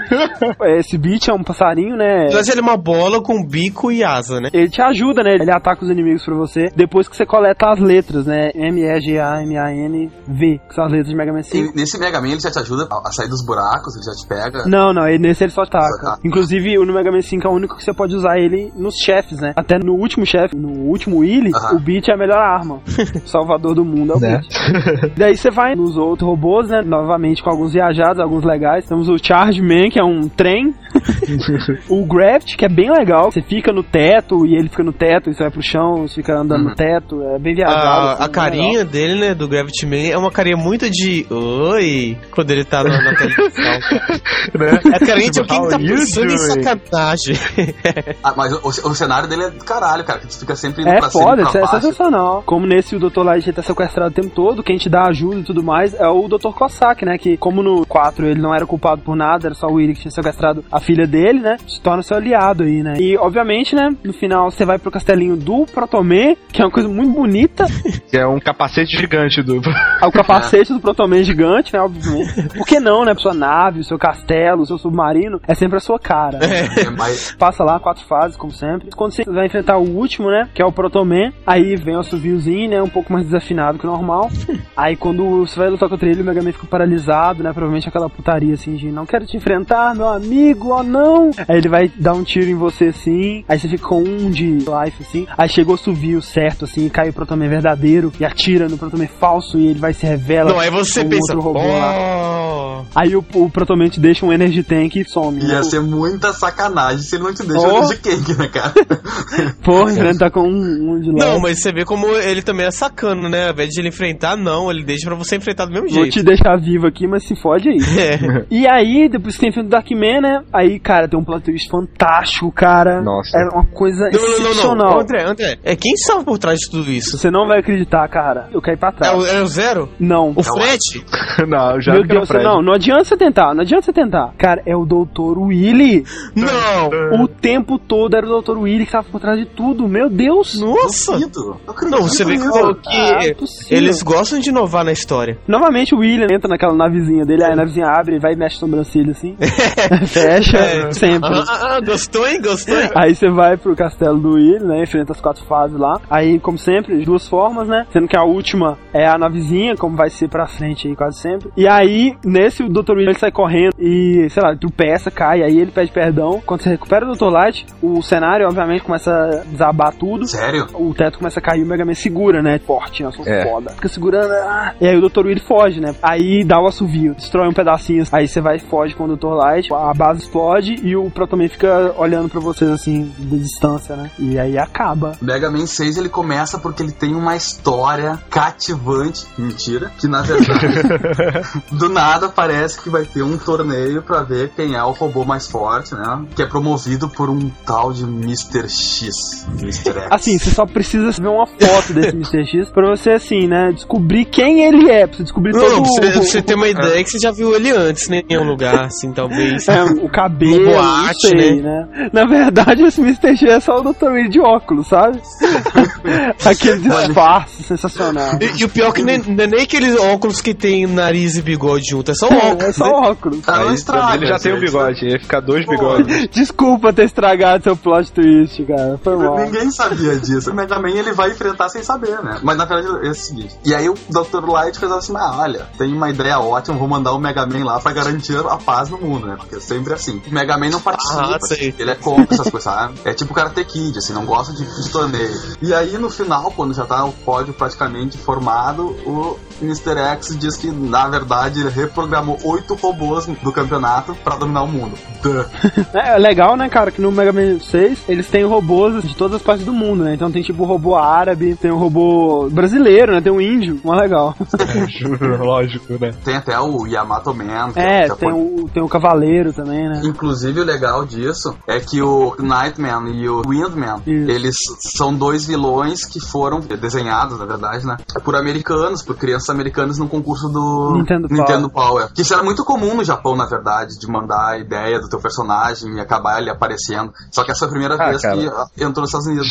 Esse 0.77 0.97
Beat 0.97 1.27
é 1.27 1.33
um 1.33 1.43
passarinho, 1.43 1.95
né, 1.95 2.29
Mas 2.33 2.47
ele 2.49 2.59
é 2.59 2.63
uma 2.63 2.77
bola 2.77 3.21
com 3.21 3.43
bico 3.45 3.91
e 3.91 4.03
asa, 4.03 4.39
né? 4.39 4.49
ele 4.53 4.69
te 4.69 4.81
ajuda, 4.81 5.23
né? 5.23 5.35
Ele 5.35 5.51
ataca 5.51 5.83
os 5.83 5.89
inimigos 5.89 6.23
pra 6.23 6.35
você 6.35 6.67
depois 6.75 7.07
que 7.07 7.15
você 7.15 7.25
coleta 7.25 7.69
as 7.69 7.79
letras, 7.79 8.25
né? 8.25 8.49
M, 8.55 8.81
E, 8.81 9.01
G, 9.01 9.19
A, 9.19 9.41
M, 9.41 9.57
A, 9.57 9.71
N, 9.73 10.11
V, 10.27 10.59
que 10.67 10.75
são 10.75 10.85
as 10.85 10.91
letras 10.91 11.09
de 11.09 11.15
Mega 11.15 11.31
Man 11.33 11.43
5. 11.43 11.71
E 11.73 11.75
nesse 11.79 11.99
Mega 11.99 12.19
Man 12.21 12.27
ele 12.29 12.39
já 12.39 12.51
te 12.51 12.59
ajuda 12.59 12.87
a 12.91 13.11
sair 13.11 13.29
dos 13.29 13.45
buracos, 13.45 13.95
ele 13.95 14.05
já 14.05 14.11
te 14.11 14.27
pega. 14.27 14.65
Não, 14.67 14.93
não, 14.93 15.07
ele- 15.07 15.19
nesse 15.19 15.43
ele 15.43 15.51
só 15.51 15.61
ataca. 15.61 15.85
Só- 15.85 16.17
Inclusive, 16.23 16.77
o 16.77 16.85
no 16.85 16.93
Mega 16.93 17.11
Man 17.11 17.21
5 17.21 17.47
é 17.47 17.49
o 17.49 17.53
único 17.53 17.75
que 17.75 17.83
você 17.83 17.93
pode 17.93 18.15
usar 18.15 18.37
ele 18.37 18.71
nos 18.75 18.95
chefes, 18.95 19.39
né? 19.39 19.53
Até 19.55 19.77
no 19.77 19.93
último 19.93 20.25
chefe, 20.25 20.55
no 20.55 20.69
último 20.89 21.17
Willy, 21.19 21.51
Aham. 21.55 21.75
o 21.75 21.79
Beat 21.79 22.07
é 22.09 22.13
a 22.13 22.17
melhor 22.17 22.37
arma. 22.39 22.79
Salvador 23.25 23.75
do 23.75 23.85
mundo 23.85 24.13
é 24.13 24.15
o 24.15 24.19
Né? 24.19 24.41
Beat. 24.41 25.13
Daí 25.17 25.35
você 25.37 25.49
vai 25.51 25.75
nos 25.75 25.97
outros 25.97 26.14
robôs, 26.23 26.69
né? 26.69 26.81
Novamente 26.81 27.43
com 27.43 27.49
alguns 27.49 27.73
viajados, 27.73 28.19
alguns 28.19 28.43
legais. 28.43 28.85
Temos 28.85 29.09
o 29.09 29.17
Charge 29.17 29.61
Man, 29.61 29.89
que 29.89 29.99
é 29.99 30.03
um 30.03 30.29
trem. 30.29 30.73
o 31.89 32.05
Gravity, 32.05 32.55
que 32.55 32.65
é 32.65 32.69
bem 32.69 32.91
legal. 32.91 33.31
Você 33.31 33.41
fica 33.41 33.71
no 33.71 33.83
teto 33.83 34.45
e 34.45 34.55
ele 34.55 34.69
fica 34.69 34.83
no 34.83 34.93
teto, 34.93 35.29
e 35.29 35.33
você 35.33 35.43
vai 35.43 35.51
pro 35.51 35.61
chão, 35.61 36.07
você 36.07 36.15
fica 36.15 36.37
andando 36.37 36.63
no 36.65 36.75
teto. 36.75 37.21
É 37.21 37.39
bem 37.39 37.55
viajado. 37.55 37.77
A, 37.77 38.13
assim, 38.13 38.23
a 38.23 38.29
carinha 38.29 38.85
dele, 38.85 39.19
né, 39.19 39.35
do 39.35 39.47
Gravity 39.47 39.85
Man, 39.85 40.11
é 40.11 40.17
uma 40.17 40.31
carinha 40.31 40.57
muito 40.57 40.89
de 40.89 41.25
oi, 41.29 42.17
quando 42.31 42.51
ele 42.51 42.63
tá 42.63 42.83
na, 42.83 43.01
na 43.01 43.15
televisão. 43.15 43.79
né? 44.55 44.79
É 44.93 45.05
carinha 45.05 45.31
de 45.31 45.39
alguém 45.39 45.61
que 45.61 45.69
tá 45.69 45.79
pensando 45.79 46.31
em 46.31 46.37
sacanagem. 46.37 47.35
Ah, 48.23 48.33
mas 48.35 48.51
o, 48.53 48.89
o 48.89 48.95
cenário 48.95 49.27
dele 49.27 49.43
é 49.43 49.49
do 49.51 49.63
caralho, 49.63 50.03
cara, 50.03 50.19
que 50.19 50.27
tu 50.27 50.39
fica 50.39 50.55
sempre 50.55 50.81
indo 50.81 50.89
É 50.89 50.99
pra 50.99 51.09
cima 51.09 51.23
foda, 51.23 51.41
e 51.41 51.43
isso 51.43 51.51
pra 51.51 51.61
é 51.61 51.67
sensacional. 51.67 52.43
Como 52.45 52.65
nesse 52.65 52.95
o 52.95 52.99
Dr. 52.99 53.21
Light 53.23 53.51
tá 53.53 53.61
sequestrado 53.61 54.11
o 54.11 54.13
tempo 54.13 54.33
todo, 54.33 54.63
quem 54.63 54.77
te 54.77 54.89
dá 54.89 55.03
ajuda 55.07 55.39
e 55.39 55.43
tudo 55.43 55.63
mais 55.63 55.93
é 55.93 56.04
o 56.09 56.27
Dr. 56.27 56.49
Cossack, 56.53 57.05
né? 57.05 57.17
Que 57.17 57.37
como 57.37 57.61
no 57.63 57.85
4 57.85 58.25
ele 58.27 58.41
não 58.41 58.53
era 58.53 58.65
culpado 58.65 59.01
por 59.01 59.15
nada, 59.15 59.47
era 59.47 59.55
só 59.55 59.67
o 59.67 59.73
Willy 59.73 59.93
que 59.93 60.01
tinha 60.01 60.11
sequestrado 60.11 60.63
a 60.71 60.79
filha 60.79 61.05
dele, 61.07 61.39
né? 61.39 61.57
Se 61.67 61.81
torna 61.81 62.03
seu 62.03 62.17
aliado 62.17 62.63
aí, 62.63 62.81
né? 62.83 62.95
E 62.99 63.17
obviamente, 63.17 63.75
né? 63.75 63.95
No 64.03 64.13
final 64.13 64.49
você 64.51 64.65
vai 64.65 64.77
pro 64.77 64.91
castelinho 64.91 65.35
do 65.35 65.65
Protomé, 65.65 66.35
que 66.51 66.61
é 66.61 66.65
uma 66.65 66.71
coisa 66.71 66.89
muito 66.89 67.13
bonita. 67.13 67.65
Que 68.05 68.17
é 68.17 68.27
um 68.27 68.39
capacete 68.39 68.95
gigante 68.95 69.41
do. 69.41 69.59
É 70.01 70.05
o 70.05 70.11
capacete 70.11 70.71
do 70.71 70.79
Protomé 70.79 71.23
gigante, 71.23 71.73
né? 71.73 71.81
Obviamente. 71.81 72.49
Por 72.55 72.65
que 72.65 72.79
não, 72.79 73.03
né? 73.03 73.13
Sua 73.15 73.33
nave, 73.33 73.79
o 73.79 73.83
seu 73.83 73.97
castelo, 73.97 74.61
o 74.61 74.65
seu 74.65 74.77
submarino, 74.77 75.39
é 75.47 75.55
sempre 75.55 75.77
a 75.77 75.79
sua 75.79 75.97
cara. 75.99 76.37
né? 76.37 76.65
É, 76.77 76.89
mas 76.89 77.35
passa 77.37 77.63
lá 77.63 77.79
quatro 77.79 78.05
fases, 78.05 78.37
como 78.37 78.51
sempre. 78.51 78.89
Quando 78.95 79.13
você 79.13 79.23
vai 79.25 79.45
enfrentar 79.47 79.77
o 79.77 79.89
último, 79.89 80.29
né? 80.29 80.47
Que 80.53 80.61
é 80.61 80.65
o 80.65 80.71
Protoman, 80.71 81.31
aí 81.45 81.75
vem 81.75 81.95
o 81.95 81.99
assoviozinho, 81.99 82.69
né? 82.69 82.81
Um 82.81 82.89
pouco 82.89 83.11
mais 83.11 83.25
desafinado 83.25 83.79
que 83.79 83.87
o 83.87 83.91
normal. 83.91 84.29
aí 84.75 84.95
quando 84.95 85.45
você 85.45 85.59
vai 85.59 85.69
lutar 85.69 85.89
contra 85.95 86.09
ele, 86.09 86.21
o 86.21 86.25
Mega 86.25 86.41
Man 86.41 86.51
fica 86.51 86.67
paralisado, 86.67 87.41
né? 87.41 87.51
Provavelmente 87.51 87.87
aquela 87.87 88.09
putaria 88.09 88.53
assim 88.53 88.75
de 88.75 88.91
não 88.91 89.05
quero 89.05 89.25
te 89.25 89.37
enfrentar, 89.37 89.95
meu 89.95 90.09
amigo, 90.09 90.69
ó 90.69 90.83
não! 90.83 91.31
Aí 91.47 91.57
ele 91.57 91.69
vai 91.69 91.91
dar 91.97 92.13
um 92.13 92.23
tiro 92.23 92.45
em 92.49 92.55
você 92.55 92.85
assim, 92.85 93.43
aí 93.47 93.57
você 93.59 93.67
fica 93.67 93.87
com 93.87 94.01
um 94.03 94.29
de 94.29 94.45
life 94.45 95.01
assim. 95.01 95.25
Aí 95.37 95.47
chega 95.49 95.71
o 95.71 95.75
assovio 95.75 96.21
certo 96.21 96.65
assim, 96.65 96.89
cai 96.89 97.09
o 97.09 97.13
Protoman 97.13 97.47
verdadeiro 97.47 98.11
e 98.19 98.25
atira 98.25 98.67
no 98.67 98.77
Protoman 98.77 99.07
falso 99.07 99.57
e 99.57 99.67
ele 99.67 99.79
vai 99.79 99.93
se 99.93 100.05
revela. 100.05 100.51
Não, 100.51 100.59
aí 100.59 100.69
você 100.69 101.03
pensa, 101.05 101.33
outro 101.33 101.41
robô 101.41 101.59
lá. 101.59 101.93
oh, 101.97 102.85
Aí 102.93 103.15
o, 103.15 103.23
o 103.33 103.49
Protoman 103.49 103.89
te 103.89 103.99
deixa 103.99 104.25
um 104.25 104.31
Energy 104.33 104.63
Tank 104.63 104.95
e 104.95 105.05
some. 105.05 105.41
né? 105.41 105.55
ia 105.55 105.63
ser 105.63 105.79
muita 105.81 106.33
sacanagem 106.33 106.99
se 106.99 107.15
ele 107.15 107.23
não 107.23 107.33
te 107.33 107.43
deixa 107.43 107.65
Oh. 107.65 107.81
oh. 107.83 107.87
de 107.87 107.97
cake, 107.97 108.33
né, 108.35 108.47
cara? 108.47 108.73
Porra, 109.63 109.91
enfrentar 109.93 110.29
com 110.29 110.41
um, 110.41 110.91
um 110.93 110.99
de 110.99 111.09
lá. 111.11 111.25
Não, 111.25 111.39
mas 111.39 111.61
você 111.61 111.71
vê 111.71 111.83
como 111.85 112.07
ele 112.07 112.41
também 112.41 112.65
é 112.65 112.71
sacano, 112.71 113.27
né? 113.29 113.47
Ao 113.47 113.53
invés 113.53 113.69
de 113.69 113.79
ele 113.79 113.89
enfrentar, 113.89 114.35
não, 114.35 114.69
ele 114.69 114.83
deixa 114.83 115.05
pra 115.07 115.15
você 115.15 115.35
enfrentar 115.37 115.65
do 115.65 115.71
mesmo 115.71 115.84
Vou 115.93 116.03
jeito. 116.03 116.13
te 116.13 116.23
deixar 116.23 116.55
vivo 116.57 116.87
aqui, 116.87 117.07
mas 117.07 117.25
se 117.27 117.35
fode 117.35 117.69
aí. 117.69 117.77
É. 118.05 118.45
E 118.51 118.67
aí, 118.67 119.07
depois 119.09 119.35
que 119.35 119.41
tem 119.41 119.51
filme 119.51 119.67
do 119.69 119.71
Darkman, 119.71 120.21
né? 120.21 120.43
Aí, 120.53 120.79
cara, 120.79 121.07
tem 121.07 121.19
um 121.19 121.23
plot 121.23 121.43
twist 121.43 121.69
fantástico, 121.69 122.51
cara. 122.51 123.01
Nossa. 123.01 123.37
É 123.37 123.43
uma 123.53 123.65
coisa 123.65 124.09
Não, 124.11 124.11
não, 124.11 124.19
não, 124.19 124.49
excepcional. 124.51 124.91
não. 124.93 124.99
André, 125.01 125.23
André, 125.23 125.57
é 125.63 125.75
quem 125.75 125.93
estava 125.93 126.23
por 126.23 126.37
trás 126.37 126.59
de 126.59 126.69
tudo 126.69 126.91
isso? 126.91 127.17
Você 127.17 127.31
não 127.31 127.47
vai 127.47 127.59
acreditar, 127.59 128.07
cara. 128.09 128.49
Eu 128.53 128.61
caí 128.61 128.75
pra 128.77 128.89
É 128.89 128.91
trás. 128.91 129.17
o, 129.17 129.25
é 129.25 129.41
o 129.41 129.47
Zero? 129.47 129.89
Não. 129.99 130.33
O 130.35 130.43
Fred? 130.43 131.05
não, 131.47 131.79
já 131.81 131.93
Meu 131.93 132.03
que 132.03 132.11
era 132.11 132.19
Deus, 132.19 132.27
Fred. 132.27 132.43
não, 132.43 132.61
não 132.61 132.73
adianta 132.73 133.03
você 133.03 133.17
tentar, 133.17 133.53
não 133.53 133.61
adianta 133.61 133.83
você 133.85 133.93
tentar. 133.93 134.33
Cara, 134.37 134.61
é 134.65 134.75
o 134.75 134.85
Dr. 134.85 135.37
Willy. 135.39 136.03
Não! 136.35 137.23
O 137.23 137.27
tempo 137.27 137.77
todo 137.79 138.15
era 138.15 138.25
o 138.27 138.41
Dr. 138.41 138.57
Willy 138.57 138.85
que 138.85 138.91
tava 138.91 139.07
por 139.09 139.19
trás 139.21 139.37
de 139.39 139.45
tudo. 139.45 139.87
Meu 139.87 140.09
Deus. 140.09 140.59
Nossa! 140.59 141.15
Acredito 141.15 141.59
Não, 141.89 142.03
você 142.03 142.23
vê 142.23 142.33
que, 142.37 142.39
nisso. 142.45 142.75
que 142.75 142.89
Ah, 142.89 143.19
é 143.25 143.33
possível. 143.33 143.77
eles 143.77 144.01
gostam 144.03 144.39
de 144.39 144.49
inovar 144.49 144.83
na 144.83 144.91
história. 144.91 145.37
Novamente 145.47 145.74
o 145.93 145.99
William 145.99 146.27
entra 146.31 146.47
naquela 146.47 146.73
navezinha 146.73 147.25
dele, 147.25 147.43
aí 147.43 147.51
a 147.51 147.55
navezinha 147.55 147.87
abre 147.87 148.15
e 148.15 148.19
vai 148.19 148.33
e 148.33 148.35
mexe 148.35 148.55
a 148.57 148.59
sobrancelha 148.59 149.11
assim. 149.11 149.35
Fecha, 150.07 150.57
É. 150.57 150.91
sempre. 150.91 151.29
Ah, 151.33 151.43
ah, 151.47 151.75
ah, 151.75 151.79
gostou, 151.81 152.27
hein? 152.27 152.41
Gostou, 152.41 152.79
hein? 152.79 152.89
Aí 152.95 153.15
você 153.15 153.29
vai 153.29 153.57
pro 153.57 153.75
castelo 153.75 154.17
do 154.19 154.33
Will, 154.33 154.63
né? 154.65 154.83
Enfrenta 154.83 155.11
as 155.13 155.19
quatro 155.21 155.43
fases 155.45 155.77
lá. 155.77 155.99
Aí, 156.09 156.39
como 156.39 156.57
sempre, 156.57 156.97
duas 157.05 157.27
formas, 157.27 157.67
né? 157.67 157.85
Sendo 157.91 158.07
que 158.07 158.17
a 158.17 158.23
última 158.23 158.77
é 158.93 159.07
a 159.07 159.17
navezinha, 159.17 159.75
como 159.75 159.95
vai 159.95 160.09
ser 160.09 160.27
pra 160.29 160.47
frente 160.47 160.87
aí 160.87 160.95
quase 160.95 161.19
sempre. 161.19 161.49
E 161.57 161.67
aí, 161.67 162.15
nesse, 162.23 162.63
o 162.63 162.69
Dr. 162.69 162.91
Will 162.93 163.09
ele 163.09 163.19
sai 163.19 163.31
correndo 163.31 163.73
e, 163.79 164.27
sei 164.29 164.41
lá, 164.43 164.55
tropeça, 164.55 165.09
cai, 165.11 165.41
aí 165.43 165.57
ele 165.59 165.71
pede 165.71 165.91
perdão. 165.91 166.41
Quando 166.45 166.61
você 166.61 166.69
recupera 166.69 167.05
o 167.05 167.13
Dr. 167.15 167.25
Light, 167.29 167.65
o 167.81 168.01
cenário, 168.01 168.45
obviamente, 168.47 168.83
começa 168.83 169.11
a 169.11 169.43
desabar 169.49 169.93
tudo. 169.93 170.27
Sério? 170.27 170.67
O 170.73 170.93
teto 170.93 171.17
começa 171.17 171.39
a 171.39 171.43
cair, 171.43 171.63
o 171.63 171.65
Mega 171.65 171.85
Man 171.85 171.93
segura, 171.93 172.41
né? 172.41 172.59
Forte, 172.59 173.03
né? 173.03 173.09
Eu 173.09 173.13
sou 173.13 173.25
É. 173.27 173.43
foda. 173.43 173.71
Fica 173.71 173.87
segurando, 173.87 174.31
ah. 174.33 174.73
E 174.79 174.87
aí 174.87 174.97
o 174.97 175.09
Dr. 175.09 175.25
Will 175.25 175.39
foge, 175.39 175.64
né? 175.73 175.95
Aí 176.01 176.43
dá 176.43 176.59
o 176.59 176.67
assovio, 176.67 177.15
destrói 177.15 177.47
um 177.47 177.53
pedacinho. 177.53 178.05
Aí 178.11 178.27
você 178.27 178.39
vai 178.41 178.57
e 178.57 178.59
foge 178.59 178.95
com 178.95 179.05
o 179.05 179.15
Dr. 179.15 179.33
Light, 179.33 179.73
a 179.73 179.93
base 179.93 180.21
explode 180.21 180.75
e 180.83 180.95
o 180.95 181.09
Protoman 181.09 181.49
fica 181.49 181.93
olhando 181.97 182.29
pra 182.29 182.39
vocês 182.39 182.69
assim, 182.69 183.11
de 183.17 183.39
distância, 183.39 183.95
né? 183.95 184.11
E 184.19 184.37
aí 184.37 184.57
acaba. 184.57 185.13
Mega 185.21 185.49
Man 185.49 185.65
6 185.65 185.97
ele 185.97 186.09
começa 186.09 186.59
porque 186.59 186.83
ele 186.83 186.91
tem 186.91 187.15
uma 187.15 187.35
história 187.35 188.19
cativante, 188.29 189.25
mentira, 189.37 189.91
que 189.97 190.07
na 190.07 190.21
verdade 190.21 190.67
do 191.71 191.89
nada 191.89 192.29
parece 192.29 192.81
que 192.81 192.89
vai 192.89 193.05
ter 193.05 193.23
um 193.23 193.37
torneio 193.37 194.01
pra 194.01 194.23
ver 194.23 194.51
quem 194.55 194.75
é 194.75 194.83
o 194.83 194.91
robô 194.91 195.25
mais 195.25 195.47
forte, 195.47 195.93
né? 195.95 196.25
Que 196.35 196.43
é 196.43 196.45
promovido 196.45 197.09
por 197.09 197.29
um 197.29 197.49
tal 197.65 197.91
de 197.91 198.03
Mr. 198.03 198.69
X, 198.69 199.47
Mr. 199.59 199.99
X. 199.99 200.07
Assim, 200.09 200.37
você 200.37 200.51
só 200.51 200.65
precisa 200.65 201.11
ver 201.11 201.27
uma 201.27 201.47
foto 201.47 201.93
desse 201.93 202.15
Mr. 202.15 202.45
X 202.45 202.69
pra 202.69 202.89
você, 202.89 203.11
assim, 203.11 203.47
né? 203.47 203.71
Descobrir 203.71 204.25
quem 204.25 204.63
ele 204.63 204.89
é, 204.89 205.07
pra 205.07 205.17
você 205.17 205.23
descobrir 205.23 205.54
Não, 205.55 205.83
você, 205.85 206.01
pra 206.01 206.09
o, 206.19 206.23
você 206.23 206.41
ter 206.41 206.55
uma 206.55 206.67
ideia 206.67 207.03
que 207.03 207.09
você 207.11 207.19
já 207.19 207.31
viu 207.31 207.55
ele 207.55 207.71
antes, 207.71 208.07
né? 208.09 208.21
Em 208.29 208.37
um 208.37 208.43
lugar, 208.43 208.85
assim, 208.85 209.11
talvez. 209.11 209.67
É, 209.67 209.83
o 209.83 210.09
cabelo, 210.09 210.65
No 210.65 210.71
boate, 210.73 211.27
sei, 211.27 211.61
né? 211.61 212.09
Na 212.13 212.25
verdade, 212.25 212.83
esse 212.83 213.01
Mr. 213.01 213.35
X 213.37 213.43
é 213.43 213.59
só 213.59 213.79
o 213.79 213.93
Dr. 213.93 214.05
Will 214.11 214.29
de 214.29 214.39
óculos, 214.39 214.87
sabe? 214.87 215.19
Aquele 216.45 216.79
disfarce 216.79 217.63
sensacional. 217.63 218.37
E, 218.41 218.61
e 218.61 218.65
o 218.65 218.69
pior 218.69 218.89
é 218.89 218.91
que 218.91 219.03
nem, 219.03 219.17
não 219.19 219.43
é 219.43 219.47
nem 219.47 219.61
aqueles 219.61 219.97
óculos 219.99 220.41
que 220.41 220.53
tem 220.53 220.85
nariz 220.87 221.35
e 221.35 221.41
bigode 221.41 221.85
junto, 221.89 222.11
é 222.11 222.13
só 222.13 222.27
É, 222.27 222.35
óculos. 222.37 222.63
é 222.63 222.71
só 222.71 222.85
né? 223.01 223.07
óculos. 223.09 223.39
Ah, 223.47 223.59
não 223.59 223.69
Aí, 223.69 223.75
estraga, 223.75 224.15
ele 224.15 224.25
já 224.27 224.39
tem 224.39 224.53
o 224.53 224.55
gente. 224.59 224.65
bigode, 224.65 225.05
ia 225.05 225.19
ficar 225.19 225.39
dois 225.39 225.65
Pô. 225.65 225.71
bigodes. 225.71 226.27
Desculpa 226.31 226.93
ter 226.93 227.05
estragado 227.05 227.63
seu 227.63 227.75
plot 227.75 228.11
twist, 228.11 228.63
cara. 228.65 228.99
Foi 229.03 229.15
mal. 229.17 229.37
Ninguém 229.39 229.71
sabia 229.71 230.15
disso. 230.17 230.51
O 230.51 230.53
Mega 230.53 230.79
Man 230.79 230.89
ele 230.91 231.13
vai 231.13 231.31
enfrentar 231.31 231.69
sem 231.69 231.83
saber, 231.83 232.21
né? 232.23 232.39
Mas 232.43 232.57
na 232.57 232.65
verdade 232.65 233.05
é 233.07 233.09
o 233.09 233.13
seguinte. 233.15 233.55
E 233.65 233.73
aí 233.73 233.89
o 233.89 233.95
Dr. 234.09 234.45
Light 234.47 234.77
fez 234.79 234.91
assim: 234.91 235.13
ah, 235.15 235.41
olha, 235.45 235.67
tem 235.77 235.93
uma 235.93 236.09
ideia 236.09 236.39
ótima, 236.39 236.77
vou 236.77 236.87
mandar 236.87 237.13
o 237.13 237.19
Mega 237.19 237.45
Man 237.45 237.63
lá 237.63 237.79
pra 237.79 237.93
garantir 237.93 238.37
a 238.37 238.57
paz 238.57 238.89
no 238.89 238.97
mundo, 238.97 239.27
né? 239.27 239.35
Porque 239.37 239.55
é 239.55 239.59
sempre 239.59 239.93
assim. 239.93 240.21
o 240.27 240.33
Mega 240.33 240.57
Man 240.57 240.69
não 240.69 240.81
participa. 240.81 241.35
Ah, 241.35 241.39
sei. 241.39 241.73
Ele 241.77 241.91
é 241.91 241.95
contra 241.95 242.33
essas 242.33 242.49
coisas, 242.49 242.63
sabe? 242.63 242.95
É 243.05 243.13
tipo 243.13 243.31
o 243.31 243.35
Karate 243.35 243.63
Kid, 243.63 243.97
assim, 243.97 244.13
não 244.13 244.25
gosta 244.25 244.51
de, 244.53 244.65
de 244.65 244.89
torneio. 244.89 245.31
E 245.61 245.73
aí, 245.73 245.97
no 245.97 246.09
final, 246.09 246.51
quando 246.51 246.73
já 246.73 246.85
tá 246.85 247.05
o 247.05 247.11
pódio 247.11 247.53
praticamente 247.53 248.17
formado, 248.17 248.87
o 249.05 249.37
Mr. 249.61 249.97
X 249.97 250.37
diz 250.37 250.57
que, 250.57 250.69
na 250.69 251.07
verdade, 251.07 251.61
ele 251.61 251.69
reprogramou 251.69 252.37
oito 252.43 252.75
robôs 252.75 253.25
do 253.25 253.51
campeonato 253.51 254.15
pra 254.15 254.35
dominar 254.35 254.63
o 254.63 254.67
mundo. 254.67 254.97
Duh. 255.21 255.45
É 255.93 256.17
legal, 256.17 256.57
né, 256.57 256.67
cara, 256.67 256.91
que 256.91 257.01
no 257.01 257.11
Mega 257.11 257.31
Man 257.31 257.59
6 257.59 258.03
eles 258.07 258.27
têm 258.27 258.43
robôs 258.43 259.03
de 259.03 259.15
todas 259.15 259.37
as 259.37 259.41
partes 259.41 259.65
do 259.65 259.73
mundo, 259.73 260.03
né? 260.03 260.13
Então 260.13 260.31
tem 260.31 260.41
tipo 260.41 260.63
o 260.63 260.65
robô 260.65 260.95
árabe, 260.95 261.55
tem 261.55 261.71
o 261.71 261.77
robô 261.77 262.49
brasileiro, 262.49 263.13
né? 263.13 263.21
Tem 263.21 263.31
o 263.31 263.41
índio, 263.41 263.79
mó 263.83 263.93
legal. 263.93 264.35
Lógico, 265.27 265.93
né? 265.99 266.13
Tem 266.23 266.35
até 266.35 266.59
o 266.59 266.85
Yamato 266.85 267.33
Man. 267.33 267.71
É, 267.75 268.07
tem 268.09 268.31
o, 268.31 268.69
tem 268.73 268.83
o 268.83 268.89
cavaleiro 268.89 269.53
também, 269.53 269.87
né? 269.89 270.01
Inclusive, 270.03 270.59
o 270.59 270.63
legal 270.63 271.05
disso 271.05 271.55
é 271.67 271.79
que 271.79 272.01
o 272.01 272.35
Nightman 272.39 273.09
e 273.13 273.29
o 273.29 273.41
Windman, 273.47 274.01
Isso. 274.05 274.31
eles 274.31 274.55
são 274.95 275.13
dois 275.13 275.45
vilões 275.45 276.05
que 276.05 276.19
foram 276.19 276.59
desenhados, 276.59 277.39
na 277.39 277.45
verdade, 277.45 277.85
né? 277.85 277.97
Por 278.23 278.35
americanos, 278.35 279.01
por 279.01 279.15
crianças 279.15 279.49
americanas 279.49 279.97
num 279.97 280.07
concurso 280.07 280.47
do 280.49 281.03
Nintendo 281.29 281.69
Power. 281.69 282.11
Que 282.13 282.21
isso 282.21 282.33
era 282.33 282.43
muito 282.43 282.63
comum 282.63 282.95
no 282.95 283.03
Japão, 283.03 283.35
na 283.35 283.45
verdade, 283.45 283.97
de 283.99 284.07
mandar 284.07 284.51
a 284.51 284.57
ideia 284.57 284.99
do 284.99 285.09
teu 285.09 285.19
personagem 285.19 285.93
e 285.95 285.99
acabar 285.99 286.39
ele 286.39 286.49
aparecendo. 286.49 287.11
Só 287.31 287.43
que 287.43 287.51
essa 287.51 287.65
é 287.65 287.67
a 287.67 287.71
primeira 287.71 287.95
Ah, 287.95 288.09
vez 288.09 288.21
cara. 288.21 288.35
que 288.75 288.83
entrou 288.83 289.01
nos 289.01 289.09
Estados 289.09 289.27
Unidos. 289.27 289.47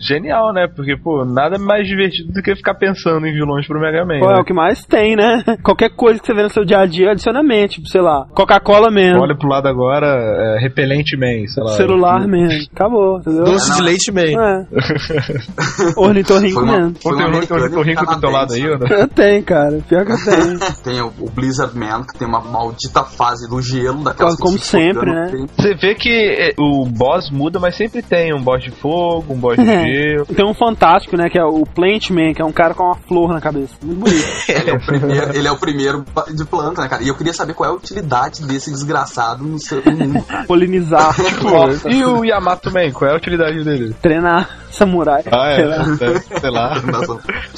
Genial, 0.00 0.52
né? 0.52 0.66
Porque, 0.66 0.96
pô, 0.96 1.24
nada 1.24 1.58
mais 1.58 1.86
divertido 1.86 2.32
do 2.32 2.42
que 2.42 2.56
ficar 2.56 2.74
pensando 2.74 3.26
em 3.26 3.32
vilões 3.32 3.66
pro 3.66 3.78
Mega 3.78 4.04
Man. 4.04 4.18
Pô, 4.18 4.30
é 4.30 4.34
né? 4.34 4.40
o 4.40 4.44
que 4.44 4.54
mais 4.54 4.84
tem, 4.84 5.14
né? 5.14 5.44
Qualquer 5.62 5.90
coisa 5.90 6.18
que 6.18 6.26
você 6.26 6.34
vê 6.34 6.42
no 6.42 6.48
seu 6.48 6.64
dia 6.64 6.78
a 6.78 6.86
dia, 6.86 7.10
adiciona 7.10 7.42
mente, 7.42 7.74
tipo, 7.74 7.88
sei 7.88 8.00
lá, 8.00 8.26
Coca-Cola 8.34 8.90
mesmo, 8.90 9.20
Olha 9.20 9.36
pro 9.36 9.48
lado 9.48 9.68
agora, 9.68 10.06
é, 10.06 10.58
repelente 10.60 11.16
Man, 11.16 11.46
sei 11.46 11.62
lá. 11.62 11.70
celular 11.76 12.26
mesmo, 12.26 12.66
acabou, 12.74 13.18
entendeu? 13.18 13.44
Doce 13.44 13.76
de 13.76 13.82
leite 13.82 14.12
man. 14.12 14.22
É. 14.22 14.66
Ornitorrinco 16.00 16.64
mesmo. 16.64 16.88
um 16.88 17.70
Tem 17.70 17.78
um 17.78 17.82
rico 17.82 18.06
do 18.06 18.20
teu 18.20 18.30
lado 18.30 18.54
aí, 18.54 18.68
ou 18.68 18.78
não? 18.78 18.86
Eu 18.88 19.08
tenho, 19.08 19.42
cara. 19.44 19.80
Pior 19.88 20.06
que 20.06 20.12
eu 20.12 20.24
tenho. 20.24 20.60
Tem 20.82 21.00
o, 21.00 21.12
o 21.20 21.30
Blizzard 21.30 21.76
Man, 21.76 22.04
que 22.04 22.18
tem 22.18 22.26
uma 22.26 22.40
maldita 22.40 23.04
fase 23.04 23.48
do 23.48 23.60
gelo, 23.60 24.02
daquelas 24.02 24.36
que 24.36 24.42
Como 24.42 24.58
sempre, 24.58 25.12
né? 25.12 25.26
tempo. 25.30 25.52
Você 25.56 25.74
vê 25.74 25.94
que 25.94 26.10
é, 26.10 26.54
o 26.58 26.86
boss 26.86 27.30
muda, 27.30 27.58
mas 27.58 27.76
sempre 27.76 28.02
tem 28.02 28.34
um 28.34 28.42
boss 28.42 28.62
de 28.62 28.70
fogo, 28.70 29.34
um 29.34 29.38
boss 29.38 29.56
de 29.56 29.64
Tem 30.34 30.44
um 30.44 30.54
fantástico, 30.54 31.16
né? 31.16 31.28
Que 31.28 31.38
é 31.38 31.44
o 31.44 31.64
Plant 31.64 32.10
Man, 32.10 32.32
que 32.34 32.42
é 32.42 32.44
um 32.44 32.52
cara 32.52 32.74
com 32.74 32.84
uma 32.84 32.94
flor 32.96 33.32
na 33.32 33.40
cabeça. 33.40 33.74
Muito 33.82 34.00
bonito. 34.00 34.24
Ele 34.48 34.70
é, 34.70 34.74
o 34.74 34.80
primeiro, 34.80 35.36
ele 35.36 35.48
é 35.48 35.52
o 35.52 35.56
primeiro 35.56 36.04
de 36.34 36.44
planta, 36.44 36.82
né, 36.82 36.88
cara? 36.88 37.02
E 37.02 37.08
eu 37.08 37.14
queria 37.14 37.32
saber 37.32 37.54
qual 37.54 37.70
é 37.70 37.72
a 37.72 37.76
utilidade 37.76 38.42
desse 38.46 38.70
desgraçado 38.70 39.44
no 39.44 39.58
seu 39.58 39.82
mundo. 39.84 40.24
Polinizar. 40.46 41.14
Pô, 41.40 41.88
e 41.88 42.04
o 42.04 42.24
Yamato 42.24 42.70
Man, 42.72 42.90
qual 42.92 43.10
é 43.10 43.14
a 43.14 43.16
utilidade 43.16 43.62
dele? 43.64 43.94
Treinar 44.02 44.48
samurai. 44.70 45.22
Ah, 45.30 45.54
Sei 45.56 45.64
lá. 45.66 45.76
é, 45.82 46.38
sei 46.40 46.50
lá. 46.50 46.74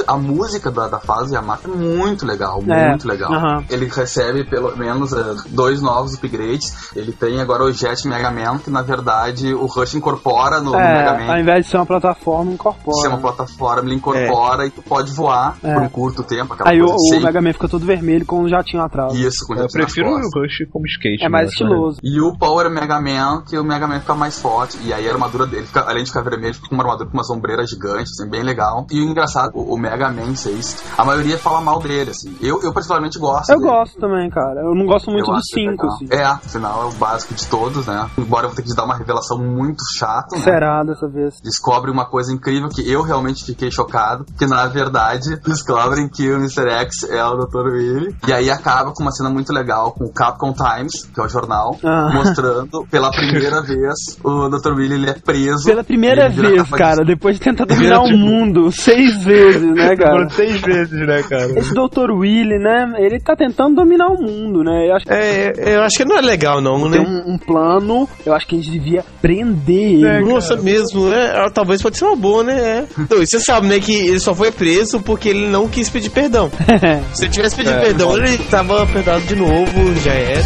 A 0.06 0.16
música 0.16 0.70
da, 0.70 0.88
da 0.88 0.98
fase 0.98 1.34
Yamato 1.34 1.70
é 1.70 1.74
muito 1.76 2.24
legal, 2.26 2.62
É, 2.68 2.88
muito 2.90 3.06
legal. 3.06 3.32
aham. 3.32 3.64
Ele 3.68 3.86
recebe 3.86 4.44
pelo 4.44 4.74
menos 4.76 5.12
eh, 5.12 5.34
dois 5.48 5.80
novos 5.82 6.14
upgrades. 6.14 6.90
Ele 6.96 7.12
tem 7.12 7.40
agora 7.40 7.64
o 7.64 7.72
Jet 7.72 8.06
Mega 8.08 8.30
Man, 8.30 8.58
que 8.58 8.70
na 8.70 8.82
verdade 8.82 9.52
o 9.52 9.66
Rush 9.66 9.94
incorpora 9.94 10.58
no, 10.60 10.72
no 10.72 10.78
Mega 10.78 11.10
É, 11.10 11.18
Man. 11.26 11.32
ao 11.34 11.38
invés 11.38 11.64
de 11.66 11.70
ser 11.70 11.76
uma 11.76 11.86
plataforma, 11.86 12.21
incorpora. 12.52 12.96
Se 12.98 13.06
é 13.06 13.08
uma 13.08 13.18
plataforma, 13.18 13.82
ele 13.88 13.94
incorpora 13.96 14.66
e 14.66 14.70
tu 14.70 14.82
pode 14.82 15.12
voar 15.12 15.56
É. 15.62 15.74
por 15.74 15.82
um 15.82 15.88
curto 15.88 16.22
tempo. 16.22 16.52
Aquela 16.54 16.70
Aí 16.70 16.80
o, 16.80 16.86
coisa 16.86 16.96
o 16.96 17.08
sem- 17.08 17.22
Mega 17.22 17.40
Man 17.40 17.52
fica 17.52 17.68
todo 17.68 17.84
vermelho 17.84 18.24
com 18.26 18.40
um 18.42 18.48
jatinho 18.48 18.82
atrás. 18.82 19.12
Isso, 19.14 19.46
com 19.46 19.54
Eu 19.54 19.62
jatinho 19.62 19.82
nas 19.84 19.92
prefiro 19.92 20.08
o. 20.10 20.40
Rush 20.42 20.66
como 20.70 20.86
skate. 20.86 21.24
É 21.24 21.28
mais 21.28 21.46
né? 21.46 21.50
estiloso. 21.52 21.98
E 22.02 22.20
o 22.20 22.36
Power 22.36 22.70
Mega 22.70 23.00
Man, 23.00 23.42
que 23.48 23.58
o 23.58 23.64
Mega 23.64 23.86
Man 23.86 24.00
fica 24.00 24.14
mais 24.14 24.38
forte. 24.40 24.78
E 24.84 24.92
aí 24.92 25.08
a 25.08 25.12
armadura 25.12 25.46
dele, 25.46 25.66
fica, 25.66 25.80
além 25.88 26.04
de 26.04 26.10
ficar 26.10 26.22
vermelho, 26.22 26.54
fica 26.54 26.68
com 26.68 26.74
uma 26.74 26.84
armadura 26.84 27.08
com 27.10 27.16
uma 27.16 27.24
sombreira 27.24 27.66
gigante, 27.66 28.10
assim, 28.10 28.28
bem 28.28 28.42
legal. 28.42 28.86
E 28.90 29.00
o 29.00 29.04
engraçado, 29.08 29.52
o, 29.54 29.74
o 29.74 29.78
Mega 29.78 30.10
Man 30.10 30.34
6, 30.34 30.82
a 30.96 31.04
maioria 31.04 31.38
fala 31.38 31.60
mal 31.60 31.80
dele, 31.80 32.10
assim. 32.10 32.34
Eu, 32.40 32.60
eu 32.62 32.72
particularmente 32.72 33.18
gosto 33.18 33.50
Eu 33.50 33.58
dele. 33.58 33.70
gosto 33.70 33.98
também, 33.98 34.28
cara. 34.30 34.60
Eu 34.60 34.74
não 34.74 34.86
gosto 34.86 35.10
muito 35.10 35.24
Eu 35.28 35.32
do 35.32 35.38
acho 35.38 35.46
5, 35.54 35.70
legal. 35.70 35.86
assim. 35.94 36.06
É, 36.10 36.24
afinal 36.24 36.82
é 36.82 36.86
o 36.86 36.92
básico 36.92 37.34
de 37.34 37.46
todos, 37.46 37.86
né? 37.86 38.08
Embora 38.18 38.44
eu 38.44 38.48
vou 38.50 38.56
ter 38.56 38.62
que 38.62 38.68
te 38.68 38.76
dar 38.76 38.84
uma 38.84 38.96
revelação 38.96 39.38
muito 39.38 39.82
chata, 39.96 40.36
né? 40.36 40.42
Será 40.42 40.82
dessa 40.84 41.08
vez? 41.08 41.40
Descobre 41.42 41.90
uma 41.90 42.04
coisa 42.12 42.30
incrível 42.32 42.68
que 42.68 42.88
eu 42.90 43.00
realmente 43.02 43.42
fiquei 43.44 43.70
chocado, 43.70 44.26
que 44.38 44.46
na 44.46 44.66
verdade 44.66 45.36
descobrem 45.46 46.08
que 46.08 46.28
o 46.30 46.36
Mr. 46.36 46.68
X 46.68 47.04
é 47.10 47.24
o 47.24 47.36
Dr. 47.36 47.66
Willy. 47.72 48.14
E 48.28 48.32
aí 48.32 48.50
acaba 48.50 48.92
com 48.92 49.02
uma 49.02 49.10
cena 49.10 49.30
muito 49.30 49.50
legal 49.52 49.92
com 49.92 50.04
o 50.04 50.12
Capcom 50.12 50.52
Times, 50.52 51.04
que 51.12 51.18
é 51.18 51.24
o 51.24 51.28
jornal, 51.28 51.78
Ah. 51.82 52.10
mostrando 52.14 52.86
pela 52.90 53.10
primeira 53.10 53.62
vez 53.62 53.94
o 54.22 54.48
Dr. 54.50 54.74
Willy 54.76 54.94
ele 54.94 55.08
é 55.10 55.14
preso. 55.14 55.64
Pela 55.64 55.82
primeira 55.82 56.28
vez, 56.28 56.62
cara, 56.70 56.98
de- 57.04 57.12
depois 57.14 57.36
de 57.36 57.40
tentar 57.42 57.64
dominar 57.64 58.00
o 58.02 58.10
mundo 58.10 58.70
seis 58.70 59.24
vezes, 59.24 59.62
né, 59.74 59.94
cara? 59.96 60.28
Seis 60.30 60.60
vezes, 60.60 61.06
né, 61.06 61.22
cara? 61.22 61.58
Esse 61.58 61.72
Dr. 61.72 62.10
Willy, 62.12 62.58
né, 62.58 62.92
ele 62.98 63.18
tá 63.20 63.34
tentando 63.34 63.76
dominar 63.76 64.08
o 64.08 64.20
mundo, 64.22 64.62
né? 64.62 64.88
Eu 64.90 64.96
acho 64.96 65.06
que 65.06 65.12
É, 65.12 65.76
eu 65.76 65.82
acho 65.82 65.96
que 65.96 66.04
não 66.04 66.18
é 66.18 66.20
legal, 66.20 66.60
não, 66.60 66.78
tem 66.90 67.00
né? 67.00 67.22
um, 67.26 67.32
um 67.34 67.38
plano, 67.38 68.06
eu 68.26 68.34
acho 68.34 68.46
que 68.46 68.56
a 68.56 68.58
gente 68.58 68.70
devia 68.70 69.02
prender 69.20 70.04
ele. 70.04 70.32
Nossa, 70.32 70.56
mesmo, 70.56 71.08
né? 71.08 71.32
Ah, 71.36 71.50
Talvez 71.50 71.80
pode 71.92 71.98
ser 71.98 72.04
uma 72.06 72.16
boa, 72.16 72.42
né? 72.42 72.58
É. 72.58 72.86
Então, 72.98 73.22
e 73.22 73.26
você 73.26 73.38
sabe, 73.38 73.68
né, 73.68 73.78
que 73.78 73.92
ele 73.92 74.18
só 74.18 74.34
foi 74.34 74.50
preso 74.50 75.00
porque 75.00 75.28
ele 75.28 75.46
não 75.48 75.68
quis 75.68 75.90
pedir 75.90 76.10
perdão. 76.10 76.50
Se 77.12 77.24
ele 77.24 77.32
tivesse 77.32 77.56
pedido 77.56 77.76
É, 77.76 77.80
perdão, 77.80 78.16
ele 78.16 78.38
tava 78.38 78.86
perdoado 78.86 79.24
de 79.26 79.36
novo, 79.36 79.94
já 80.02 80.12
era. 80.12 80.42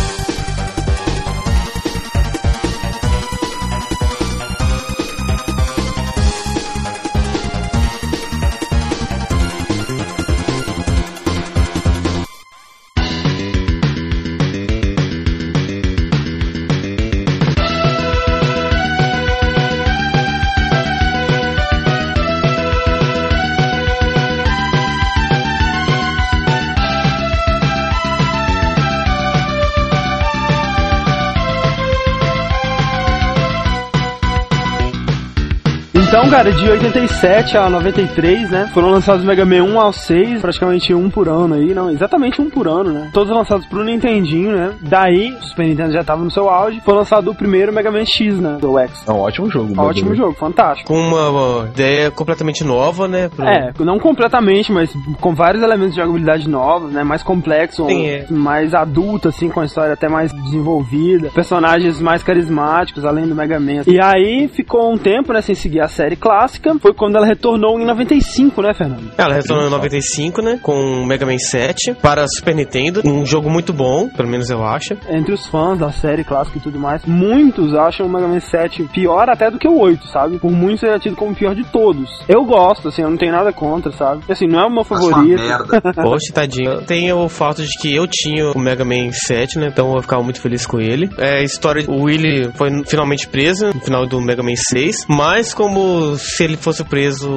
Então, 36.26 36.38
cara, 36.38 36.50
de 36.50 36.68
87 36.68 37.56
a 37.56 37.70
93, 37.70 38.50
né? 38.50 38.68
Foram 38.74 38.90
lançados 38.90 39.24
Mega 39.24 39.44
Man 39.44 39.62
1 39.62 39.80
ao 39.80 39.92
6, 39.92 40.40
praticamente 40.42 40.92
um 40.92 41.08
por 41.08 41.28
ano 41.28 41.54
aí, 41.54 41.72
não, 41.72 41.88
exatamente 41.88 42.42
um 42.42 42.50
por 42.50 42.66
ano, 42.66 42.90
né? 42.92 43.10
Todos 43.12 43.32
lançados 43.32 43.64
pro 43.66 43.84
Nintendinho, 43.84 44.50
né? 44.56 44.72
Daí, 44.80 45.30
o 45.32 45.42
Super 45.44 45.66
Nintendo 45.68 45.92
já 45.92 46.02
tava 46.02 46.24
no 46.24 46.30
seu 46.30 46.50
auge, 46.50 46.80
foi 46.84 46.94
lançado 46.94 47.30
o 47.30 47.34
primeiro 47.34 47.72
Mega 47.72 47.92
Man 47.92 48.04
X, 48.04 48.40
né? 48.40 48.58
Do 48.60 48.76
X. 48.76 49.04
É 49.06 49.12
um 49.12 49.20
ótimo 49.20 49.48
jogo. 49.48 49.80
Ótimo 49.80 50.16
jogo, 50.16 50.32
fantástico. 50.32 50.88
Com 50.92 50.98
uma, 50.98 51.30
uma 51.30 51.66
ideia 51.68 52.10
completamente 52.10 52.64
nova, 52.64 53.06
né? 53.06 53.28
pro- 53.28 53.46
É, 53.46 53.72
não 53.78 53.98
completamente, 54.00 54.72
mas 54.72 54.92
com 55.20 55.32
vários 55.32 55.62
elementos 55.62 55.94
de 55.94 56.00
jogabilidade 56.00 56.48
novos, 56.48 56.90
né? 56.92 57.04
Mais 57.04 57.22
complexo, 57.22 57.86
Sim, 57.86 58.04
é. 58.04 58.26
mais 58.30 58.74
adulto, 58.74 59.28
assim, 59.28 59.48
com 59.48 59.60
a 59.60 59.64
história 59.64 59.92
até 59.92 60.08
mais 60.08 60.32
desenvolvida, 60.32 61.30
personagens 61.30 62.00
mais 62.00 62.24
carismáticos, 62.24 63.04
além 63.04 63.28
do 63.28 63.34
Mega 63.34 63.60
Man. 63.60 63.82
E 63.86 64.00
aí 64.02 64.48
ficou 64.48 64.92
um 64.92 64.98
tempo, 64.98 65.32
né, 65.32 65.40
sem 65.40 65.54
seguir 65.54 65.80
a 65.80 65.86
série 65.88 66.15
clássica. 66.16 66.74
Foi 66.80 66.92
quando 66.94 67.16
ela 67.16 67.26
retornou 67.26 67.78
em 67.80 67.84
95, 67.84 68.62
né, 68.62 68.74
Fernando? 68.74 69.10
Ela 69.16 69.34
retornou 69.34 69.66
em 69.66 69.70
95, 69.70 70.42
né? 70.42 70.58
Com 70.62 70.72
o 71.02 71.06
Mega 71.06 71.26
Man 71.26 71.38
7 71.38 71.94
para 71.94 72.26
Super 72.28 72.54
Nintendo. 72.54 73.02
Um 73.04 73.24
jogo 73.24 73.50
muito 73.50 73.72
bom, 73.72 74.08
pelo 74.08 74.28
menos 74.28 74.50
eu 74.50 74.64
acho. 74.64 74.94
Entre 75.08 75.32
os 75.32 75.46
fãs 75.46 75.78
da 75.78 75.90
série 75.92 76.24
clássica 76.24 76.58
e 76.58 76.60
tudo 76.60 76.78
mais, 76.78 77.04
muitos 77.04 77.74
acham 77.74 78.06
o 78.06 78.08
Mega 78.10 78.26
Man 78.26 78.40
7 78.40 78.84
pior 78.84 79.28
até 79.28 79.50
do 79.50 79.58
que 79.58 79.68
o 79.68 79.78
8, 79.78 80.06
sabe? 80.08 80.38
Por 80.38 80.50
muitos 80.50 80.82
ele 80.82 80.92
é 80.94 80.98
tido 80.98 81.16
como 81.16 81.32
o 81.32 81.34
pior 81.36 81.54
de 81.54 81.64
todos. 81.64 82.08
Eu 82.28 82.44
gosto, 82.44 82.88
assim, 82.88 83.02
eu 83.02 83.10
não 83.10 83.16
tenho 83.16 83.32
nada 83.32 83.52
contra, 83.52 83.92
sabe? 83.92 84.22
Assim, 84.28 84.46
não 84.46 84.60
é 84.60 84.66
o 84.66 84.70
meu 84.70 84.80
Acho 84.80 84.94
uma 84.94 85.10
favorito. 85.10 85.42
merda. 85.42 85.80
Poxa, 86.02 86.32
tadinho. 86.32 86.82
Tem 86.82 87.12
o 87.12 87.28
fato 87.28 87.62
de 87.62 87.76
que 87.78 87.94
eu 87.94 88.06
tinha 88.06 88.50
o 88.50 88.58
Mega 88.58 88.84
Man 88.84 89.10
7, 89.12 89.58
né? 89.58 89.68
Então 89.68 89.94
eu 89.94 90.02
ficava 90.02 90.22
muito 90.22 90.40
feliz 90.40 90.66
com 90.66 90.80
ele. 90.80 91.08
É, 91.18 91.38
a 91.40 91.42
história, 91.42 91.84
o 91.88 92.04
Willy 92.04 92.50
foi 92.54 92.70
finalmente 92.86 93.26
preso 93.28 93.66
no 93.66 93.80
final 93.80 94.06
do 94.06 94.20
Mega 94.20 94.42
Man 94.42 94.54
6. 94.56 95.06
Mas 95.08 95.52
como 95.54 96.05
se 96.16 96.44
ele 96.44 96.56
fosse 96.56 96.84
preso 96.84 97.28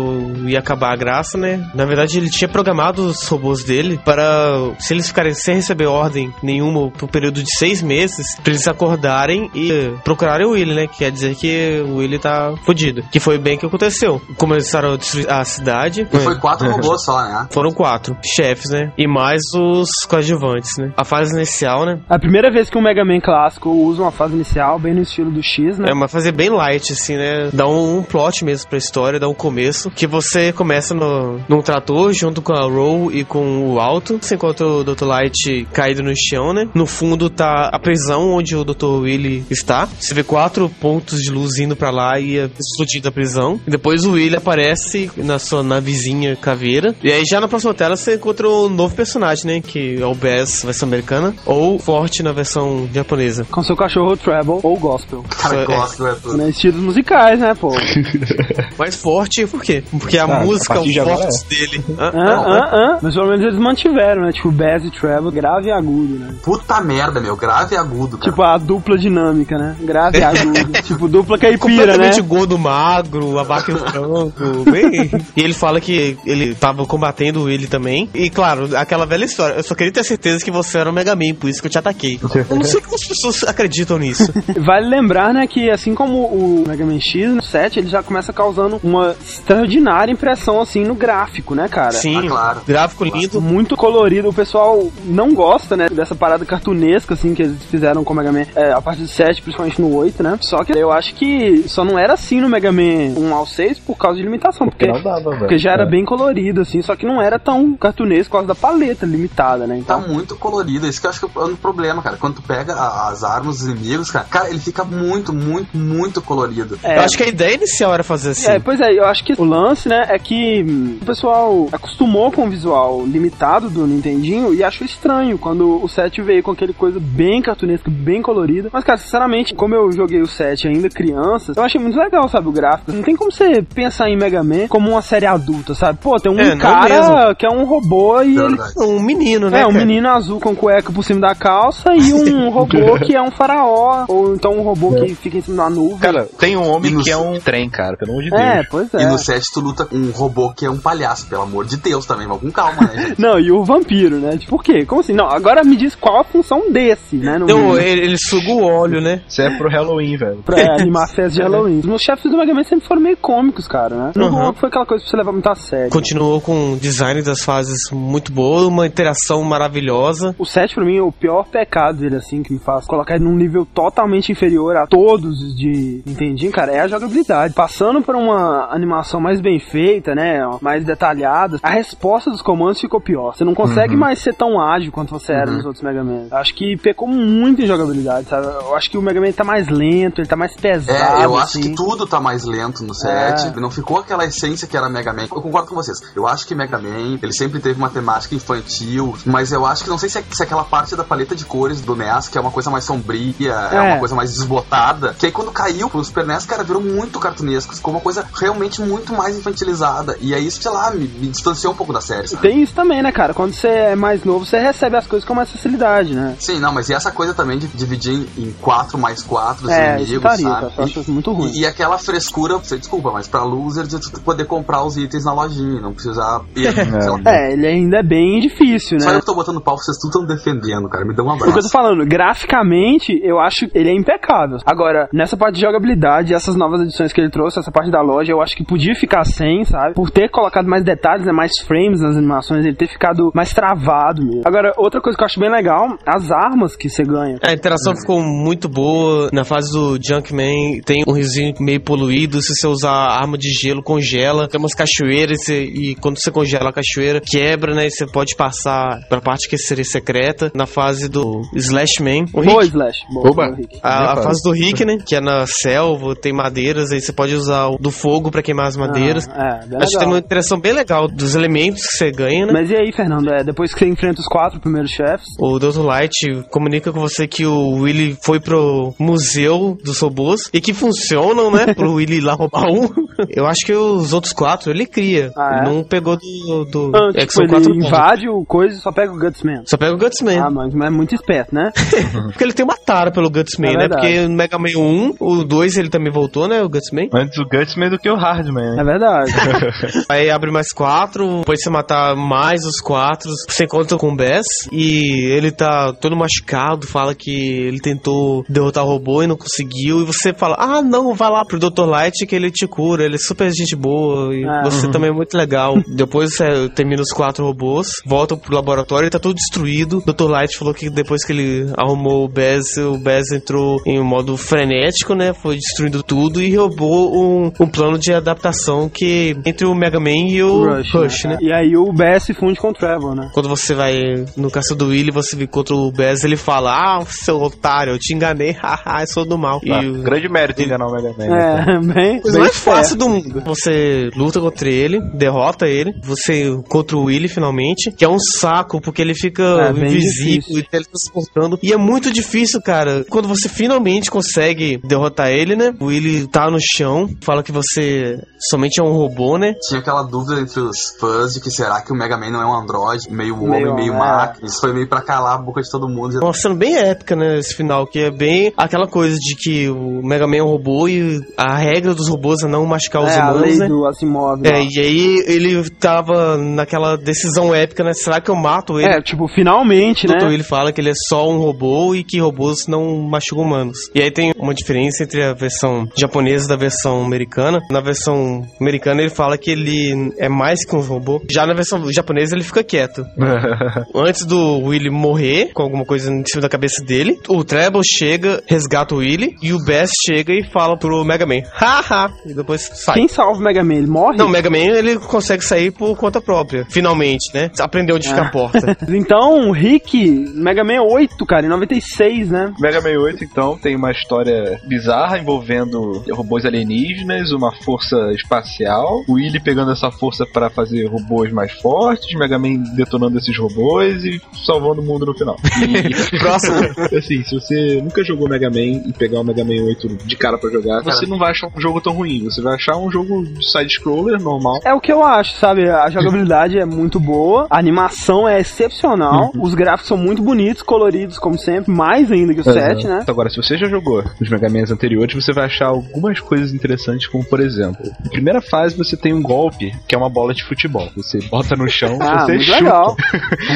ia 0.46 0.60
acabar 0.60 0.94
a 0.94 0.96
graça, 0.96 1.38
né? 1.38 1.68
Na 1.74 1.86
verdade, 1.86 2.18
ele 2.18 2.30
tinha 2.30 2.48
programado 2.48 3.06
os 3.06 3.28
robôs 3.28 3.64
dele 3.64 4.00
para, 4.04 4.72
se 4.80 4.94
eles 4.94 5.08
ficarem 5.08 5.34
sem 5.34 5.56
receber 5.56 5.88
ordem 5.88 6.34
nenhuma 6.44 6.92
por 6.92 7.06
um 7.06 7.08
período 7.08 7.42
de 7.42 7.58
seis 7.58 7.82
meses, 7.82 8.36
pra 8.44 8.52
eles 8.52 8.68
acordarem 8.68 9.50
e 9.54 9.94
procurarem 10.04 10.46
o 10.46 10.52
Willy, 10.52 10.76
né? 10.76 10.88
Quer 10.88 11.12
dizer 11.12 11.36
que 11.36 11.84
o 11.88 11.98
Willy 11.98 12.20
tá 12.20 12.54
fudido. 12.66 13.04
Que 13.12 13.20
foi 13.20 13.38
bem 13.38 13.58
que 13.58 13.66
aconteceu. 13.66 14.22
Começaram 14.38 14.94
a 14.94 14.98
destruir 14.98 15.32
a 15.32 15.44
cidade. 15.44 16.08
E 16.12 16.20
foi 16.20 16.38
quatro 16.38 16.70
robôs 16.70 17.04
só, 17.04 17.22
né? 17.24 17.48
Foram 17.52 17.72
quatro 17.72 18.18
chefes, 18.24 18.70
né? 18.70 18.92
E 18.98 19.08
mais 19.08 19.42
os 19.56 19.90
coadjuvantes, 20.08 20.78
né? 20.78 20.92
A 20.98 21.06
fase 21.06 21.36
inicial, 21.36 21.86
né? 21.86 22.00
A 22.10 22.20
primeira 22.20 22.52
vez 22.52 22.70
que 22.70 22.78
um 22.78 22.82
Mega 22.82 23.04
Man 23.06 23.20
clássico 23.20 23.70
usa 23.70 24.02
uma 24.02 24.12
fase 24.12 24.36
inicial, 24.36 24.80
bem 24.80 24.94
no 24.94 25.02
estilo 25.02 25.32
do 25.32 25.42
X, 25.42 25.78
né? 25.78 25.90
É 25.90 25.94
uma 25.94 26.08
fase 26.08 26.32
bem 26.32 26.50
light, 26.50 26.92
assim, 26.92 27.16
né? 27.16 27.50
Dá 27.54 27.68
um, 27.68 28.00
um 28.00 28.04
plot 28.04 28.44
mesmo 28.44 28.59
pra 28.66 28.78
história, 28.78 29.20
dá 29.20 29.28
um 29.28 29.34
começo. 29.34 29.90
Que 29.92 30.08
você 30.08 30.52
começa 30.52 30.94
no, 30.94 31.40
num 31.48 31.62
trator 31.62 32.14
junto 32.14 32.42
com 32.42 32.54
a 32.54 32.62
Roll 32.64 33.12
e 33.12 33.24
com 33.24 33.74
o 33.74 33.80
Alto. 33.80 34.18
Você 34.22 34.36
encontra 34.36 34.66
o 34.68 34.84
Dr. 34.84 35.06
Light 35.06 35.68
caído 35.74 36.04
no 36.04 36.14
chão, 36.16 36.54
né? 36.54 36.68
No 36.74 36.86
fundo 36.86 37.30
tá 37.30 37.70
a 37.72 37.80
prisão 37.80 38.32
onde 38.32 38.56
o 38.56 38.64
Dr. 38.64 38.86
Willy 39.02 39.46
está. 39.50 39.88
Você 40.00 40.14
vê 40.14 40.24
quatro 40.24 40.70
pontos 40.70 41.20
de 41.20 41.30
luz 41.32 41.58
indo 41.60 41.76
pra 41.76 41.90
lá 41.90 42.20
e 42.20 42.36
explodindo 42.60 43.08
a 43.08 43.12
prisão. 43.12 43.60
E 43.68 43.72
depois 43.72 44.06
o 44.06 44.12
Willy 44.12 44.36
aparece 44.36 45.12
na 45.18 45.40
sua 45.40 45.64
navezinha 45.64 46.36
caveira. 46.36 46.96
E 47.04 47.12
aí 47.12 47.24
já 47.26 47.40
na 47.40 47.48
próxima 47.48 47.74
tela 47.74 47.96
você 47.96 48.16
encontra 48.16 48.48
um 48.50 48.70
novo 48.70 48.96
personagem, 48.96 49.46
né? 49.46 49.62
Que 49.62 50.02
é 50.02 50.06
o 50.06 50.16
Bass, 50.16 50.64
versão 50.64 50.88
americana. 50.88 51.34
Ou 51.46 51.80
Forte 51.80 52.22
na 52.24 52.32
versão 52.32 52.88
japonesa. 52.94 53.46
Com 53.50 53.64
seu 53.64 53.76
cachorro 53.76 54.16
Treble 54.18 54.60
ou 54.64 54.78
Gospel. 54.78 55.24
Cara, 55.30 55.62
É. 55.62 55.66
gosto, 55.66 56.06
é 56.08 56.14
tudo. 56.16 56.38
Né? 56.38 56.50
Estilos 56.50 56.82
musicais, 56.82 57.40
né, 57.40 57.54
pô? 57.56 57.70
Mais 58.78 58.96
forte 58.96 59.46
por 59.48 59.62
quê? 59.62 59.84
Porque 59.92 60.18
a 60.18 60.26
Ah, 60.26 60.42
a 60.42 60.46
música, 60.46 60.74
partir 60.76 60.90
o 60.90 60.94
de 60.94 61.00
agora 61.00 61.18
forte 61.18 61.46
dele. 61.50 61.84
Hã? 61.98 62.12
Hã, 62.14 62.36
hã, 62.36 62.70
hã. 62.72 63.00
Mas 63.02 63.14
pelo 63.16 63.28
menos 63.28 63.46
eles 63.46 63.60
mantiveram, 63.60 64.22
né? 64.24 64.32
Tipo, 64.32 64.52
Bass 64.52 64.84
e 64.86 64.92
Treble, 64.92 65.32
grave 65.32 65.68
e 65.68 65.72
agudo, 65.72 66.20
né? 66.20 66.36
Puta 66.44 66.82
merda, 66.82 67.20
meu. 67.20 67.36
Grave 67.36 67.76
e 67.76 67.78
agudo, 67.78 68.18
cara. 68.18 68.30
Tipo, 68.32 68.44
a 68.44 68.58
dupla 68.58 68.98
dinâmica, 68.98 69.58
né? 69.58 69.76
Grave 69.82 70.20
e 70.20 70.24
agudo. 70.24 70.72
tipo, 70.84 71.08
dupla 71.08 71.38
caipira, 71.38 71.68
né? 71.68 71.82
completamente 71.82 72.22
gordo, 72.22 72.58
magro, 72.58 73.40
a 73.40 73.44
vaca 73.44 73.72
e 73.72 73.76
o 73.76 73.78
frango, 73.78 74.64
bem... 74.70 75.10
E 75.36 75.42
ele 75.42 75.54
fala 75.54 75.80
que 75.82 76.18
ele 76.26 76.54
tava 76.56 76.86
combatendo 76.86 77.50
ele 77.50 77.68
também. 77.68 78.10
E 78.14 78.30
claro, 78.30 78.70
aquela 78.78 79.06
velha 79.06 79.26
história, 79.26 79.56
eu 79.56 79.64
só 79.64 79.76
queria 79.76 79.92
ter 79.94 80.04
certeza 80.04 80.44
que 80.44 80.52
você 80.52 80.78
era 80.78 80.90
o 80.90 80.94
Mega 80.94 81.16
Man, 81.16 81.34
por 81.40 81.50
isso 81.50 81.62
que 81.62 81.68
eu 81.68 81.72
te 81.72 81.78
ataquei. 81.78 82.20
Eu 82.50 82.56
não 82.56 82.64
sei 82.64 82.82
como 82.82 82.96
as 82.96 83.04
pessoas 83.08 83.44
acreditam 83.44 83.98
nisso. 83.98 84.32
Vale 84.66 84.88
lembrar, 84.88 85.34
né, 85.34 85.48
que 85.48 85.70
assim 85.70 85.94
como 85.96 86.26
o 86.26 86.64
Mega 86.68 86.86
Man 86.86 87.00
X, 87.00 87.34
no 87.34 87.42
7, 87.42 87.80
ele 87.80 87.88
já 87.88 88.04
começa 88.04 88.32
causando 88.40 88.80
uma 88.84 89.14
extraordinária 89.22 90.12
impressão, 90.12 90.62
assim, 90.62 90.84
no 90.86 90.96
gráfico, 90.96 91.54
né, 91.56 91.68
cara? 91.68 91.92
Sim, 91.92 92.18
Ah, 92.26 92.30
claro. 92.30 92.62
gráfico 92.68 93.04
lindo. 93.04 93.42
Muito 93.42 93.76
colorido, 93.76 94.30
o 94.30 94.34
pessoal 94.34 94.90
não 95.06 95.34
gosta, 95.34 95.76
né, 95.76 95.88
dessa 95.90 96.16
parada 96.16 96.46
cartunesca, 96.46 97.14
assim, 97.16 97.34
que 97.34 97.44
eles 97.44 97.58
fizeram 97.66 98.04
com 98.04 98.14
o 98.14 98.16
Mega 98.16 98.32
Man 98.32 98.46
é, 98.56 98.72
a 98.72 98.82
partir 98.82 99.02
do 99.02 99.08
7, 99.08 99.42
principalmente 99.42 99.82
no 99.82 99.94
8, 99.96 100.24
né? 100.24 100.38
Só 100.42 100.64
que 100.64 100.72
eu 100.78 100.92
acho 100.92 101.14
que 101.16 101.66
só 101.68 101.84
não 101.84 101.98
era 102.00 102.14
assim 102.14 102.40
no 102.40 102.48
Mega 102.50 102.72
Man 102.72 103.14
1 103.18 103.34
ao 103.36 103.46
6 103.46 103.80
por 103.80 103.98
causa 103.98 104.18
de 104.18 104.24
limitação, 104.24 104.68
porque, 104.68 104.86
Porque 104.88 104.98
não 104.98 105.04
dava, 105.04 105.30
velho. 105.32 105.40
porque 105.40 105.58
já 105.58 105.72
era 105.74 105.84
É. 105.84 105.90
bem 105.90 106.06
colorido, 106.06 106.62
assim, 106.62 106.82
só 106.82 106.96
que 106.96 107.06
não 107.06 107.22
era 107.22 107.38
tão 107.40 107.74
cartunesco 107.76 108.30
por 108.32 108.38
causa 108.38 108.48
da 108.48 108.56
paleta 108.56 109.06
limitada, 109.06 109.66
né? 109.68 109.82
Tá 109.86 109.98
Então, 109.98 110.08
muito 110.14 110.36
colorido, 110.36 110.88
isso 110.88 111.02
que 111.02 111.08
eu 111.08 111.12
acho 111.12 111.20
que 111.20 111.26
é 111.40 111.42
o 111.44 111.58
problema, 111.58 112.02
cara. 112.02 112.18
Quando 112.18 112.36
tu 112.36 112.42
pega 112.44 112.74
as 112.74 113.24
armas 113.24 113.58
dos 113.60 113.68
inimigos, 113.68 114.12
cara, 114.12 114.26
cara, 114.30 114.50
ele 114.50 114.60
fica 114.60 114.84
muito, 114.84 115.34
muito, 115.34 115.76
muito 115.76 116.22
colorido. 116.22 116.78
é, 116.84 116.98
Eu 116.98 117.02
acho 117.02 117.18
que 117.18 117.24
a 117.24 117.28
ideia 117.28 117.56
inicial 117.56 117.94
era 117.94 118.04
fazer 118.04 118.29
assim. 118.32 118.50
É, 118.50 118.60
pois 118.60 118.80
é, 118.80 118.92
eu 118.92 119.06
acho 119.06 119.24
que 119.24 119.34
o 119.38 119.44
lance, 119.44 119.88
né, 119.88 120.06
é 120.10 120.18
que 120.20 120.66
o 121.02 121.06
pessoal 121.06 121.68
acostumou 121.72 122.32
com 122.32 122.46
o 122.46 122.50
visual 122.50 123.04
limitado 123.06 123.70
do 123.70 123.86
Nintendinho 123.88 124.54
e 124.54 124.64
achou 124.64 124.86
estranho 124.86 125.38
quando 125.38 125.84
o 125.84 125.88
7 125.88 126.22
veio 126.22 126.44
com 126.44 126.52
aquele 126.52 126.74
coisa 126.74 127.00
bem 127.00 127.42
cartunesca, 127.42 127.90
bem 127.90 128.22
colorida. 128.22 128.70
Mas, 128.72 128.84
cara, 128.84 128.98
sinceramente, 128.98 129.54
como 129.54 129.76
eu 129.76 129.92
joguei 129.92 130.22
o 130.22 130.28
7 130.28 130.68
ainda 130.68 130.90
criança, 130.90 131.54
eu 131.56 131.64
achei 131.64 131.80
muito 131.80 131.98
legal, 131.98 132.28
sabe, 132.30 132.48
o 132.48 132.52
gráfico. 132.52 132.92
Não 132.92 133.02
tem 133.02 133.16
como 133.16 133.32
você 133.32 133.62
pensar 133.62 134.10
em 134.10 134.18
Mega 134.18 134.44
Man 134.44 134.68
como 134.68 134.90
uma 134.90 135.02
série 135.02 135.26
adulta, 135.26 135.74
sabe? 135.74 136.00
Pô, 136.02 136.18
tem 136.20 136.32
um 136.32 136.40
É, 136.40 136.56
cara 136.56 137.36
que 137.36 137.46
é 137.46 137.50
um 137.50 137.64
robô 137.64 138.22
e 138.22 138.38
ele. 138.38 138.58
Um 138.78 139.00
menino, 139.00 139.50
né? 139.50 139.62
é, 139.62 139.68
um 139.68 139.72
cara? 139.72 139.86
menino 139.86 140.10
azul 140.10 140.40
com 140.40 140.56
cueca 140.56 140.92
por 140.92 141.04
cima 141.04 141.22
da 141.22 141.36
calça 141.36 141.94
e 141.96 142.14
um 142.14 142.50
robô 142.52 143.00
que 143.00 143.16
é 143.16 143.22
um 143.22 143.32
faraó, 143.32 144.06
ou 144.08 144.34
então 144.34 144.54
um 144.54 144.62
robô 144.62 144.94
que 144.94 145.16
fica 145.16 145.38
em 145.38 145.42
cima 145.42 145.64
da 145.64 145.70
nuvem. 145.70 146.00
Cara, 146.00 146.28
tem 146.38 146.56
um 146.56 146.70
homem 146.70 146.98
que 147.00 147.12
é 147.12 147.18
um 147.18 147.40
trem, 147.40 147.70
cara, 147.70 147.98
pelo 147.98 148.14
amor 148.20 148.24
de 148.24 148.30
Deus. 148.30 148.42
é, 148.42 148.64
pois 148.70 148.94
é. 148.94 149.02
E 149.02 149.06
no 149.06 149.18
7 149.18 149.46
tu 149.54 149.60
luta 149.62 149.86
com 149.86 149.96
um 149.96 150.12
robô 150.12 150.52
que 150.54 150.66
é 150.66 150.70
um 150.70 150.78
palhaço, 150.78 151.28
pelo 151.28 151.44
amor 151.44 151.66
de 151.66 151.78
Deus 151.78 152.06
também, 152.06 152.28
mas 152.28 152.40
com 152.40 152.52
calma, 152.52 152.84
né, 152.84 153.08
gente? 153.08 153.20
Não, 153.22 153.40
e 153.40 153.52
o 153.52 153.64
vampiro, 153.64 154.18
né? 154.18 154.38
Tipo, 154.38 154.50
por 154.58 154.64
quê? 154.64 154.86
Como 154.86 155.02
assim? 155.02 155.14
Não, 155.14 155.28
agora 155.30 155.64
me 155.64 155.76
diz 155.76 155.96
qual 155.96 156.20
a 156.20 156.24
função 156.24 156.72
desse, 156.72 157.16
né? 157.18 157.38
No 157.38 157.46
Então, 157.46 157.78
ele, 157.78 158.02
ele 158.02 158.18
suga 158.18 158.50
o 158.52 158.64
óleo, 158.64 159.02
né? 159.02 159.22
Isso 159.28 159.42
é 159.42 159.58
pro 159.58 159.70
Halloween, 159.70 160.18
velho. 160.18 160.38
Pra 160.44 160.76
animar 160.76 161.04
a 161.04 161.08
festa 161.08 161.30
de 161.30 161.42
Halloween. 161.42 161.80
Os 161.80 161.86
meus 161.86 162.02
chefes 162.02 162.30
do 162.32 162.38
Mega 162.38 162.54
Man 162.54 162.64
sempre 162.64 162.88
foram 162.88 163.02
meio 163.02 163.18
cômicos, 163.18 163.68
cara, 163.68 163.96
né? 163.96 164.12
Não 164.16 164.30
Uhum. 164.30 164.54
foi 164.54 164.70
aquela 164.70 164.86
coisa 164.86 165.04
pra 165.04 165.12
você 165.12 165.18
levar 165.18 165.32
muito 165.32 165.50
a 165.50 165.56
sério. 165.56 165.90
Continuou 165.92 166.40
com 166.42 166.74
o 166.74 166.78
design 166.78 167.22
das 167.22 167.42
fases 167.44 167.78
muito 167.92 168.32
boa, 168.32 168.68
uma 168.68 168.86
interação 168.88 169.44
maravilhosa. 169.44 170.36
O 170.38 170.46
7 170.46 170.76
pra 170.76 170.86
mim 170.86 170.98
é 170.98 171.02
o 171.02 171.12
pior 171.12 171.46
pecado 171.48 171.98
dele, 172.00 172.16
assim, 172.16 172.42
que 172.44 172.54
me 172.54 172.60
faz 172.60 172.86
colocar 172.86 173.16
ele 173.16 173.24
num 173.26 173.36
nível 173.36 173.66
totalmente 173.66 174.32
inferior 174.32 174.76
a 174.78 174.88
todos 174.88 175.42
os 175.42 175.56
de 175.56 176.02
Nintendinho, 176.06 176.52
cara, 176.52 176.72
é 176.72 176.80
a 176.82 176.88
jogabilidade. 176.88 177.54
Passando 177.54 178.02
por 178.10 178.16
uma 178.16 178.70
animação 178.72 179.22
mais 179.22 179.40
bem 179.40 179.60
feita, 179.60 180.16
né, 180.16 180.40
mais 180.62 180.84
detalhada, 180.84 181.60
a 181.62 181.70
resposta 181.70 182.32
dos 182.32 182.42
comandos 182.42 182.82
ficou 182.82 183.00
pior. 183.00 183.36
Você 183.36 183.44
não 183.44 183.54
consegue 183.54 183.96
mais 183.96 184.18
ser 184.18 184.34
tão 184.34 184.60
ágil 184.60 184.92
quanto 184.92 185.12
você 185.12 185.32
era 185.32 185.52
nos 185.52 185.64
outros 185.64 185.84
Mega 185.84 186.04
Man. 186.04 186.26
Acho 186.32 186.56
que 186.56 186.76
pecou 186.76 187.08
muito 187.08 187.62
em 187.62 187.68
jogabilidade, 187.68 188.28
sabe? 188.28 188.48
Eu 188.48 188.76
acho 188.76 188.90
que 188.90 188.98
o 188.98 189.02
Mega 189.04 189.22
Man 189.22 189.32
tá 189.32 189.44
mais 189.44 189.68
lento, 189.70 190.22
ele 190.22 190.28
tá 190.28 190.36
mais 190.36 190.56
pesado, 190.56 191.22
É, 191.22 191.24
eu 191.26 191.36
acho 191.38 191.60
assim. 191.60 191.62
que 191.70 191.76
tudo 191.76 192.08
tá 192.08 192.20
mais 192.20 192.46
lento 192.46 192.84
no 192.84 192.96
7. 192.96 193.56
Não 193.60 193.70
ficou 193.70 194.00
aquela 194.00 194.26
essência 194.26 194.68
que 194.68 194.76
era 194.76 194.90
Mega 194.90 195.14
Man. 195.14 195.24
Eu 195.32 195.42
concordo 195.42 195.68
com 195.70 195.76
vocês. 195.76 196.00
Eu 196.16 196.28
acho 196.28 196.48
que 196.48 196.56
Mega 196.56 196.80
Man, 196.80 197.20
ele 197.22 197.32
sempre 197.34 197.60
teve 197.60 197.78
uma 197.78 197.92
temática 197.92 198.34
infantil, 198.34 199.16
mas 199.24 199.52
eu 199.52 199.68
acho 199.68 199.84
que 199.84 199.90
não 199.92 200.00
sei 200.00 200.10
se, 200.10 200.18
é, 200.18 200.24
se 200.32 200.42
é 200.42 200.46
aquela 200.48 200.64
parte 200.64 200.96
da 200.96 201.04
paleta 201.04 201.36
de 201.36 201.46
cores 201.46 201.80
do 201.80 201.96
NES, 201.96 202.28
que 202.28 202.40
é 202.40 202.42
uma 202.42 202.50
coisa 202.50 202.72
mais 202.72 202.86
sombria, 202.86 203.54
é, 203.72 203.76
É. 203.76 203.82
uma 203.82 204.00
coisa 204.00 204.16
mais 204.16 204.32
desbotada, 204.34 205.14
que 205.14 205.28
aí 205.28 205.32
quando 205.32 205.52
caiu 205.52 205.92
pro 205.92 206.04
Super 206.04 206.26
NES, 206.26 206.48
cara, 206.48 206.64
virou 206.64 206.82
muito 206.82 207.20
cartunesco, 207.20 207.72
ficou 207.90 207.94
uma 207.96 208.02
coisa 208.02 208.26
realmente 208.40 208.82
muito 208.82 209.14
mais 209.14 209.38
infantilizada. 209.38 210.18
E 210.22 210.34
aí 210.34 210.46
isso, 210.46 210.62
sei 210.62 210.72
lá, 210.72 210.92
me, 210.92 211.08
me 211.08 211.28
distanciou 211.28 211.74
um 211.74 211.76
pouco 211.76 211.92
da 211.94 212.02
série. 212.02 212.28
sabe? 212.28 212.42
Tem 212.42 212.62
isso 212.62 212.74
também, 212.74 213.02
né, 213.02 213.12
cara? 213.12 213.34
Quando 213.34 213.54
você 213.54 213.68
é 213.68 213.96
mais 213.96 214.24
novo, 214.24 214.46
você 214.46 214.60
recebe 214.60 214.96
as 214.98 215.08
coisas 215.08 215.28
com 215.28 215.34
mais 215.34 215.52
facilidade, 215.52 216.14
né? 216.14 216.36
Sim, 216.40 216.60
não, 216.60 216.72
mas 216.74 216.90
e 216.90 216.94
essa 216.94 217.12
coisa 217.12 217.34
também 217.34 217.58
de 217.58 217.68
dividir 217.68 218.28
em 218.38 218.52
4 218.62 218.98
mais 218.98 219.22
4 219.24 219.66
os 219.66 219.72
É, 219.72 219.96
inimigos, 219.98 220.22
faria, 220.24 220.48
sabe? 220.48 220.74
eu 220.78 220.84
acho 220.84 221.00
isso 221.02 221.12
muito 221.12 221.32
ruim. 221.32 221.52
E, 221.54 221.62
e 221.62 221.66
aquela 221.66 221.98
frescura, 221.98 222.58
você 222.58 222.78
desculpa, 222.78 223.12
mas 223.12 223.28
pra 223.28 223.44
loser 223.44 223.86
de 223.86 223.98
poder 224.22 224.46
comprar 224.46 224.84
os 224.84 224.98
itens 224.98 225.26
na 225.26 225.34
lojinha, 225.34 225.82
não 225.82 225.94
precisar 225.94 226.42
ir, 226.56 226.72
sei 226.74 227.10
lá. 227.10 227.20
É, 227.26 227.54
ele 227.54 227.68
ainda 227.68 227.98
é 228.00 228.04
bem 228.04 228.40
difícil, 228.40 229.00
Só 229.00 229.10
né? 229.10 229.16
eu 229.16 229.20
que 229.20 229.26
tô 229.26 229.36
botando 229.36 229.62
pau, 229.62 229.78
vocês 229.78 229.98
tudo 229.98 230.10
estão 230.10 230.26
defendendo, 230.26 230.88
cara. 230.90 231.06
Me 231.06 231.16
dá 231.16 231.24
um 231.24 231.28
O 231.30 231.38
que 231.38 231.44
eu 231.44 231.46
tô 231.46 231.52
abraço. 231.52 231.70
falando, 231.70 232.06
graficamente, 232.06 233.20
eu 233.24 233.40
acho 233.40 233.68
que 233.68 233.78
ele 233.78 233.90
é 233.90 233.96
impecável. 233.96 234.58
Agora, 234.66 235.08
nessa 235.14 235.38
parte 235.38 235.56
de 235.56 235.62
jogabilidade, 235.62 236.34
essas 236.34 236.56
novas 236.56 236.82
edições 236.82 237.14
que 237.14 237.22
ele 237.22 237.30
trouxe, 237.30 237.60
essa 237.60 237.72
parte 237.72 237.79
da 237.88 238.02
loja, 238.02 238.32
eu 238.32 238.42
acho 238.42 238.56
que 238.56 238.64
podia 238.64 238.94
ficar 238.96 239.24
sem, 239.24 239.64
sabe? 239.64 239.94
Por 239.96 240.12
ter 240.12 240.30
colocado 240.30 240.68
mais 240.68 240.84
detalhes, 240.84 241.26
né? 241.26 241.32
mais 241.32 241.52
frames 241.66 242.02
nas 242.02 242.18
animações, 242.18 242.66
ele 242.66 242.76
ter 242.76 242.88
ficado 242.88 243.32
mais 243.34 243.54
travado 243.54 244.26
mesmo. 244.26 244.42
Agora, 244.46 244.74
outra 244.78 245.00
coisa 245.02 245.18
que 245.18 245.24
eu 245.24 245.26
acho 245.26 245.40
bem 245.40 245.50
legal, 245.50 245.98
as 246.06 246.30
armas 246.32 246.76
que 246.76 246.90
você 246.90 247.04
ganha. 247.04 247.38
A 247.42 247.54
interação 247.54 247.96
ficou 247.96 248.22
muito 248.22 248.68
boa. 248.68 249.30
Na 249.32 249.44
fase 249.46 249.72
do 249.72 249.98
Junkman 250.02 250.82
tem 250.82 251.04
um 251.08 251.14
risinho 251.14 251.54
meio 251.60 251.80
poluído. 251.82 252.42
Se 252.42 252.54
você 252.54 252.68
usar 252.68 252.92
arma 252.92 253.38
de 253.38 253.50
gelo, 253.52 253.82
congela. 253.82 254.48
Tem 254.48 254.60
umas 254.60 254.74
cachoeiras 254.74 255.48
e, 255.48 255.92
e 255.92 255.96
quando 255.96 256.20
você 256.20 256.32
congela 256.32 256.70
a 256.70 256.74
cachoeira, 256.74 257.22
quebra, 257.22 257.74
né? 257.74 257.88
E 257.88 257.92
você 257.92 258.06
pode 258.06 258.36
passar 258.36 259.00
pra 259.08 259.22
parte 259.22 259.48
que 259.50 259.58
seria 259.58 259.86
secreta. 259.86 260.52
Na 260.54 260.66
fase 260.66 261.08
do 261.08 261.42
Slash 261.54 262.02
Man. 262.02 262.26
O 262.34 262.44
Boa, 262.44 262.64
Rick, 262.64 262.76
Slash. 262.76 263.00
Boa, 263.14 263.30
Oba. 263.30 263.46
boa, 263.46 263.56
Rick. 263.56 263.80
a, 263.82 264.14
a 264.14 264.18
fase 264.18 264.42
do 264.44 264.52
Rick, 264.52 264.84
né? 264.84 264.98
Que 265.06 265.16
é 265.16 265.22
na 265.22 265.46
selva, 265.46 266.16
tem 266.16 266.34
madeiras. 266.34 266.92
Aí 266.92 267.00
você 267.00 267.14
pode 267.14 267.36
usar 267.36 267.69
o 267.70 267.78
do 267.78 267.92
fogo 267.92 268.30
pra 268.32 268.42
queimar 268.42 268.68
as 268.68 268.78
madeiras. 268.78 269.28
Ah, 269.30 269.60
é, 269.72 269.78
Acho 269.78 269.92
que 269.92 270.00
tem 270.00 270.08
uma 270.08 270.20
interação 270.20 270.60
bem 270.60 270.74
legal 270.74 271.08
dos 271.08 271.36
elementos 271.36 271.82
que 271.84 271.98
você 271.98 272.12
ganha, 272.12 272.46
né? 272.46 272.54
Mas 272.54 272.70
e 272.70 272.76
aí, 272.76 272.92
Fernando? 272.92 273.30
É, 273.32 273.44
depois 273.44 273.74
que 273.74 273.80
você 273.80 273.88
enfrenta 273.88 274.22
os 274.22 274.28
quatro 274.28 274.60
primeiros 274.60 274.92
chefes, 274.92 275.26
O 275.40 275.58
Dr. 275.60 275.82
Light 275.82 276.44
comunica 276.50 276.92
com 276.92 277.00
você 277.00 277.28
que 277.28 277.46
o 277.46 277.82
Willy 277.82 278.18
foi 278.22 278.40
pro 278.40 278.94
museu 279.00 279.78
dos 279.84 280.00
robôs 280.00 280.50
e 280.54 280.62
que 280.62 280.74
funcionam, 280.74 281.52
né? 281.52 281.74
Pro 281.80 281.94
Willy 281.94 282.18
ir 282.18 282.22
lá 282.22 282.34
roubar 282.34 282.66
um. 282.70 282.88
Eu 283.30 283.46
acho 283.46 283.66
que 283.66 283.74
os 283.74 284.14
outros 284.14 284.34
quatro 284.34 284.72
ele 284.72 284.86
cria. 284.86 285.32
Ah, 285.36 285.62
é? 285.62 285.66
Não 285.66 285.84
pegou 285.84 286.18
do. 286.18 286.66
do 286.66 286.92
ah, 286.96 287.10
é 287.16 287.26
que 287.26 287.28
tipo, 287.28 287.44
ele 287.44 287.52
pontos. 287.52 287.68
invade 287.76 288.30
o 288.30 288.46
coisa 288.46 288.76
e 288.76 288.80
só 288.80 288.92
pega 288.92 289.12
o 289.12 289.18
Gutsman. 289.18 289.62
Só 289.66 289.78
pega 289.78 289.94
o 289.94 289.98
Gutsman. 289.98 290.40
Ah, 290.40 290.50
mas 290.50 290.74
é 290.74 290.90
muito 290.90 291.14
esperto, 291.16 291.54
né? 291.54 291.72
Porque 292.30 292.44
ele 292.44 292.54
tem 292.54 292.64
uma 292.66 292.78
tara 292.78 293.12
pelo 293.12 293.30
Gutsman, 293.30 293.72
É 293.72 293.74
né? 293.74 293.80
verdade. 293.80 294.02
Porque 294.02 294.28
no 294.28 294.36
Mega 294.36 294.58
Man 294.58 294.78
1, 294.78 295.16
o 295.20 295.44
2 295.44 295.78
ele 295.78 295.90
também 295.90 296.12
voltou, 296.12 296.48
né? 296.48 296.62
O 296.62 296.70
Gutsman. 296.70 297.10
Antes 297.14 297.38
o 297.40 297.46
Gutsman 297.46 297.90
do 297.90 297.98
que 297.98 298.10
o 298.10 298.16
Hardman. 298.16 298.74
É 298.74 298.76
né? 298.78 298.84
verdade. 298.84 299.32
Aí 300.10 300.30
abre 300.30 300.52
mais 300.52 300.72
quatro, 300.72 301.40
depois 301.40 301.62
você 301.62 301.70
matar 301.70 302.16
mais 302.16 302.66
os 302.66 302.80
quatro, 302.80 303.32
você 303.48 303.64
encontra 303.66 303.98
com 303.98 304.10
o 304.10 304.16
Bass 304.16 304.46
e 304.72 305.26
ele 305.32 305.52
tá 305.52 305.94
todo 305.94 306.16
machucado, 306.16 306.88
fala 306.88 307.14
que 307.16 307.32
ele 307.32 307.80
tentou 307.80 308.44
derrotar 308.48 308.84
o 308.84 308.88
robô 308.88 309.24
e 309.24 309.28
não 309.28 309.38
conseguiu, 309.38 310.02
e 310.02 310.06
você 310.06 310.34
fala, 310.34 310.56
ah 310.60 310.82
não, 310.82 311.14
vai 311.14 311.30
lá 311.30 311.44
pro 311.46 311.60
Dr. 311.60 311.86
Light 311.86 312.26
que 312.26 312.36
ele 312.36 312.52
te 312.52 312.68
cura, 312.68 313.04
ele 313.10 313.16
é 313.16 313.20
super 313.20 313.52
gente 313.52 313.76
boa, 313.76 314.34
e 314.36 314.46
Ah. 314.46 314.62
você 314.64 314.88
também 314.90 315.10
é 315.10 315.14
muito 315.14 315.36
legal. 315.38 315.76
depois 315.96 316.36
você 316.36 316.70
termina 316.70 317.02
os 317.02 317.12
quatro 317.12 317.46
robôs, 317.46 317.88
volta 318.06 318.36
pro 318.38 318.56
laboratório 318.56 319.08
e 319.08 319.10
tá 319.10 319.20
tudo 319.20 319.36
destruído. 319.36 320.02
Dr. 320.06 320.30
Light 320.30 320.58
falou 320.58 320.74
que 320.74 320.90
depois 320.90 321.24
que 321.26 321.32
ele 321.34 321.72
arrumou 321.78 322.26
o 322.26 322.28
Bass, 322.30 322.78
o 322.78 322.98
Bass 322.98 323.32
entrou 323.32 323.82
em 323.86 324.00
um 324.00 324.04
modo 324.04 324.38
frenético, 324.38 325.14
né, 325.16 325.34
foi 325.34 325.56
destruindo 325.56 326.02
tudo 326.04 326.42
e 326.42 326.56
roubou 326.56 327.14
um, 327.24 327.52
um 327.60 327.68
plano 327.68 327.98
de 327.98 328.14
adaptação 328.14 328.90
que 328.90 329.36
entre 329.46 329.66
o 329.66 329.74
Mega 329.76 330.00
Man 330.00 330.28
e 330.30 330.44
o 330.44 330.66
Rush, 330.94 331.24
né? 331.26 331.38
E 331.42 331.52
aí 331.52 331.76
o 331.76 331.92
Bass 331.92 332.24
se 332.24 332.34
funde 332.34 332.60
com 332.60 332.70
o 332.70 332.74
Trevor, 332.74 333.16
né? 333.16 333.30
Quando 333.34 333.50
você 333.50 333.74
vai 333.74 334.26
no 334.38 334.50
caça 334.52 334.76
do 334.76 334.88
Willy, 334.88 335.12
você 335.12 335.36
encontra 335.42 335.76
o 335.76 335.92
Bez, 335.92 336.24
ele 336.24 336.36
fala: 336.38 336.72
Ah, 336.72 337.04
seu 337.08 337.38
otário, 337.42 337.94
eu 337.94 338.00
te 338.00 338.14
enganei, 338.14 338.52
haha, 338.62 339.02
eu 339.02 339.08
sou 339.08 339.26
do 339.26 339.38
mal. 339.38 339.60
Ah, 339.70 339.84
e 339.84 339.90
o- 339.90 340.02
grande 340.04 340.30
mérito 340.30 340.62
enganar 340.62 340.88
o 340.88 340.92
Mega 340.92 341.14
Man. 341.18 341.26
né? 341.28 341.66
É, 341.68 341.80
bem. 341.94 342.22
bem 342.22 342.40
mais 342.40 342.56
fácil. 342.58 342.96
Do 343.00 343.10
mundo. 343.10 343.42
Você 343.46 344.10
luta 344.16 344.40
contra 344.40 344.70
ele, 344.70 345.00
derrota 345.16 345.68
ele, 345.68 345.94
você 346.04 346.52
contra 346.70 346.98
o 346.98 347.06
Willy 347.06 347.28
finalmente, 347.28 347.92
que 347.92 348.06
é 348.06 348.10
um 348.10 348.20
saco, 348.20 348.80
porque 348.82 349.02
ele 349.02 349.16
fica 349.16 349.44
É, 349.44 349.72
invisível 349.72 350.60
e 350.60 350.64
teletransportando. 350.64 351.58
E 351.64 351.74
é 351.74 351.78
muito 351.78 352.12
difícil, 352.12 352.62
cara. 352.62 353.06
Quando 353.10 353.28
você 353.28 353.50
finalmente 353.50 354.12
consegue 354.12 354.78
derrotar 354.84 355.30
ele, 355.30 355.56
né? 355.56 355.74
O 355.80 355.86
Willy 355.86 356.28
tá 356.28 356.50
no 356.50 356.58
chão, 356.60 357.10
fala 357.24 357.42
que 357.44 357.52
você 357.52 358.18
somente 358.50 358.80
é 358.80 358.84
um 358.84 358.92
robô, 358.94 359.38
né? 359.38 359.54
Tinha 359.68 359.80
aquela 359.80 360.04
dúvida 360.04 360.42
entre 360.42 360.60
os 360.60 360.78
fãs 361.00 361.34
de 361.34 361.40
que 361.42 361.50
será 361.50 361.82
que 361.82 361.92
o 361.92 361.96
Mega 361.96 362.18
Man 362.18 362.32
não 362.32 362.42
é 362.42 362.46
um 362.46 362.56
androide, 362.56 363.10
meio 363.10 363.38
Meio, 363.38 363.72
homem, 363.72 363.76
meio 363.76 363.94
é. 363.94 363.98
máquina. 363.98 364.48
Isso 364.48 364.60
foi 364.60 364.74
meio 364.74 364.88
pra 364.88 365.02
calar 365.02 365.36
a 365.36 365.38
boca 365.42 365.62
de 365.62 365.70
todo 365.70 365.88
mundo. 365.88 366.20
Uma 366.22 366.34
cena 366.34 366.56
bem 366.56 366.76
épica, 366.76 367.16
né? 367.16 367.38
Esse 367.40 367.56
final, 367.56 367.88
que 367.88 368.00
é 368.00 368.12
bem 368.12 368.52
aquela 368.58 368.88
coisa 368.88 369.16
de 369.16 369.36
que 369.36 369.70
o 369.70 370.02
Mega 370.04 370.28
Man 370.28 370.38
é 370.38 370.44
um 370.44 370.50
robô 370.50 370.88
e 370.88 371.22
a 371.38 371.56
regra 371.58 371.94
dos 371.94 372.10
robôs 372.10 372.44
é 372.44 372.48
não 372.48 372.66
machucar 372.66 372.89
os 372.98 373.12
É, 373.12 373.20
a 373.20 373.32
lei 373.32 373.58
né? 373.58 373.68
do 373.68 373.86
Asimov. 373.86 374.46
É, 374.46 374.52
lá. 374.52 374.60
e 374.60 374.80
aí 374.80 375.24
ele 375.28 375.70
tava 375.72 376.38
naquela 376.38 376.96
decisão 376.96 377.54
épica, 377.54 377.84
né? 377.84 377.94
Será 377.94 378.22
que 378.22 378.32
eu 378.32 378.36
mato 378.36 378.80
ele? 378.80 378.90
É, 378.90 379.02
tipo, 379.02 379.28
finalmente, 379.28 380.08
né? 380.08 380.18
Willy 380.26 380.44
fala 380.44 380.72
que 380.72 380.80
ele 380.82 380.90
é 380.90 380.94
só 381.08 381.30
um 381.30 381.38
robô 381.38 381.94
e 381.94 382.04
que 382.04 382.20
robôs 382.20 382.68
não 382.68 383.02
machucam 383.02 383.44
humanos. 383.44 383.78
E 383.94 384.02
aí 384.02 384.12
tem 384.12 384.32
uma 384.38 384.54
diferença 384.54 385.04
entre 385.04 385.24
a 385.24 385.34
versão 385.34 385.88
japonesa 385.98 386.46
e 386.46 386.50
da 386.50 386.56
versão 386.56 387.04
americana. 387.04 387.60
Na 387.70 387.82
versão 387.82 388.44
americana 388.60 389.02
ele 389.02 389.10
fala 389.10 389.38
que 389.38 389.52
ele 389.52 390.14
é 390.18 390.30
mais 390.30 390.66
que 390.66 390.76
um 390.76 390.82
robô. 390.82 391.22
Já 391.32 391.46
na 391.46 391.54
versão 391.54 391.92
japonesa 391.92 392.36
ele 392.36 392.44
fica 392.44 392.64
quieto. 392.64 393.06
Antes 393.94 394.26
do 394.26 394.60
Willy 394.60 394.90
morrer, 394.90 395.52
com 395.54 395.64
alguma 395.64 395.86
coisa 395.86 396.12
em 396.12 396.24
cima 396.26 396.42
da 396.42 396.50
cabeça 396.50 396.84
dele, 396.84 397.20
o 397.28 397.44
Treble 397.44 397.82
chega, 397.84 398.42
resgata 398.48 398.96
o 398.96 399.00
Willy, 399.00 399.36
e 399.42 399.54
o 399.54 399.64
Bass 399.66 399.92
chega 400.06 400.34
e 400.34 400.44
fala 400.52 400.78
pro 400.78 401.04
Mega 401.04 401.26
Man, 401.26 401.42
haha, 401.54 402.12
e 402.26 402.34
depois 402.34 402.70
sai. 402.80 402.96
Quem 402.96 403.08
salva 403.08 403.40
o 403.40 403.44
Mega 403.44 403.64
Man? 403.64 403.76
Ele 403.76 403.88
morre? 403.88 404.18
Não, 404.18 404.28
o 404.28 404.30
Mega 404.30 404.50
Man 404.50 404.58
ele 404.58 404.98
consegue 404.98 405.44
sair 405.44 405.72
por 405.72 405.96
conta 405.96 406.22
própria, 406.22 406.66
finalmente, 406.70 407.34
né? 407.34 407.50
Aprendeu 407.60 407.96
onde 407.96 408.08
fica 408.08 408.22
a 408.22 408.30
porta. 408.30 408.78
Então, 408.90 409.52
Rick, 409.52 410.26
Mega 410.36 410.64
Man 410.64 410.82
8, 410.82 411.26
cara, 411.26 411.46
em 411.46 411.50
96, 411.50 412.30
né? 412.30 412.54
Mega 412.60 412.82
Man 412.82 413.00
8, 413.02 413.24
então, 413.24 413.58
tem 413.58 413.76
uma 413.76 413.92
história 413.92 414.60
bizarra 414.68 415.18
envolvendo 415.18 416.04
robôs 416.12 416.46
alienígenas, 416.46 417.32
uma 417.32 417.52
força 417.64 417.96
espacial, 418.14 419.04
o 419.08 419.14
Willy 419.14 419.40
pegando 419.40 419.72
essa 419.72 419.92
força 419.92 420.26
para 420.26 420.50
fazer 420.50 420.86
robôs 420.88 421.32
mais 421.32 421.52
fortes, 421.54 422.14
Mega 422.18 422.38
Man 422.38 422.64
detonando 422.76 423.18
esses 423.18 423.38
robôs 423.38 424.04
e 424.04 424.22
salvando 424.46 424.82
o 424.82 424.86
mundo 424.86 425.06
no 425.06 425.18
final. 425.18 425.36
E, 425.70 426.20
Próximo. 426.20 426.58
assim, 426.98 427.24
se 427.24 427.36
você 427.36 427.82
nunca 427.82 428.04
jogou 428.04 428.28
Mega 428.28 428.50
Man 428.50 428.82
e 428.88 428.94
pegar 428.94 429.20
o 429.20 429.24
Mega 429.24 429.44
Man 429.44 429.64
8 429.66 429.88
de 430.06 430.16
cara 430.16 430.38
pra 430.38 430.50
jogar, 430.50 430.82
você 430.84 431.06
não 431.06 431.18
vai 431.18 431.32
achar 431.32 431.48
um 431.48 431.62
jogo 431.62 431.80
tão 431.82 431.94
ruim, 431.94 432.24
você 432.24 432.42
vai 432.42 432.56
achar 432.60 432.78
um 432.78 432.92
jogo 432.92 433.24
de 433.26 433.50
side-scroller 433.50 434.22
normal. 434.22 434.60
É 434.64 434.74
o 434.74 434.82
que 434.82 434.92
eu 434.92 435.04
acho, 435.04 435.34
sabe? 435.38 435.68
A 435.70 435.90
jogabilidade 435.90 436.60
é 436.60 436.66
muito 436.66 437.00
boa, 437.00 437.48
a 437.50 437.58
animação 437.58 438.28
é 438.28 438.40
excepcional, 438.40 439.32
os 439.40 439.54
gráficos 439.54 439.88
são 439.88 439.98
muito 439.98 440.22
bonitos, 440.22 440.62
coloridos, 440.62 441.18
como 441.18 441.38
sempre, 441.38 441.72
mais 441.72 442.12
ainda 442.12 442.34
que 442.34 442.42
o 442.42 442.44
7, 442.44 442.86
né? 442.88 443.04
Agora, 443.08 443.30
se 443.30 443.38
você 443.38 443.58
já 443.58 443.68
jogou 443.68 444.04
os 444.22 444.30
Mega 444.30 444.50
Mans 444.50 444.72
anteriores, 444.72 445.16
você 445.16 445.32
vai 445.34 445.46
achar 445.46 445.68
algumas 445.68 446.20
coisas 446.20 446.54
interessantes, 446.54 447.08
como 447.08 447.24
por 447.24 447.40
exemplo, 447.40 447.90
na 448.04 448.10
primeira 448.12 448.42
fase 448.42 448.78
você 448.78 448.98
tem 448.98 449.14
um 449.14 449.22
golpe 449.22 449.72
que 449.88 449.96
é 449.96 449.98
uma 449.98 450.10
bola 450.10 450.34
de 450.34 450.44
futebol. 450.44 450.90
Você 450.98 451.20
bota 451.30 451.56
no 451.56 451.68
chão, 451.70 451.98
Ah, 452.02 452.26
você 452.26 452.34
muito 452.34 452.44
chuta. 452.46 452.58
legal. 452.60 452.96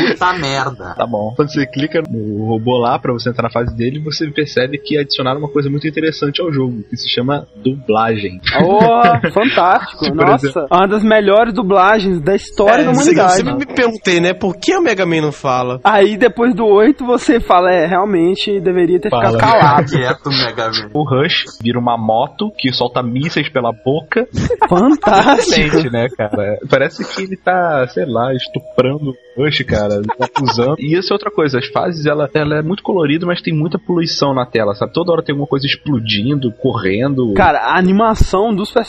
Puta 0.07 0.33
merda. 0.33 0.93
Tá 0.95 1.05
bom. 1.05 1.33
Quando 1.35 1.51
você 1.51 1.65
clica 1.65 2.01
no 2.09 2.45
robô 2.45 2.77
lá 2.77 2.97
pra 2.97 3.11
você 3.13 3.29
entrar 3.29 3.43
na 3.43 3.49
fase 3.51 3.75
dele, 3.75 3.99
você 3.99 4.27
percebe 4.29 4.77
que 4.77 4.97
adicionaram 4.97 5.39
uma 5.39 5.49
coisa 5.49 5.69
muito 5.69 5.87
interessante 5.87 6.41
ao 6.41 6.51
jogo, 6.51 6.83
que 6.89 6.95
se 6.95 7.09
chama 7.09 7.47
dublagem. 7.55 8.39
Oh, 8.63 8.92
fantástico. 9.33 10.05
Por 10.05 10.15
Nossa, 10.15 10.65
uma 10.71 10.87
das 10.87 11.03
melhores 11.03 11.53
dublagens 11.53 12.21
da 12.21 12.35
história 12.35 12.83
da 12.85 12.91
É, 12.91 12.93
humanidade. 12.93 13.31
Eu 13.39 13.45
sempre 13.45 13.53
me 13.55 13.65
perguntei, 13.65 14.19
né? 14.19 14.33
Por 14.33 14.55
que 14.57 14.75
o 14.75 14.81
Mega 14.81 15.05
Man 15.05 15.21
não 15.21 15.31
fala? 15.31 15.79
Aí 15.83 16.17
depois 16.17 16.53
do 16.55 16.65
8 16.65 17.05
você 17.05 17.39
fala, 17.39 17.71
é, 17.71 17.85
realmente 17.85 18.59
deveria 18.59 18.99
ter 18.99 19.09
ficado 19.09 19.39
Fala. 19.39 19.59
calado. 19.59 19.91
Quieto, 19.91 20.29
Mega 20.29 20.65
Man. 20.67 20.89
O 20.93 21.03
Rush 21.03 21.45
vira 21.61 21.79
uma 21.79 21.97
moto 21.97 22.51
que 22.57 22.71
solta 22.71 23.01
mísseis 23.03 23.49
pela 23.49 23.71
boca. 23.71 24.27
Fantástico. 24.69 25.89
Né, 25.91 26.07
cara? 26.17 26.57
Parece 26.69 27.03
que 27.15 27.23
ele 27.23 27.37
tá, 27.37 27.85
sei 27.87 28.05
lá, 28.05 28.33
estuprando 28.33 29.13
o 29.37 29.43
Rush, 29.43 29.63
cara. 29.63 29.95
Ele 29.95 30.05
tá 30.07 30.27
usando. 30.41 30.75
E 30.79 30.97
isso 30.97 31.11
é 31.11 31.15
outra 31.15 31.31
coisa. 31.31 31.59
As 31.59 31.67
fases, 31.67 32.05
ela, 32.05 32.29
ela 32.33 32.59
é 32.59 32.61
muito 32.61 32.83
colorida, 32.83 33.25
mas 33.25 33.41
tem 33.41 33.53
muita 33.53 33.77
poluição 33.79 34.33
na 34.33 34.45
tela, 34.45 34.73
sabe? 34.75 34.93
Toda 34.93 35.11
hora 35.11 35.23
tem 35.23 35.33
alguma 35.33 35.47
coisa 35.47 35.65
explodindo, 35.65 36.51
correndo. 36.51 37.33
Cara, 37.33 37.59
a 37.59 37.77
animação 37.77 38.53
dos 38.53 38.71
personagens, 38.71 38.82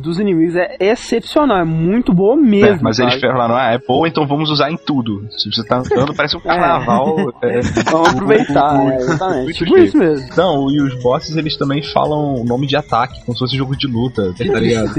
dos 0.00 0.18
inimigos 0.18 0.56
é 0.56 0.76
excepcional, 0.80 1.58
é 1.58 1.64
muito 1.64 2.12
boa 2.12 2.36
mesmo. 2.36 2.66
É, 2.66 2.82
mas 2.82 2.96
sabe? 2.96 3.12
eles 3.12 3.20
falaram, 3.20 3.56
ah, 3.56 3.72
é 3.72 3.78
boa, 3.78 4.08
então 4.08 4.26
vamos 4.26 4.50
usar 4.50 4.70
em 4.70 4.76
tudo. 4.76 5.26
Se 5.36 5.50
você 5.50 5.66
tá 5.66 5.78
andando, 5.78 6.14
parece 6.14 6.36
um 6.36 6.40
carnaval. 6.40 7.16
é, 7.42 7.60
Vamos 7.90 8.08
aproveitar, 8.08 8.92
é, 8.92 8.96
exatamente. 8.96 9.44
Muito 9.44 9.58
Tipo 9.60 9.78
isso 9.78 9.98
mesmo. 9.98 10.28
Não, 10.36 10.70
e 10.70 10.80
os 10.80 11.02
bosses, 11.02 11.36
eles 11.36 11.56
também 11.56 11.82
falam 11.82 12.44
nome 12.44 12.66
de 12.66 12.76
ataque, 12.76 13.20
como 13.24 13.36
se 13.36 13.40
fosse 13.40 13.56
jogo 13.56 13.76
de 13.76 13.86
luta, 13.86 14.32
tá 14.36 14.44
ligado? 14.44 14.90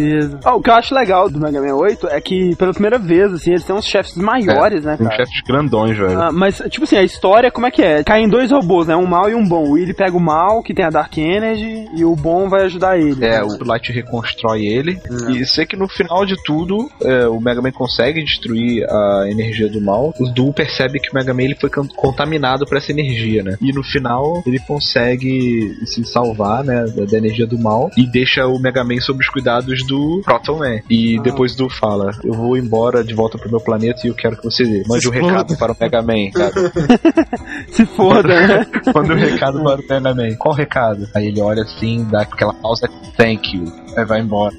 Ah, 0.43 0.55
o 0.55 0.61
que 0.61 0.69
eu 0.69 0.73
acho 0.73 0.93
legal 0.93 1.29
do 1.29 1.39
Mega 1.39 1.61
Man 1.61 1.75
8 1.75 2.07
é 2.07 2.21
que, 2.21 2.55
pela 2.55 2.73
primeira 2.73 2.97
vez, 2.97 3.33
assim, 3.33 3.51
eles 3.51 3.63
têm 3.63 3.75
uns 3.75 3.85
chefes 3.85 4.15
maiores, 4.15 4.83
né, 4.83 4.97
Tem 4.97 5.11
chefes 5.11 5.41
grandões, 5.41 5.97
velho. 5.97 6.19
Ah, 6.19 6.31
mas, 6.31 6.61
tipo 6.69 6.83
assim, 6.83 6.97
a 6.97 7.03
história, 7.03 7.51
como 7.51 7.67
é 7.67 7.71
que 7.71 7.81
é? 7.81 8.03
Caem 8.03 8.29
dois 8.29 8.51
robôs, 8.51 8.87
né? 8.87 8.95
Um 8.95 9.05
mal 9.05 9.29
e 9.29 9.35
um 9.35 9.47
bom. 9.47 9.63
O 9.63 9.71
Willy 9.71 9.93
pega 9.93 10.15
o 10.15 10.19
mal, 10.19 10.61
que 10.61 10.73
tem 10.73 10.85
a 10.85 10.89
Dark 10.89 11.17
Energy, 11.17 11.87
e 11.95 12.03
o 12.05 12.15
bom 12.15 12.49
vai 12.49 12.63
ajudar 12.63 12.97
ele. 12.97 13.25
É, 13.25 13.43
o 13.43 13.63
Light 13.63 13.91
reconstrói 14.21 14.65
ele. 14.65 14.99
E 15.29 15.45
sei 15.45 15.65
que 15.65 15.75
no 15.75 15.87
final 15.87 16.25
de 16.25 16.35
tudo, 16.43 16.89
é, 17.03 17.27
o 17.27 17.39
Mega 17.39 17.61
Man 17.61 17.71
consegue 17.71 18.23
destruir 18.23 18.85
a 18.89 19.25
energia 19.29 19.67
do 19.67 19.81
mal. 19.81 20.13
O 20.19 20.25
Duo 20.29 20.53
percebe 20.53 20.99
que 20.99 21.09
o 21.11 21.13
Mega 21.15 21.33
Man 21.33 21.43
ele 21.43 21.55
foi 21.55 21.69
con- 21.69 21.87
contaminado 21.87 22.65
por 22.65 22.77
essa 22.77 22.91
energia, 22.91 23.43
né? 23.43 23.57
E 23.61 23.71
no 23.73 23.83
final 23.83 24.41
ele 24.45 24.59
consegue 24.59 25.75
se 25.85 26.03
salvar, 26.05 26.63
né, 26.63 26.85
da, 26.85 27.05
da 27.05 27.17
energia 27.17 27.45
do 27.47 27.57
mal 27.57 27.89
e 27.97 28.05
deixa 28.05 28.45
o 28.47 28.59
Mega 28.59 28.83
Man 28.83 28.99
sob 29.01 29.19
os 29.19 29.29
cuidados 29.29 29.85
do 29.87 30.21
Proton 30.23 30.57
Man. 30.59 30.79
E 30.89 31.19
depois 31.21 31.55
do 31.55 31.69
fala: 31.69 32.11
Eu 32.23 32.33
vou 32.33 32.57
embora 32.57 33.03
de 33.03 33.13
volta 33.13 33.37
pro 33.37 33.49
meu 33.49 33.59
planeta 33.59 34.01
e 34.05 34.09
eu 34.09 34.13
quero 34.13 34.37
que 34.37 34.43
você 34.43 34.63
mande 34.87 35.07
um 35.07 35.11
recado 35.11 35.57
para 35.57 35.71
o 35.73 35.77
Mega 35.79 36.01
Man, 36.01 36.31
cara. 36.33 36.51
Se 37.71 37.85
foda, 37.85 38.47
né? 38.47 38.65
Manda 38.93 39.13
um 39.13 39.17
recado 39.17 39.63
para 39.63 39.81
o 39.81 39.83
Mega 39.89 40.13
Man. 40.15 40.35
Qual 40.37 40.53
recado? 40.53 41.07
Aí 41.13 41.27
ele 41.27 41.41
olha 41.41 41.63
assim, 41.63 42.05
dá 42.09 42.21
aquela 42.21 42.53
pausa, 42.53 42.89
thank 43.17 43.55
you. 43.55 43.65
Aí 43.97 44.05
vai 44.05 44.21
embora. 44.21 44.53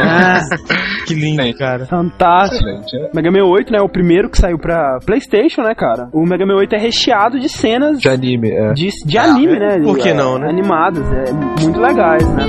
Ah, 0.00 0.40
Que 1.06 1.14
lindo, 1.14 1.42
cara. 1.58 1.86
fantástico. 1.86 2.68
Excelente, 2.68 2.96
é. 2.96 3.10
Mega 3.14 3.30
Man 3.30 3.44
8, 3.44 3.72
né? 3.72 3.78
É 3.78 3.82
o 3.82 3.88
primeiro 3.88 4.28
que 4.30 4.38
saiu 4.38 4.58
pra 4.58 4.98
PlayStation, 5.04 5.62
né, 5.62 5.74
cara? 5.74 6.08
O 6.12 6.24
Mega 6.26 6.44
Man 6.46 6.54
8 6.56 6.74
é 6.74 6.78
recheado 6.78 7.38
de 7.38 7.48
cenas 7.48 7.98
De 7.98 8.08
anime, 8.08 8.50
é. 8.50 8.72
de, 8.72 8.88
de 9.04 9.18
anime, 9.18 9.58
né? 9.58 9.78
Por 9.82 9.98
que 9.98 10.08
É, 10.10 10.14
não, 10.14 10.38
né? 10.38 10.48
Animadas, 10.48 11.04
é 11.12 11.32
muito 11.62 11.80
legais, 11.80 12.26
né? 12.34 12.44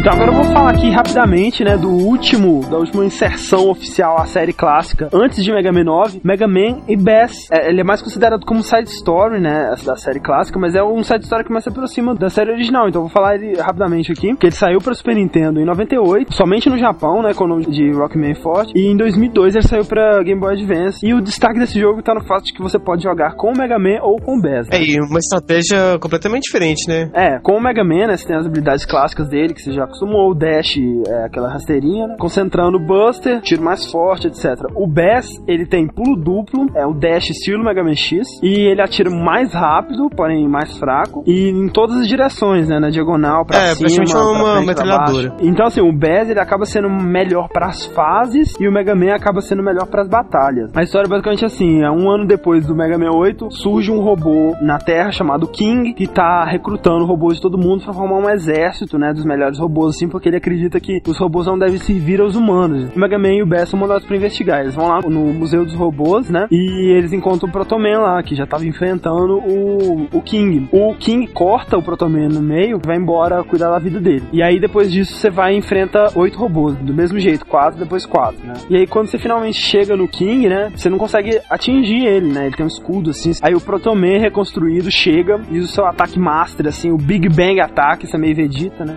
Então 0.00 0.14
agora 0.14 0.30
eu 0.30 0.34
vou 0.34 0.44
falar 0.44 0.70
aqui 0.70 0.88
rapidamente, 0.88 1.62
né, 1.62 1.76
do 1.76 1.90
último, 1.90 2.64
da 2.70 2.78
última 2.78 3.04
inserção 3.04 3.68
oficial 3.68 4.18
à 4.18 4.24
série 4.24 4.54
clássica, 4.54 5.10
antes 5.12 5.44
de 5.44 5.52
Mega 5.52 5.70
Man 5.70 5.84
9, 5.84 6.22
Mega 6.24 6.48
Man 6.48 6.80
e 6.88 6.96
Bass. 6.96 7.50
É, 7.52 7.68
ele 7.68 7.82
é 7.82 7.84
mais 7.84 8.00
considerado 8.00 8.46
como 8.46 8.62
side 8.62 8.88
story, 8.88 9.38
né, 9.38 9.74
da 9.84 9.96
série 9.96 10.18
clássica, 10.18 10.58
mas 10.58 10.74
é 10.74 10.82
um 10.82 11.02
side 11.02 11.24
story 11.24 11.44
que 11.44 11.52
mais 11.52 11.64
se 11.64 11.68
aproxima 11.68 12.14
da 12.14 12.30
série 12.30 12.50
original, 12.50 12.88
então 12.88 13.02
eu 13.02 13.08
vou 13.08 13.12
falar 13.12 13.34
ele 13.34 13.60
rapidamente 13.60 14.10
aqui, 14.10 14.34
que 14.36 14.46
ele 14.46 14.54
saiu 14.54 14.80
para 14.80 14.94
Super 14.94 15.14
Nintendo 15.14 15.60
em 15.60 15.66
98, 15.66 16.34
somente 16.34 16.70
no 16.70 16.78
Japão, 16.78 17.20
né, 17.20 17.34
com 17.34 17.44
o 17.44 17.48
nome 17.48 17.66
de 17.66 17.92
Rockman 17.92 18.34
Forte, 18.36 18.72
e 18.74 18.90
em 18.90 18.96
2002 18.96 19.54
ele 19.54 19.68
saiu 19.68 19.84
para 19.84 20.22
Game 20.22 20.40
Boy 20.40 20.54
Advance, 20.54 21.06
e 21.06 21.12
o 21.12 21.20
destaque 21.20 21.58
desse 21.58 21.78
jogo 21.78 22.02
tá 22.02 22.14
no 22.14 22.24
fato 22.24 22.44
de 22.44 22.54
que 22.54 22.62
você 22.62 22.78
pode 22.78 23.02
jogar 23.02 23.34
com 23.36 23.52
o 23.52 23.54
Mega 23.54 23.78
Man 23.78 24.00
ou 24.00 24.18
com 24.18 24.38
o 24.38 24.40
Bass. 24.40 24.66
É, 24.70 24.82
e 24.82 24.98
uma 24.98 25.18
estratégia 25.18 25.98
completamente 26.00 26.44
diferente, 26.44 26.88
né? 26.88 27.10
É, 27.12 27.38
com 27.38 27.52
o 27.52 27.62
Mega 27.62 27.84
Man, 27.84 28.06
né, 28.06 28.16
você 28.16 28.26
tem 28.26 28.36
as 28.38 28.46
habilidades 28.46 28.86
clássicas 28.86 29.28
dele, 29.28 29.52
que 29.52 29.60
você 29.60 29.72
já 29.72 29.89
acostumou, 29.90 30.30
o 30.30 30.34
dash, 30.34 30.76
é, 31.06 31.24
aquela 31.24 31.48
rasteirinha, 31.48 32.06
né, 32.06 32.16
concentrando 32.18 32.78
o 32.78 32.80
Buster, 32.80 33.40
tiro 33.42 33.62
mais 33.62 33.90
forte, 33.90 34.28
etc. 34.28 34.56
O 34.74 34.86
Bass, 34.86 35.28
ele 35.46 35.66
tem 35.66 35.86
pulo 35.86 36.16
duplo, 36.16 36.66
é 36.74 36.86
o 36.86 36.94
dash 36.94 37.30
estilo 37.30 37.64
Mega 37.64 37.82
Man 37.82 37.94
X, 37.94 38.26
e 38.42 38.70
ele 38.70 38.80
atira 38.80 39.10
mais 39.10 39.52
rápido, 39.52 40.08
porém 40.10 40.48
mais 40.48 40.78
fraco, 40.78 41.22
e 41.26 41.50
em 41.50 41.68
todas 41.68 41.96
as 41.96 42.08
direções, 42.08 42.68
né, 42.68 42.78
na 42.78 42.90
diagonal, 42.90 43.44
pra 43.44 43.58
É, 43.58 43.74
cima, 43.74 44.04
pra 44.04 44.22
uma 44.24 44.34
frente, 44.34 44.52
pra 44.52 44.62
metralhadora. 44.62 45.34
Então, 45.40 45.66
assim, 45.66 45.80
o 45.80 45.92
Bass, 45.92 46.28
ele 46.28 46.40
acaba 46.40 46.64
sendo 46.64 46.88
melhor 46.88 47.48
pras 47.48 47.86
fases, 47.86 48.54
e 48.60 48.68
o 48.68 48.72
Mega 48.72 48.94
Man 48.94 49.14
acaba 49.14 49.40
sendo 49.40 49.62
melhor 49.62 49.86
pras 49.86 50.08
batalhas. 50.08 50.70
A 50.74 50.82
história 50.82 51.06
é 51.06 51.10
basicamente 51.10 51.44
assim, 51.44 51.82
é 51.82 51.90
um 51.90 52.10
ano 52.10 52.26
depois 52.26 52.66
do 52.66 52.74
Mega 52.74 52.98
Man 52.98 53.12
8, 53.12 53.50
surge 53.50 53.90
um 53.90 54.00
robô 54.00 54.54
na 54.60 54.78
Terra 54.78 55.10
chamado 55.10 55.48
King, 55.48 55.92
que 55.94 56.06
tá 56.06 56.44
recrutando 56.44 57.04
robôs 57.04 57.36
de 57.36 57.42
todo 57.42 57.58
mundo 57.58 57.82
pra 57.84 57.92
formar 57.92 58.18
um 58.18 58.30
exército, 58.30 58.98
né, 58.98 59.12
dos 59.12 59.24
melhores 59.24 59.58
robôs, 59.58 59.79
assim, 59.88 60.08
porque 60.08 60.28
ele 60.28 60.36
acredita 60.36 60.78
que 60.80 61.00
os 61.06 61.18
robôs 61.18 61.46
não 61.46 61.58
devem 61.58 61.78
servir 61.78 62.20
aos 62.20 62.36
humanos. 62.36 62.90
O 62.94 62.98
Mega 62.98 63.18
Man 63.18 63.34
e 63.34 63.42
o 63.42 63.46
Bass 63.46 63.68
são 63.68 63.78
mandados 63.78 64.06
pra 64.06 64.16
investigar. 64.16 64.60
Eles 64.60 64.74
vão 64.74 64.88
lá 64.88 65.00
no 65.00 65.32
Museu 65.32 65.64
dos 65.64 65.74
Robôs, 65.74 66.28
né, 66.28 66.46
e 66.50 66.92
eles 66.96 67.12
encontram 67.12 67.48
o 67.48 67.52
Protoman 67.52 67.98
lá, 67.98 68.22
que 68.22 68.34
já 68.34 68.46
tava 68.46 68.66
enfrentando 68.66 69.38
o, 69.38 70.08
o 70.12 70.22
King. 70.22 70.68
O 70.72 70.94
King 70.94 71.26
corta 71.28 71.78
o 71.78 71.82
Protoman 71.82 72.28
no 72.28 72.40
meio 72.40 72.78
e 72.78 72.86
vai 72.86 72.96
embora 72.96 73.42
cuidar 73.42 73.70
da 73.70 73.78
vida 73.78 74.00
dele. 74.00 74.22
E 74.32 74.42
aí, 74.42 74.60
depois 74.60 74.90
disso, 74.90 75.14
você 75.14 75.30
vai 75.30 75.54
e 75.54 75.58
enfrenta 75.58 76.08
oito 76.14 76.38
robôs, 76.38 76.76
do 76.76 76.94
mesmo 76.94 77.18
jeito, 77.18 77.46
quatro, 77.46 77.78
depois 77.78 78.04
quatro, 78.06 78.44
né. 78.46 78.54
E 78.68 78.76
aí, 78.76 78.86
quando 78.86 79.06
você 79.06 79.18
finalmente 79.18 79.60
chega 79.60 79.96
no 79.96 80.08
King, 80.08 80.48
né, 80.48 80.70
você 80.74 80.88
não 80.88 80.98
consegue 80.98 81.38
atingir 81.48 82.04
ele, 82.06 82.32
né, 82.32 82.46
ele 82.46 82.56
tem 82.56 82.64
um 82.64 82.68
escudo, 82.68 83.10
assim. 83.10 83.32
Aí 83.42 83.54
o 83.54 83.60
Protoman 83.60 84.18
reconstruído 84.18 84.90
chega 84.90 85.40
e 85.50 85.58
o 85.58 85.66
seu 85.66 85.86
ataque 85.86 86.18
master, 86.18 86.66
assim, 86.66 86.90
o 86.90 86.96
Big 86.96 87.28
Bang 87.28 87.60
Attack, 87.60 88.04
isso 88.04 88.16
é 88.16 88.18
meio 88.18 88.34
Vegeta, 88.34 88.84
né. 88.84 88.96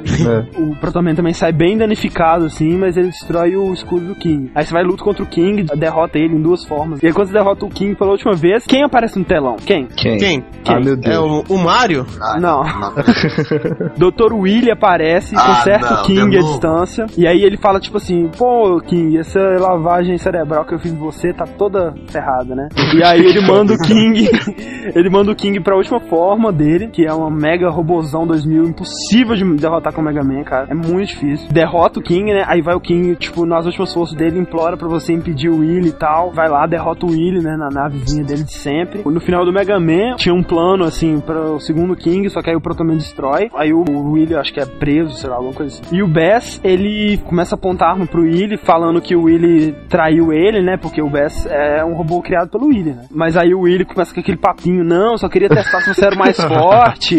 O 0.58 0.73
Protoman 0.76 1.16
também 1.16 1.34
sai 1.34 1.52
bem 1.52 1.78
danificado, 1.78 2.46
assim, 2.46 2.78
mas 2.78 2.98
ele 2.98 3.08
destrói 3.08 3.56
o 3.56 3.74
escudo 3.74 4.08
do 4.08 4.16
King. 4.16 4.52
Aí 4.56 4.66
você 4.66 4.74
vai 4.74 4.84
luta 4.84 5.04
contra 5.04 5.24
o 5.24 5.28
King, 5.28 5.64
derrota 5.76 6.18
ele 6.18 6.36
em 6.36 6.42
duas 6.42 6.66
formas. 6.66 7.02
E 7.02 7.08
aí 7.08 7.14
quando 7.14 7.28
você 7.28 7.34
derrota 7.34 7.66
o 7.66 7.70
King 7.70 7.96
pela 7.96 8.12
última 8.12 8.34
vez, 8.34 8.66
quem 8.66 8.84
aparece 8.84 9.18
no 9.20 9.26
telão? 9.26 9.56
Quem? 9.58 9.88
Quem? 9.88 10.18
Quem? 10.18 10.44
Ah, 10.68 10.80
meu 10.80 10.96
Deus. 10.96 11.16
É 11.16 11.20
o, 11.20 11.44
o 11.50 11.58
Mario? 11.58 12.06
Ah, 12.22 12.40
Não. 12.40 12.64
Dr. 13.98 14.34
Willy 14.34 14.72
aparece, 14.72 15.36
Ah, 15.36 15.56
conserta 15.56 15.90
não, 15.96 16.02
o 16.02 16.06
King 16.06 16.38
à 16.38 16.42
distância. 16.42 17.06
E 17.18 17.28
aí 17.28 17.44
ele 17.44 17.58
fala, 17.58 17.80
tipo 17.80 17.98
assim, 17.98 18.30
pô, 18.38 18.80
King, 18.82 19.18
essa 19.18 19.40
lavagem 19.60 20.18
cerebral 20.18 20.66
que 20.66 20.74
eu 20.74 20.80
fiz 20.80 20.92
em 20.92 20.98
você 20.98 21.34
tá 21.34 21.46
toda 21.46 21.94
ferrada, 22.08 22.56
né? 22.56 22.68
E 22.96 23.04
aí 23.04 23.20
ele 23.26 23.42
manda 23.46 23.74
o 23.74 23.78
King. 23.78 24.28
ele 24.96 25.10
manda 25.10 25.32
o 25.32 25.36
King 25.36 25.60
pra 25.62 25.76
última 25.76 26.00
forma 26.02 26.52
dele, 26.52 26.88
que 26.88 27.06
é 27.06 27.14
uma 27.14 27.30
mega 27.30 27.70
robozão 27.70 28.26
2000, 28.26 28.64
impossível 28.66 29.36
de 29.36 29.44
derrotar 29.56 29.94
com 29.94 30.02
o 30.02 30.04
Mega 30.04 30.24
Man, 30.24 30.44
cara. 30.44 30.63
É 30.70 30.74
muito 30.74 31.10
difícil. 31.10 31.50
Derrota 31.52 32.00
o 32.00 32.04
King, 32.04 32.34
né? 32.34 32.44
Aí 32.48 32.62
vai 32.62 32.76
o 32.76 32.80
King, 32.80 33.16
tipo, 33.16 33.46
nas 33.46 33.66
últimas 33.66 33.94
forças 33.94 34.16
dele, 34.16 34.40
implora 34.40 34.78
pra 34.78 34.88
você 34.88 35.14
impedir 35.14 35.50
o 35.50 35.60
Willy 35.60 35.90
e 35.90 35.94
tal. 35.94 36.32
Vai 36.32 36.50
lá, 36.50 36.66
derrota 36.66 37.06
o 37.06 37.10
Willy, 37.10 37.42
né? 37.42 37.56
Na 37.58 37.70
navezinha 37.70 38.24
dele 38.24 38.44
de 38.44 38.54
sempre. 38.54 39.04
No 39.06 39.22
final 39.22 39.46
do 39.46 39.54
Mega 39.54 39.80
Man, 39.80 40.16
tinha 40.18 40.34
um 40.34 40.44
plano, 40.44 40.84
assim, 40.84 41.20
para 41.20 41.40
o 41.40 41.60
segundo 41.60 41.96
King, 41.96 42.30
só 42.30 42.42
que 42.42 42.50
aí 42.50 42.56
o 42.56 42.62
Protoman 42.62 42.98
destrói. 42.98 43.50
Aí 43.56 43.74
o 43.74 43.84
Willy, 44.12 44.34
eu 44.34 44.40
acho 44.40 44.54
que 44.54 44.60
é 44.60 44.66
preso, 44.66 45.16
sei 45.16 45.30
lá, 45.30 45.36
alguma 45.36 45.54
coisa 45.54 45.80
assim. 45.80 45.96
E 45.96 46.02
o 46.02 46.08
Bass, 46.08 46.60
ele 46.64 47.18
começa 47.26 47.56
a 47.56 47.58
apontar 47.58 47.92
arma 47.92 48.06
pro 48.06 48.22
Willy, 48.22 48.58
falando 48.58 49.02
que 49.02 49.16
o 49.16 49.24
Willy 49.24 49.74
traiu 49.90 50.32
ele, 50.32 50.62
né? 50.62 50.78
Porque 50.78 51.02
o 51.02 51.10
Bass 51.10 51.46
é 51.46 51.84
um 51.84 51.94
robô 51.94 52.22
criado 52.22 52.50
pelo 52.50 52.68
Willy, 52.68 52.92
né? 52.92 53.06
Mas 53.12 53.38
aí 53.38 53.54
o 53.54 53.62
Willy 53.62 53.86
começa 53.86 54.14
com 54.14 54.20
aquele 54.20 54.38
papinho, 54.38 54.84
não, 54.84 55.18
só 55.18 55.30
queria 55.30 55.50
testar 55.50 55.82
se 55.82 55.94
você 55.94 56.06
era 56.06 56.16
mais 56.16 56.38
forte. 56.42 57.18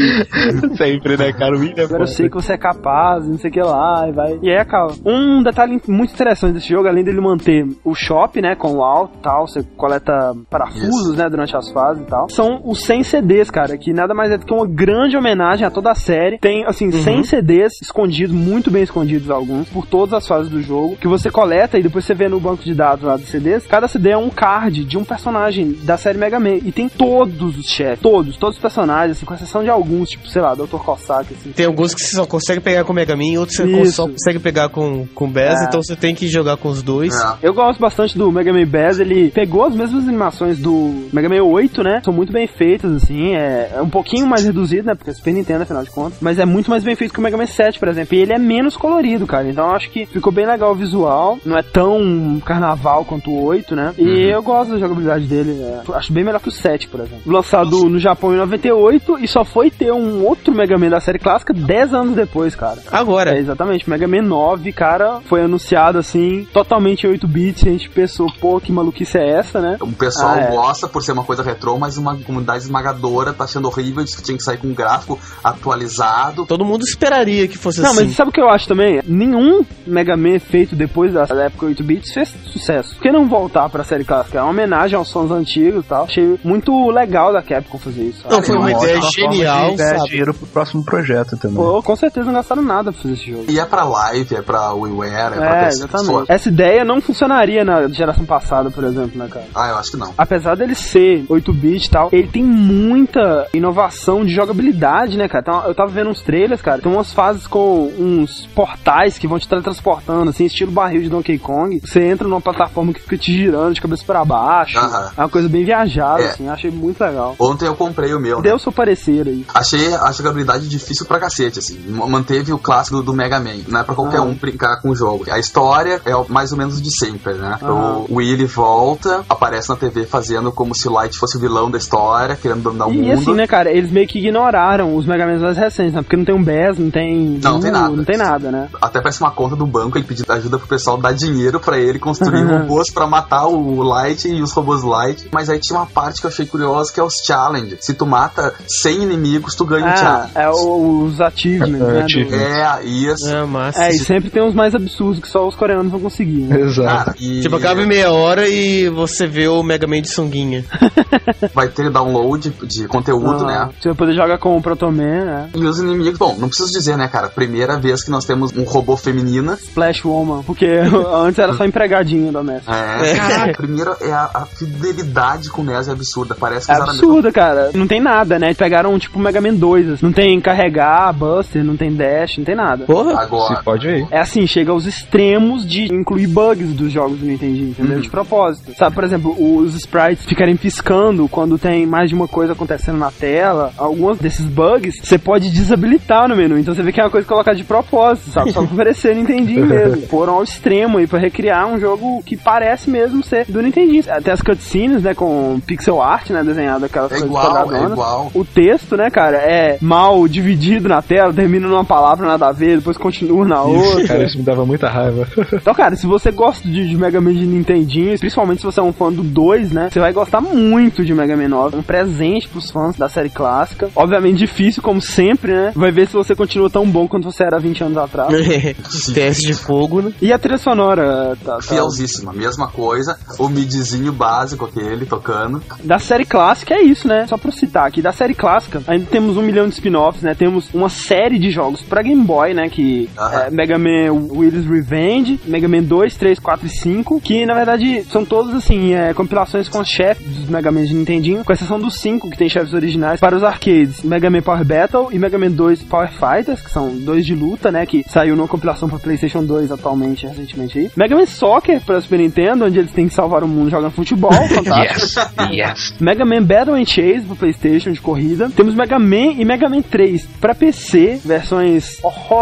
Sempre, 0.76 1.16
né, 1.16 1.32
cara? 1.32 1.54
O 1.56 1.60
William 1.60 1.84
Agora 1.84 2.02
eu 2.02 2.06
sei 2.06 2.28
que 2.28 2.34
você 2.34 2.54
é 2.54 2.58
capaz, 2.58 3.26
não 3.34 3.40
sei 3.40 3.50
o 3.50 3.52
que 3.52 3.60
lá, 3.60 4.08
e 4.08 4.12
vai. 4.12 4.38
E 4.42 4.50
aí 4.50 4.58
acaba. 4.58 4.94
Um 5.04 5.42
detalhe 5.42 5.80
muito 5.86 6.12
interessante 6.12 6.54
desse 6.54 6.68
jogo, 6.68 6.88
além 6.88 7.04
dele 7.04 7.20
manter 7.20 7.66
o 7.84 7.94
shop, 7.94 8.40
né, 8.40 8.54
com 8.54 8.76
o 8.76 8.82
alto 8.82 9.14
e 9.18 9.22
tal, 9.22 9.46
você 9.46 9.62
coleta 9.76 10.34
parafusos, 10.48 11.16
né, 11.16 11.28
durante 11.28 11.56
as 11.56 11.70
fases 11.70 12.02
e 12.02 12.06
tal, 12.06 12.28
são 12.30 12.60
os 12.64 12.84
100 12.84 13.02
CDs, 13.02 13.50
cara, 13.50 13.76
que 13.76 13.92
nada 13.92 14.14
mais 14.14 14.30
é 14.30 14.38
do 14.38 14.46
que 14.46 14.52
uma 14.52 14.66
grande 14.66 15.16
homenagem 15.16 15.66
a 15.66 15.70
toda 15.70 15.90
a 15.90 15.94
série. 15.94 16.38
Tem, 16.38 16.64
assim, 16.64 16.90
100 16.90 17.24
CDs 17.24 17.72
escondidos, 17.82 18.34
muito 18.34 18.70
bem 18.70 18.82
escondidos 18.82 19.30
alguns, 19.30 19.68
por 19.68 19.86
todas 19.86 20.14
as 20.14 20.26
fases 20.26 20.50
do 20.50 20.62
jogo, 20.62 20.96
que 20.96 21.08
você 21.08 21.30
coleta 21.30 21.78
e 21.78 21.82
depois 21.82 22.04
você 22.04 22.14
vê 22.14 22.28
no 22.28 22.40
banco 22.40 22.62
de 22.64 22.74
dados 22.74 23.04
lá 23.04 23.16
dos 23.16 23.28
CDs. 23.28 23.66
Cada 23.66 23.88
CD 23.88 24.10
é 24.10 24.16
um 24.16 24.30
card 24.30 24.84
de 24.84 24.98
um 24.98 25.04
personagem 25.04 25.72
da 25.82 25.96
série 25.96 26.18
Mega 26.18 26.38
Man. 26.38 26.56
E 26.56 26.72
tem 26.72 26.88
todos 26.88 27.58
os 27.58 27.66
chefes, 27.66 28.00
todos, 28.00 28.36
todos 28.36 28.56
os 28.56 28.62
personagens, 28.62 29.16
assim, 29.16 29.26
com 29.26 29.34
exceção 29.34 29.62
de 29.62 29.70
alguns, 29.70 30.10
tipo, 30.10 30.28
sei 30.28 30.42
lá, 30.42 30.54
Dr. 30.54 30.76
Cossack, 30.76 31.34
assim. 31.34 31.52
Tem 31.52 31.66
alguns 31.66 31.94
que 31.94 32.00
você 32.00 32.16
só 32.16 32.26
consegue 32.26 32.60
pegar 32.60 32.84
com 32.84 32.92
o 32.92 32.94
Mega 32.94 33.16
Man 33.16 33.23
outros 33.38 33.56
você 33.56 33.64
Isso. 33.82 33.92
só 33.92 34.08
consegue 34.08 34.38
pegar 34.38 34.68
com, 34.68 35.06
com 35.14 35.24
o 35.24 35.28
Bass, 35.28 35.60
É. 35.60 35.64
então 35.68 35.82
você 35.82 35.96
tem 35.96 36.14
que 36.14 36.28
jogar 36.28 36.56
com 36.56 36.68
os 36.68 36.82
dois. 36.82 37.14
É. 37.14 37.34
Eu 37.42 37.54
gosto 37.54 37.80
bastante 37.80 38.16
do 38.16 38.30
Mega 38.30 38.52
Man 38.52 38.66
Bass, 38.66 38.98
ele 38.98 39.30
pegou 39.30 39.64
as 39.64 39.74
mesmas 39.74 40.06
animações 40.06 40.58
do 40.58 41.08
Mega 41.12 41.28
Man 41.28 41.42
8, 41.42 41.82
né? 41.82 42.00
São 42.04 42.12
muito 42.12 42.32
bem 42.32 42.46
feitas, 42.46 42.92
assim, 42.92 43.34
é, 43.34 43.72
é 43.76 43.82
um 43.82 43.88
pouquinho 43.88 44.26
mais 44.26 44.44
reduzido, 44.44 44.86
né? 44.86 44.94
Porque 44.94 45.10
é 45.10 45.14
Super 45.14 45.32
Nintendo, 45.32 45.62
afinal 45.62 45.82
de 45.82 45.90
contas. 45.90 46.18
Mas 46.20 46.38
é 46.38 46.44
muito 46.44 46.70
mais 46.70 46.84
bem 46.84 46.94
feito 46.94 47.12
que 47.12 47.18
o 47.18 47.22
Mega 47.22 47.36
Man 47.36 47.46
7, 47.46 47.78
por 47.78 47.88
exemplo. 47.88 48.14
E 48.16 48.20
ele 48.20 48.32
é 48.32 48.38
menos 48.38 48.76
colorido, 48.76 49.26
cara. 49.26 49.48
Então 49.48 49.68
eu 49.68 49.74
acho 49.74 49.90
que 49.90 50.06
ficou 50.06 50.32
bem 50.32 50.46
legal 50.46 50.72
o 50.72 50.74
visual. 50.74 51.38
Não 51.44 51.56
é 51.56 51.62
tão 51.62 52.40
carnaval 52.44 53.04
quanto 53.04 53.30
o 53.30 53.42
8, 53.44 53.74
né? 53.76 53.92
E 53.98 54.22
eu 54.28 54.42
gosto 54.42 54.72
da 54.72 54.78
jogabilidade 54.78 55.26
dele. 55.26 55.52
é, 55.62 55.80
acho 55.94 56.12
bem 56.12 56.24
melhor 56.24 56.40
que 56.40 56.48
o 56.48 56.52
7, 56.52 56.88
por 56.88 57.00
exemplo. 57.00 57.20
Lançado 57.26 57.88
no 57.88 57.98
Japão 57.98 58.32
em 58.34 58.36
98 58.38 59.18
e 59.20 59.28
só 59.28 59.44
foi 59.44 59.70
ter 59.70 59.92
um 59.92 60.24
outro 60.24 60.54
Mega 60.54 60.76
Man 60.78 60.88
da 60.90 61.00
série 61.00 61.18
clássica 61.18 61.52
10 61.52 61.94
anos 61.94 62.14
depois, 62.16 62.54
cara. 62.54 62.78
É, 63.14 63.22
Agora, 63.24 63.38
exatamente. 63.38 63.88
Mega 63.88 64.08
Man 64.08 64.22
9, 64.22 64.72
cara, 64.72 65.20
foi 65.28 65.42
anunciado 65.42 65.98
assim, 65.98 66.46
totalmente 66.52 67.06
em 67.06 67.10
8 67.10 67.26
bits. 67.28 67.62
A 67.66 67.70
gente 67.70 67.88
pensou, 67.88 68.26
pô, 68.40 68.60
que 68.60 68.72
maluquice 68.72 69.16
é 69.18 69.30
essa, 69.38 69.60
né? 69.60 69.76
O 69.80 69.92
pessoal 69.92 70.34
Ah, 70.34 70.40
é. 70.40 70.50
gosta 70.50 70.88
por 70.88 71.02
ser 71.02 71.12
uma 71.12 71.22
coisa 71.24 71.42
retrô, 71.42 71.78
mas 71.78 71.96
uma 71.96 72.16
comunidade 72.16 72.64
esmagadora 72.64 73.32
tá 73.32 73.44
achando 73.44 73.66
horrível, 73.68 74.02
diz 74.02 74.14
que 74.16 74.22
tinha 74.22 74.36
que 74.36 74.42
sair 74.42 74.58
com 74.58 74.66
um 74.68 74.74
gráfico 74.74 75.18
atualizado. 75.42 76.44
todo 76.46 76.64
mundo 76.64 76.82
esperaria 76.82 77.46
que 77.48 77.56
fosse 77.58 77.80
Não, 77.80 77.90
assim. 77.92 78.04
mas 78.06 78.14
sabe 78.16 78.30
o 78.30 78.32
que 78.32 78.40
eu 78.40 78.48
acho 78.48 78.66
também? 78.68 79.00
Nenhum 79.06 79.64
Mega 79.86 80.16
Man 80.16 80.38
feito 80.38 80.74
depois 80.76 81.12
da 81.12 81.22
época 81.22 81.66
8 81.66 81.82
bits 81.84 82.12
fez 82.12 82.34
sucesso. 82.44 82.94
Por 82.94 83.02
que 83.02 83.12
não 83.12 83.28
voltar 83.28 83.68
pra 83.68 83.84
série 83.84 84.04
clássica? 84.04 84.38
É 84.38 84.42
uma 84.42 84.50
homenagem 84.50 84.96
aos 84.96 85.08
sons 85.08 85.30
antigos 85.30 85.84
e 85.84 85.88
tal. 85.88 86.04
Achei 86.04 86.38
muito 86.44 86.90
legal 86.90 87.32
da 87.32 87.42
Capcom 87.42 87.78
fazer 87.78 88.02
isso. 88.04 88.24
Não, 88.28 88.42
foi 88.42 88.56
uma 88.56 88.66
ótima 88.66 88.82
ideia 88.84 89.00
genial, 89.14 89.70
de 89.70 89.76
ganhar 89.76 89.98
sabe? 89.98 90.08
dinheiro 90.10 90.34
pro 90.34 90.46
próximo 90.46 90.84
projeto 90.84 91.36
também. 91.36 91.56
Pô, 91.56 91.82
com 91.82 91.96
certeza 91.96 92.26
não 92.26 92.34
gastaram 92.34 92.62
nada 92.62 92.92
pra 92.94 93.02
fazer 93.02 93.14
esse 93.14 93.30
jogo. 93.30 93.44
E 93.48 93.58
é 93.58 93.64
pra 93.64 93.84
live, 93.84 94.34
é 94.36 94.42
pra 94.42 94.72
WiiWare, 94.72 95.34
é, 95.34 95.36
pra 95.36 95.56
É, 95.56 95.64
PC. 95.66 95.84
exatamente. 95.84 96.24
Essa 96.32 96.48
ideia 96.48 96.84
não 96.84 97.00
funcionaria 97.00 97.64
na 97.64 97.88
geração 97.88 98.24
passada, 98.24 98.70
por 98.70 98.84
exemplo, 98.84 99.18
né, 99.18 99.28
cara? 99.30 99.46
Ah, 99.54 99.68
eu 99.70 99.76
acho 99.78 99.90
que 99.92 99.96
não. 99.96 100.14
apesar 100.16 100.54
dele 100.56 100.74
ser 100.74 101.24
8-bit 101.28 101.86
e 101.86 101.90
tal, 101.90 102.08
ele 102.12 102.28
tem 102.28 102.42
muita 102.42 103.48
inovação 103.54 104.24
de 104.24 104.32
jogabilidade, 104.34 105.16
né, 105.16 105.28
cara? 105.28 105.42
Então, 105.42 105.64
eu 105.66 105.74
tava 105.74 105.90
vendo 105.90 106.10
uns 106.10 106.22
trailers, 106.22 106.60
cara, 106.62 106.80
tem 106.80 106.90
umas 106.92 107.12
fases 107.12 107.46
com 107.46 107.92
uns 107.98 108.46
portais 108.54 109.18
que 109.18 109.26
vão 109.26 109.38
te 109.38 109.48
teletransportando, 109.48 110.30
assim, 110.30 110.44
estilo 110.44 110.70
barril 110.70 111.02
de 111.02 111.08
Donkey 111.08 111.38
Kong. 111.38 111.80
Você 111.84 112.00
entra 112.04 112.28
numa 112.28 112.40
plataforma 112.40 112.92
que 112.92 113.00
fica 113.00 113.16
te 113.18 113.32
girando 113.32 113.74
de 113.74 113.80
cabeça 113.80 114.04
pra 114.06 114.24
baixo. 114.24 114.78
Aham. 114.78 115.10
É 115.16 115.20
uma 115.20 115.28
coisa 115.28 115.48
bem 115.48 115.64
viajada, 115.64 116.22
É. 116.22 116.26
assim, 116.30 116.48
achei 116.48 116.70
muito 116.70 117.00
legal. 117.00 117.34
Ontem 117.38 117.66
eu 117.66 117.74
comprei 117.74 118.14
o 118.14 118.20
meu, 118.20 118.36
né? 118.36 118.42
Deu 118.42 118.56
o 118.56 118.58
seu 118.58 118.72
parecer 118.72 119.26
aí. 119.26 119.44
Achei 119.54 119.94
a 119.94 120.12
jogabilidade 120.12 120.68
difícil 120.68 121.06
pra 121.06 121.18
cacete, 121.18 121.58
assim. 121.58 121.78
Manteve 121.88 122.52
o 122.52 122.58
clássico 122.58 122.83
do 122.90 123.12
Mega 123.12 123.38
Man. 123.40 123.62
Não 123.68 123.80
é 123.80 123.84
pra 123.84 123.94
qualquer 123.94 124.18
Ah. 124.18 124.22
um 124.22 124.34
brincar 124.34 124.80
com 124.80 124.90
o 124.90 124.94
jogo. 124.96 125.24
A 125.30 125.38
história 125.38 126.00
é 126.04 126.12
mais 126.28 126.52
ou 126.52 126.58
menos 126.58 126.80
de 126.80 126.90
sempre, 126.96 127.34
né? 127.34 127.58
Ah. 127.62 127.72
O 127.72 128.14
Willy 128.16 128.46
volta, 128.46 129.24
aparece 129.28 129.68
na 129.68 129.76
TV 129.76 130.04
fazendo 130.04 130.50
como 130.52 130.74
se 130.74 130.88
o 130.88 130.92
Light 130.92 131.18
fosse 131.18 131.36
o 131.36 131.40
vilão 131.40 131.70
da 131.70 131.78
história, 131.78 132.36
querendo 132.36 132.62
dominar 132.62 132.86
o 132.86 132.92
E 132.92 132.98
mundo. 132.98 133.12
assim, 133.12 133.34
né, 133.34 133.46
cara, 133.46 133.70
eles 133.70 133.90
meio 133.90 134.06
que 134.06 134.18
ignoraram 134.18 134.96
os 134.96 135.06
Mega 135.06 135.26
Man 135.26 135.38
mais 135.38 135.56
recentes, 135.56 135.94
né? 135.94 136.02
Porque 136.02 136.16
não 136.16 136.24
tem 136.24 136.34
um 136.34 136.42
BES, 136.42 136.78
não 136.78 136.90
tem. 136.90 137.40
Não, 137.42 137.52
não 137.54 137.60
tem 137.60 137.70
nada. 137.70 137.96
Não 137.96 138.04
tem 138.04 138.16
nada, 138.16 138.50
né? 138.50 138.68
Até 138.80 139.00
parece 139.00 139.20
uma 139.20 139.30
conta 139.30 139.56
do 139.56 139.66
banco, 139.66 139.96
ele 139.98 140.04
pedindo 140.06 140.30
ajuda 140.32 140.58
pro 140.58 140.66
pessoal 140.68 140.96
dar 140.96 141.12
dinheiro 141.12 141.60
pra 141.60 141.78
ele 141.78 141.98
construir 141.98 142.44
Uhum. 142.44 142.58
robôs 142.58 142.90
pra 142.90 143.06
matar 143.06 143.46
o 143.46 143.82
Light 143.82 144.28
e 144.28 144.42
os 144.42 144.52
robôs 144.52 144.82
Light. 144.82 145.28
Mas 145.32 145.48
aí 145.48 145.58
tinha 145.58 145.78
uma 145.78 145.86
parte 145.86 146.20
que 146.20 146.26
eu 146.26 146.30
achei 146.30 146.46
curiosa, 146.46 146.92
que 146.92 147.00
é 147.00 147.02
os 147.02 147.14
challenge. 147.24 147.76
Se 147.80 147.94
tu 147.94 148.06
mata 148.06 148.54
100 148.68 149.02
inimigos, 149.02 149.54
tu 149.54 149.64
ganha 149.64 149.86
um 149.86 149.88
Ah, 149.90 149.96
challenge. 149.96 150.30
é 150.34 150.50
os 150.50 151.20
achievements, 151.20 151.80
É, 151.80 151.92
né? 151.92 151.98
do- 152.00 152.04
achievement. 152.04 152.36
É, 152.82 152.84
Isso. 152.86 153.28
É, 153.28 153.44
massa. 153.44 153.84
É, 153.84 153.90
e 153.90 153.98
sempre 153.98 154.30
tem 154.30 154.42
uns 154.42 154.54
mais 154.54 154.74
absurdos 154.74 155.20
que 155.20 155.28
só 155.28 155.46
os 155.46 155.54
coreanos 155.54 155.90
vão 155.90 156.00
conseguir. 156.00 156.42
Né? 156.42 156.60
Exato. 156.60 156.88
Cara, 157.04 157.14
e 157.20 157.40
Tipo, 157.40 157.56
acaba 157.56 157.82
em 157.82 157.86
meia 157.86 158.10
hora 158.12 158.48
e 158.48 158.88
você 158.88 159.26
vê 159.26 159.48
o 159.48 159.62
Mega 159.62 159.86
Man 159.86 160.00
de 160.02 160.10
sunguinha. 160.10 160.64
vai 161.54 161.68
ter 161.68 161.90
download 161.90 162.50
de 162.64 162.86
conteúdo, 162.88 163.44
Ah, 163.44 163.66
né? 163.66 163.70
Você 163.80 163.88
vai 163.88 163.96
poder 163.96 164.14
jogar 164.14 164.38
com 164.38 164.56
o 164.56 164.62
Proto 164.62 164.86
Man, 164.90 165.24
né? 165.24 165.50
E 165.54 165.64
os 165.64 165.78
inimigos, 165.78 166.18
bom, 166.18 166.36
não 166.38 166.48
preciso 166.48 166.70
dizer, 166.72 166.96
né, 166.96 167.08
cara? 167.08 167.28
Primeira 167.28 167.76
vez 167.78 168.02
que 168.02 168.10
nós 168.10 168.24
temos 168.24 168.52
um 168.56 168.64
robô 168.64 168.96
feminina. 168.96 169.54
Splash 169.54 170.04
Woman, 170.04 170.42
porque 170.42 170.66
antes 171.14 171.38
era 171.38 171.52
só 171.54 171.64
empregadinho 171.64 172.32
doméstico. 172.32 172.72
É, 172.72 173.10
É. 173.12 173.16
cara, 173.16 173.52
primeiro 173.54 173.94
é 174.00 174.12
a, 174.12 174.30
a 174.34 174.46
fidelidade 174.46 175.50
com 175.50 175.62
o 175.62 175.64
NES 175.64 175.88
é 175.88 175.92
absurda. 175.92 176.34
Parece 176.38 176.66
que 176.66 176.72
É 176.72 176.74
usaram 176.74 176.90
a 176.90 176.92
mesma 176.94 177.08
absurdo, 177.08 177.32
cara. 177.32 177.70
Não 177.74 177.86
tem 177.86 178.00
nada, 178.00 178.38
né? 178.38 178.54
Pegaram 178.54 178.98
tipo 178.98 179.18
o 179.18 179.22
Mega 179.22 179.40
Man 179.40 179.54
2. 179.54 179.90
assim. 179.90 180.04
Não 180.06 180.12
tem 180.12 180.40
carregar, 180.40 181.12
Buster, 181.12 181.64
não 181.64 181.76
tem 181.76 181.94
dash, 181.94 182.38
não 182.38 182.44
tem 182.44 182.54
nada. 182.54 182.63
Porra. 182.86 183.20
Agora, 183.20 183.56
Se 183.56 183.62
pode 183.62 183.88
aí. 183.88 184.06
É 184.10 184.20
assim, 184.20 184.46
chega 184.46 184.72
aos 184.72 184.86
extremos 184.86 185.66
de 185.66 185.92
incluir 185.92 186.26
bugs 186.26 186.72
dos 186.74 186.92
jogos 186.92 187.18
do 187.18 187.26
Nintendinho, 187.26 187.70
entendeu? 187.70 188.00
De 188.00 188.10
propósito. 188.10 188.74
Sabe, 188.76 188.94
por 188.94 189.04
exemplo, 189.04 189.34
os 189.38 189.74
sprites 189.74 190.24
ficarem 190.24 190.56
piscando 190.56 191.28
quando 191.28 191.58
tem 191.58 191.86
mais 191.86 192.08
de 192.08 192.14
uma 192.14 192.28
coisa 192.28 192.52
acontecendo 192.52 192.98
na 192.98 193.10
tela. 193.10 193.72
Alguns 193.76 194.18
desses 194.18 194.46
bugs 194.46 195.00
você 195.02 195.18
pode 195.18 195.50
desabilitar 195.50 196.28
no 196.28 196.36
menu. 196.36 196.58
Então 196.58 196.74
você 196.74 196.82
vê 196.82 196.92
que 196.92 197.00
é 197.00 197.04
uma 197.04 197.10
coisa 197.10 197.26
colocada 197.26 197.56
de 197.56 197.64
propósito, 197.64 198.30
sabe? 198.30 198.52
Só 198.52 198.62
pra 198.62 198.72
oferecer 198.72 199.14
Nintendinho 199.14 199.66
mesmo. 199.66 200.06
Foram 200.06 200.34
ao 200.34 200.44
extremo 200.44 200.98
aí 200.98 201.06
pra 201.06 201.18
recriar 201.18 201.66
um 201.66 201.78
jogo 201.78 202.22
que 202.24 202.36
parece 202.36 202.90
mesmo 202.90 203.22
ser 203.22 203.46
do 203.48 203.62
Nintendinho. 203.62 204.04
Até 204.08 204.32
as 204.32 204.42
cutscenes, 204.42 205.02
né, 205.02 205.14
com 205.14 205.60
pixel 205.66 206.00
art, 206.00 206.30
né, 206.30 206.42
desenhado 206.42 206.84
aquelas 206.84 207.12
é 207.12 207.14
coisas 207.14 207.28
igual, 207.28 207.72
é 207.72 207.84
igual. 207.84 208.30
O 208.34 208.44
texto, 208.44 208.96
né, 208.96 209.10
cara, 209.10 209.36
é 209.36 209.78
mal 209.80 210.26
dividido 210.28 210.88
na 210.88 211.02
tela, 211.02 211.32
termina 211.32 211.66
numa 211.66 211.84
palavra 211.84 212.26
nada 212.26 212.48
a 212.48 212.52
depois 212.54 212.96
continua 212.96 213.44
na 213.44 213.62
outra. 213.62 214.06
Cara, 214.06 214.24
isso 214.24 214.38
me 214.38 214.44
dava 214.44 214.64
muita 214.64 214.88
raiva. 214.88 215.26
Então, 215.52 215.74
cara, 215.74 215.96
se 215.96 216.06
você 216.06 216.30
gosta 216.30 216.68
de, 216.68 216.88
de 216.88 216.96
Mega 216.96 217.20
Man 217.20 217.34
de 217.34 217.46
Nintendinho, 217.46 218.18
principalmente 218.18 218.60
se 218.60 218.66
você 218.66 218.80
é 218.80 218.82
um 218.82 218.92
fã 218.92 219.12
do 219.12 219.22
2, 219.22 219.72
né, 219.72 219.88
você 219.90 220.00
vai 220.00 220.12
gostar 220.12 220.40
muito 220.40 221.04
de 221.04 221.14
Mega 221.14 221.36
Man 221.36 221.48
9. 221.48 221.76
Um 221.76 221.82
presente 221.82 222.48
pros 222.48 222.70
fãs 222.70 222.96
da 222.96 223.08
série 223.08 223.30
clássica. 223.30 223.90
Obviamente 223.94 224.38
difícil, 224.38 224.82
como 224.82 225.00
sempre, 225.00 225.52
né? 225.52 225.72
Vai 225.74 225.90
ver 225.90 226.06
se 226.06 226.12
você 226.12 226.34
continua 226.34 226.68
tão 226.68 226.86
bom 226.86 227.08
quanto 227.08 227.30
você 227.30 227.44
era 227.44 227.58
20 227.58 227.84
anos 227.84 227.98
atrás. 227.98 228.32
Teste 229.14 229.46
de 229.46 229.54
fogo, 229.54 230.02
né? 230.02 230.12
E 230.20 230.32
a 230.32 230.38
trilha 230.38 230.58
sonora, 230.58 231.36
tá, 231.44 231.56
tá, 231.56 231.62
Fielzíssima, 231.62 232.32
mesma 232.32 232.68
coisa. 232.68 233.16
O 233.38 233.48
midzinho 233.48 234.12
básico 234.12 234.64
aquele 234.64 235.06
tocando. 235.06 235.62
da 235.82 235.98
série 235.98 236.24
clássica 236.24 236.74
é 236.74 236.82
isso, 236.82 237.08
né? 237.08 237.26
Só 237.26 237.36
pra 237.36 237.50
citar 237.52 237.86
aqui, 237.86 238.02
da 238.02 238.12
série 238.12 238.34
clássica, 238.34 238.82
ainda 238.86 239.06
temos 239.06 239.36
um 239.36 239.42
milhão 239.42 239.66
de 239.66 239.74
spin-offs, 239.74 240.22
né? 240.22 240.34
Temos 240.34 240.68
uma 240.72 240.88
série 240.88 241.38
de 241.38 241.50
jogos 241.50 241.82
pra 241.82 242.02
Game 242.02 242.22
Boy, 242.22 242.43
né? 242.52 242.68
Que 242.68 243.08
Aham. 243.16 243.38
é 243.46 243.50
Mega 243.50 243.78
Man 243.78 244.12
Willy's 244.32 244.66
Revenge, 244.66 245.40
Mega 245.46 245.68
Man 245.68 245.82
2, 245.82 246.16
3, 246.16 246.38
4 246.38 246.66
e 246.66 246.68
5, 246.70 247.20
que 247.20 247.46
na 247.46 247.54
verdade 247.54 248.02
são 248.10 248.24
todos 248.24 248.52
assim, 248.54 248.92
é, 248.94 249.14
compilações 249.14 249.68
com 249.68 249.82
chefes 249.84 250.26
dos 250.26 250.48
Mega 250.48 250.70
Man 250.70 250.84
de 250.84 250.94
Nintendinho, 250.94 251.44
com 251.44 251.52
exceção 251.52 251.78
dos 251.78 251.98
5 252.00 252.28
que 252.30 252.36
tem 252.36 252.48
chefes 252.48 252.74
originais 252.74 253.20
para 253.20 253.36
os 253.36 253.42
arcades, 253.44 254.02
Mega 254.02 254.28
Man 254.28 254.42
Power 254.42 254.64
Battle 254.64 255.08
e 255.12 255.18
Mega 255.18 255.38
Man 255.38 255.50
2 255.52 255.82
Power 255.84 256.10
Fighters, 256.10 256.60
que 256.60 256.70
são 256.70 256.88
dois 256.96 257.24
de 257.24 257.34
luta, 257.34 257.70
né? 257.70 257.86
Que 257.86 258.04
saiu 258.08 258.34
numa 258.36 258.48
compilação 258.48 258.88
pra 258.88 258.98
PlayStation 258.98 259.44
2 259.44 259.70
atualmente, 259.70 260.26
recentemente 260.26 260.78
aí. 260.78 260.90
Mega 260.96 261.14
Man 261.14 261.26
Soccer 261.26 261.80
para 261.80 262.00
Super 262.00 262.18
Nintendo, 262.18 262.64
onde 262.64 262.78
eles 262.78 262.90
têm 262.90 263.06
que 263.08 263.14
salvar 263.14 263.44
o 263.44 263.48
mundo 263.48 263.70
jogando 263.70 263.92
futebol, 263.92 264.32
fantástico. 264.48 265.42
yes. 265.52 265.94
Mega 266.00 266.24
Man 266.24 266.42
Battle 266.42 266.74
and 266.74 266.84
Chase 266.86 267.22
pro 267.26 267.36
PlayStation 267.36 267.92
de 267.92 268.00
corrida. 268.00 268.50
Temos 268.50 268.74
Mega 268.74 268.98
Man 268.98 269.32
e 269.38 269.44
Mega 269.44 269.68
Man 269.68 269.82
3 269.82 270.26
pra 270.40 270.54
PC, 270.54 271.20
versões 271.24 271.98
horrorosas 272.02 272.33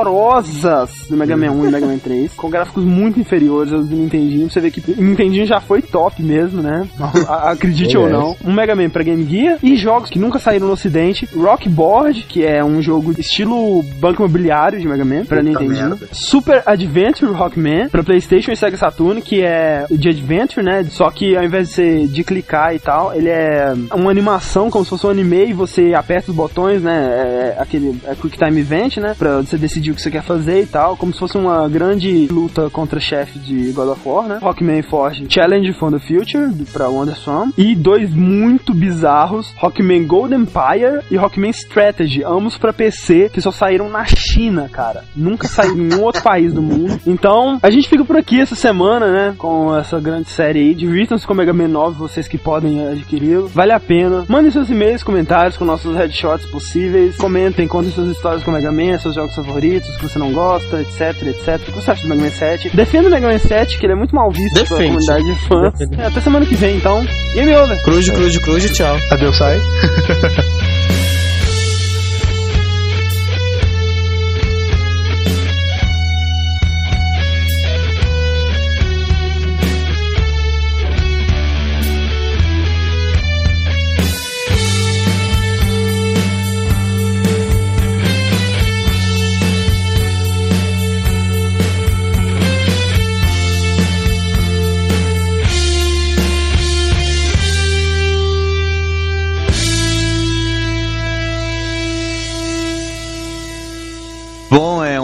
do 1.08 1.16
Mega 1.16 1.36
Man 1.36 1.50
1 1.50 1.68
e 1.68 1.70
Mega 1.70 1.86
Man 1.86 1.98
3, 1.98 2.32
com 2.34 2.48
gráficos 2.50 2.84
muito 2.84 3.20
inferiores 3.20 3.72
aos 3.72 3.86
do 3.86 3.94
Nintendinho. 3.94 4.50
Você 4.50 4.60
vê 4.60 4.70
que 4.70 4.80
o 4.92 5.02
Nintendinho 5.02 5.46
já 5.46 5.60
foi 5.60 5.82
top 5.82 6.22
mesmo, 6.22 6.62
né? 6.62 6.86
Acredite 7.28 7.96
ou 7.96 8.08
não. 8.08 8.36
Um 8.44 8.52
Mega 8.52 8.74
Man 8.74 8.88
pra 8.88 9.02
Game 9.02 9.24
Gear 9.24 9.58
e 9.62 9.76
jogos 9.76 10.10
que 10.10 10.18
nunca 10.18 10.38
saíram 10.38 10.66
no 10.66 10.72
ocidente. 10.72 11.28
Rock 11.36 11.68
Board, 11.68 12.24
que 12.28 12.44
é 12.44 12.64
um 12.64 12.80
jogo 12.80 13.12
estilo 13.18 13.82
banco 13.98 14.22
imobiliário 14.22 14.80
de 14.80 14.86
Mega 14.88 15.04
Man 15.04 15.24
pra 15.24 15.38
Puta 15.38 15.42
Nintendinho. 15.42 15.88
merda. 15.90 16.08
Super 16.12 16.62
Adventure 16.66 17.32
Rockman 17.32 17.88
pra 17.88 18.02
PlayStation 18.02 18.52
e 18.52 18.56
Sega 18.56 18.76
Saturn, 18.76 19.20
que 19.20 19.42
é 19.42 19.86
de 19.90 20.08
Adventure, 20.08 20.64
né? 20.64 20.84
Só 20.90 21.10
que 21.10 21.36
ao 21.36 21.44
invés 21.44 21.68
de 21.68 21.74
ser 21.74 22.06
de 22.06 22.24
clicar 22.24 22.74
e 22.74 22.78
tal, 22.78 23.14
ele 23.14 23.28
é 23.28 23.72
uma 23.94 24.10
animação 24.10 24.70
como 24.70 24.84
se 24.84 24.90
fosse 24.90 25.06
um 25.06 25.10
anime 25.10 25.46
e 25.46 25.52
você 25.52 25.94
aperta 25.94 26.30
os 26.30 26.36
botões, 26.36 26.82
né? 26.82 27.54
É 27.56 27.56
aquele 27.58 27.98
é 28.06 28.14
Quick 28.14 28.38
Time 28.38 28.60
Event, 28.60 28.98
né? 28.98 29.14
Pra 29.18 29.38
você 29.38 29.56
decidir 29.56 29.81
o 29.90 29.94
que 29.94 30.02
você 30.02 30.10
quer 30.10 30.22
fazer 30.22 30.62
e 30.62 30.66
tal, 30.66 30.96
como 30.96 31.12
se 31.12 31.18
fosse 31.18 31.36
uma 31.36 31.68
grande 31.68 32.26
luta 32.28 32.70
contra 32.70 33.00
chefe 33.00 33.38
de 33.38 33.72
God 33.72 33.88
of 33.88 34.00
War, 34.04 34.26
né? 34.26 34.38
Rockman 34.40 34.82
Forge 34.82 35.26
Challenge 35.28 35.72
from 35.74 35.92
the 35.92 35.98
Future 35.98 36.52
pra 36.72 36.88
WonderSwan 36.88 37.52
e 37.56 37.74
dois 37.74 38.10
muito 38.10 38.74
bizarros, 38.74 39.52
Rockman 39.56 40.06
Gold 40.06 40.34
Empire 40.34 41.00
e 41.10 41.16
Rockman 41.16 41.50
Strategy, 41.50 42.22
ambos 42.24 42.56
pra 42.56 42.72
PC, 42.72 43.30
que 43.32 43.40
só 43.40 43.50
saíram 43.50 43.88
na 43.88 44.04
China, 44.04 44.68
cara. 44.70 45.04
Nunca 45.14 45.48
saíram 45.48 45.76
em 45.76 45.88
nenhum 45.88 46.02
outro 46.02 46.22
país 46.22 46.52
do 46.52 46.62
mundo. 46.62 47.00
Então, 47.06 47.58
a 47.62 47.70
gente 47.70 47.88
fica 47.88 48.04
por 48.04 48.16
aqui 48.16 48.40
essa 48.40 48.54
semana, 48.54 49.10
né? 49.10 49.34
Com 49.38 49.76
essa 49.76 49.98
grande 50.00 50.28
série 50.28 50.60
aí. 50.60 50.74
Divirtam-se 50.74 51.26
com 51.26 51.32
o 51.32 51.36
Mega 51.36 51.52
Man 51.52 51.68
9, 51.68 51.98
vocês 51.98 52.28
que 52.28 52.38
podem 52.38 52.86
adquiri-lo. 52.86 53.48
Vale 53.48 53.72
a 53.72 53.80
pena. 53.80 54.24
Mandem 54.28 54.50
seus 54.50 54.70
e-mails, 54.70 55.02
comentários 55.02 55.56
com 55.56 55.64
nossos 55.64 55.96
headshots 55.96 56.46
possíveis. 56.46 57.16
Comentem, 57.16 57.66
contem 57.68 57.92
suas 57.92 58.08
histórias 58.08 58.42
com 58.42 58.50
o 58.50 58.54
Mega 58.54 58.72
Man, 58.72 58.98
seus 58.98 59.14
jogos 59.14 59.34
favoritos, 59.34 59.71
que 59.80 60.02
você 60.02 60.18
não 60.18 60.32
gosta, 60.32 60.80
etc, 60.80 61.26
etc. 61.26 61.48
O 61.68 61.72
que 61.72 61.72
você 61.72 61.90
acha 61.90 62.02
do 62.02 62.08
Mega 62.08 62.22
Man 62.22 62.30
7? 62.30 62.76
Defenda 62.76 63.08
o 63.08 63.10
Mega 63.10 63.28
Man 63.28 63.38
7, 63.38 63.78
que 63.78 63.86
ele 63.86 63.92
é 63.92 63.96
muito 63.96 64.14
mal 64.14 64.30
visto 64.30 64.52
pela 64.54 64.64
Defende. 64.66 64.84
comunidade 64.84 65.24
de 65.24 65.48
fãs. 65.48 65.80
É, 65.98 66.06
até 66.06 66.20
semana 66.20 66.46
que 66.46 66.54
vem, 66.54 66.76
então. 66.76 67.04
Game 67.34 67.54
over! 67.54 67.82
Cruz, 67.82 68.10
cruz, 68.10 68.38
cruz, 68.38 68.70
tchau. 68.72 68.96
Adeus, 69.10 69.36
sai. 69.36 69.58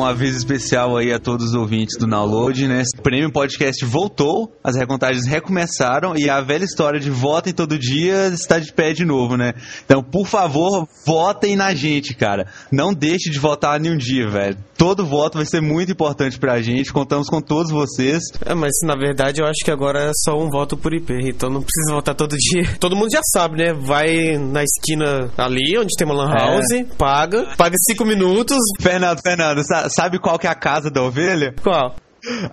um 0.09 0.11
aviso 0.11 0.39
especial 0.39 0.97
aí 0.97 1.13
a 1.13 1.19
todos 1.19 1.49
os 1.49 1.55
ouvintes 1.55 1.99
do 1.99 2.07
Download, 2.07 2.67
né? 2.67 2.83
O 2.99 3.03
Prêmio 3.03 3.31
Podcast 3.31 3.85
voltou, 3.85 4.51
as 4.65 4.75
recontagens 4.75 5.27
recomeçaram 5.27 6.15
e 6.17 6.31
a 6.31 6.41
velha 6.41 6.65
história 6.65 6.99
de 6.99 7.11
votem 7.11 7.53
todo 7.53 7.79
dia 7.79 8.29
está 8.29 8.59
de 8.59 8.73
pé 8.73 8.93
de 8.95 9.05
novo, 9.05 9.37
né? 9.37 9.53
Então, 9.85 10.03
por 10.03 10.27
favor, 10.27 10.89
votem 11.05 11.57
na 11.57 11.75
gente, 11.75 12.15
cara. 12.15 12.47
Não 12.73 12.95
deixe 12.95 13.31
de 13.31 13.39
votar 13.39 13.79
nenhum 13.79 13.97
dia, 13.99 14.29
velho. 14.31 14.57
Todo 14.79 15.05
voto 15.05 15.39
vai 15.39 15.45
ser 15.45 15.61
muito 15.61 15.91
importante 15.93 16.39
pra 16.39 16.63
gente. 16.63 16.93
Contamos 16.93 17.29
com 17.29 17.41
todos 17.41 17.71
vocês. 17.71 18.23
É, 18.47 18.55
mas 18.55 18.73
na 18.85 18.95
verdade 18.95 19.41
eu 19.43 19.47
acho 19.47 19.65
que 19.65 19.71
agora 19.71 19.99
é 20.05 20.13
só 20.25 20.39
um 20.41 20.49
voto 20.49 20.77
por 20.77 20.95
IP, 20.95 21.13
então 21.25 21.51
não 21.51 21.61
precisa 21.61 21.93
votar 21.93 22.15
todo 22.15 22.37
dia. 22.37 22.77
Todo 22.79 22.95
mundo 22.95 23.09
já 23.13 23.21
sabe, 23.33 23.57
né? 23.57 23.73
Vai 23.73 24.39
na 24.39 24.63
esquina 24.63 25.31
ali, 25.37 25.77
onde 25.77 25.89
tem 25.99 26.07
uma 26.07 26.15
lan 26.15 26.33
É. 26.33 26.39
house, 26.39 26.95
paga, 26.97 27.49
paga 27.57 27.75
cinco 27.91 28.05
minutos. 28.05 28.57
Fernando, 28.81 29.21
Fernando, 29.21 29.61
sabe 29.99 30.21
qual 30.21 30.39
que 30.39 30.47
é 30.47 30.51
a 30.51 30.55
casa 30.55 30.89
da 30.93 31.03
ovelha? 31.03 31.53
Qual? 31.61 31.97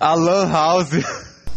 A 0.00 0.14
Lan 0.14 0.50
House. 0.50 0.90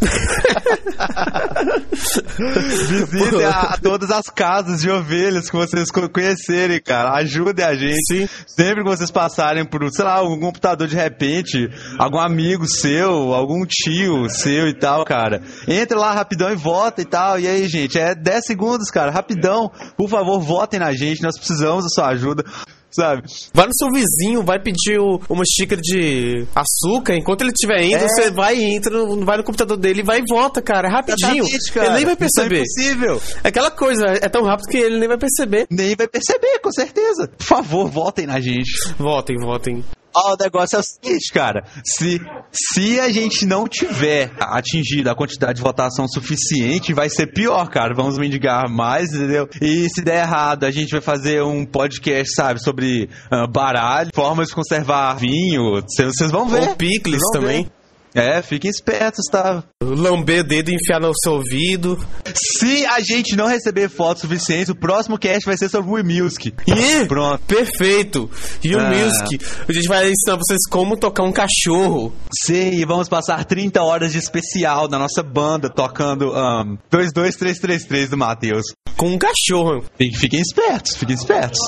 Visitem 2.38 3.44
a, 3.44 3.60
a 3.60 3.76
todas 3.76 4.10
as 4.12 4.26
casas 4.26 4.80
de 4.80 4.88
ovelhas 4.88 5.50
que 5.50 5.56
vocês 5.56 5.90
co- 5.90 6.08
conhecerem, 6.08 6.80
cara. 6.80 7.12
Ajudem 7.18 7.64
a 7.64 7.74
gente. 7.74 8.00
Sim. 8.06 8.28
Sempre 8.46 8.84
que 8.84 8.88
vocês 8.88 9.10
passarem 9.10 9.64
por, 9.64 9.86
sei 9.90 10.04
lá, 10.04 10.14
algum 10.14 10.38
computador 10.38 10.86
de 10.86 10.94
repente, 10.94 11.68
algum 11.98 12.20
amigo 12.20 12.66
seu, 12.68 13.34
algum 13.34 13.66
tio 13.66 14.28
seu 14.30 14.68
e 14.68 14.74
tal, 14.74 15.04
cara. 15.04 15.42
Entre 15.66 15.96
lá 15.98 16.12
rapidão 16.14 16.50
e 16.52 16.56
vota 16.56 17.02
e 17.02 17.04
tal. 17.04 17.38
E 17.40 17.48
aí, 17.48 17.68
gente, 17.68 17.98
é 17.98 18.14
10 18.14 18.46
segundos, 18.46 18.90
cara. 18.92 19.10
Rapidão. 19.10 19.70
Por 19.96 20.08
favor, 20.08 20.40
votem 20.40 20.78
na 20.78 20.92
gente. 20.92 21.20
Nós 21.22 21.36
precisamos 21.36 21.82
da 21.84 21.88
sua 21.90 22.06
ajuda. 22.10 22.44
Sabe? 22.90 23.22
Vai 23.54 23.66
no 23.66 23.72
seu 23.74 23.88
vizinho, 23.92 24.42
vai 24.42 24.58
pedir 24.60 24.98
o- 24.98 25.20
uma 25.28 25.44
xícara 25.44 25.80
de 25.80 26.44
açúcar, 26.54 27.14
enquanto 27.16 27.42
ele 27.42 27.50
estiver 27.50 27.82
indo, 27.84 27.96
É. 28.04 28.08
você 28.08 28.30
vai 28.30 28.56
e 28.56 28.64
entra, 28.76 28.90
no- 28.90 29.24
vai 29.24 29.36
no 29.36 29.44
computador 29.44 29.76
dele 29.76 30.00
e 30.00 30.04
vai 30.04 30.18
e 30.20 30.24
vota, 30.28 30.60
cara. 30.60 30.88
É 30.88 30.90
rapidinho. 30.90 31.44
Exatamente, 31.44 31.72
cara. 31.72 31.86
Ele 31.86 31.96
nem 31.96 32.04
vai 32.04 32.14
Isso 32.14 32.40
é 32.40 32.48
perceber. 32.48 32.56
impossível. 32.62 33.22
É 33.44 33.48
aquela 33.48 33.70
coisa, 33.70 34.06
é 34.06 34.28
tão 34.28 34.42
rápido 34.44 34.66
que 34.68 34.76
ele 34.76 34.98
nem 34.98 35.08
vai 35.08 35.18
perceber. 35.18 35.66
Nem 35.70 35.94
vai 35.94 36.08
perceber, 36.08 36.58
com 36.60 36.72
certeza. 36.72 37.28
Por 37.38 37.44
favor, 37.44 37.88
votem 37.88 38.26
na 38.26 38.40
gente. 38.40 38.70
Votem, 38.98 39.36
votem. 39.38 39.84
Ó, 40.14 40.34
o 40.34 40.36
negócio 40.36 40.76
é 40.76 40.80
o 40.80 40.82
seguinte, 40.82 41.32
cara. 41.32 41.64
Se, 41.84 42.20
se 42.52 43.00
a 43.00 43.10
gente 43.10 43.46
não 43.46 43.66
tiver 43.68 44.32
atingido 44.40 45.08
a 45.08 45.14
quantidade 45.14 45.54
de 45.54 45.62
votação 45.62 46.06
suficiente, 46.08 46.92
vai 46.92 47.08
ser 47.08 47.28
pior, 47.28 47.68
cara. 47.68 47.94
Vamos 47.94 48.18
mendigar 48.18 48.68
mais, 48.68 49.12
entendeu? 49.12 49.48
E 49.60 49.88
se 49.88 50.02
der 50.02 50.22
errado, 50.22 50.64
a 50.64 50.70
gente 50.70 50.90
vai 50.90 51.00
fazer 51.00 51.42
um 51.42 51.64
podcast, 51.64 52.34
sabe, 52.34 52.62
sobre 52.62 53.08
ah, 53.30 53.46
baralho, 53.46 54.10
formas 54.14 54.48
de 54.48 54.54
conservar 54.54 55.14
vinho. 55.14 55.82
Vocês 55.82 56.30
vão 56.30 56.48
ver. 56.48 56.68
Ou 56.68 56.76
picles 56.76 57.22
também. 57.32 57.64
ver. 57.64 57.79
É, 58.14 58.42
fiquem 58.42 58.70
espertos, 58.70 59.24
tá? 59.30 59.62
Lamber 59.82 60.44
dedo 60.44 60.70
e 60.70 60.74
enfiar 60.74 61.00
no 61.00 61.12
seu 61.22 61.34
ouvido. 61.34 61.98
Se 62.34 62.84
a 62.86 63.00
gente 63.00 63.36
não 63.36 63.46
receber 63.46 63.88
fotos 63.88 64.22
suficientes, 64.22 64.68
o 64.68 64.74
próximo 64.74 65.18
cast 65.18 65.44
vai 65.46 65.56
ser 65.56 65.68
sobre 65.68 65.90
o 65.90 65.94
Wii 65.94 66.28
E 66.66 67.06
Pronto. 67.06 67.42
Perfeito. 67.46 68.30
E 68.62 68.74
o 68.74 68.80
Ah. 68.80 68.90
Music. 68.90 69.38
A 69.68 69.72
gente 69.72 69.88
vai 69.88 70.10
ensinar 70.10 70.36
vocês 70.36 70.60
como 70.68 70.96
tocar 70.96 71.22
um 71.24 71.32
cachorro. 71.32 72.12
Sim, 72.44 72.72
e 72.72 72.84
vamos 72.84 73.08
passar 73.08 73.44
30 73.44 73.82
horas 73.82 74.12
de 74.12 74.18
especial 74.18 74.88
da 74.88 74.98
nossa 74.98 75.22
banda 75.22 75.68
tocando 75.70 76.32
um, 76.32 76.76
22333 76.90 78.10
do 78.10 78.16
Matheus. 78.16 78.64
Com 78.96 79.08
um 79.08 79.18
cachorro. 79.18 79.84
Fiquem 79.96 80.40
espertos, 80.40 80.96
fiquem 80.96 81.14
espertos. 81.14 81.58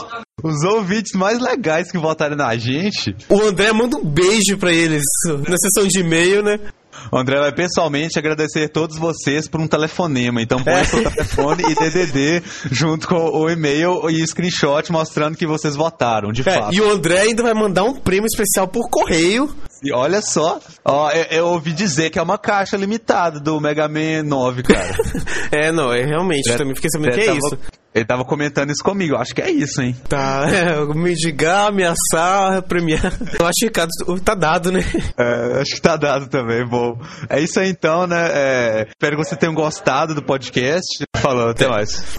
Os 0.41 0.65
ouvintes 0.65 1.13
mais 1.13 1.39
legais 1.39 1.91
que 1.91 1.99
votarem 1.99 2.37
na 2.37 2.57
gente, 2.57 3.15
O 3.29 3.41
André 3.43 3.71
manda 3.73 3.99
um 3.99 4.05
beijo 4.05 4.57
pra 4.59 4.73
eles 4.73 5.03
na 5.27 5.57
sessão 5.59 5.87
de 5.87 6.01
e-mail, 6.01 6.43
né? 6.43 6.59
o 7.11 7.17
André 7.19 7.39
vai 7.39 7.53
pessoalmente 7.53 8.19
agradecer 8.19 8.69
todos 8.69 8.97
vocês 8.97 9.47
por 9.49 9.61
um 9.61 9.67
telefonema. 9.69 10.41
Então 10.41 10.63
põe 10.63 10.73
É. 10.75 10.85
seu 10.85 11.03
telefone 11.11 11.63
e 11.69 11.75
DDD 11.75 12.43
junto 12.71 13.07
com 13.09 13.17
o 13.17 13.51
e-mail 13.51 14.09
e 14.09 14.27
screenshot 14.27 14.91
mostrando 14.91 15.37
que 15.37 15.47
vocês 15.47 15.75
votaram, 15.77 16.33
de 16.33 16.41
É, 16.41 16.45
fato. 16.55 16.75
e 16.75 16.81
o 16.81 16.91
André 16.91 17.21
ainda 17.21 17.43
vai 17.43 17.55
mandar 17.55 17.85
um 17.85 17.95
prêmio 17.95 18.27
especial 18.27 18.67
por 18.69 18.89
correio. 18.89 19.55
E 19.83 19.93
olha 19.93 20.21
só, 20.23 20.61
ó, 20.85 21.11
eu, 21.11 21.25
eu 21.31 21.47
ouvi 21.49 21.73
dizer 21.73 22.11
que 22.11 22.19
é 22.19 22.23
uma 22.23 22.39
caixa 22.39 22.77
limitada 22.77 23.41
do 23.41 23.61
Mega 23.61 23.89
Man 23.89 24.23
9, 24.25 24.63
cara. 24.63 24.93
É, 25.51 25.71
não, 25.71 25.93
é 25.93 26.03
realmente. 26.03 26.49
eu 26.49 26.57
também 26.57 26.75
fiquei 26.75 26.89
sabendo 26.91 27.15
que 27.15 27.21
é 27.21 27.25
tava- 27.27 27.39
isso. 27.39 27.59
Ele 27.95 28.07
tava 28.07 28.25
comentando 28.25 28.71
isso 28.71 28.83
comigo, 28.83 29.15
eu 29.17 29.19
acho 29.19 29.35
que 29.35 29.43
é 29.43 29.51
isso, 29.51 29.83
hein? 29.83 29.95
Tá, 30.09 30.47
é, 30.49 30.83
mendigar, 30.95 31.67
ameaçar, 31.67 32.63
premiar. 32.63 33.13
Eu 33.39 33.45
acho 33.47 33.59
que 33.61 34.21
tá 34.25 34.35
dado, 34.35 34.73
né? 34.73 34.81
É, 35.19 35.61
acho 35.61 35.75
que 35.75 35.81
tá 35.83 35.95
dado 35.99 36.27
também, 36.29 36.67
bom. 36.67 36.99
É 37.29 37.39
isso 37.39 37.61
aí 37.61 37.69
então, 37.69 38.07
né? 38.07 38.31
É, 38.33 38.87
espero 38.89 39.19
que 39.19 39.25
você 39.25 39.37
tenha 39.37 39.53
gostado 39.53 40.15
do 40.15 40.23
podcast. 40.23 41.05
Falou, 41.19 41.51
até 41.51 41.69
mais. 41.69 42.17